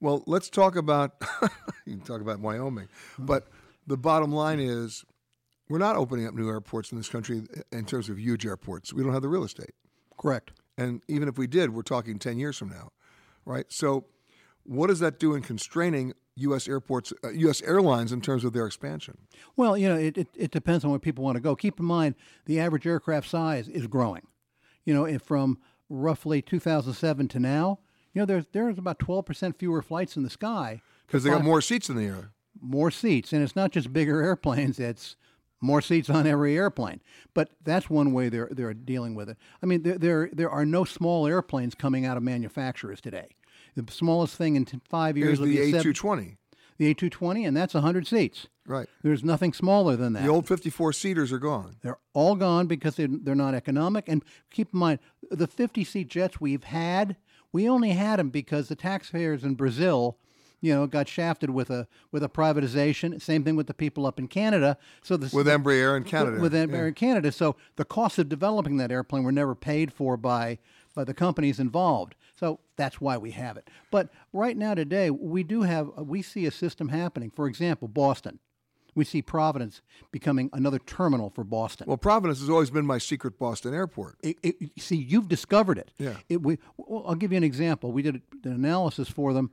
Well, 0.00 0.22
let's 0.26 0.50
talk 0.50 0.76
about 0.76 1.14
you 1.86 1.96
can 1.96 2.00
talk 2.00 2.20
about 2.20 2.40
Wyoming, 2.40 2.88
but 3.18 3.48
the 3.86 3.96
bottom 3.96 4.30
line 4.30 4.60
is 4.60 5.04
we're 5.68 5.78
not 5.78 5.96
opening 5.96 6.26
up 6.26 6.34
new 6.34 6.48
airports 6.48 6.92
in 6.92 6.98
this 6.98 7.08
country 7.08 7.42
in 7.72 7.84
terms 7.84 8.08
of 8.08 8.18
huge 8.18 8.46
airports. 8.46 8.92
We 8.92 9.02
don't 9.02 9.12
have 9.12 9.22
the 9.22 9.28
real 9.28 9.44
estate. 9.44 9.74
Correct. 10.18 10.52
And 10.78 11.02
even 11.08 11.28
if 11.28 11.38
we 11.38 11.46
did, 11.46 11.74
we're 11.74 11.82
talking 11.82 12.18
10 12.18 12.38
years 12.38 12.56
from 12.56 12.68
now, 12.68 12.92
right? 13.44 13.66
So 13.68 14.04
what 14.64 14.88
does 14.88 15.00
that 15.00 15.18
do 15.18 15.34
in 15.34 15.42
constraining 15.42 16.12
U.S. 16.36 16.68
airports, 16.68 17.12
uh, 17.24 17.30
U.S. 17.30 17.62
airlines 17.62 18.12
in 18.12 18.20
terms 18.20 18.44
of 18.44 18.52
their 18.52 18.66
expansion? 18.66 19.16
Well, 19.56 19.76
you 19.76 19.88
know, 19.88 19.96
it, 19.96 20.18
it, 20.18 20.28
it 20.36 20.50
depends 20.50 20.84
on 20.84 20.90
where 20.90 21.00
people 21.00 21.24
want 21.24 21.36
to 21.36 21.40
go. 21.40 21.56
Keep 21.56 21.80
in 21.80 21.86
mind, 21.86 22.14
the 22.44 22.60
average 22.60 22.86
aircraft 22.86 23.28
size 23.28 23.68
is 23.68 23.86
growing. 23.86 24.26
You 24.84 24.92
know, 24.94 25.04
if 25.04 25.22
from 25.22 25.58
roughly 25.88 26.42
2007 26.42 27.28
to 27.28 27.38
now, 27.40 27.78
you 28.12 28.20
know, 28.20 28.26
there's 28.26 28.46
there's 28.52 28.78
about 28.78 28.98
12% 28.98 29.56
fewer 29.56 29.82
flights 29.82 30.16
in 30.16 30.22
the 30.22 30.30
sky 30.30 30.80
Because 31.06 31.24
they 31.24 31.30
got 31.30 31.42
more 31.44 31.60
seats 31.60 31.88
in 31.88 31.96
the 31.96 32.04
air. 32.04 32.30
more 32.60 32.90
seats, 32.90 33.32
and 33.32 33.42
it's 33.42 33.56
not 33.56 33.72
just 33.72 33.92
bigger 33.92 34.20
airplanes; 34.22 34.78
it's 34.78 35.16
more 35.66 35.80
seats 35.82 36.08
on 36.08 36.26
every 36.26 36.56
airplane. 36.56 37.00
But 37.34 37.50
that's 37.62 37.90
one 37.90 38.12
way 38.12 38.28
they're 38.28 38.48
they're 38.50 38.72
dealing 38.74 39.14
with 39.14 39.28
it. 39.28 39.36
I 39.62 39.66
mean, 39.66 39.82
there 39.82 39.98
there, 39.98 40.30
there 40.32 40.50
are 40.50 40.64
no 40.64 40.84
small 40.84 41.26
airplanes 41.26 41.74
coming 41.74 42.06
out 42.06 42.16
of 42.16 42.22
manufacturers 42.22 43.00
today. 43.00 43.28
The 43.74 43.90
smallest 43.92 44.36
thing 44.36 44.56
in 44.56 44.64
t- 44.64 44.80
five 44.88 45.18
years 45.18 45.38
is 45.38 45.44
the 45.44 45.58
a 45.60 45.70
seven- 45.72 45.92
A220. 45.92 46.36
the 46.78 46.94
A220, 46.94 47.46
and 47.46 47.56
that's 47.56 47.74
100 47.74 48.06
seats. 48.06 48.46
Right. 48.66 48.88
There's 49.02 49.22
nothing 49.22 49.52
smaller 49.52 49.96
than 49.96 50.12
that. 50.14 50.24
The 50.24 50.28
old 50.30 50.48
54 50.48 50.92
seaters 50.92 51.30
are 51.32 51.38
gone. 51.38 51.76
They're 51.82 51.98
all 52.14 52.34
gone 52.36 52.66
because 52.66 52.96
they're, 52.96 53.08
they're 53.10 53.34
not 53.34 53.54
economic. 53.54 54.08
And 54.08 54.24
keep 54.50 54.72
in 54.72 54.78
mind, 54.80 54.98
the 55.30 55.46
50 55.46 55.84
seat 55.84 56.08
jets 56.08 56.40
we've 56.40 56.64
had, 56.64 57.16
we 57.52 57.68
only 57.68 57.90
had 57.90 58.18
them 58.18 58.30
because 58.30 58.68
the 58.68 58.74
taxpayers 58.76 59.44
in 59.44 59.54
Brazil, 59.54 60.18
you 60.60 60.74
know, 60.74 60.86
got 60.86 61.06
shafted 61.08 61.50
with 61.50 61.70
a 61.70 61.86
with 62.12 62.22
a 62.22 62.28
privatization. 62.28 63.20
Same 63.20 63.44
thing 63.44 63.56
with 63.56 63.66
the 63.66 63.74
people 63.74 64.06
up 64.06 64.18
in 64.18 64.26
Canada. 64.28 64.78
So 65.02 65.16
the, 65.16 65.34
With 65.36 65.46
Embraer 65.46 65.96
in 65.96 66.04
Canada, 66.04 66.40
With 66.40 66.54
Embraer 66.54 66.72
yeah. 66.72 66.86
in 66.86 66.94
Canada. 66.94 67.30
So 67.32 67.56
the 67.76 67.84
costs 67.84 68.18
of 68.18 68.28
developing 68.28 68.78
that 68.78 68.90
airplane 68.90 69.22
were 69.22 69.32
never 69.32 69.54
paid 69.54 69.92
for 69.92 70.16
by 70.16 70.58
by 70.94 71.04
the 71.04 71.14
companies 71.14 71.60
involved. 71.60 72.14
So 72.34 72.60
that's 72.76 73.00
why 73.00 73.18
we 73.18 73.32
have 73.32 73.56
it. 73.56 73.68
But 73.90 74.08
right 74.32 74.56
now 74.56 74.74
today, 74.74 75.10
we 75.10 75.42
do 75.42 75.62
have 75.62 75.88
we 75.98 76.22
see 76.22 76.46
a 76.46 76.50
system 76.50 76.88
happening. 76.88 77.30
For 77.30 77.46
example, 77.46 77.86
Boston. 77.86 78.38
we 78.96 79.04
see 79.04 79.22
Providence 79.22 79.82
becoming 80.10 80.50
another 80.52 80.78
terminal 80.80 81.30
for 81.30 81.44
Boston. 81.44 81.86
Well, 81.86 81.98
Providence 81.98 82.40
has 82.40 82.48
always 82.50 82.70
been 82.70 82.86
my 82.86 82.98
secret 82.98 83.38
Boston 83.38 83.74
airport. 83.74 84.16
It, 84.22 84.38
it, 84.42 84.56
see, 84.78 84.96
you've 84.96 85.28
discovered 85.28 85.78
it. 85.78 85.92
Yeah. 85.98 86.14
It, 86.28 86.42
we, 86.42 86.58
well, 86.76 87.04
I'll 87.06 87.14
give 87.14 87.30
you 87.30 87.36
an 87.36 87.44
example. 87.44 87.92
We 87.92 88.02
did 88.02 88.22
an 88.44 88.52
analysis 88.52 89.08
for 89.08 89.32
them. 89.32 89.50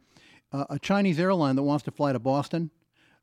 Uh, 0.54 0.66
a 0.70 0.80
Chinese 0.80 1.20
airline 1.20 1.56
that 1.56 1.64
wants 1.64 1.84
to 1.84 1.92
fly 1.92 2.14
to 2.14 2.20
Boston 2.20 2.70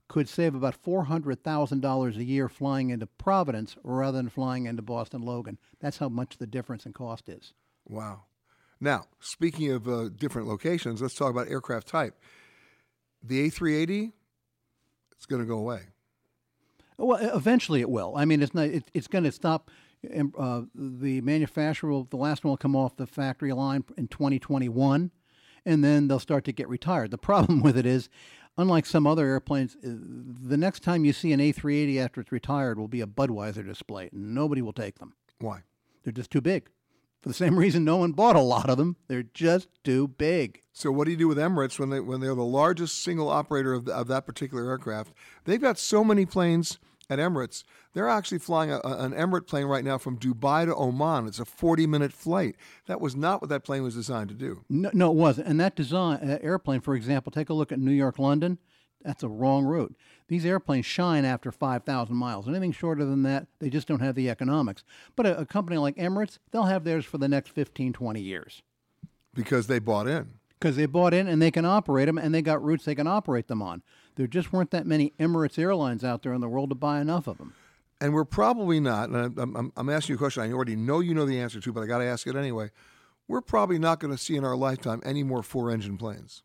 could 0.09 0.29
save 0.29 0.57
about 0.57 0.83
$400,000 0.83 2.17
a 2.17 2.25
year 2.25 2.49
flying 2.49 2.91
into 2.91 3.07
Providence 3.07 3.77
rather 3.85 4.19
than 4.19 4.29
flying 4.29 4.67
into 4.67 4.83
Boston 4.83 5.23
Logan. 5.23 5.57
That's 5.79 5.99
how 5.99 6.09
much 6.09 6.39
the 6.39 6.49
difference 6.49 6.85
in 6.85 6.93
cost 6.93 7.29
is. 7.29 7.55
Wow. 7.89 8.25
Now, 8.81 9.05
speaking 9.21 9.71
of 9.71 9.89
uh, 9.89 10.09
different 10.09 10.49
locations, 10.49 11.01
let's 11.01 11.15
talk 11.15 11.31
about 11.31 11.49
aircraft 11.49 11.87
type. 11.87 12.19
The 13.23 13.49
A380, 13.49 14.13
it's 15.13 15.27
going 15.27 15.43
to 15.43 15.47
go 15.47 15.59
away. 15.59 15.83
Well, 16.97 17.19
eventually 17.35 17.81
it 17.81 17.89
will. 17.91 18.15
I 18.17 18.25
mean, 18.25 18.43
it's 18.43 18.55
not. 18.55 18.67
It, 18.67 18.91
it's 18.93 19.07
going 19.07 19.25
to 19.25 19.33
stop. 19.33 19.71
um, 20.19 20.35
Uh, 20.37 20.63
the 20.75 21.21
manufacturer, 21.21 21.91
will, 21.91 22.05
the 22.05 22.17
last 22.17 22.45
one 22.45 22.51
will 22.51 22.57
come 22.57 22.75
off 22.75 22.97
the 22.97 23.07
factory 23.07 23.53
line 23.53 23.85
in 23.97 24.09
2021, 24.09 25.11
and 25.65 25.85
then 25.85 26.09
they'll 26.09 26.19
start 26.19 26.45
to 26.45 26.53
get 26.53 26.69
retired. 26.69 27.11
The 27.11 27.19
problem 27.19 27.61
with 27.63 27.77
it 27.77 27.87
is, 27.87 28.09
unlike 28.57 28.87
some 28.87 29.07
other 29.07 29.27
airplanes, 29.27 29.77
uh, 29.77 29.89
the 30.49 30.57
next 30.57 30.83
time 30.83 31.05
you 31.05 31.13
see 31.13 31.33
an 31.33 31.41
A380 31.41 31.99
after 31.99 32.21
it's 32.21 32.33
retired 32.33 32.79
will 32.79 32.89
be 32.89 33.01
a 33.01 33.07
Budweiser 33.07 33.65
display. 33.65 34.11
Nobody 34.13 34.63
will 34.63 34.73
take 34.73 34.99
them. 34.99 35.15
Why? 35.39 35.63
They're 36.03 36.13
just 36.13 36.31
too 36.31 36.41
big. 36.41 36.69
For 37.23 37.29
the 37.29 37.35
same 37.35 37.59
reason, 37.59 37.85
no 37.85 37.99
one 37.99 38.13
bought 38.13 38.37
a 38.37 38.41
lot 38.41 38.71
of 38.71 38.79
them. 38.79 38.97
They're 39.09 39.23
just 39.23 39.69
too 39.85 40.09
big. 40.09 40.63
So 40.73 40.91
what 40.91 41.05
do 41.05 41.11
you 41.11 41.17
do 41.17 41.29
with 41.29 41.39
Emirates 41.39 41.79
when 41.79 41.91
they 41.91 42.01
when 42.01 42.21
they're 42.21 42.35
the 42.35 42.43
largest 42.43 43.03
single 43.03 43.29
operator 43.29 43.75
of, 43.75 43.85
the, 43.85 43.95
of 43.95 44.09
that 44.09 44.27
particular 44.27 44.69
aircraft? 44.69 45.13
They've 45.45 45.61
got 45.61 45.79
so 45.79 46.03
many 46.03 46.25
planes 46.25 46.79
at 47.11 47.19
Emirates. 47.19 47.65
They're 47.93 48.09
actually 48.09 48.39
flying 48.39 48.71
a, 48.71 48.81
an 48.83 49.13
Emirate 49.13 49.47
plane 49.47 49.67
right 49.67 49.85
now 49.85 49.99
from 49.99 50.17
Dubai 50.17 50.65
to 50.65 50.75
Oman. 50.75 51.27
It's 51.27 51.41
a 51.41 51.45
40 51.45 51.87
minute 51.87 52.13
flight. 52.13 52.57
That 52.87 53.01
was 53.01 53.17
not 53.17 53.43
what 53.43 53.51
that 53.51 53.65
plane 53.65 53.83
was 53.83 53.97
designed 53.97 54.29
to 54.31 54.35
do. 54.35 54.65
No, 54.71 54.91
no 54.95 55.11
it 55.11 55.17
wasn't. 55.17 55.49
And 55.49 55.61
that 55.61 55.77
design 55.77 56.19
uh, 56.19 56.39
airplane, 56.41 56.81
for 56.81 56.95
example, 56.95 57.31
take 57.31 57.51
a 57.51 57.55
look 57.55 57.73
at 57.73 57.79
New 57.79 57.91
York, 57.91 58.19
London. 58.19 58.59
That's 59.03 59.23
a 59.23 59.29
wrong 59.29 59.65
route. 59.65 59.97
These 60.29 60.45
airplanes 60.45 60.87
shine 60.87 61.25
after 61.25 61.51
5,000 61.51 62.15
miles. 62.15 62.47
Anything 62.47 62.73
shorter 62.73 63.05
than 63.05 63.23
that, 63.25 63.47
they 63.59 63.71
just 63.71 63.89
don't 63.89 64.01
have 64.01 64.15
the 64.15 64.29
economics. 64.31 64.85
But 65.17 65.27
a, 65.27 65.41
a 65.41 65.47
company 65.47 65.79
like 65.79 65.97
Emirates, 65.97 66.39
they'll 66.51 66.65
have 66.65 66.85
theirs 66.85 67.05
for 67.05 67.19
the 67.19 67.29
next 67.29 67.51
15, 67.51 67.93
20 67.93 68.21
years 68.21 68.63
because 69.35 69.67
they 69.67 69.79
bought 69.79 70.07
in. 70.07 70.29
because 70.59 70.77
they 70.77 70.87
bought 70.87 71.15
in 71.15 71.27
and 71.27 71.41
they 71.41 71.51
can 71.51 71.65
operate 71.65 72.07
them 72.07 72.19
and 72.19 72.35
they 72.35 72.43
got 72.43 72.63
routes 72.63 72.85
they 72.85 72.95
can 72.95 73.07
operate 73.07 73.49
them 73.49 73.63
on. 73.63 73.83
There 74.21 74.27
just 74.27 74.53
weren't 74.53 74.71
that 74.73 74.87
many 74.87 75.15
Emirates 75.19 75.59
airlines 75.59 76.05
out 76.05 76.23
there 76.23 76.35
in 76.35 76.43
the 76.43 76.49
world 76.49 76.69
to 76.69 76.75
buy 76.75 77.01
enough 77.01 77.27
of 77.27 77.39
them. 77.39 77.55
And 78.03 78.13
we're 78.13 78.27
probably 78.27 78.79
not, 78.79 79.09
and 79.09 79.39
I'm, 79.41 79.57
I'm, 79.57 79.73
I'm 79.79 79.89
asking 79.89 80.13
you 80.13 80.17
a 80.17 80.19
question 80.19 80.43
I 80.43 80.53
already 80.53 80.77
know 80.77 81.01
you 81.01 81.15
know 81.15 81.25
the 81.25 81.41
answer 81.41 81.59
to, 81.59 81.73
but 81.73 81.81
I 81.81 81.87
got 81.87 81.99
to 82.01 82.05
ask 82.05 82.27
it 82.27 82.37
anyway. 82.37 82.71
We're 83.29 83.41
probably 83.41 83.79
not 83.79 83.99
going 83.99 84.15
to 84.15 84.23
see 84.23 84.37
in 84.37 84.45
our 84.45 84.57
lifetime 84.57 85.01
any 85.07 85.23
more 85.23 85.43
four 85.43 85.71
engine 85.71 85.97
planes. 85.97 86.43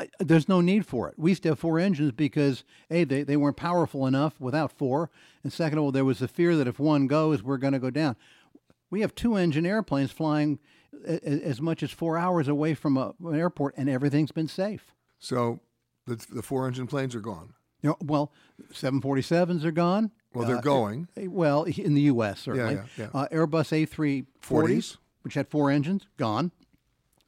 I- 0.00 0.08
There's 0.20 0.48
no 0.48 0.62
need 0.62 0.86
for 0.86 1.06
it. 1.10 1.18
We 1.18 1.32
used 1.32 1.42
to 1.42 1.50
have 1.50 1.58
four 1.58 1.78
engines 1.78 2.12
because 2.12 2.64
a 2.90 3.04
they, 3.04 3.24
they 3.24 3.36
weren't 3.36 3.58
powerful 3.58 4.06
enough 4.06 4.40
without 4.40 4.72
four, 4.72 5.10
and 5.42 5.52
second 5.52 5.76
of 5.76 5.84
all, 5.84 5.92
there 5.92 6.06
was 6.06 6.20
the 6.20 6.28
fear 6.28 6.56
that 6.56 6.66
if 6.66 6.78
one 6.78 7.06
goes, 7.08 7.42
we're 7.42 7.58
going 7.58 7.74
to 7.74 7.78
go 7.78 7.90
down. 7.90 8.16
We 8.88 9.02
have 9.02 9.14
two 9.14 9.36
engine 9.36 9.66
airplanes 9.66 10.12
flying 10.12 10.60
as 11.06 11.60
much 11.60 11.82
as 11.82 11.90
four 11.90 12.16
hours 12.16 12.48
away 12.48 12.72
from 12.72 12.96
a, 12.96 13.12
an 13.22 13.34
airport, 13.38 13.74
and 13.76 13.90
everything's 13.90 14.32
been 14.32 14.48
safe. 14.48 14.94
So 15.18 15.60
the, 16.08 16.26
the 16.34 16.42
four 16.42 16.66
engine 16.66 16.86
planes 16.86 17.14
are 17.14 17.20
gone. 17.20 17.54
You 17.82 17.90
know, 17.90 17.96
well, 18.00 18.32
747s 18.72 19.64
are 19.64 19.70
gone. 19.70 20.10
Well, 20.34 20.46
they're 20.46 20.56
Uh, 20.58 20.60
going. 20.62 21.08
eh, 21.16 21.26
Well, 21.28 21.62
in 21.64 21.94
the 21.94 22.02
U.S. 22.02 22.40
certainly. 22.40 22.74
yeah, 22.74 22.84
yeah. 22.96 23.08
Uh, 23.14 23.28
Airbus 23.32 23.70
A340s, 23.86 24.26
40s. 24.42 24.96
which 25.22 25.34
had 25.34 25.48
four 25.48 25.70
engines, 25.70 26.06
gone. 26.16 26.52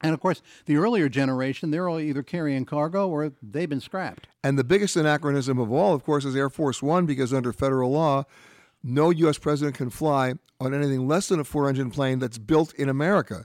And 0.02 0.14
of 0.14 0.20
course, 0.20 0.40
the 0.66 0.76
earlier 0.76 1.08
generation, 1.08 1.70
they're 1.70 1.88
all 1.88 2.00
either 2.00 2.22
carrying 2.22 2.64
cargo 2.64 3.08
or 3.08 3.32
they've 3.42 3.68
been 3.68 3.80
scrapped. 3.80 4.28
And 4.42 4.58
the 4.58 4.64
biggest 4.64 4.96
anachronism 4.96 5.58
of 5.58 5.70
all, 5.70 5.94
of 5.94 6.04
course, 6.04 6.24
is 6.24 6.34
Air 6.34 6.48
Force 6.50 6.82
One, 6.82 7.04
because 7.06 7.32
under 7.34 7.52
federal 7.52 7.90
law, 7.92 8.24
no 8.82 9.10
U.S. 9.10 9.36
president 9.38 9.76
can 9.76 9.90
fly 9.90 10.34
on 10.58 10.72
anything 10.74 11.06
less 11.06 11.28
than 11.28 11.38
a 11.38 11.44
four 11.44 11.68
engine 11.68 11.90
plane 11.90 12.18
that's 12.18 12.38
built 12.38 12.72
in 12.74 12.88
America. 12.88 13.44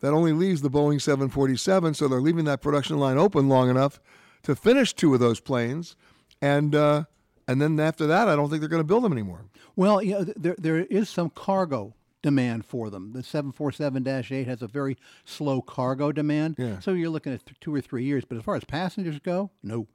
That 0.00 0.12
only 0.12 0.32
leaves 0.32 0.62
the 0.62 0.70
Boeing 0.70 1.00
747, 1.00 1.94
so 1.94 2.06
they're 2.06 2.20
leaving 2.20 2.44
that 2.44 2.62
production 2.62 2.98
line 2.98 3.18
open 3.18 3.48
long 3.48 3.68
enough 3.68 4.00
to 4.42 4.56
finish 4.56 4.94
two 4.94 5.14
of 5.14 5.20
those 5.20 5.40
planes. 5.40 5.96
And, 6.40 6.74
uh, 6.74 7.04
and 7.46 7.60
then 7.60 7.80
after 7.80 8.06
that, 8.06 8.28
I 8.28 8.36
don't 8.36 8.50
think 8.50 8.60
they're 8.60 8.68
going 8.68 8.80
to 8.82 8.86
build 8.86 9.04
them 9.04 9.12
anymore. 9.12 9.46
Well, 9.76 10.02
yeah, 10.02 10.24
th- 10.24 10.36
there 10.36 10.56
there 10.58 10.78
is 10.78 11.08
some 11.08 11.30
cargo 11.30 11.94
demand 12.22 12.64
for 12.64 12.90
them. 12.90 13.12
The 13.12 13.20
747-8 13.20 14.46
has 14.46 14.60
a 14.60 14.66
very 14.66 14.96
slow 15.24 15.62
cargo 15.62 16.12
demand. 16.12 16.56
Yeah. 16.58 16.80
So 16.80 16.92
you're 16.92 17.10
looking 17.10 17.32
at 17.32 17.46
th- 17.46 17.58
two 17.60 17.74
or 17.74 17.80
three 17.80 18.04
years. 18.04 18.24
But 18.24 18.38
as 18.38 18.44
far 18.44 18.56
as 18.56 18.64
passengers 18.64 19.18
go, 19.20 19.50
no. 19.62 19.86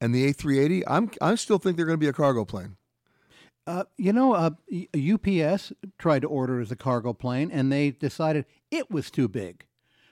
And 0.00 0.14
the 0.14 0.32
A380, 0.32 0.82
I'm, 0.86 1.10
I 1.20 1.34
still 1.36 1.58
think 1.58 1.76
they're 1.76 1.86
going 1.86 1.98
to 1.98 2.04
be 2.04 2.08
a 2.08 2.12
cargo 2.12 2.44
plane. 2.44 2.76
Uh, 3.66 3.84
you 3.96 4.12
know, 4.12 4.32
uh, 4.32 4.50
UPS 4.94 5.72
tried 5.98 6.22
to 6.22 6.28
order 6.28 6.60
as 6.60 6.70
a 6.70 6.76
cargo 6.76 7.12
plane, 7.12 7.50
and 7.50 7.72
they 7.72 7.90
decided 7.90 8.44
it 8.70 8.90
was 8.90 9.10
too 9.10 9.26
big 9.26 9.66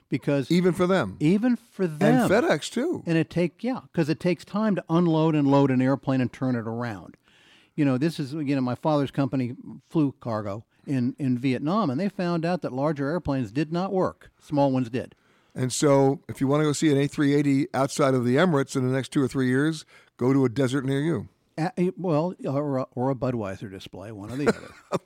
because 0.09 0.49
even 0.51 0.73
for 0.73 0.87
them, 0.87 1.17
even 1.19 1.55
for 1.55 1.87
them, 1.87 2.23
And 2.23 2.31
FedEx 2.31 2.69
too. 2.71 3.03
and 3.05 3.17
it 3.17 3.29
take 3.29 3.63
yeah, 3.63 3.81
because 3.91 4.09
it 4.09 4.19
takes 4.19 4.45
time 4.45 4.75
to 4.75 4.83
unload 4.89 5.35
and 5.35 5.47
load 5.47 5.71
an 5.71 5.81
airplane 5.81 6.21
and 6.21 6.31
turn 6.31 6.55
it 6.55 6.67
around. 6.67 7.17
You 7.75 7.85
know, 7.85 7.97
this 7.97 8.19
is 8.19 8.33
you 8.33 8.55
know 8.55 8.61
my 8.61 8.75
father's 8.75 9.11
company 9.11 9.55
flew 9.89 10.13
cargo 10.19 10.63
in 10.87 11.15
in 11.19 11.37
Vietnam, 11.37 11.89
and 11.89 11.99
they 11.99 12.09
found 12.09 12.45
out 12.45 12.61
that 12.61 12.71
larger 12.73 13.07
airplanes 13.09 13.51
did 13.51 13.73
not 13.73 13.91
work. 13.91 14.29
Small 14.41 14.71
ones 14.71 14.89
did. 14.89 15.15
And 15.57 15.71
so, 15.71 16.19
if 16.27 16.41
you 16.41 16.47
want 16.47 16.61
to 16.61 16.65
go 16.65 16.73
see 16.73 16.91
an 16.91 16.97
A380 16.97 17.67
outside 17.73 18.13
of 18.13 18.25
the 18.25 18.35
Emirates 18.35 18.75
in 18.75 18.85
the 18.85 18.93
next 18.93 19.09
two 19.13 19.21
or 19.23 19.27
three 19.29 19.47
years, 19.47 19.85
go 20.17 20.33
to 20.33 20.43
a 20.43 20.49
desert 20.49 20.83
near 20.83 20.99
you. 20.99 21.29
Uh, 21.57 21.69
well, 21.97 22.33
or 22.45 22.79
a, 22.79 22.85
or 22.93 23.09
a 23.09 23.15
Budweiser 23.15 23.71
display, 23.71 24.11
one 24.11 24.29
or 24.29 24.35
the 24.35 24.49
other. 24.91 24.99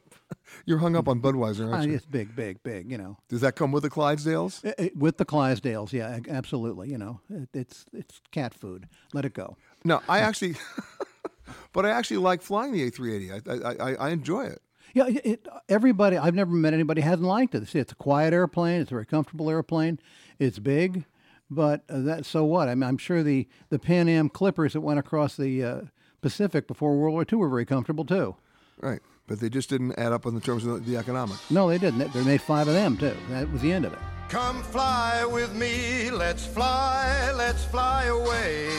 You're 0.70 0.78
hung 0.78 0.96
up 0.96 1.08
on 1.08 1.20
Budweiser, 1.20 1.68
Uh, 1.68 1.72
aren't 1.72 1.90
you? 1.90 1.96
it's 1.96 2.06
big, 2.06 2.36
big, 2.36 2.62
big. 2.62 2.92
You 2.92 3.00
know. 3.00 3.18
Does 3.28 3.42
that 3.42 3.56
come 3.56 3.72
with 3.72 3.82
the 3.82 3.90
Clydesdales? 3.90 4.64
Uh, 4.64 4.74
uh, 4.78 4.90
With 4.96 5.18
the 5.18 5.26
Clydesdales, 5.26 5.92
yeah, 5.92 6.20
absolutely. 6.30 6.90
You 6.92 7.00
know, 7.00 7.20
it, 7.28 7.50
it's 7.56 7.86
it's 7.92 8.22
cat 8.32 8.54
food. 8.54 8.88
Let 9.12 9.26
it 9.26 9.34
go. 9.34 9.58
No, 9.84 10.00
I 10.08 10.20
actually, 10.20 10.56
but 11.74 11.88
I 11.88 11.90
actually 11.90 12.18
like 12.18 12.44
flying 12.44 12.72
the 12.72 12.90
A380. 12.90 13.48
I, 13.48 13.52
I, 13.52 13.92
I, 13.92 13.96
I 13.96 14.10
enjoy 14.12 14.44
it. 14.46 14.62
Yeah, 14.94 15.08
it, 15.08 15.26
it, 15.26 15.48
everybody. 15.68 16.18
I've 16.18 16.36
never 16.36 16.52
met 16.52 16.76
anybody 16.76 17.02
who 17.02 17.10
hasn't 17.10 17.28
liked 17.28 17.56
it. 17.56 17.68
See, 17.68 17.80
it's 17.80 17.92
a 17.92 17.96
quiet 17.96 18.32
airplane. 18.32 18.82
It's 18.82 18.92
a 18.92 18.94
very 18.94 19.08
comfortable 19.08 19.50
airplane. 19.50 20.00
It's 20.38 20.60
big, 20.60 21.06
but 21.50 21.84
uh, 21.90 22.02
that 22.02 22.26
so 22.28 22.44
what? 22.46 22.70
I 22.70 22.76
mean, 22.76 22.84
I'm 22.88 23.00
sure 23.00 23.24
the 23.24 23.48
the 23.70 23.80
Pan 23.80 24.08
Am 24.08 24.30
Clippers 24.30 24.74
that 24.74 24.82
went 24.82 25.00
across 25.00 25.36
the 25.36 25.64
uh, 25.64 25.82
Pacific 26.22 26.68
before 26.68 26.96
World 26.96 27.14
War 27.14 27.26
II 27.32 27.40
were 27.40 27.50
very 27.50 27.66
comfortable 27.66 28.06
too. 28.06 28.36
Right, 28.82 29.02
but 29.28 29.40
they 29.40 29.50
just 29.50 29.70
didn't 29.70 29.98
add 30.00 30.12
up 30.14 30.26
in 30.26 30.36
the 30.36 30.42
terms 30.42 30.66
of 30.66 30.86
the, 30.86 30.92
the 30.92 30.98
economics. 30.98 31.40
No, 31.52 31.68
they 31.70 31.78
didn't. 31.78 32.00
They- 32.00 32.08
They 32.20 32.24
made 32.24 32.42
five 32.42 32.68
of 32.68 32.74
them 32.74 32.98
too. 32.98 33.16
That 33.30 33.52
was 33.52 33.62
the 33.62 33.72
end 33.72 33.86
of 33.86 33.94
it. 33.94 34.00
Come 34.30 34.62
fly 34.64 35.26
with 35.26 35.54
me, 35.56 36.12
let's 36.12 36.46
fly, 36.46 37.32
let's 37.36 37.64
fly 37.66 38.06
away. 38.06 38.70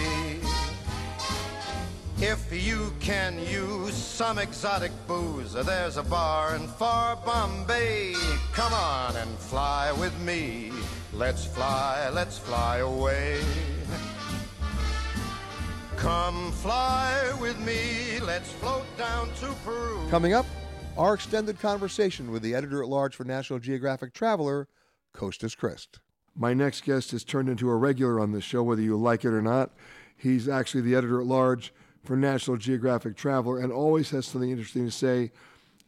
If 2.18 2.53
you 2.53 2.92
can 3.01 3.38
use 3.38 3.94
some 3.94 4.38
exotic 4.38 4.92
booze, 5.09 5.55
there's 5.55 5.96
a 5.96 6.03
bar 6.03 6.55
in 6.55 6.68
far 6.68 7.16
Bombay. 7.16 8.14
Come 8.53 8.72
on 8.74 9.16
and 9.16 9.30
fly 9.38 9.90
with 9.92 10.16
me. 10.20 10.70
Let's 11.14 11.44
fly, 11.46 12.11
let's 12.12 12.38
fly 12.38 12.78
away. 12.78 13.40
Come 16.01 16.51
fly 16.53 17.30
with 17.42 17.59
me, 17.61 18.20
let's 18.20 18.51
float 18.53 18.86
down 18.96 19.28
to 19.34 19.53
Peru. 19.66 20.01
Coming 20.09 20.32
up, 20.32 20.46
our 20.96 21.12
extended 21.12 21.61
conversation 21.61 22.30
with 22.30 22.40
the 22.40 22.55
editor 22.55 22.82
at 22.82 22.88
large 22.88 23.14
for 23.14 23.24
National 23.24 23.59
Geographic 23.59 24.14
Traveler, 24.14 24.66
Costas 25.12 25.55
Christ. 25.55 26.01
My 26.34 26.55
next 26.55 26.84
guest 26.84 27.11
has 27.11 27.22
turned 27.22 27.51
into 27.51 27.68
a 27.68 27.76
regular 27.76 28.18
on 28.18 28.32
this 28.32 28.44
show, 28.44 28.62
whether 28.62 28.80
you 28.80 28.96
like 28.96 29.26
it 29.26 29.28
or 29.28 29.42
not. 29.42 29.72
He's 30.16 30.48
actually 30.48 30.80
the 30.80 30.94
editor 30.94 31.20
at 31.20 31.26
large 31.26 31.70
for 32.03 32.16
National 32.16 32.57
Geographic 32.57 33.14
Traveler 33.14 33.59
and 33.59 33.70
always 33.70 34.09
has 34.09 34.24
something 34.24 34.51
interesting 34.51 34.86
to 34.86 34.90
say 34.90 35.32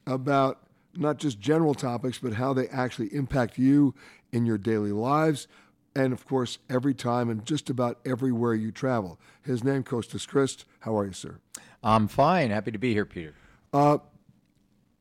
about 0.07 0.59
not 0.95 1.17
just 1.17 1.41
general 1.41 1.73
topics, 1.73 2.19
but 2.19 2.35
how 2.35 2.53
they 2.53 2.69
actually 2.69 3.15
impact 3.15 3.57
you 3.57 3.95
in 4.31 4.45
your 4.45 4.59
daily 4.59 4.93
lives. 4.93 5.49
And 5.95 6.13
of 6.13 6.25
course, 6.25 6.59
every 6.71 6.95
time 6.95 7.29
and 7.29 7.45
just 7.45 7.69
about 7.69 7.99
everywhere 8.07 8.55
you 8.55 8.73
travel. 8.73 9.19
His 9.43 9.63
name, 9.63 9.83
Costas 9.83 10.27
Christ. 10.27 10.65
How 10.81 10.97
are 10.97 11.07
you, 11.07 11.13
sir? 11.13 11.39
I'm 11.83 12.09
fine. 12.09 12.51
Happy 12.51 12.71
to 12.71 12.79
be 12.79 12.93
here, 12.95 13.05
Peter. 13.05 13.35
Uh, 13.73 13.99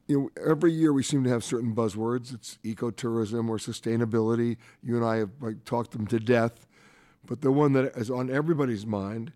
you 0.07 0.19
know, 0.19 0.29
every 0.45 0.73
year 0.73 0.91
we 0.91 1.03
seem 1.03 1.23
to 1.23 1.29
have 1.29 1.43
certain 1.43 1.73
buzzwords. 1.73 2.33
It's 2.33 2.57
ecotourism 2.63 3.47
or 3.49 3.57
sustainability. 3.57 4.57
You 4.83 4.97
and 4.97 5.05
I 5.05 5.17
have 5.17 5.29
like, 5.39 5.63
talked 5.63 5.91
them 5.91 6.07
to 6.07 6.19
death. 6.19 6.67
But 7.25 7.41
the 7.41 7.51
one 7.51 7.73
that 7.73 7.95
is 7.95 8.09
on 8.11 8.29
everybody's 8.29 8.85
mind 8.85 9.31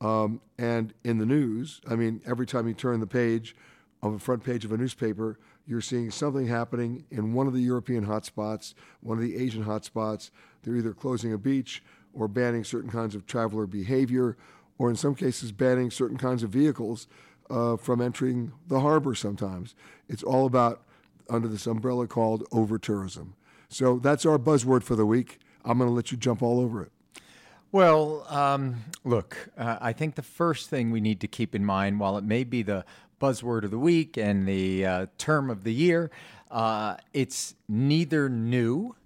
Um, 0.00 0.40
and 0.58 0.94
in 1.04 1.18
the 1.18 1.26
news, 1.26 1.80
I 1.86 1.94
mean, 1.94 2.22
every 2.24 2.46
time 2.46 2.66
you 2.66 2.74
turn 2.74 3.00
the 3.00 3.06
page 3.06 3.54
of 4.02 4.12
the 4.14 4.18
front 4.18 4.42
page 4.42 4.64
of 4.64 4.72
a 4.72 4.78
newspaper, 4.78 5.38
you're 5.70 5.80
seeing 5.80 6.10
something 6.10 6.48
happening 6.48 7.04
in 7.12 7.32
one 7.32 7.46
of 7.46 7.52
the 7.52 7.60
European 7.60 8.04
hotspots, 8.04 8.74
one 9.02 9.16
of 9.16 9.22
the 9.22 9.36
Asian 9.36 9.64
hotspots. 9.64 10.30
They're 10.62 10.74
either 10.74 10.92
closing 10.92 11.32
a 11.32 11.38
beach 11.38 11.80
or 12.12 12.26
banning 12.26 12.64
certain 12.64 12.90
kinds 12.90 13.14
of 13.14 13.24
traveler 13.24 13.66
behavior, 13.66 14.36
or 14.78 14.90
in 14.90 14.96
some 14.96 15.14
cases, 15.14 15.52
banning 15.52 15.92
certain 15.92 16.16
kinds 16.16 16.42
of 16.42 16.50
vehicles 16.50 17.06
uh, 17.50 17.76
from 17.76 18.00
entering 18.00 18.50
the 18.66 18.80
harbor 18.80 19.14
sometimes. 19.14 19.76
It's 20.08 20.24
all 20.24 20.44
about 20.44 20.82
under 21.28 21.46
this 21.46 21.68
umbrella 21.68 22.08
called 22.08 22.44
over 22.50 22.76
tourism. 22.76 23.34
So 23.68 24.00
that's 24.00 24.26
our 24.26 24.38
buzzword 24.38 24.82
for 24.82 24.96
the 24.96 25.06
week. 25.06 25.38
I'm 25.64 25.78
going 25.78 25.88
to 25.88 25.94
let 25.94 26.10
you 26.10 26.16
jump 26.18 26.42
all 26.42 26.58
over 26.58 26.82
it. 26.82 26.90
Well, 27.70 28.26
um, 28.28 28.86
look, 29.04 29.50
uh, 29.56 29.78
I 29.80 29.92
think 29.92 30.16
the 30.16 30.22
first 30.22 30.68
thing 30.68 30.90
we 30.90 31.00
need 31.00 31.20
to 31.20 31.28
keep 31.28 31.54
in 31.54 31.64
mind, 31.64 32.00
while 32.00 32.18
it 32.18 32.24
may 32.24 32.42
be 32.42 32.62
the 32.62 32.84
buzzword 33.20 33.64
of 33.64 33.70
the 33.70 33.78
week 33.78 34.16
and 34.16 34.46
the 34.48 34.86
uh, 34.86 35.06
term 35.18 35.50
of 35.50 35.64
the 35.64 35.72
year, 35.72 36.10
uh, 36.50 36.96
it's 37.12 37.54
neither 37.68 38.28
new. 38.28 38.96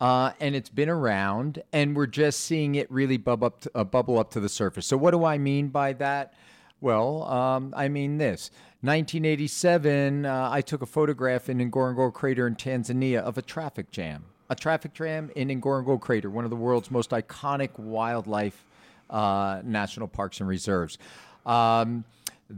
Uh, 0.00 0.32
and 0.40 0.56
it's 0.56 0.68
been 0.68 0.88
around, 0.88 1.62
and 1.72 1.94
we're 1.94 2.08
just 2.08 2.40
seeing 2.40 2.74
it 2.74 2.90
really 2.90 3.16
bubble 3.16 3.46
up, 3.46 3.60
to, 3.60 3.70
uh, 3.72 3.84
bubble 3.84 4.18
up 4.18 4.32
to 4.32 4.40
the 4.40 4.48
surface. 4.48 4.84
So, 4.84 4.96
what 4.96 5.12
do 5.12 5.24
I 5.24 5.38
mean 5.38 5.68
by 5.68 5.92
that? 5.92 6.34
Well, 6.80 7.22
um, 7.22 7.72
I 7.76 7.86
mean 7.86 8.18
this. 8.18 8.50
1987, 8.80 10.26
uh, 10.26 10.48
I 10.50 10.60
took 10.60 10.82
a 10.82 10.86
photograph 10.86 11.48
in 11.48 11.58
Ngorongoro 11.70 12.12
Crater 12.12 12.48
in 12.48 12.56
Tanzania 12.56 13.20
of 13.20 13.38
a 13.38 13.42
traffic 13.42 13.92
jam 13.92 14.24
a 14.52 14.54
traffic 14.54 14.92
jam 14.92 15.30
in 15.34 15.48
Ngorongoro 15.48 15.98
Crater, 15.98 16.28
one 16.28 16.44
of 16.44 16.50
the 16.50 16.56
world's 16.56 16.90
most 16.90 17.10
iconic 17.10 17.78
wildlife 17.78 18.66
uh, 19.08 19.62
national 19.64 20.08
parks 20.08 20.40
and 20.40 20.48
reserves. 20.48 20.98
Um, 21.46 22.04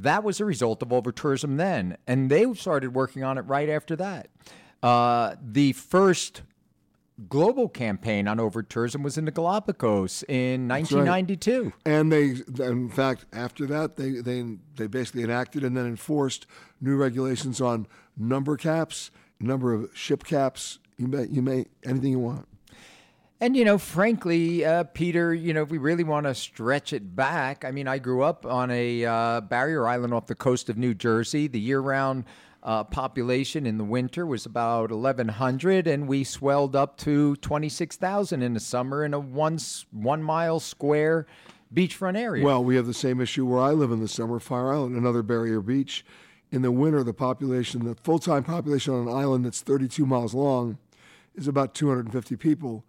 that 0.02 0.24
was 0.24 0.40
a 0.40 0.44
result 0.44 0.82
of 0.82 0.92
over 0.92 1.12
tourism 1.12 1.56
then, 1.56 1.96
and 2.06 2.30
they 2.30 2.52
started 2.54 2.94
working 2.94 3.22
on 3.22 3.38
it 3.38 3.42
right 3.42 3.68
after 3.68 3.96
that. 3.96 4.28
Uh, 4.82 5.34
the 5.40 5.72
first 5.72 6.42
global 7.28 7.68
campaign 7.68 8.26
on 8.26 8.40
over 8.40 8.62
tourism 8.62 9.02
was 9.02 9.16
in 9.16 9.24
the 9.24 9.30
Galapagos 9.30 10.24
in 10.28 10.68
1992. 10.68 11.62
Right. 11.64 11.72
And 11.86 12.12
they, 12.12 12.34
in 12.64 12.90
fact, 12.90 13.24
after 13.32 13.66
that, 13.66 13.96
they, 13.96 14.20
they, 14.20 14.44
they 14.76 14.86
basically 14.86 15.22
enacted 15.22 15.62
and 15.62 15.76
then 15.76 15.86
enforced 15.86 16.46
new 16.80 16.96
regulations 16.96 17.60
on 17.60 17.86
number 18.16 18.56
caps, 18.56 19.10
number 19.40 19.72
of 19.72 19.90
ship 19.94 20.24
caps, 20.24 20.80
you 20.98 21.08
may, 21.08 21.26
you 21.26 21.42
may 21.42 21.66
anything 21.84 22.10
you 22.12 22.18
want. 22.18 22.48
And 23.44 23.54
you 23.54 23.66
know, 23.66 23.76
frankly, 23.76 24.64
uh, 24.64 24.84
Peter, 24.84 25.34
you 25.34 25.52
know, 25.52 25.60
if 25.60 25.68
we 25.68 25.76
really 25.76 26.02
want 26.02 26.24
to 26.24 26.34
stretch 26.34 26.94
it 26.94 27.14
back, 27.14 27.62
I 27.62 27.72
mean, 27.72 27.86
I 27.86 27.98
grew 27.98 28.22
up 28.22 28.46
on 28.46 28.70
a 28.70 29.04
uh, 29.04 29.42
barrier 29.42 29.86
island 29.86 30.14
off 30.14 30.28
the 30.28 30.34
coast 30.34 30.70
of 30.70 30.78
New 30.78 30.94
Jersey. 30.94 31.46
The 31.46 31.60
year-round 31.60 32.24
uh, 32.62 32.84
population 32.84 33.66
in 33.66 33.76
the 33.76 33.84
winter 33.84 34.24
was 34.24 34.46
about 34.46 34.90
1,100, 34.90 35.86
and 35.86 36.08
we 36.08 36.24
swelled 36.24 36.74
up 36.74 36.96
to 37.00 37.36
26,000 37.36 38.40
in 38.40 38.54
the 38.54 38.60
summer 38.60 39.04
in 39.04 39.12
a 39.12 39.20
one 39.20 39.58
one 39.90 40.22
mile 40.22 40.58
square 40.58 41.26
beachfront 41.74 42.16
area. 42.16 42.42
Well, 42.42 42.64
we 42.64 42.76
have 42.76 42.86
the 42.86 42.94
same 42.94 43.20
issue 43.20 43.44
where 43.44 43.60
I 43.60 43.72
live 43.72 43.90
in 43.92 44.00
the 44.00 44.08
summer, 44.08 44.40
Fire 44.40 44.72
Island, 44.72 44.96
another 44.96 45.22
barrier 45.22 45.60
beach. 45.60 46.02
In 46.50 46.62
the 46.62 46.72
winter, 46.72 47.04
the 47.04 47.12
population, 47.12 47.84
the 47.84 47.94
full-time 47.94 48.44
population 48.44 48.94
on 48.94 49.06
an 49.06 49.14
island 49.14 49.44
that's 49.44 49.60
32 49.60 50.06
miles 50.06 50.32
long 50.32 50.78
is 51.34 51.46
about 51.46 51.74
250 51.74 52.36
people. 52.36 52.86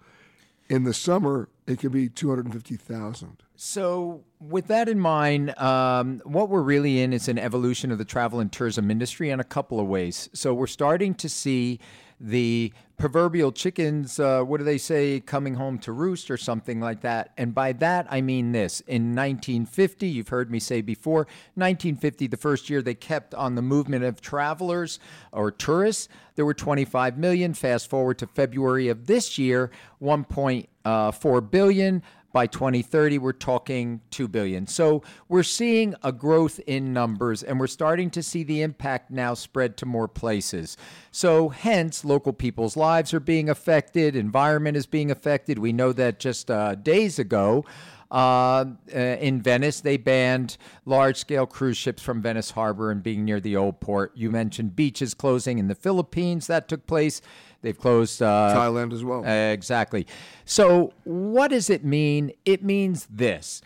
In 0.68 0.84
the 0.84 0.94
summer, 0.94 1.50
it 1.68 1.80
can 1.80 1.92
be 1.92 2.10
250,000. 2.10 3.44
So, 3.56 4.24
with 4.40 4.68
that 4.68 4.90
in 4.90 5.00
mind, 5.00 5.58
um, 5.58 6.22
what 6.26 6.50
we're 6.50 6.62
really 6.62 7.02
in 7.02 7.14
is 7.14 7.28
an 7.28 7.38
evolution 7.38 7.92
of 7.92 7.98
the 7.98 8.06
travel 8.06 8.40
and 8.40 8.52
tourism 8.52 8.92
industry 8.92 9.30
in 9.30 9.40
a 9.40 9.46
couple 9.46 9.80
of 9.80 9.88
ways. 9.88 10.30
So, 10.34 10.54
we're 10.54 10.68
starting 10.68 11.14
to 11.16 11.30
see 11.30 11.80
the 12.20 12.72
proverbial 12.98 13.52
chickens, 13.52 14.20
uh, 14.20 14.42
what 14.42 14.58
do 14.58 14.64
they 14.64 14.78
say, 14.78 15.20
coming 15.20 15.56
home 15.56 15.78
to 15.80 15.92
roost 15.92 16.32
or 16.32 16.38
something 16.38 16.80
like 16.80 17.02
that. 17.02 17.32
And 17.38 17.54
by 17.54 17.74
that, 17.74 18.08
I 18.10 18.22
mean 18.22 18.52
this. 18.54 18.80
In 18.82 19.14
1950, 19.16 20.08
you've 20.08 20.30
heard 20.30 20.50
me 20.50 20.60
say 20.60 20.82
before, 20.82 21.28
1950, 21.56 22.28
the 22.28 22.38
first 22.38 22.70
year 22.70 22.82
they 22.82 22.94
kept 22.94 23.36
on 23.36 23.56
the 23.56 23.62
movement 23.62 24.06
of 24.06 24.22
travelers 24.22 25.00
or 25.32 25.52
tourists, 25.52 26.08
there 26.36 26.46
were 26.46 26.54
25 26.54 27.18
million. 27.18 27.54
Fast 27.54 27.90
forward 27.90 28.18
to 28.20 28.28
February 28.28 28.90
of 28.90 29.08
this 29.08 29.38
year, 29.38 29.72
1.4 30.02 30.68
uh, 30.86 31.42
billion. 31.42 32.04
By 32.36 32.48
2030, 32.48 33.20
we're 33.20 33.32
talking 33.32 34.02
2 34.12 34.28
billion. 34.28 34.68
So 34.68 35.04
we're 35.30 35.42
seeing 35.42 35.96
a 36.04 36.12
growth 36.12 36.60
in 36.68 36.92
numbers 36.92 37.44
and 37.44 37.62
we're 37.62 37.68
starting 37.68 38.10
to 38.10 38.22
see 38.22 38.44
the 38.44 38.62
impact 38.62 39.10
now 39.10 39.36
spread 39.36 39.78
to 39.78 39.86
more 39.86 40.10
places. 40.10 40.76
So 41.12 41.48
hence, 41.48 42.04
local 42.04 42.34
people's 42.34 42.76
lives 42.76 43.14
are 43.14 43.22
being 43.22 43.48
affected, 43.50 44.18
environment 44.18 44.76
is 44.76 44.86
being 44.86 45.12
affected. 45.12 45.60
We 45.60 45.72
know 45.72 45.94
that 45.94 46.20
just 46.20 46.52
uh, 46.52 46.76
days 46.76 47.20
ago, 47.20 47.64
uh, 48.12 48.66
uh, 48.94 49.00
in 49.00 49.42
Venice, 49.42 49.82
they 49.82 49.98
banned 49.98 50.58
large 50.86 51.18
scale 51.18 51.46
cruise 51.46 51.78
ships 51.78 52.04
from 52.04 52.22
Venice 52.22 52.52
Harbor 52.52 52.92
and 52.92 53.02
being 53.02 53.26
near 53.26 53.40
the 53.40 53.56
old 53.56 53.80
port. 53.80 54.12
You 54.14 54.30
mentioned 54.30 54.76
beaches 54.76 55.14
closing 55.14 55.58
in 55.58 55.68
the 55.68 55.76
Philippines, 55.76 56.48
that 56.48 56.68
took 56.68 56.86
place. 56.86 57.22
They've 57.66 57.76
closed 57.76 58.22
uh, 58.22 58.54
Thailand 58.56 58.94
as 58.94 59.04
well. 59.04 59.26
Exactly. 59.26 60.06
So, 60.46 60.94
what 61.04 61.48
does 61.48 61.72
it 61.72 61.84
mean? 61.84 62.32
It 62.46 62.64
means 62.64 63.08
this, 63.10 63.64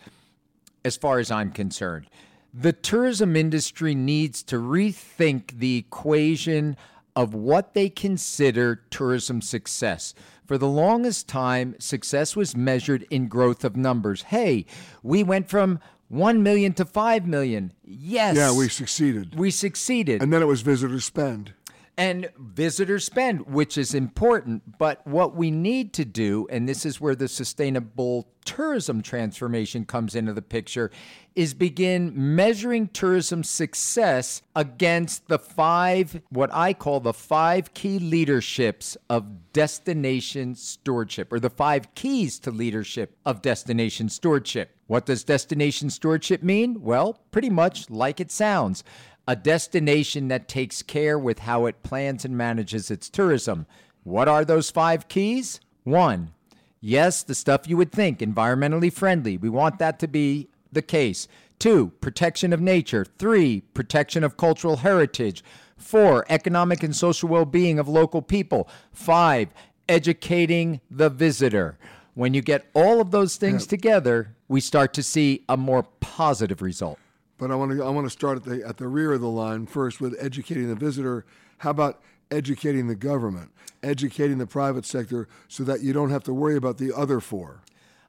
as 0.86 0.96
far 0.96 1.18
as 1.18 1.30
I'm 1.30 1.50
concerned. 1.50 2.06
The 2.54 2.72
tourism 2.72 3.36
industry 3.36 3.94
needs 3.94 4.42
to 4.44 4.56
rethink 4.56 5.58
the 5.58 5.76
equation 5.76 6.78
of 7.14 7.34
what 7.34 7.74
they 7.74 7.90
consider 7.90 8.76
tourism 8.88 9.42
success. 9.42 10.14
For 10.46 10.56
the 10.56 10.66
longest 10.66 11.28
time, 11.28 11.76
success 11.78 12.34
was 12.34 12.56
measured 12.56 13.06
in 13.10 13.28
growth 13.28 13.64
of 13.64 13.76
numbers. 13.76 14.22
Hey, 14.22 14.64
we 15.02 15.22
went 15.22 15.50
from 15.50 15.78
1 16.08 16.42
million 16.42 16.72
to 16.72 16.86
5 16.86 17.26
million. 17.26 17.74
Yes. 17.84 18.34
Yeah, 18.34 18.56
we 18.56 18.70
succeeded. 18.70 19.38
We 19.38 19.50
succeeded. 19.50 20.22
And 20.22 20.32
then 20.32 20.40
it 20.40 20.46
was 20.46 20.62
visitor 20.62 21.00
spend 21.00 21.52
and 22.00 22.30
visitor 22.38 22.98
spend, 22.98 23.46
which 23.46 23.76
is 23.76 23.94
important. 23.94 24.78
But 24.78 25.06
what 25.06 25.36
we 25.36 25.50
need 25.50 25.92
to 25.92 26.06
do, 26.06 26.48
and 26.50 26.66
this 26.66 26.86
is 26.86 26.98
where 26.98 27.14
the 27.14 27.28
sustainable 27.28 28.26
tourism 28.46 29.02
transformation 29.02 29.84
comes 29.84 30.14
into 30.14 30.32
the 30.32 30.40
picture, 30.40 30.90
is 31.34 31.52
begin 31.52 32.12
measuring 32.14 32.88
tourism 32.88 33.44
success 33.44 34.40
against 34.56 35.28
the 35.28 35.38
five, 35.38 36.22
what 36.30 36.48
I 36.54 36.72
call 36.72 37.00
the 37.00 37.12
five 37.12 37.74
key 37.74 37.98
leaderships 37.98 38.96
of 39.10 39.52
destination 39.52 40.54
stewardship, 40.54 41.30
or 41.30 41.38
the 41.38 41.50
five 41.50 41.94
keys 41.94 42.38
to 42.40 42.50
leadership 42.50 43.14
of 43.26 43.42
destination 43.42 44.08
stewardship. 44.08 44.74
What 44.86 45.06
does 45.06 45.22
destination 45.22 45.90
stewardship 45.90 46.42
mean? 46.42 46.80
Well, 46.80 47.20
pretty 47.30 47.50
much 47.50 47.90
like 47.90 48.20
it 48.20 48.30
sounds 48.32 48.82
a 49.26 49.36
destination 49.36 50.28
that 50.28 50.48
takes 50.48 50.82
care 50.82 51.18
with 51.18 51.40
how 51.40 51.66
it 51.66 51.82
plans 51.82 52.24
and 52.24 52.36
manages 52.36 52.90
its 52.90 53.08
tourism. 53.08 53.66
What 54.02 54.28
are 54.28 54.44
those 54.44 54.70
five 54.70 55.08
keys? 55.08 55.60
One, 55.84 56.32
yes, 56.80 57.22
the 57.22 57.34
stuff 57.34 57.68
you 57.68 57.76
would 57.76 57.92
think, 57.92 58.20
environmentally 58.20 58.92
friendly. 58.92 59.36
We 59.36 59.48
want 59.48 59.78
that 59.78 59.98
to 60.00 60.08
be 60.08 60.48
the 60.72 60.82
case. 60.82 61.28
Two, 61.58 61.92
protection 62.00 62.52
of 62.52 62.60
nature. 62.60 63.04
Three, 63.04 63.60
protection 63.74 64.24
of 64.24 64.36
cultural 64.36 64.78
heritage. 64.78 65.44
Four, 65.76 66.24
economic 66.28 66.82
and 66.82 66.96
social 66.96 67.28
well 67.28 67.44
being 67.44 67.78
of 67.78 67.88
local 67.88 68.22
people. 68.22 68.68
Five, 68.92 69.48
educating 69.88 70.80
the 70.90 71.10
visitor. 71.10 71.78
When 72.14 72.34
you 72.34 72.42
get 72.42 72.68
all 72.74 73.00
of 73.00 73.10
those 73.10 73.36
things 73.36 73.66
together, 73.66 74.34
we 74.48 74.60
start 74.60 74.92
to 74.94 75.02
see 75.02 75.44
a 75.48 75.56
more 75.56 75.84
positive 76.00 76.62
result. 76.62 76.98
But 77.40 77.50
I 77.50 77.54
want 77.54 77.72
to 77.72 77.82
I 77.82 77.88
want 77.88 78.06
to 78.06 78.10
start 78.10 78.36
at 78.36 78.44
the 78.44 78.62
at 78.64 78.76
the 78.76 78.86
rear 78.86 79.14
of 79.14 79.22
the 79.22 79.28
line 79.28 79.64
first 79.64 79.98
with 79.98 80.14
educating 80.20 80.68
the 80.68 80.74
visitor. 80.74 81.24
How 81.58 81.70
about 81.70 82.02
educating 82.30 82.86
the 82.86 82.94
government, 82.94 83.50
educating 83.82 84.36
the 84.36 84.46
private 84.46 84.84
sector, 84.84 85.26
so 85.48 85.64
that 85.64 85.80
you 85.80 85.94
don't 85.94 86.10
have 86.10 86.22
to 86.24 86.34
worry 86.34 86.56
about 86.56 86.76
the 86.76 86.94
other 86.94 87.18
four? 87.18 87.62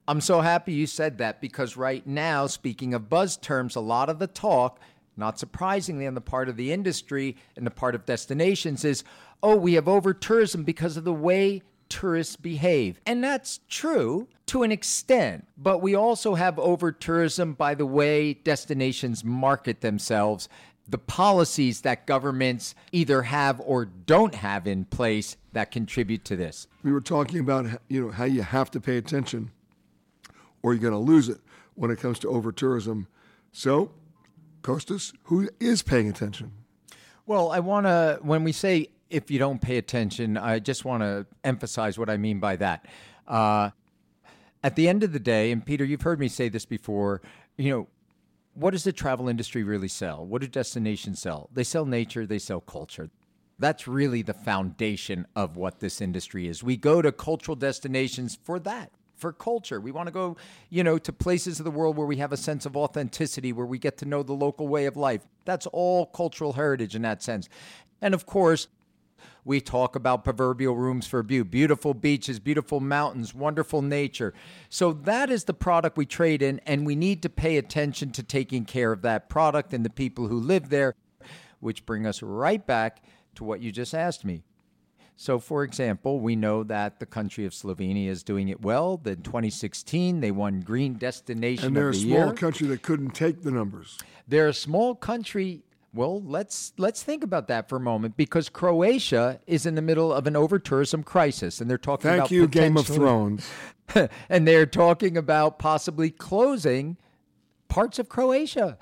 I'm 0.05 0.19
so 0.19 0.41
happy 0.41 0.73
you 0.73 0.85
said 0.85 1.17
that 1.19 1.39
because 1.39 1.77
right 1.77 2.05
now, 2.05 2.45
speaking 2.45 2.93
of 2.93 3.09
buzz 3.09 3.37
terms, 3.37 3.77
a 3.77 3.79
lot 3.79 4.09
of 4.09 4.19
the 4.19 4.27
talk, 4.27 4.81
not 5.15 5.39
surprisingly, 5.39 6.05
on 6.05 6.13
the 6.13 6.19
part 6.19 6.49
of 6.49 6.57
the 6.57 6.73
industry 6.73 7.37
and 7.55 7.65
the 7.65 7.71
part 7.71 7.95
of 7.95 8.05
destinations 8.05 8.83
is, 8.83 9.05
oh, 9.41 9.55
we 9.55 9.75
have 9.75 9.87
over 9.87 10.13
tourism 10.13 10.65
because 10.65 10.97
of 10.97 11.05
the 11.05 11.13
way 11.13 11.61
tourists 11.91 12.37
behave. 12.37 12.99
And 13.05 13.23
that's 13.23 13.59
true 13.69 14.27
to 14.47 14.63
an 14.63 14.71
extent, 14.71 15.45
but 15.57 15.79
we 15.79 15.93
also 15.93 16.35
have 16.35 16.57
over 16.57 16.91
tourism 16.91 17.53
by 17.53 17.75
the 17.75 17.85
way 17.85 18.33
destinations 18.33 19.23
market 19.23 19.81
themselves, 19.81 20.49
the 20.87 20.97
policies 20.97 21.81
that 21.81 22.07
governments 22.07 22.73
either 22.91 23.23
have 23.23 23.61
or 23.61 23.85
don't 23.85 24.35
have 24.35 24.65
in 24.67 24.85
place 24.85 25.37
that 25.51 25.69
contribute 25.69 26.25
to 26.25 26.35
this. 26.35 26.67
We 26.81 26.91
were 26.91 27.01
talking 27.01 27.39
about 27.39 27.67
you 27.89 28.05
know 28.05 28.11
how 28.11 28.23
you 28.23 28.41
have 28.41 28.71
to 28.71 28.79
pay 28.79 28.97
attention 28.97 29.51
or 30.63 30.73
you're 30.73 30.81
going 30.81 30.93
to 30.93 31.11
lose 31.11 31.29
it. 31.29 31.39
when 31.75 31.89
it 31.91 31.99
comes 31.99 32.19
to 32.19 32.29
over 32.29 32.51
tourism. 32.51 33.07
So, 33.51 33.91
Costas, 34.61 35.13
who 35.23 35.49
is 35.59 35.81
paying 35.81 36.09
attention? 36.09 36.51
Well, 37.25 37.51
I 37.51 37.59
want 37.59 37.85
to, 37.85 38.19
when 38.21 38.43
we 38.43 38.51
say 38.51 38.89
if 39.11 39.29
you 39.29 39.37
don't 39.37 39.61
pay 39.61 39.77
attention, 39.77 40.37
I 40.37 40.59
just 40.59 40.85
want 40.85 41.03
to 41.03 41.27
emphasize 41.43 41.99
what 41.99 42.09
I 42.09 42.17
mean 42.17 42.39
by 42.39 42.55
that. 42.55 42.85
Uh, 43.27 43.71
at 44.63 44.75
the 44.75 44.87
end 44.87 45.03
of 45.03 45.11
the 45.11 45.19
day, 45.19 45.51
and 45.51 45.65
Peter, 45.65 45.83
you've 45.83 46.01
heard 46.01 46.19
me 46.19 46.27
say 46.27 46.49
this 46.49 46.65
before, 46.65 47.21
you 47.57 47.71
know, 47.71 47.87
what 48.53 48.71
does 48.71 48.83
the 48.83 48.93
travel 48.93 49.27
industry 49.27 49.63
really 49.63 49.87
sell? 49.87 50.25
What 50.25 50.41
do 50.41 50.47
destinations 50.47 51.21
sell? 51.21 51.49
They 51.53 51.63
sell 51.63 51.85
nature, 51.85 52.25
they 52.25 52.39
sell 52.39 52.61
culture. 52.61 53.09
That's 53.59 53.87
really 53.87 54.21
the 54.21 54.33
foundation 54.33 55.27
of 55.35 55.55
what 55.55 55.79
this 55.79 56.01
industry 56.01 56.47
is. 56.47 56.63
We 56.63 56.77
go 56.77 57.01
to 57.01 57.11
cultural 57.11 57.55
destinations 57.55 58.37
for 58.43 58.59
that, 58.59 58.91
for 59.15 59.31
culture. 59.31 59.79
We 59.79 59.91
want 59.91 60.07
to 60.07 60.11
go, 60.11 60.37
you 60.69 60.83
know, 60.83 60.97
to 60.97 61.13
places 61.13 61.59
of 61.59 61.65
the 61.65 61.71
world 61.71 61.97
where 61.97 62.07
we 62.07 62.17
have 62.17 62.31
a 62.31 62.37
sense 62.37 62.65
of 62.65 62.75
authenticity, 62.75 63.53
where 63.53 63.65
we 63.65 63.77
get 63.77 63.97
to 63.97 64.05
know 64.05 64.23
the 64.23 64.33
local 64.33 64.67
way 64.67 64.85
of 64.85 64.97
life. 64.97 65.21
That's 65.45 65.67
all 65.67 66.07
cultural 66.07 66.53
heritage 66.53 66.95
in 66.95 67.03
that 67.03 67.21
sense. 67.21 67.49
And 68.01 68.13
of 68.13 68.25
course, 68.25 68.67
we 69.43 69.59
talk 69.61 69.95
about 69.95 70.23
proverbial 70.23 70.75
rooms 70.75 71.07
for 71.07 71.23
view, 71.23 71.43
beautiful 71.43 71.93
beaches, 71.93 72.39
beautiful 72.39 72.79
mountains, 72.79 73.33
wonderful 73.33 73.81
nature. 73.81 74.33
So 74.69 74.93
that 74.93 75.29
is 75.29 75.45
the 75.45 75.53
product 75.53 75.97
we 75.97 76.05
trade 76.05 76.41
in, 76.41 76.59
and 76.65 76.85
we 76.85 76.95
need 76.95 77.21
to 77.23 77.29
pay 77.29 77.57
attention 77.57 78.11
to 78.11 78.23
taking 78.23 78.65
care 78.65 78.91
of 78.91 79.01
that 79.01 79.29
product 79.29 79.73
and 79.73 79.83
the 79.83 79.89
people 79.89 80.27
who 80.27 80.39
live 80.39 80.69
there, 80.69 80.93
which 81.59 81.85
bring 81.85 82.05
us 82.05 82.21
right 82.21 82.65
back 82.65 83.03
to 83.35 83.43
what 83.43 83.61
you 83.61 83.71
just 83.71 83.93
asked 83.93 84.25
me. 84.25 84.43
So, 85.15 85.37
for 85.37 85.63
example, 85.63 86.19
we 86.19 86.35
know 86.35 86.63
that 86.63 86.99
the 86.99 87.05
country 87.05 87.45
of 87.45 87.53
Slovenia 87.53 88.07
is 88.07 88.23
doing 88.23 88.49
it 88.49 88.61
well. 88.61 88.99
In 89.05 89.21
2016, 89.21 90.19
they 90.19 90.31
won 90.31 90.61
Green 90.61 90.95
Destination 90.95 91.67
and 91.67 91.75
they're 91.75 91.91
the 91.91 91.97
a 91.97 92.01
small 92.01 92.25
Year. 92.25 92.33
country 92.33 92.67
that 92.69 92.81
couldn't 92.81 93.11
take 93.11 93.43
the 93.43 93.51
numbers. 93.51 93.99
They're 94.27 94.47
a 94.47 94.53
small 94.53 94.95
country. 94.95 95.61
Well, 95.93 96.21
let's 96.21 96.71
let's 96.77 97.03
think 97.03 97.23
about 97.23 97.49
that 97.49 97.67
for 97.67 97.75
a 97.75 97.79
moment 97.79 98.15
because 98.15 98.47
Croatia 98.47 99.41
is 99.45 99.65
in 99.65 99.75
the 99.75 99.81
middle 99.81 100.13
of 100.13 100.25
an 100.25 100.37
over 100.37 100.57
tourism 100.57 101.03
crisis, 101.03 101.59
and 101.59 101.69
they're 101.69 101.77
talking 101.77 102.09
Thank 102.09 102.19
about 102.19 102.31
you, 102.31 102.47
Game 102.47 102.77
of 102.77 102.87
Thrones. 102.87 103.49
and 104.29 104.47
they're 104.47 104.65
talking 104.65 105.17
about 105.17 105.59
possibly 105.59 106.09
closing 106.09 106.97
parts 107.67 107.99
of 107.99 108.07
Croatia. 108.07 108.77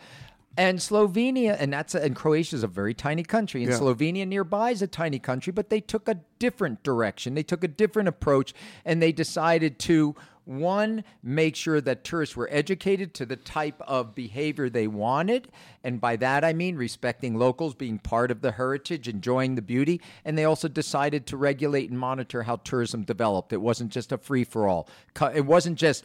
And 0.57 0.80
Slovenia, 0.80 1.56
and 1.57 1.72
that's 1.72 1.95
and 1.95 2.15
Croatia 2.15 2.57
is 2.57 2.64
a 2.64 2.68
very 2.68 2.94
tiny 2.94 3.23
country, 3.23 3.64
and 3.64 3.72
Yeah. 3.72 3.80
Slovenia 3.80 4.27
nearby 4.27 4.72
is 4.72 4.81
a 4.81 4.88
tiny 4.88 5.18
country, 5.18 5.53
but 5.53 5.69
they 5.69 5.80
took 5.80 6.10
a 6.10 6.19
different 6.38 6.84
direction. 6.84 7.34
They 7.34 7.44
took 7.44 7.64
a 7.64 7.68
different 7.68 8.10
approach, 8.10 8.53
and 8.84 9.02
they 9.02 9.14
decided 9.14 9.80
to 9.80 10.15
one 10.49 11.03
make 11.21 11.55
sure 11.55 11.80
that 11.80 12.03
tourists 12.03 12.35
were 12.35 12.49
educated 12.51 13.13
to 13.13 13.26
the 13.26 13.35
type 13.35 13.80
of 13.81 14.15
behavior 14.15 14.69
they 14.69 14.88
wanted, 14.88 15.47
and 15.84 16.01
by 16.01 16.15
that 16.15 16.43
I 16.43 16.53
mean 16.53 16.76
respecting 16.76 17.38
locals, 17.38 17.76
being 17.76 17.99
part 17.99 18.31
of 18.31 18.41
the 18.41 18.53
heritage, 18.53 19.07
enjoying 19.07 19.55
the 19.55 19.61
beauty, 19.61 20.01
and 20.26 20.38
they 20.38 20.45
also 20.45 20.67
decided 20.67 21.27
to 21.27 21.38
regulate 21.38 21.89
and 21.89 21.99
monitor 21.99 22.43
how 22.43 22.55
tourism 22.57 23.03
developed. 23.03 23.53
It 23.53 23.61
wasn't 23.61 23.91
just 23.91 24.11
a 24.11 24.17
free 24.17 24.43
for 24.43 24.67
all. 24.67 24.89
It 25.34 25.45
wasn't 25.45 25.77
just 25.77 26.03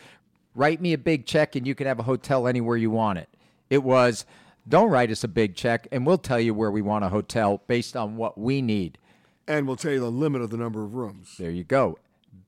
write 0.54 0.80
me 0.80 0.92
a 0.92 0.98
big 0.98 1.26
check 1.26 1.56
and 1.56 1.66
you 1.66 1.74
can 1.74 1.86
have 1.86 1.98
a 1.98 2.04
hotel 2.04 2.46
anywhere 2.46 2.76
you 2.76 2.90
want 2.90 3.18
it. 3.18 3.28
It 3.70 3.82
was 3.82 4.24
don't 4.68 4.90
write 4.90 5.10
us 5.10 5.24
a 5.24 5.28
big 5.28 5.56
check 5.56 5.88
and 5.90 6.06
we'll 6.06 6.18
tell 6.18 6.40
you 6.40 6.54
where 6.54 6.70
we 6.70 6.82
want 6.82 7.04
a 7.04 7.08
hotel 7.08 7.62
based 7.66 7.96
on 7.96 8.16
what 8.16 8.38
we 8.38 8.62
need. 8.62 8.98
And 9.46 9.66
we'll 9.66 9.76
tell 9.76 9.92
you 9.92 10.00
the 10.00 10.10
limit 10.10 10.42
of 10.42 10.50
the 10.50 10.56
number 10.56 10.82
of 10.82 10.94
rooms. 10.94 11.36
There 11.38 11.50
you 11.50 11.64
go. 11.64 11.98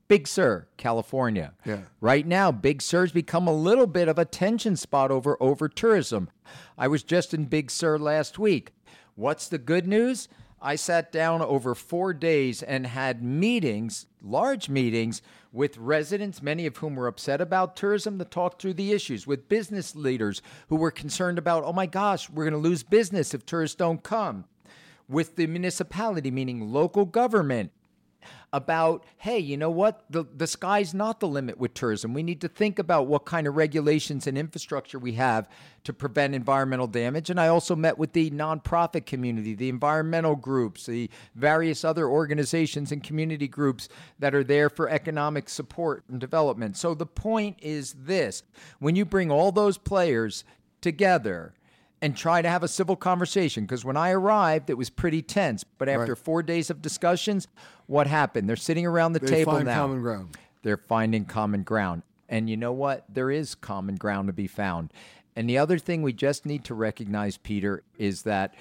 Big 0.07 0.27
Sur, 0.27 0.67
California. 0.77 1.53
Yeah. 1.65 1.79
Right 1.99 2.25
now, 2.25 2.51
Big 2.51 2.81
Sur's 2.81 3.11
become 3.11 3.47
a 3.47 3.53
little 3.53 3.87
bit 3.87 4.07
of 4.07 4.17
a 4.17 4.25
tension 4.25 4.75
spot 4.75 5.11
over 5.11 5.35
over 5.41 5.67
tourism. 5.67 6.29
I 6.77 6.87
was 6.87 7.03
just 7.03 7.33
in 7.33 7.45
Big 7.45 7.69
Sur 7.69 7.97
last 7.97 8.39
week. 8.39 8.71
What's 9.15 9.49
the 9.49 9.57
good 9.57 9.87
news? 9.87 10.29
I 10.59 10.75
sat 10.75 11.11
down 11.11 11.41
over 11.41 11.75
four 11.75 12.13
days 12.13 12.63
and 12.63 12.87
had 12.87 13.21
meetings, 13.21 14.07
large 14.21 14.69
meetings, 14.69 15.21
with 15.51 15.77
residents, 15.77 16.41
many 16.41 16.65
of 16.65 16.77
whom 16.77 16.95
were 16.95 17.07
upset 17.07 17.41
about 17.41 17.75
tourism, 17.75 18.17
to 18.17 18.25
talk 18.25 18.59
through 18.59 18.73
the 18.73 18.91
issues, 18.91 19.27
with 19.27 19.49
business 19.49 19.95
leaders 19.95 20.41
who 20.69 20.75
were 20.75 20.91
concerned 20.91 21.37
about, 21.37 21.63
oh 21.63 21.73
my 21.73 21.85
gosh, 21.85 22.29
we're 22.29 22.43
going 22.43 22.53
to 22.53 22.69
lose 22.69 22.81
business 22.81 23.33
if 23.33 23.45
tourists 23.45 23.75
don't 23.75 24.01
come, 24.01 24.45
with 25.07 25.35
the 25.35 25.45
municipality, 25.45 26.31
meaning 26.31 26.71
local 26.71 27.05
government, 27.05 27.71
about, 28.53 29.03
hey, 29.17 29.39
you 29.39 29.57
know 29.57 29.69
what? 29.69 30.03
The, 30.09 30.25
the 30.35 30.47
sky's 30.47 30.93
not 30.93 31.19
the 31.19 31.27
limit 31.27 31.57
with 31.57 31.73
tourism. 31.73 32.13
We 32.13 32.23
need 32.23 32.41
to 32.41 32.47
think 32.47 32.79
about 32.79 33.07
what 33.07 33.25
kind 33.25 33.45
of 33.45 33.55
regulations 33.55 34.25
and 34.25 34.37
infrastructure 34.37 34.99
we 34.99 35.13
have 35.13 35.49
to 35.83 35.93
prevent 35.93 36.33
environmental 36.33 36.87
damage. 36.87 37.29
And 37.29 37.39
I 37.39 37.49
also 37.49 37.75
met 37.75 37.97
with 37.97 38.13
the 38.13 38.31
nonprofit 38.31 39.05
community, 39.05 39.53
the 39.53 39.69
environmental 39.69 40.35
groups, 40.35 40.85
the 40.85 41.09
various 41.35 41.83
other 41.83 42.07
organizations 42.07 42.91
and 42.91 43.03
community 43.03 43.47
groups 43.47 43.89
that 44.19 44.33
are 44.33 44.43
there 44.43 44.69
for 44.69 44.89
economic 44.89 45.49
support 45.49 46.03
and 46.09 46.19
development. 46.19 46.77
So 46.77 46.93
the 46.93 47.05
point 47.05 47.57
is 47.61 47.93
this 47.93 48.43
when 48.79 48.95
you 48.95 49.05
bring 49.05 49.29
all 49.29 49.51
those 49.51 49.77
players 49.77 50.43
together, 50.81 51.53
and 52.01 52.15
try 52.15 52.41
to 52.41 52.49
have 52.49 52.63
a 52.63 52.67
civil 52.67 52.95
conversation 52.95 53.63
because 53.65 53.83
when 53.83 53.97
I 53.97 54.11
arrived, 54.11 54.69
it 54.69 54.77
was 54.77 54.89
pretty 54.89 55.21
tense. 55.21 55.63
But 55.63 55.89
after 55.89 56.13
Right. 56.13 56.17
four 56.17 56.43
days 56.43 56.69
of 56.69 56.81
discussions, 56.81 57.47
what 57.87 58.07
happened? 58.07 58.47
They're 58.47 58.55
sitting 58.55 58.85
around 58.85 59.13
the 59.13 59.19
They 59.19 59.27
table 59.27 59.53
find 59.53 59.65
now. 59.65 59.81
common 59.81 60.01
ground. 60.01 60.37
They're 60.63 60.77
finding 60.77 61.25
common 61.25 61.63
ground. 61.63 62.03
And 62.29 62.49
you 62.49 62.57
know 62.57 62.73
what? 62.73 63.05
There 63.09 63.31
is 63.31 63.55
common 63.55 63.95
ground 63.95 64.27
to 64.27 64.33
be 64.33 64.47
found. 64.47 64.91
And 65.35 65.49
the 65.49 65.57
other 65.57 65.77
thing 65.79 66.01
we 66.01 66.13
just 66.13 66.45
need 66.45 66.63
to 66.65 66.73
recognize, 66.75 67.37
Peter, 67.37 67.83
is 67.97 68.23
that 68.23 68.53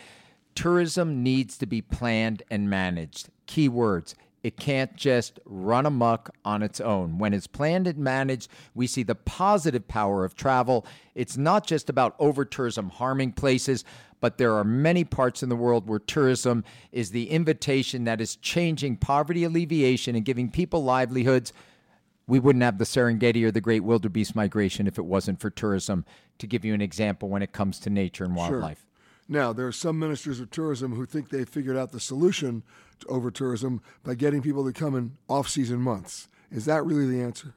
tourism 0.55 1.23
needs 1.23 1.59
to 1.59 1.67
be 1.67 1.83
planned 1.83 2.43
and 2.51 2.71
managed. 2.71 3.29
Key 3.47 3.69
words. 3.69 4.15
It 4.43 4.57
can't 4.57 4.95
just 4.95 5.41
run 5.45 5.87
amok 5.87 6.31
on 6.45 6.63
its 6.63 6.81
own. 6.81 7.19
When 7.19 7.35
it's 7.35 7.49
planned 7.49 7.87
and 7.89 7.99
managed, 7.99 8.49
we 8.75 8.87
see 8.87 9.03
the 9.03 9.15
positive 9.15 9.89
power 9.89 10.25
of 10.25 10.37
travel. 10.37 10.87
It's 11.15 11.37
not 11.37 11.67
just 11.67 11.91
about 11.91 12.15
over 12.19 12.45
tourism 12.45 12.91
harming 12.91 13.33
places, 13.33 13.85
but 14.21 14.39
there 14.39 14.55
are 14.55 14.65
many 14.65 15.05
parts 15.05 15.43
in 15.43 15.49
the 15.49 15.57
world 15.57 15.89
where 15.89 15.99
tourism 15.99 16.65
is 16.93 17.11
the 17.11 17.31
invitation 17.31 18.05
that 18.05 18.21
is 18.21 18.37
changing 18.37 18.97
poverty 18.97 19.45
alleviation 19.45 20.15
and 20.15 20.25
giving 20.25 20.51
people 20.51 20.85
livelihoods. 20.85 21.53
We 22.29 22.39
wouldn't 22.39 22.65
have 22.65 22.79
the 22.79 22.85
Serengeti 22.85 23.45
or 23.45 23.51
the 23.51 23.61
Great 23.61 23.85
Wildebeest 23.85 24.35
Migration 24.35 24.87
if 24.87 24.99
it 24.99 25.05
wasn't 25.05 25.41
for 25.41 25.51
tourism, 25.51 26.05
to 26.39 26.47
give 26.47 26.65
you 26.65 26.75
an 26.75 26.81
example 26.81 27.29
when 27.29 27.43
it 27.43 27.53
comes 27.53 27.79
to 27.81 27.91
nature 27.91 28.25
and 28.25 28.37
wildlife. 28.37 28.79
Sure. 28.79 28.87
Now, 29.29 29.53
there 29.53 29.67
are 29.67 29.73
some 29.73 29.99
ministers 29.99 30.39
of 30.39 30.51
tourism 30.51 30.95
who 30.95 31.05
think 31.05 31.31
they've 31.31 31.49
figured 31.49 31.77
out 31.77 31.91
the 31.91 32.01
solution 32.01 32.63
over 33.09 33.31
tourism 33.31 33.81
by 34.05 34.15
getting 34.15 34.43
people 34.43 34.65
to 34.65 34.73
come 34.73 34.95
in 34.95 35.17
off 35.29 35.49
season 35.49 35.81
months. 35.81 36.29
Is 36.51 36.65
that 36.67 36.85
really 36.85 37.07
the 37.07 37.23
answer? 37.23 37.55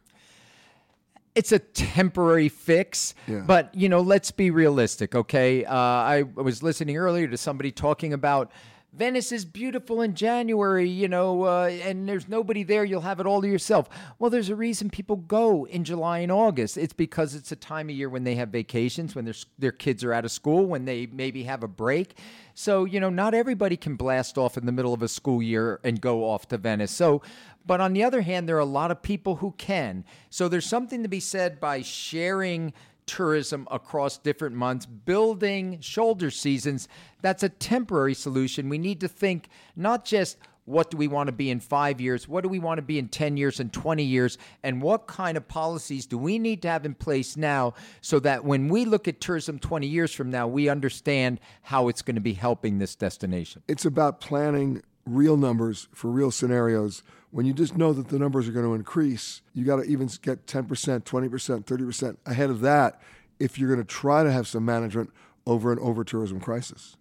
it's 1.36 1.52
a 1.54 1.60
temporary 1.60 2.50
fix, 2.50 3.14
Yeah. 3.28 3.42
but 3.46 3.74
you 3.74 3.88
know, 3.88 4.02
let's 4.02 4.30
be 4.32 4.52
realistic, 4.52 5.16
okay? 5.16 5.64
Uh, 5.64 5.74
I 5.76 6.24
was 6.24 6.62
listening 6.64 6.98
earlier 6.98 7.28
to 7.28 7.38
somebody 7.38 7.72
talking 7.72 8.12
about 8.14 8.52
Venice 8.92 9.32
is 9.32 9.46
beautiful 9.46 10.02
in 10.02 10.16
January, 10.16 10.90
you 10.90 11.08
know, 11.08 11.44
uh, 11.44 11.68
and 11.84 12.10
there's 12.10 12.28
nobody 12.28 12.64
there. 12.64 12.84
You'll 12.84 13.02
have 13.02 13.20
it 13.20 13.28
all 13.28 13.40
to 13.40 13.48
yourself. 13.48 13.88
Well, 14.18 14.32
there's 14.32 14.50
a 14.50 14.56
reason 14.56 14.90
people 14.90 15.16
go 15.18 15.66
in 15.68 15.84
July 15.84 16.20
and 16.20 16.32
August. 16.32 16.76
It's 16.76 16.92
because 16.92 17.36
it's 17.36 17.52
a 17.52 17.56
time 17.56 17.90
of 17.90 17.96
year 17.96 18.10
when 18.10 18.24
they 18.24 18.34
have 18.36 18.50
vacations, 18.50 19.14
when 19.14 19.26
their 19.26 19.36
their 19.60 19.72
kids 19.72 20.04
are 20.04 20.12
out 20.12 20.26
of 20.26 20.32
school, 20.32 20.66
when 20.66 20.86
they 20.86 21.06
maybe 21.06 21.44
have 21.44 21.62
a 21.62 21.68
break. 21.68 22.18
So 22.60 22.84
you 22.84 23.00
know, 23.00 23.10
not 23.10 23.34
everybody 23.34 23.78
can 23.78 23.96
blast 23.96 24.38
off 24.38 24.58
in 24.58 24.66
the 24.66 24.74
middle 24.74 24.94
of 24.94 25.02
a 25.02 25.08
school 25.08 25.42
year 25.42 25.80
and 25.82 26.02
go 26.02 26.26
off 26.26 26.50
to 26.50 26.58
Venice. 26.58 26.92
So, 26.92 27.22
but 27.66 27.80
on 27.80 27.94
the 27.94 28.04
other 28.04 28.20
hand, 28.20 28.50
there 28.50 28.58
are 28.58 28.60
a 28.60 28.66
lot 28.66 28.92
of 28.92 29.02
people 29.02 29.38
who 29.38 29.54
can. 29.58 30.04
So 30.30 30.50
there's 30.50 30.66
something 30.66 31.02
to 31.04 31.08
be 31.08 31.22
said 31.22 31.62
by 31.62 31.82
sharing 31.82 32.74
tourism 33.06 33.66
across 33.72 34.18
different 34.18 34.58
months, 34.58 34.86
building 34.86 35.80
shoulder 35.80 36.30
seasons. 36.30 36.90
That's 37.22 37.44
a 37.44 37.50
temporary 37.50 38.14
solution. 38.14 38.68
We 38.68 38.78
need 38.78 39.00
to 39.00 39.08
think 39.08 39.48
not 39.78 40.04
just 40.04 40.38
what 40.70 40.92
do 40.92 40.98
we 40.98 41.08
want 41.08 41.26
to 41.28 41.32
be 41.32 41.50
in 41.50 41.60
five 41.60 42.00
years? 42.00 42.28
What 42.28 42.44
do 42.44 42.50
we 42.50 42.60
want 42.60 42.78
to 42.78 42.84
be 42.84 43.00
in 43.00 43.08
10 43.08 43.38
years 43.38 43.60
and 43.60 43.74
20 43.74 44.04
years? 44.04 44.38
And 44.62 44.84
what 44.84 45.08
kind 45.08 45.36
of 45.36 45.48
policies 45.48 46.06
do 46.06 46.16
we 46.16 46.38
need 46.38 46.62
to 46.62 46.68
have 46.68 46.86
in 46.86 46.94
place 46.94 47.36
now 47.36 47.74
so 48.02 48.20
that 48.20 48.46
when 48.46 48.68
we 48.68 48.86
look 48.86 49.08
at 49.08 49.20
tourism 49.20 49.58
20 49.58 49.88
years 49.88 50.14
from 50.14 50.30
now, 50.30 50.48
we 50.48 50.70
understand 50.70 51.40
how 51.64 51.88
it's 51.88 52.04
going 52.04 52.16
to 52.16 52.22
be 52.22 52.34
helping 52.34 52.78
this 52.78 52.96
destination? 52.96 53.64
It's 53.68 53.84
about 53.84 54.22
planning 54.22 54.84
real 55.08 55.38
numbers 55.38 55.88
for 55.92 56.12
real 56.12 56.30
scenarios. 56.30 57.02
When 57.32 57.48
you 57.48 57.54
just 57.54 57.76
know 57.76 57.92
that 57.92 58.10
the 58.10 58.20
numbers 58.20 58.48
are 58.48 58.52
going 58.52 58.68
to 58.68 58.76
increase, 58.76 59.42
you 59.56 59.66
got 59.66 59.78
to 59.78 59.84
even 59.84 60.08
get 60.22 60.46
10%, 60.46 60.68
20%, 60.68 61.64
30% 61.66 62.18
ahead 62.28 62.52
of 62.52 62.62
that 62.62 63.02
if 63.40 63.58
you're 63.58 63.70
going 63.70 63.84
to 63.84 63.92
try 63.92 64.24
to 64.24 64.32
have 64.32 64.48
some 64.48 64.66
management 64.66 65.10
over 65.48 65.72
an 65.72 65.80
over 65.80 66.04
tourism 66.04 66.40
crisis. 66.40 66.96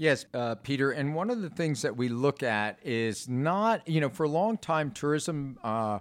Yes, 0.00 0.24
uh, 0.32 0.54
Peter. 0.54 0.92
And 0.92 1.14
one 1.14 1.28
of 1.28 1.42
the 1.42 1.50
things 1.50 1.82
that 1.82 1.94
we 1.94 2.08
look 2.08 2.42
at 2.42 2.78
is 2.82 3.28
not, 3.28 3.86
you 3.86 4.00
know, 4.00 4.08
for 4.08 4.24
a 4.24 4.30
long 4.30 4.56
time, 4.56 4.92
tourism 4.92 5.58
uh, 5.62 5.98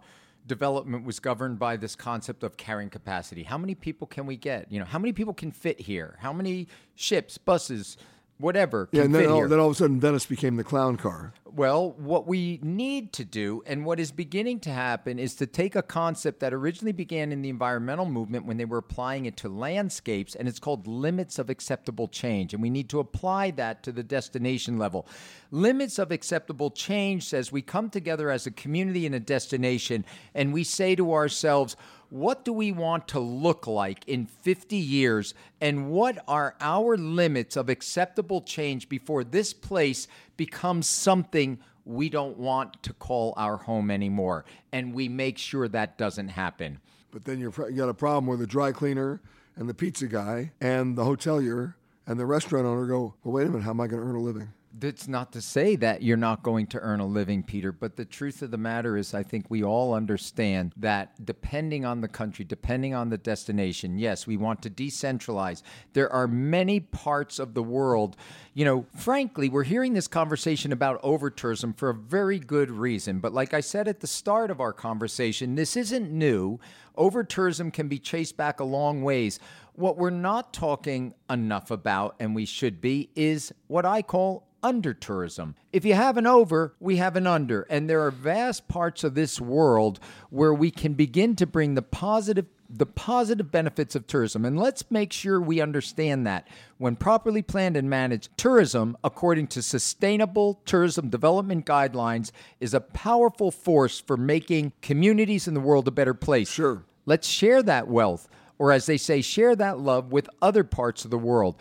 development 0.47 1.03
was 1.03 1.19
governed 1.19 1.59
by 1.59 1.75
this 1.75 1.97
concept 1.97 2.43
of 2.43 2.55
carrying 2.55 2.89
capacity. 2.89 3.43
How 3.43 3.57
many 3.57 3.75
people 3.75 4.07
can 4.07 4.25
we 4.25 4.37
get? 4.37 4.71
You 4.71 4.79
know, 4.79 4.85
how 4.85 4.99
many 4.99 5.11
people 5.11 5.33
can 5.33 5.51
fit 5.51 5.81
here? 5.81 6.15
How 6.21 6.31
many 6.31 6.69
ships, 6.95 7.37
buses, 7.37 7.97
whatever 8.39 8.89
Yeah, 8.91 9.03
and 9.03 9.13
then 9.13 9.27
all, 9.27 9.47
then 9.47 9.59
all 9.59 9.67
of 9.67 9.73
a 9.73 9.75
sudden 9.75 9.99
Venice 9.99 10.25
became 10.25 10.55
the 10.55 10.63
clown 10.63 10.97
car. 10.97 11.33
Well, 11.45 11.91
what 11.97 12.27
we 12.27 12.59
need 12.61 13.11
to 13.13 13.25
do, 13.25 13.63
and 13.65 13.83
what 13.83 13.99
is 13.99 14.11
beginning 14.11 14.59
to 14.61 14.69
happen, 14.69 15.19
is 15.19 15.35
to 15.35 15.47
take 15.47 15.75
a 15.75 15.81
concept 15.81 16.39
that 16.39 16.53
originally 16.53 16.91
began 16.91 17.31
in 17.31 17.41
the 17.41 17.49
environmental 17.49 18.05
movement 18.05 18.45
when 18.45 18.57
they 18.57 18.65
were 18.65 18.77
applying 18.77 19.25
it 19.25 19.35
to 19.37 19.49
landscapes, 19.49 20.35
and 20.35 20.47
it's 20.47 20.59
called 20.59 20.87
limits 20.87 21.39
of 21.39 21.49
acceptable 21.49 22.07
change. 22.07 22.53
And 22.53 22.61
we 22.61 22.69
need 22.69 22.87
to 22.89 22.99
apply 22.99 23.51
that 23.51 23.83
to 23.83 23.91
the 23.91 24.03
destination 24.03 24.77
level. 24.77 25.07
Limits 25.51 25.97
of 25.97 26.11
acceptable 26.11 26.69
change 26.69 27.25
says 27.25 27.51
we 27.51 27.63
come 27.63 27.89
together 27.89 28.29
as 28.29 28.45
a 28.45 28.51
community 28.51 29.05
and 29.05 29.15
a 29.15 29.19
destination, 29.19 30.05
and 30.35 30.53
we 30.53 30.63
say 30.63 30.95
to 30.95 31.13
ourselves, 31.13 31.75
what 32.09 32.43
do 32.43 32.53
we 32.53 32.71
want 32.71 33.07
to 33.09 33.19
look 33.19 33.67
like 33.67 34.07
in 34.07 34.25
50 34.25 34.75
years? 34.75 35.33
And 35.61 35.89
what 35.89 36.23
are 36.27 36.55
our 36.59 36.97
limits 36.97 37.55
of 37.55 37.69
acceptable 37.69 38.41
change 38.41 38.89
before 38.89 39.23
this 39.23 39.53
place 39.53 40.07
becomes 40.37 40.87
something 40.87 41.59
we 41.85 42.09
don't 42.09 42.37
want 42.37 42.81
to 42.83 42.93
call 42.93 43.33
our 43.37 43.57
home 43.57 43.91
anymore? 43.91 44.45
And 44.71 44.93
we 44.93 45.07
make 45.07 45.37
sure 45.37 45.67
that 45.67 45.97
doesn't 45.97 46.29
happen. 46.29 46.79
But 47.11 47.25
then 47.25 47.39
you 47.39 47.51
have 47.51 47.75
got 47.75 47.89
a 47.89 47.93
problem 47.93 48.27
where 48.27 48.37
the 48.37 48.47
dry 48.47 48.71
cleaner 48.71 49.21
and 49.55 49.67
the 49.67 49.73
pizza 49.73 50.07
guy 50.07 50.51
and 50.61 50.97
the 50.97 51.03
hotelier 51.03 51.75
and 52.05 52.19
the 52.19 52.25
restaurant 52.25 52.65
owner 52.65 52.85
go, 52.85 53.13
well, 53.23 53.33
wait 53.33 53.47
a 53.47 53.49
minute, 53.49 53.63
how 53.63 53.71
am 53.71 53.81
I 53.81 53.87
going 53.87 54.01
to 54.01 54.07
earn 54.07 54.15
a 54.15 54.21
living? 54.21 54.49
That's 54.77 55.07
not 55.07 55.31
to 55.31 55.41
say 55.41 55.75
that 55.77 56.03
you're 56.03 56.15
not 56.15 56.43
going 56.43 56.67
to 56.67 56.79
earn 56.79 56.99
a 56.99 57.05
living, 57.05 57.41
Peter, 57.41 57.71
but 57.71 57.95
the 57.95 58.05
truth 58.05 58.43
of 58.43 58.51
the 58.51 58.57
matter 58.57 58.97
is, 58.97 59.15
I 59.15 59.23
think 59.23 59.47
we 59.49 59.63
all 59.63 59.93
understand 59.93 60.73
that 60.77 61.25
depending 61.25 61.85
on 61.85 62.01
the 62.01 62.07
country, 62.07 62.45
depending 62.45 62.93
on 62.93 63.09
the 63.09 63.17
destination, 63.17 63.97
yes, 63.97 64.27
we 64.27 64.37
want 64.37 64.61
to 64.61 64.69
decentralize. 64.69 65.63
There 65.93 66.11
are 66.13 66.27
many 66.27 66.79
parts 66.79 67.39
of 67.39 67.55
the 67.55 67.63
world, 67.63 68.15
you 68.53 68.63
know, 68.63 68.85
frankly, 68.95 69.49
we're 69.49 69.63
hearing 69.63 69.93
this 69.93 70.07
conversation 70.07 70.71
about 70.71 70.99
over 71.01 71.31
tourism 71.31 71.73
for 71.73 71.89
a 71.89 71.95
very 71.95 72.37
good 72.37 72.69
reason. 72.69 73.19
But 73.19 73.33
like 73.33 73.55
I 73.55 73.61
said 73.61 73.87
at 73.87 74.01
the 74.01 74.07
start 74.07 74.51
of 74.51 74.61
our 74.61 74.73
conversation, 74.73 75.55
this 75.55 75.75
isn't 75.75 76.11
new. 76.11 76.59
Over 76.95 77.23
tourism 77.23 77.71
can 77.71 77.87
be 77.87 77.97
traced 77.97 78.37
back 78.37 78.59
a 78.59 78.65
long 78.65 79.01
ways. 79.01 79.39
What 79.79 79.95
we're 79.95 80.09
not 80.09 80.51
talking 80.51 81.13
enough 81.29 81.71
about, 81.71 82.17
and 82.19 82.35
we 82.35 82.45
should 82.45 82.81
be, 82.81 83.11
is 83.15 83.53
what 83.67 83.85
I 83.85 84.01
call 84.01 84.45
under 84.61 84.93
tourism. 84.93 85.55
If 85.71 85.85
you 85.85 85.93
have 85.93 86.17
an 86.17 86.27
over, 86.27 86.75
we 86.81 86.97
have 86.97 87.15
an 87.15 87.25
under. 87.25 87.61
And 87.69 87.89
there 87.89 88.01
are 88.01 88.11
vast 88.11 88.67
parts 88.67 89.05
of 89.05 89.15
this 89.15 89.39
world 89.39 90.01
where 90.31 90.53
we 90.53 90.69
can 90.69 90.95
begin 90.95 91.33
to 91.37 91.47
bring 91.47 91.75
the 91.75 91.81
positive 91.81 92.47
the 92.69 92.85
positive 92.85 93.51
benefits 93.51 93.95
of 93.95 94.05
tourism. 94.05 94.43
And 94.43 94.59
let's 94.59 94.91
make 94.91 95.13
sure 95.13 95.39
we 95.39 95.61
understand 95.61 96.27
that. 96.27 96.47
When 96.77 96.97
properly 96.97 97.41
planned 97.41 97.77
and 97.77 97.89
managed, 97.89 98.37
tourism, 98.37 98.97
according 99.01 99.47
to 99.47 99.61
sustainable 99.61 100.61
tourism 100.65 101.09
development 101.09 101.65
guidelines, 101.65 102.31
is 102.59 102.73
a 102.73 102.81
powerful 102.81 103.49
force 103.49 104.01
for 104.01 104.17
making 104.17 104.73
communities 104.81 105.47
in 105.47 105.53
the 105.53 105.61
world 105.61 105.87
a 105.87 105.91
better 105.91 106.13
place. 106.13 106.51
Sure. 106.51 106.83
Let's 107.07 107.27
share 107.27 107.63
that 107.63 107.87
wealth, 107.87 108.29
or 108.59 108.71
as 108.71 108.85
they 108.85 108.97
say, 108.97 109.21
share 109.21 109.55
that 109.55 109.79
love 109.79 110.11
with 110.11 110.29
other 110.41 110.63
parts 110.63 111.05
of 111.05 111.11
the 111.11 111.17
world. 111.17 111.55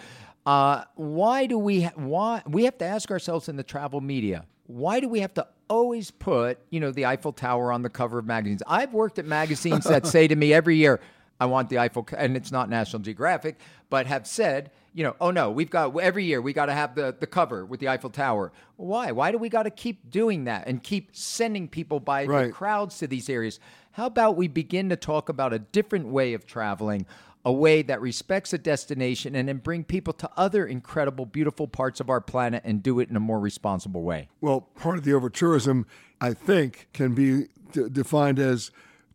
Uh, 0.44 0.84
why 0.96 1.46
do 1.46 1.58
we 1.58 1.82
ha- 1.82 1.92
why 1.96 2.42
we 2.46 2.64
have 2.64 2.76
to 2.78 2.84
ask 2.84 3.10
ourselves 3.10 3.48
in 3.48 3.56
the 3.56 3.62
travel 3.62 4.00
media? 4.00 4.44
Why 4.66 5.00
do 5.00 5.08
we 5.08 5.20
have 5.20 5.32
to 5.34 5.46
always 5.68 6.10
put 6.10 6.58
you 6.70 6.80
know 6.80 6.90
the 6.90 7.06
Eiffel 7.06 7.32
Tower 7.32 7.70
on 7.72 7.82
the 7.82 7.90
cover 7.90 8.18
of 8.18 8.26
magazines? 8.26 8.62
I've 8.66 8.92
worked 8.92 9.18
at 9.18 9.24
magazines 9.26 9.84
that 9.84 10.06
say 10.14 10.26
to 10.26 10.34
me 10.36 10.52
every 10.52 10.76
year, 10.76 11.00
"I 11.38 11.46
want 11.46 11.68
the 11.68 11.78
Eiffel," 11.78 12.06
and 12.16 12.36
it's 12.36 12.50
not 12.50 12.68
National 12.70 13.00
Geographic, 13.02 13.58
but 13.90 14.06
have 14.06 14.26
said, 14.26 14.70
you 14.94 15.04
know, 15.04 15.16
oh 15.20 15.30
no, 15.30 15.50
we've 15.50 15.68
got 15.70 15.94
every 15.98 16.24
year 16.24 16.40
we 16.40 16.54
got 16.54 16.66
to 16.66 16.72
have 16.72 16.94
the 16.94 17.14
the 17.18 17.26
cover 17.26 17.66
with 17.66 17.80
the 17.80 17.88
Eiffel 17.88 18.08
Tower. 18.10 18.50
Why? 18.76 19.12
Why 19.12 19.30
do 19.32 19.36
we 19.38 19.50
got 19.50 19.64
to 19.64 19.70
keep 19.70 20.10
doing 20.10 20.44
that 20.44 20.66
and 20.66 20.82
keep 20.82 21.10
sending 21.14 21.68
people 21.68 22.00
by 22.00 22.24
the 22.24 22.30
Right. 22.32 22.52
crowds 22.54 22.98
to 22.98 23.06
these 23.06 23.28
areas? 23.28 23.60
How 23.98 24.06
about 24.06 24.36
we 24.36 24.46
begin 24.46 24.90
to 24.90 24.96
talk 24.96 25.28
about 25.28 25.52
a 25.52 25.58
different 25.58 26.06
way 26.06 26.32
of 26.34 26.46
traveling? 26.46 27.04
a 27.44 27.52
way 27.52 27.80
that 27.82 28.00
respects 28.00 28.52
a 28.52 28.58
destination 28.58 29.34
and 29.34 29.48
then 29.48 29.58
bring 29.58 29.82
people 29.82 30.12
to 30.12 30.28
other 30.36 30.66
incredible, 30.66 31.24
beautiful 31.24 31.66
parts 31.66 31.98
of 31.98 32.10
our 32.10 32.20
planet 32.20 32.60
and 32.64 32.82
do 32.82 32.98
it 33.00 33.08
in 33.08 33.16
a 33.16 33.20
more 33.20 33.38
responsible 33.38 34.02
way. 34.02 34.28
Well, 34.40 34.62
part 34.76 34.98
of 34.98 35.04
the 35.04 35.14
over 35.14 35.30
tourism, 35.30 35.86
I 36.20 36.34
think, 36.34 36.88
can 36.92 37.14
be 37.14 37.46
d- 37.72 37.88
defined 37.90 38.38
as 38.38 38.70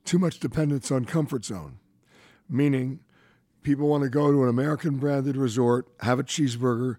too 0.05 0.18
much 0.18 0.39
dependence 0.39 0.89
on 0.89 1.05
comfort 1.05 1.45
zone, 1.45 1.77
meaning 2.49 3.01
people 3.61 3.88
want 3.89 4.03
to 4.03 4.10
go 4.10 4.31
to 4.31 4.41
an 4.43 4.49
American 4.49 4.97
branded 4.97 5.35
resort, 5.38 5.88
have 5.99 6.18
a 6.18 6.23
cheeseburger, 6.23 6.95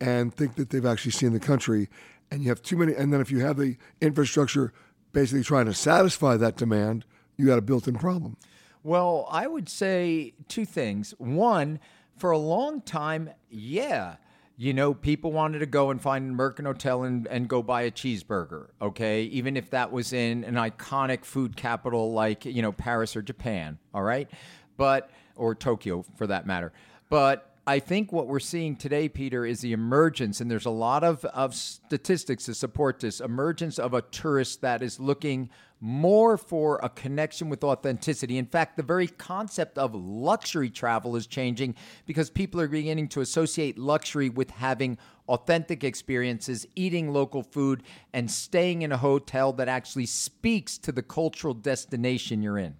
and 0.00 0.34
think 0.34 0.56
that 0.56 0.68
they've 0.68 0.84
actually 0.84 1.12
seen 1.12 1.32
the 1.32 1.40
country. 1.40 1.88
And 2.30 2.42
you 2.42 2.48
have 2.48 2.60
too 2.60 2.76
many, 2.76 2.94
and 2.94 3.12
then 3.12 3.20
if 3.20 3.30
you 3.30 3.40
have 3.40 3.56
the 3.56 3.76
infrastructure 4.02 4.74
basically 5.12 5.44
trying 5.44 5.66
to 5.66 5.74
satisfy 5.74 6.36
that 6.36 6.56
demand, 6.56 7.06
you 7.36 7.46
got 7.46 7.58
a 7.58 7.62
built 7.62 7.88
in 7.88 7.94
problem. 7.94 8.36
Well, 8.82 9.26
I 9.30 9.46
would 9.46 9.68
say 9.68 10.34
two 10.48 10.64
things. 10.64 11.14
One, 11.18 11.80
for 12.16 12.30
a 12.30 12.38
long 12.38 12.80
time, 12.82 13.30
yeah, 13.50 14.16
you 14.56 14.72
know, 14.72 14.94
people 14.94 15.32
wanted 15.32 15.60
to 15.60 15.66
go 15.66 15.90
and 15.90 16.00
find 16.00 16.26
an 16.26 16.32
American 16.32 16.64
hotel 16.64 17.02
and, 17.02 17.26
and 17.26 17.48
go 17.48 17.62
buy 17.62 17.82
a 17.82 17.90
cheeseburger, 17.90 18.68
okay? 18.80 19.22
Even 19.24 19.56
if 19.56 19.70
that 19.70 19.90
was 19.90 20.12
in 20.12 20.44
an 20.44 20.54
iconic 20.54 21.24
food 21.24 21.56
capital 21.56 22.12
like, 22.12 22.44
you 22.44 22.62
know, 22.62 22.72
Paris 22.72 23.16
or 23.16 23.22
Japan, 23.22 23.78
all 23.92 24.02
right? 24.02 24.30
But, 24.76 25.10
or 25.34 25.54
Tokyo 25.54 26.04
for 26.16 26.26
that 26.28 26.46
matter. 26.46 26.72
But 27.08 27.50
I 27.66 27.78
think 27.78 28.12
what 28.12 28.28
we're 28.28 28.40
seeing 28.40 28.76
today, 28.76 29.08
Peter, 29.08 29.46
is 29.46 29.60
the 29.60 29.72
emergence, 29.72 30.40
and 30.40 30.50
there's 30.50 30.66
a 30.66 30.70
lot 30.70 31.02
of, 31.02 31.24
of 31.24 31.54
statistics 31.54 32.44
to 32.44 32.54
support 32.54 33.00
this 33.00 33.20
emergence 33.20 33.78
of 33.78 33.94
a 33.94 34.02
tourist 34.02 34.60
that 34.60 34.82
is 34.82 35.00
looking 35.00 35.48
more 35.84 36.38
for 36.38 36.80
a 36.82 36.88
connection 36.88 37.50
with 37.50 37.62
authenticity. 37.62 38.38
In 38.38 38.46
fact, 38.46 38.78
the 38.78 38.82
very 38.82 39.06
concept 39.06 39.76
of 39.76 39.94
luxury 39.94 40.70
travel 40.70 41.14
is 41.14 41.26
changing 41.26 41.74
because 42.06 42.30
people 42.30 42.58
are 42.58 42.68
beginning 42.68 43.06
to 43.08 43.20
associate 43.20 43.78
luxury 43.78 44.30
with 44.30 44.48
having 44.48 44.96
authentic 45.28 45.84
experiences, 45.84 46.66
eating 46.74 47.12
local 47.12 47.42
food, 47.42 47.82
and 48.14 48.30
staying 48.30 48.80
in 48.80 48.92
a 48.92 48.96
hotel 48.96 49.52
that 49.52 49.68
actually 49.68 50.06
speaks 50.06 50.78
to 50.78 50.90
the 50.90 51.02
cultural 51.02 51.52
destination 51.52 52.42
you're 52.42 52.56
in. 52.56 52.76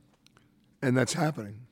And 0.81 0.97
that's 0.97 1.13
happening. 1.13 1.67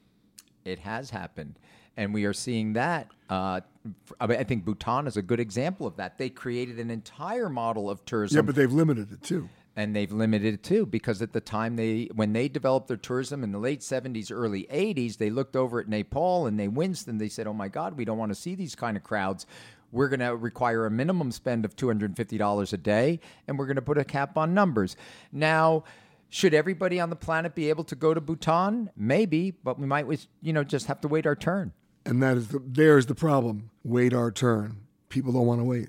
It 0.67 0.81
has 0.81 1.09
happened. 1.09 1.59
And 1.97 2.13
we 2.13 2.27
are 2.27 2.35
seeing 2.35 2.75
that. 2.75 3.09
Uh, 3.31 3.61
f- 3.87 4.13
I, 4.21 4.27
mean, 4.27 4.39
I 4.39 4.45
think 4.45 4.67
Bhutan 4.67 5.07
is 5.07 5.17
a 5.17 5.23
good 5.23 5.41
example 5.41 5.87
of 5.87 5.97
that. 5.97 6.19
They 6.19 6.29
created 6.29 6.79
an 6.79 6.91
entire 6.91 7.49
model 7.49 7.89
of 7.89 8.05
tourism. 8.05 8.37
Yeah, 8.37 8.43
but 8.43 8.55
they've 8.55 8.73
limited 8.73 9.11
it 9.13 9.23
too. 9.23 9.49
And 9.77 9.97
they've 9.97 10.13
limited 10.13 10.55
it 10.55 10.63
too 10.63 10.85
because 10.87 11.23
at 11.23 11.33
the 11.33 11.41
time 11.41 11.77
they 11.77 12.09
when 12.15 12.33
they 12.33 12.49
developed 12.49 12.89
their 12.89 12.97
tourism 12.97 13.43
in 13.43 13.53
the 13.53 13.59
late 13.59 13.81
70s 13.81 14.31
early 14.31 14.67
80s 14.71 15.17
they 15.17 15.31
looked 15.31 15.57
over 15.57 15.81
at 15.81 15.89
nepal 15.89 16.47
and 16.47 16.59
they 16.59 16.69
winced 16.69 17.09
and 17.09 17.21
they 17.21 17.29
said 17.29 17.47
oh 17.47 17.53
my 17.53 17.69
god 17.69 17.97
we 17.97 18.05
don't 18.05 18.19
want 18.19 18.31
to 18.31 18.35
see 18.35 18.55
these 18.55 18.75
kind 18.75 18.97
of 18.97 19.03
crowds 19.03 19.47
we're 19.91 20.09
going 20.09 20.21
to 20.21 20.35
require 20.37 20.87
a 20.87 20.91
minimum 20.91 21.31
spend 21.31 21.67
of 21.67 21.77
$250 21.77 22.73
a 22.73 22.77
day 22.79 23.21
and 23.47 23.59
we're 23.59 23.67
going 23.67 23.77
to 23.77 23.83
put 23.83 23.99
a 23.99 24.05
cap 24.05 24.37
on 24.37 24.55
numbers 24.55 24.97
now 25.33 25.85
should 26.29 26.55
everybody 26.55 26.99
on 26.99 27.11
the 27.11 27.17
planet 27.17 27.55
be 27.55 27.69
able 27.69 27.85
to 27.85 27.95
go 27.95 28.13
to 28.15 28.21
bhutan 28.21 28.91
maybe 28.97 29.51
but 29.51 29.79
we 29.79 29.87
might 29.87 30.07
you 30.41 30.53
know 30.53 30.65
just 30.65 30.87
have 30.87 31.01
to 31.01 31.09
wait 31.09 31.27
our 31.27 31.37
turn 31.37 31.73
And 32.05 32.23
that 32.23 32.37
is 32.37 32.49
the, 32.49 32.61
there's 32.67 33.07
the 33.07 33.15
problem. 33.15 33.71
Wait 33.85 34.13
our 34.13 34.33
turn. 34.33 34.89
People 35.09 35.33
don't 35.33 35.47
want 35.47 35.61
to 35.61 35.65
wait. 35.65 35.89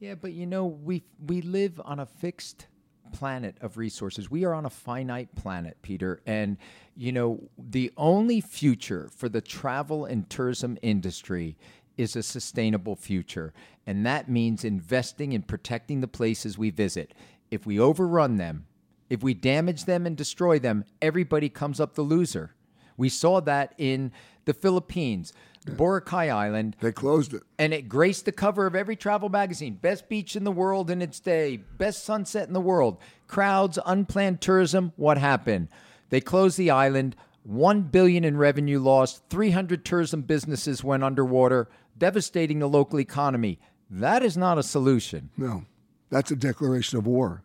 Yeah, 0.00 0.14
but 0.14 0.32
you 0.32 0.46
know, 0.46 0.66
we 0.66 1.04
we 1.24 1.42
live 1.42 1.80
on 1.84 2.00
a 2.00 2.06
fixed 2.06 2.66
planet 3.12 3.56
of 3.60 3.76
resources. 3.76 4.30
We 4.30 4.44
are 4.44 4.54
on 4.54 4.66
a 4.66 4.70
finite 4.70 5.34
planet, 5.34 5.76
Peter, 5.82 6.20
and 6.26 6.56
you 6.96 7.12
know, 7.12 7.48
the 7.56 7.92
only 7.96 8.40
future 8.40 9.08
for 9.14 9.28
the 9.28 9.40
travel 9.40 10.04
and 10.04 10.28
tourism 10.28 10.76
industry 10.82 11.56
is 11.96 12.16
a 12.16 12.22
sustainable 12.22 12.96
future, 12.96 13.52
and 13.86 14.06
that 14.06 14.28
means 14.28 14.64
investing 14.64 15.32
in 15.32 15.42
protecting 15.42 16.00
the 16.00 16.08
places 16.08 16.56
we 16.56 16.70
visit. 16.70 17.14
If 17.50 17.66
we 17.66 17.78
overrun 17.78 18.36
them, 18.36 18.66
if 19.10 19.22
we 19.22 19.34
damage 19.34 19.84
them 19.84 20.06
and 20.06 20.16
destroy 20.16 20.58
them, 20.58 20.84
everybody 21.00 21.48
comes 21.48 21.80
up 21.80 21.94
the 21.94 22.02
loser. 22.02 22.54
We 22.96 23.08
saw 23.08 23.40
that 23.40 23.74
in 23.78 24.12
the 24.44 24.54
Philippines, 24.54 25.32
Boracay 25.66 26.30
Island. 26.30 26.76
They 26.80 26.92
closed 26.92 27.34
it. 27.34 27.42
And 27.58 27.72
it 27.74 27.88
graced 27.88 28.24
the 28.24 28.32
cover 28.32 28.66
of 28.66 28.74
every 28.74 28.96
travel 28.96 29.28
magazine. 29.28 29.74
Best 29.74 30.08
beach 30.08 30.36
in 30.36 30.44
the 30.44 30.52
world 30.52 30.90
in 30.90 31.02
its 31.02 31.20
day, 31.20 31.56
best 31.56 32.04
sunset 32.04 32.48
in 32.48 32.54
the 32.54 32.60
world. 32.60 32.98
Crowds, 33.26 33.78
unplanned 33.84 34.40
tourism. 34.40 34.92
What 34.96 35.18
happened? 35.18 35.68
They 36.10 36.20
closed 36.20 36.56
the 36.56 36.70
island. 36.70 37.16
One 37.42 37.82
billion 37.82 38.24
in 38.24 38.36
revenue 38.36 38.78
lost. 38.78 39.22
300 39.30 39.84
tourism 39.84 40.22
businesses 40.22 40.84
went 40.84 41.04
underwater, 41.04 41.68
devastating 41.96 42.58
the 42.58 42.68
local 42.68 43.00
economy. 43.00 43.58
That 43.90 44.22
is 44.22 44.36
not 44.36 44.58
a 44.58 44.62
solution. 44.62 45.30
No, 45.36 45.64
that's 46.10 46.30
a 46.30 46.36
declaration 46.36 46.98
of 46.98 47.06
war. 47.06 47.42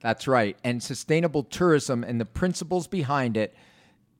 That's 0.00 0.28
right. 0.28 0.56
And 0.62 0.82
sustainable 0.82 1.44
tourism 1.44 2.04
and 2.04 2.20
the 2.20 2.26
principles 2.26 2.86
behind 2.86 3.36
it 3.36 3.54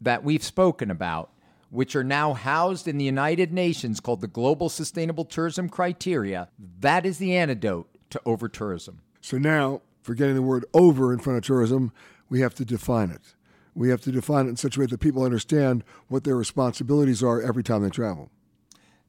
that 0.00 0.24
we've 0.24 0.42
spoken 0.42 0.90
about, 0.90 1.30
which 1.74 1.96
are 1.96 2.04
now 2.04 2.34
housed 2.34 2.86
in 2.86 2.98
the 2.98 3.04
United 3.04 3.52
Nations 3.52 3.98
called 3.98 4.20
the 4.20 4.28
Global 4.28 4.68
Sustainable 4.68 5.24
Tourism 5.24 5.68
Criteria, 5.68 6.48
that 6.78 7.04
is 7.04 7.18
the 7.18 7.36
antidote 7.36 7.88
to 8.10 8.20
over 8.24 8.48
tourism. 8.48 9.00
So 9.20 9.38
now, 9.38 9.82
forgetting 10.00 10.36
the 10.36 10.42
word 10.42 10.64
over 10.72 11.12
in 11.12 11.18
front 11.18 11.38
of 11.38 11.44
tourism, 11.44 11.92
we 12.28 12.40
have 12.40 12.54
to 12.54 12.64
define 12.64 13.10
it. 13.10 13.34
We 13.74 13.88
have 13.88 14.00
to 14.02 14.12
define 14.12 14.46
it 14.46 14.50
in 14.50 14.56
such 14.56 14.76
a 14.76 14.80
way 14.80 14.86
that 14.86 15.00
people 15.00 15.24
understand 15.24 15.82
what 16.06 16.22
their 16.22 16.36
responsibilities 16.36 17.24
are 17.24 17.42
every 17.42 17.64
time 17.64 17.82
they 17.82 17.90
travel. 17.90 18.30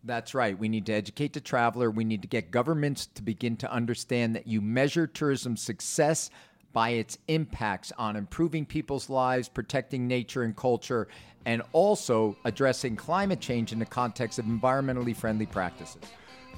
That's 0.04 0.34
right. 0.34 0.58
We 0.58 0.68
need 0.68 0.88
to 0.88 0.94
educate 0.94 1.34
the 1.34 1.42
traveler. 1.42 1.92
We 1.92 2.04
need 2.04 2.24
to 2.24 2.28
get 2.28 2.50
governments 2.50 3.06
to 3.14 3.22
begin 3.22 3.58
to 3.58 3.72
understand 3.72 4.36
that 4.36 4.48
you 4.48 4.60
measure 4.60 5.06
tourism 5.06 5.56
success 5.56 6.32
by 6.76 6.90
its 6.90 7.18
impacts 7.30 7.94
on 7.98 8.18
improving 8.18 8.66
people's 8.66 9.10
lives, 9.10 9.48
protecting 9.48 10.10
nature 10.10 10.44
and 10.44 10.58
culture, 10.58 11.08
and 11.46 11.62
also 11.72 12.36
addressing 12.44 12.98
climate 12.98 13.40
change 13.40 13.72
in 13.72 13.80
the 13.80 13.86
context 13.86 14.40
of 14.40 14.46
environmentally 14.46 15.16
friendly 15.16 15.46
practices. 15.46 16.02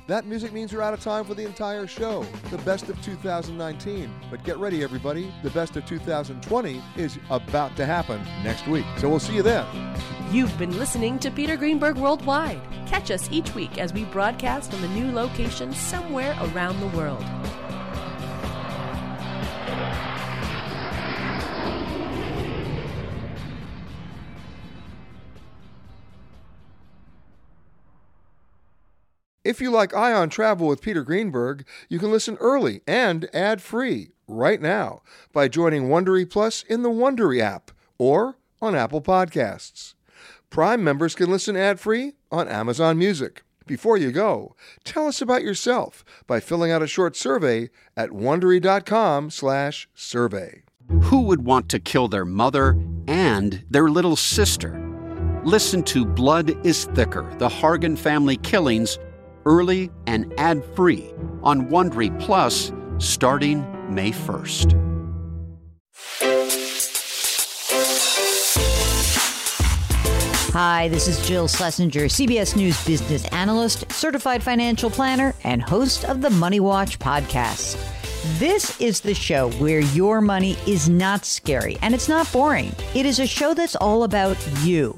That 0.08 0.26
music 0.26 0.54
means 0.54 0.74
we're 0.74 0.82
out 0.82 0.96
of 0.96 1.02
time 1.02 1.24
for 1.24 1.36
the 1.36 1.46
entire 1.46 1.86
show, 1.86 2.26
the 2.50 2.58
best 2.60 2.90
of 2.90 3.00
2019. 3.04 4.10
But 4.32 4.44
get 4.44 4.58
ready, 4.58 4.82
everybody. 4.82 5.32
The 5.44 5.52
best 5.52 5.76
of 5.78 5.86
2020 5.86 6.82
is 6.96 7.20
about 7.30 7.78
to 7.78 7.86
happen 7.86 8.20
next 8.44 8.68
week. 8.68 8.86
So 8.98 9.10
we'll 9.10 9.20
see 9.20 9.36
you 9.36 9.44
then. 9.44 9.68
You've 10.32 10.58
been 10.58 10.76
listening 10.80 11.20
to 11.20 11.30
Peter 11.30 11.58
Greenberg 11.58 11.98
Worldwide. 11.98 12.62
Catch 12.88 13.12
us 13.12 13.30
each 13.32 13.54
week 13.54 13.78
as 13.78 13.94
we 13.94 14.06
broadcast 14.06 14.72
from 14.72 14.84
a 14.84 14.88
new 14.96 15.12
location 15.12 15.74
somewhere 15.74 16.36
around 16.42 16.80
the 16.80 16.98
world. 16.98 17.24
If 29.48 29.62
you 29.62 29.72
like 29.72 29.96
Ion 29.96 30.28
Travel 30.28 30.68
with 30.68 30.82
Peter 30.82 31.06
Greenberg, 31.06 31.66
you 31.88 32.00
can 32.00 32.12
listen 32.12 32.36
early 32.42 32.82
and 32.86 33.34
ad-free 33.34 34.12
right 34.28 34.62
now 34.62 35.04
by 35.32 35.48
joining 35.48 35.88
Wondery 35.88 36.30
Plus 36.30 36.64
in 36.64 36.82
the 36.82 36.90
Wondery 36.90 37.40
app 37.40 37.72
or 37.98 38.36
on 38.62 38.76
Apple 38.76 39.02
Podcasts. 39.02 39.94
Prime 40.50 40.84
members 40.84 41.16
can 41.16 41.32
listen 41.32 41.56
ad-free 41.56 42.16
on 42.30 42.50
Amazon 42.50 42.98
Music. 42.98 43.44
Before 43.66 43.96
you 43.96 44.12
go, 44.12 44.58
tell 44.84 45.08
us 45.08 45.22
about 45.22 45.44
yourself 45.44 46.04
by 46.28 46.42
filling 46.42 46.72
out 46.72 46.84
a 46.84 46.88
short 46.88 47.16
survey 47.16 47.70
at 47.96 48.10
wondery.com/survey. 48.10 50.64
Who 51.04 51.22
would 51.22 51.46
want 51.46 51.70
to 51.70 51.80
kill 51.80 52.10
their 52.10 52.26
mother 52.26 52.78
and 53.08 53.64
their 53.70 53.88
little 53.88 54.18
sister? 54.18 54.84
Listen 55.46 55.84
to 55.84 56.06
Blood 56.06 56.66
is 56.66 56.84
Thicker: 56.84 57.34
The 57.38 57.48
Hargan 57.48 57.98
Family 57.98 58.36
Killings 58.36 59.00
early 59.48 59.90
and 60.06 60.32
ad-free 60.38 61.14
on 61.42 61.68
Wondery 61.70 62.18
Plus 62.20 62.72
starting 63.00 63.66
May 63.90 64.12
1st. 64.12 64.84
Hi, 70.54 70.88
this 70.88 71.08
is 71.08 71.26
Jill 71.28 71.48
Schlesinger, 71.48 72.06
CBS 72.06 72.56
News 72.56 72.84
business 72.84 73.26
analyst, 73.28 73.90
certified 73.92 74.42
financial 74.42 74.90
planner, 74.90 75.36
and 75.44 75.62
host 75.62 76.04
of 76.06 76.22
the 76.22 76.32
Money 76.32 76.60
Watch 76.60 76.98
podcast. 76.98 77.78
This 78.40 78.82
is 78.82 79.00
the 79.00 79.14
show 79.14 79.52
where 79.52 79.80
your 79.80 80.20
money 80.20 80.58
is 80.66 80.90
not 80.90 81.26
scary 81.26 81.78
and 81.84 81.94
it's 81.94 82.10
not 82.10 82.32
boring. 82.34 82.76
It 82.96 83.06
is 83.06 83.20
a 83.20 83.28
show 83.28 83.54
that's 83.54 83.76
all 83.76 84.04
about 84.04 84.36
you. 84.64 84.98